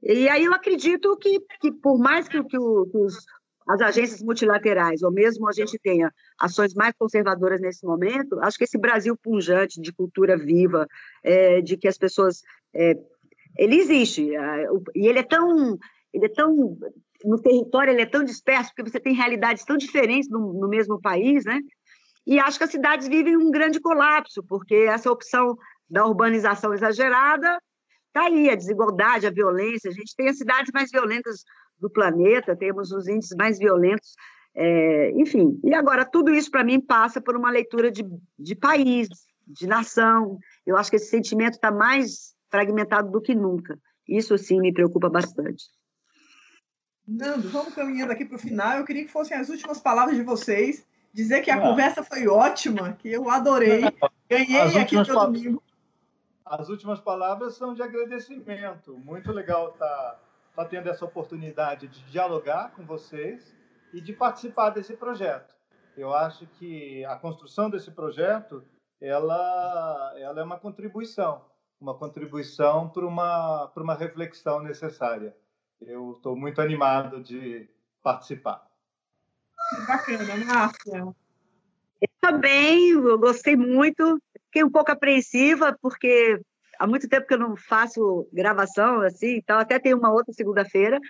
E 0.02 0.28
aí 0.28 0.44
eu 0.44 0.52
acredito 0.52 1.16
que, 1.16 1.40
que 1.60 1.72
por 1.72 1.98
mais 1.98 2.28
que, 2.28 2.42
que, 2.44 2.58
o, 2.58 2.86
que 2.86 2.98
os, 2.98 3.24
as 3.66 3.80
agências 3.80 4.22
multilaterais, 4.22 5.02
ou 5.02 5.10
mesmo 5.10 5.48
a 5.48 5.52
gente 5.52 5.78
tenha 5.78 6.12
ações 6.38 6.74
mais 6.74 6.94
conservadoras 6.98 7.60
nesse 7.60 7.84
momento, 7.86 8.38
acho 8.40 8.58
que 8.58 8.64
esse 8.64 8.78
Brasil 8.78 9.16
punjante 9.16 9.80
de 9.80 9.92
cultura 9.92 10.36
viva, 10.36 10.86
é, 11.22 11.60
de 11.60 11.76
que 11.76 11.88
as 11.88 11.96
pessoas. 11.96 12.42
É, 12.74 12.96
ele 13.56 13.76
existe, 13.76 14.34
é, 14.34 14.66
e 14.94 15.06
ele 15.06 15.20
é 15.20 15.22
tão. 15.22 15.78
Ele 16.12 16.26
é 16.26 16.28
tão. 16.28 16.76
No 17.24 17.40
território, 17.40 17.92
ele 17.92 18.02
é 18.02 18.06
tão 18.06 18.22
disperso, 18.22 18.70
porque 18.74 18.90
você 18.90 19.00
tem 19.00 19.14
realidades 19.14 19.64
tão 19.64 19.78
diferentes 19.78 20.28
no, 20.28 20.52
no 20.52 20.68
mesmo 20.68 21.00
país, 21.00 21.44
né? 21.44 21.58
E 22.26 22.38
acho 22.38 22.58
que 22.58 22.64
as 22.64 22.70
cidades 22.70 23.08
vivem 23.08 23.36
um 23.36 23.50
grande 23.50 23.80
colapso, 23.80 24.42
porque 24.46 24.74
essa 24.74 25.10
opção 25.10 25.56
da 25.88 26.06
urbanização 26.06 26.74
exagerada 26.74 27.58
está 28.08 28.26
aí, 28.26 28.48
a 28.48 28.54
desigualdade, 28.54 29.26
a 29.26 29.30
violência. 29.30 29.90
A 29.90 29.94
gente 29.94 30.14
tem 30.16 30.28
as 30.28 30.38
cidades 30.38 30.70
mais 30.72 30.90
violentas 30.90 31.44
do 31.80 31.90
planeta, 31.90 32.56
temos 32.56 32.92
os 32.92 33.08
índices 33.08 33.36
mais 33.36 33.58
violentos, 33.58 34.14
é, 34.54 35.10
enfim. 35.12 35.58
E 35.64 35.74
agora, 35.74 36.04
tudo 36.04 36.32
isso, 36.32 36.50
para 36.50 36.64
mim, 36.64 36.80
passa 36.80 37.20
por 37.20 37.36
uma 37.36 37.50
leitura 37.50 37.90
de, 37.90 38.04
de 38.38 38.54
país, 38.54 39.08
de 39.46 39.66
nação. 39.66 40.38
Eu 40.66 40.76
acho 40.76 40.90
que 40.90 40.96
esse 40.96 41.10
sentimento 41.10 41.54
está 41.54 41.70
mais 41.70 42.34
fragmentado 42.50 43.10
do 43.10 43.20
que 43.20 43.34
nunca. 43.34 43.78
Isso, 44.08 44.36
sim, 44.38 44.60
me 44.60 44.72
preocupa 44.72 45.08
bastante. 45.08 45.64
Nando, 47.06 47.48
vamos 47.50 47.74
caminhando 47.74 48.12
aqui 48.12 48.24
para 48.24 48.36
o 48.36 48.38
final. 48.38 48.78
Eu 48.78 48.84
queria 48.84 49.04
que 49.04 49.10
fossem 49.10 49.36
as 49.36 49.48
últimas 49.48 49.80
palavras 49.80 50.16
de 50.16 50.22
vocês. 50.22 50.86
Dizer 51.12 51.42
que 51.42 51.50
a 51.50 51.60
conversa 51.60 52.02
foi 52.02 52.26
ótima, 52.26 52.94
que 52.94 53.08
eu 53.08 53.30
adorei. 53.30 53.82
Ganhei 54.28 54.60
as 54.60 54.74
aqui 54.74 54.96
no 54.96 55.04
domingo. 55.04 55.62
As 56.44 56.68
últimas 56.68 57.00
palavras 57.00 57.54
são 57.54 57.72
de 57.72 57.82
agradecimento. 57.82 58.98
Muito 59.04 59.30
legal 59.30 59.70
estar 59.70 59.86
tá 59.86 60.20
está 60.54 60.64
tendo 60.64 60.88
essa 60.88 61.04
oportunidade 61.04 61.88
de 61.88 62.00
dialogar 62.04 62.70
com 62.76 62.86
vocês 62.86 63.52
e 63.92 64.00
de 64.00 64.12
participar 64.12 64.70
desse 64.70 64.96
projeto. 64.96 65.52
Eu 65.96 66.14
acho 66.14 66.46
que 66.46 67.04
a 67.06 67.16
construção 67.16 67.68
desse 67.68 67.90
projeto 67.90 68.64
ela, 69.00 70.14
ela 70.16 70.40
é 70.40 70.44
uma 70.44 70.58
contribuição, 70.58 71.44
uma 71.80 71.98
contribuição 71.98 72.88
para 72.88 73.04
uma, 73.04 73.66
para 73.74 73.82
uma 73.82 73.94
reflexão 73.94 74.62
necessária. 74.62 75.36
Eu 75.80 76.12
estou 76.12 76.36
muito 76.36 76.60
animado 76.60 77.20
de 77.20 77.68
participar. 78.00 78.64
Bacana, 79.88 80.44
Márcia. 80.46 81.14
Eu 82.00 82.08
também, 82.20 82.90
eu 82.90 83.18
gostei 83.18 83.56
muito. 83.56 84.20
Fiquei 84.46 84.62
um 84.62 84.70
pouco 84.70 84.92
apreensiva, 84.92 85.76
porque 85.82 86.40
há 86.84 86.86
muito 86.86 87.08
tempo 87.08 87.26
que 87.26 87.34
eu 87.34 87.38
não 87.38 87.56
faço 87.56 88.28
gravação 88.32 89.00
assim, 89.00 89.36
então 89.36 89.58
até 89.58 89.78
tem 89.78 89.94
uma 89.94 90.12
outra 90.12 90.32
segunda-feira. 90.32 91.00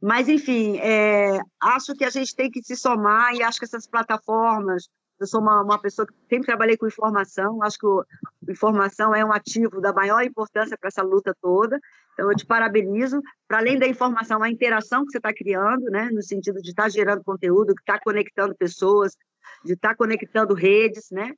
Mas, 0.00 0.28
enfim, 0.28 0.78
é, 0.78 1.38
acho 1.60 1.94
que 1.94 2.04
a 2.04 2.10
gente 2.10 2.34
tem 2.34 2.50
que 2.50 2.60
se 2.62 2.74
somar 2.76 3.34
e 3.34 3.42
acho 3.42 3.58
que 3.58 3.64
essas 3.64 3.86
plataformas. 3.86 4.88
Eu 5.20 5.26
sou 5.28 5.40
uma, 5.40 5.62
uma 5.62 5.80
pessoa 5.80 6.04
que 6.04 6.12
sempre 6.28 6.46
trabalhei 6.46 6.76
com 6.76 6.88
informação, 6.88 7.62
acho 7.62 7.78
que 7.78 7.86
o, 7.86 8.04
informação 8.48 9.14
é 9.14 9.24
um 9.24 9.32
ativo 9.32 9.80
da 9.80 9.92
maior 9.92 10.24
importância 10.24 10.76
para 10.76 10.88
essa 10.88 11.02
luta 11.02 11.32
toda. 11.40 11.78
Então, 12.14 12.28
eu 12.28 12.36
te 12.36 12.44
parabenizo. 12.44 13.20
Para 13.46 13.58
além 13.58 13.78
da 13.78 13.86
informação, 13.86 14.42
a 14.42 14.50
interação 14.50 15.04
que 15.04 15.12
você 15.12 15.18
está 15.18 15.32
criando, 15.32 15.84
né, 15.84 16.10
no 16.12 16.20
sentido 16.20 16.60
de 16.60 16.70
estar 16.70 16.84
tá 16.84 16.88
gerando 16.88 17.22
conteúdo, 17.22 17.72
que 17.72 17.82
está 17.82 18.00
conectando 18.00 18.56
pessoas, 18.56 19.16
de 19.64 19.74
estar 19.74 19.90
tá 19.90 19.94
conectando 19.94 20.52
redes, 20.52 21.12
né? 21.12 21.32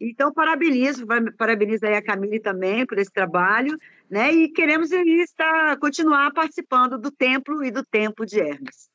Então, 0.00 0.32
parabenizo, 0.32 1.06
parabenizo 1.38 1.86
aí 1.86 1.94
a 1.94 2.02
Camille 2.02 2.38
também 2.38 2.86
por 2.86 2.98
esse 2.98 3.10
trabalho, 3.10 3.78
né? 4.10 4.30
E 4.32 4.48
queremos 4.48 4.92
estar, 4.92 5.78
continuar 5.78 6.32
participando 6.32 6.98
do 6.98 7.10
templo 7.10 7.64
e 7.64 7.70
do 7.70 7.82
tempo 7.82 8.26
de 8.26 8.38
Hermes. 8.38 8.90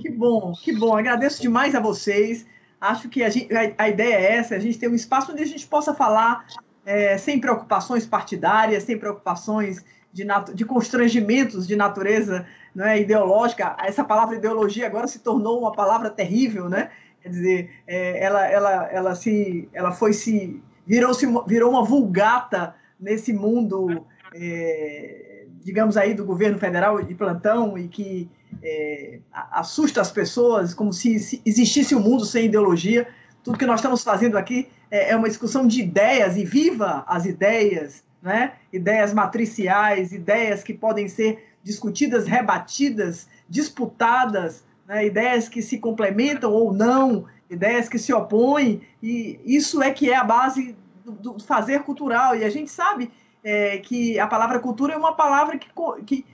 Que 0.00 0.10
bom, 0.10 0.52
que 0.62 0.72
bom. 0.72 0.96
Agradeço 0.96 1.40
demais 1.42 1.74
a 1.74 1.80
vocês. 1.80 2.46
Acho 2.80 3.08
que 3.08 3.24
a, 3.24 3.30
gente, 3.30 3.52
a, 3.76 3.88
ideia 3.88 4.14
é 4.14 4.36
essa, 4.36 4.54
a 4.54 4.58
gente 4.58 4.78
ter 4.78 4.88
um 4.88 4.94
espaço 4.94 5.32
onde 5.32 5.42
a 5.42 5.46
gente 5.46 5.66
possa 5.66 5.92
falar 5.92 6.46
é, 6.84 7.18
sem 7.18 7.40
preocupações 7.40 8.06
partidárias, 8.06 8.84
sem 8.84 8.96
preocupações 8.96 9.84
de, 10.24 10.54
de 10.54 10.64
constrangimentos 10.64 11.66
de 11.66 11.76
natureza 11.76 12.46
é, 12.78 13.00
ideológica. 13.00 13.76
Essa 13.80 14.04
palavra 14.04 14.36
ideologia 14.36 14.86
agora 14.86 15.06
se 15.06 15.20
tornou 15.20 15.60
uma 15.60 15.72
palavra 15.72 16.10
terrível, 16.10 16.68
né? 16.68 16.90
Quer 17.22 17.28
dizer, 17.28 17.70
é, 17.86 18.24
ela, 18.24 18.46
ela, 18.46 18.86
ela, 18.86 19.14
se, 19.14 19.68
ela 19.72 19.92
foi 19.92 20.12
se 20.12 20.62
virou, 20.86 21.12
-se, 21.12 21.26
virou 21.46 21.70
uma 21.70 21.84
vulgata 21.84 22.74
nesse 22.98 23.32
mundo, 23.32 24.06
é, 24.34 25.44
digamos 25.62 25.96
aí, 25.96 26.14
do 26.14 26.24
governo 26.24 26.58
federal 26.58 27.02
de 27.02 27.14
plantão 27.14 27.76
e 27.76 27.88
que 27.88 28.30
é, 28.62 29.20
assusta 29.32 30.00
as 30.00 30.10
pessoas 30.10 30.74
como 30.74 30.92
se, 30.92 31.18
se, 31.18 31.42
existisse 31.44 31.94
um 31.94 32.00
mundo 32.00 32.24
sem 32.24 32.46
ideologia. 32.46 33.06
Tudo 33.44 33.58
que 33.58 33.66
nós 33.66 33.80
estamos 33.80 34.02
fazendo 34.02 34.36
aqui 34.36 34.68
é, 34.90 35.10
é 35.10 35.16
uma 35.16 35.28
discussão 35.28 35.66
de 35.66 35.80
ideias 35.80 36.36
e 36.36 36.44
viva 36.44 37.04
as 37.06 37.26
ideias, 37.26 38.04
né? 38.22 38.54
ideias 38.72 39.12
matriciais, 39.12 40.12
ideias 40.12 40.62
que 40.62 40.74
podem 40.74 41.08
ser 41.08 41.54
discutidas, 41.62 42.26
rebatidas, 42.26 43.28
disputadas, 43.48 44.64
né? 44.86 45.06
ideias 45.06 45.48
que 45.48 45.62
se 45.62 45.78
complementam 45.78 46.52
ou 46.52 46.72
não, 46.72 47.26
ideias 47.50 47.88
que 47.88 47.98
se 47.98 48.12
opõem, 48.12 48.82
e 49.02 49.40
isso 49.44 49.82
é 49.82 49.90
que 49.90 50.10
é 50.10 50.16
a 50.16 50.24
base 50.24 50.76
do, 51.04 51.12
do 51.12 51.44
fazer 51.44 51.82
cultural. 51.82 52.36
E 52.36 52.44
a 52.44 52.50
gente 52.50 52.70
sabe 52.70 53.10
é, 53.42 53.78
que 53.78 54.18
a 54.18 54.26
palavra 54.26 54.58
cultura 54.58 54.94
é 54.94 54.96
uma 54.96 55.14
palavra 55.14 55.58
que, 55.58 55.70
que, 56.04 56.26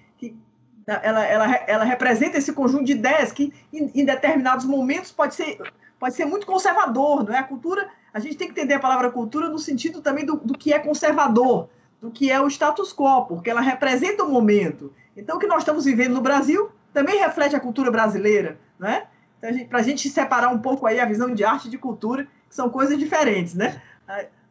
ela, 0.87 1.25
ela, 1.25 1.55
ela 1.67 1.85
representa 1.85 2.39
esse 2.39 2.53
conjunto 2.53 2.85
de 2.85 2.93
ideias 2.93 3.33
que, 3.33 3.53
em, 3.73 3.91
em, 3.95 4.05
determinados 4.05 4.67
momentos, 4.67 5.11
pode 5.11 5.35
ser, 5.35 5.59
pode 5.99 6.15
ser 6.15 6.27
muito 6.27 6.47
conservador. 6.47 7.25
Não 7.25 7.35
é? 7.35 7.39
A 7.39 7.45
cultura, 7.45 7.89
a 8.15 8.21
gente 8.21 8.37
tem 8.37 8.47
que 8.47 8.53
entender 8.53 8.75
a 8.75 8.81
palavra 8.81 9.11
cultura 9.11 9.49
no 9.49 9.59
sentido 9.59 10.01
também 10.01 10.25
do, 10.25 10.37
do 10.37 10.57
que 10.57 10.73
é 10.73 10.79
conservador, 10.79 11.69
do 12.01 12.13
que 12.13 12.31
é 12.31 12.41
o 12.41 12.47
status 12.47 12.95
quo, 12.95 13.27
porque 13.27 13.51
ela 13.51 13.61
representa 13.61 14.23
o 14.23 14.31
momento. 14.31 14.93
Então, 15.17 15.37
o 15.37 15.41
que 15.41 15.49
nós 15.49 15.59
estamos 15.59 15.85
vivendo 15.85 16.15
no 16.15 16.21
Brasil 16.21 16.71
também 16.93 17.19
reflete 17.19 17.57
a 17.57 17.61
cultura 17.61 17.91
brasileira, 17.91 18.57
né? 18.79 19.09
Então, 19.39 19.67
para 19.67 19.81
a 19.81 19.83
gente 19.83 20.09
separar 20.09 20.49
um 20.51 20.61
pouco 20.61 20.87
aí 20.87 21.01
a 21.01 21.05
visão 21.05 21.35
de 21.35 21.45
arte 21.45 21.67
e 21.67 21.71
de 21.71 21.77
cultura, 21.77 22.25
que 22.49 22.55
são 22.55 22.71
coisas 22.71 22.97
diferentes, 22.97 23.55
né? 23.55 23.83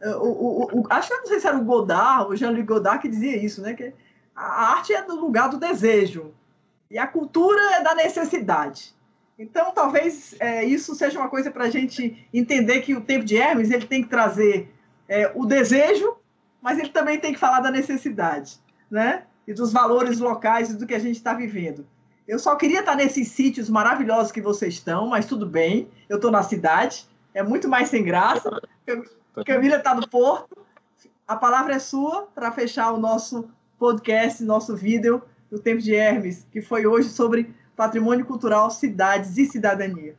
O, 0.01 0.27
o, 0.27 0.81
o, 0.81 0.83
acho 0.89 1.07
que 1.07 1.15
não 1.15 1.27
sei 1.27 1.39
se 1.39 1.47
era 1.47 1.57
o 1.57 1.63
Godard, 1.63 2.31
o 2.31 2.35
Jean-Luc 2.35 2.63
Godard, 2.63 3.01
que 3.01 3.07
dizia 3.07 3.37
isso, 3.37 3.61
né? 3.61 3.73
Que 3.73 3.93
a 4.35 4.73
arte 4.73 4.93
é 4.93 5.01
do 5.03 5.15
lugar 5.15 5.47
do 5.47 5.57
desejo 5.57 6.33
e 6.91 6.97
a 6.97 7.07
cultura 7.07 7.61
é 7.75 7.81
da 7.81 7.95
necessidade. 7.95 8.93
Então, 9.37 9.71
talvez 9.73 10.35
é, 10.39 10.63
isso 10.63 10.93
seja 10.95 11.19
uma 11.19 11.29
coisa 11.29 11.49
para 11.49 11.65
a 11.65 11.69
gente 11.69 12.27
entender 12.33 12.81
que 12.81 12.95
o 12.95 13.01
tempo 13.01 13.25
de 13.25 13.35
Hermes 13.35 13.71
ele 13.71 13.85
tem 13.85 14.03
que 14.03 14.09
trazer 14.09 14.71
é, 15.07 15.31
o 15.33 15.45
desejo, 15.45 16.15
mas 16.61 16.77
ele 16.79 16.89
também 16.89 17.19
tem 17.19 17.33
que 17.33 17.39
falar 17.39 17.59
da 17.59 17.71
necessidade, 17.71 18.59
né? 18.89 19.23
E 19.47 19.53
dos 19.53 19.73
valores 19.73 20.19
locais 20.19 20.69
e 20.69 20.77
do 20.77 20.85
que 20.85 20.93
a 20.93 20.99
gente 20.99 21.17
está 21.17 21.33
vivendo. 21.33 21.85
Eu 22.27 22.39
só 22.39 22.55
queria 22.55 22.79
estar 22.79 22.95
nesses 22.95 23.27
sítios 23.29 23.69
maravilhosos 23.69 24.31
que 24.31 24.41
vocês 24.41 24.75
estão, 24.75 25.07
mas 25.07 25.25
tudo 25.25 25.45
bem, 25.45 25.89
eu 26.07 26.15
estou 26.15 26.31
na 26.31 26.41
cidade, 26.41 27.05
é 27.33 27.43
muito 27.43 27.67
mais 27.67 27.89
sem 27.89 28.03
graça. 28.03 28.49
Camila 29.45 29.77
está 29.77 29.93
no 29.93 30.07
Porto. 30.07 30.57
A 31.27 31.35
palavra 31.35 31.75
é 31.75 31.79
sua 31.79 32.27
para 32.33 32.51
fechar 32.51 32.93
o 32.93 32.97
nosso 32.97 33.49
podcast, 33.77 34.43
nosso 34.43 34.75
vídeo 34.75 35.21
do 35.49 35.59
Tempo 35.59 35.81
de 35.81 35.93
Hermes, 35.93 36.47
que 36.51 36.61
foi 36.61 36.85
hoje 36.85 37.09
sobre 37.09 37.53
patrimônio 37.75 38.25
cultural, 38.25 38.69
cidades 38.69 39.37
e 39.37 39.45
cidadania. 39.45 40.15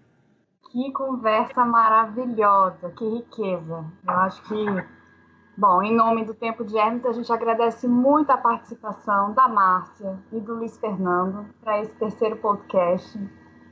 Que 0.70 0.92
conversa 0.92 1.64
maravilhosa, 1.64 2.90
que 2.90 3.08
riqueza. 3.08 3.84
Eu 4.06 4.14
acho 4.14 4.42
que 4.44 4.84
Bom, 5.56 5.80
em 5.84 5.94
nome 5.94 6.24
do 6.24 6.34
Tempo 6.34 6.64
de 6.64 6.76
Hermes, 6.76 7.06
a 7.06 7.12
gente 7.12 7.32
agradece 7.32 7.86
muito 7.86 8.28
a 8.30 8.36
participação 8.36 9.32
da 9.34 9.46
Márcia 9.46 10.18
e 10.32 10.40
do 10.40 10.56
Luiz 10.56 10.76
Fernando 10.78 11.46
para 11.60 11.80
esse 11.80 11.92
terceiro 11.92 12.36
podcast. 12.38 13.16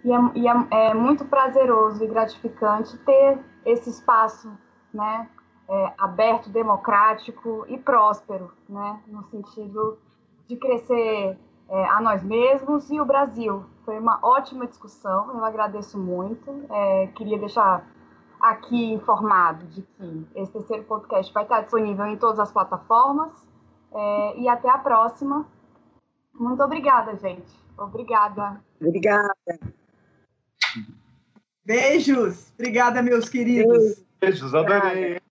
E, 0.05 0.13
é, 0.13 0.19
e 0.37 0.47
é, 0.47 0.67
é, 0.71 0.95
muito 0.95 1.25
prazeroso 1.25 2.05
e 2.05 2.07
gratificante 2.07 2.97
ter 2.99 3.37
esse 3.67 3.91
espaço 3.91 4.57
né, 4.95 5.29
é, 5.69 5.93
aberto, 5.99 6.51
democrático 6.51 7.67
e 7.69 7.77
próspero, 7.77 8.53
né, 8.69 9.01
no 9.09 9.25
sentido 9.25 9.99
de 10.47 10.57
crescer 10.57 11.37
é, 11.73 11.85
a 11.87 12.01
nós 12.03 12.23
mesmos 12.23 12.91
e 12.91 13.01
o 13.01 13.05
Brasil. 13.05 13.65
Foi 13.85 13.99
uma 13.99 14.19
ótima 14.23 14.67
discussão, 14.67 15.31
eu 15.35 15.45
agradeço 15.45 15.99
muito. 15.99 16.67
É, 16.71 17.07
queria 17.09 17.39
deixar 17.39 17.91
aqui 18.39 18.93
informado 18.93 19.65
de 19.67 19.81
que 19.81 20.27
esse 20.35 20.53
terceiro 20.53 20.85
podcast 20.85 21.33
vai 21.33 21.45
estar 21.45 21.63
disponível 21.63 22.07
em 22.07 22.17
todas 22.17 22.39
as 22.39 22.53
plataformas. 22.53 23.33
É, 23.91 24.39
e 24.39 24.49
até 24.49 24.69
a 24.69 24.79
próxima. 24.79 25.47
Muito 26.35 26.63
obrigada, 26.63 27.17
gente. 27.17 27.53
Obrigada. 27.79 28.61
Obrigada. 28.81 29.35
Beijos. 31.65 32.53
Obrigada, 32.55 33.03
meus 33.03 33.29
queridos. 33.29 34.05
Beijos, 34.21 34.55
adorei. 34.55 35.23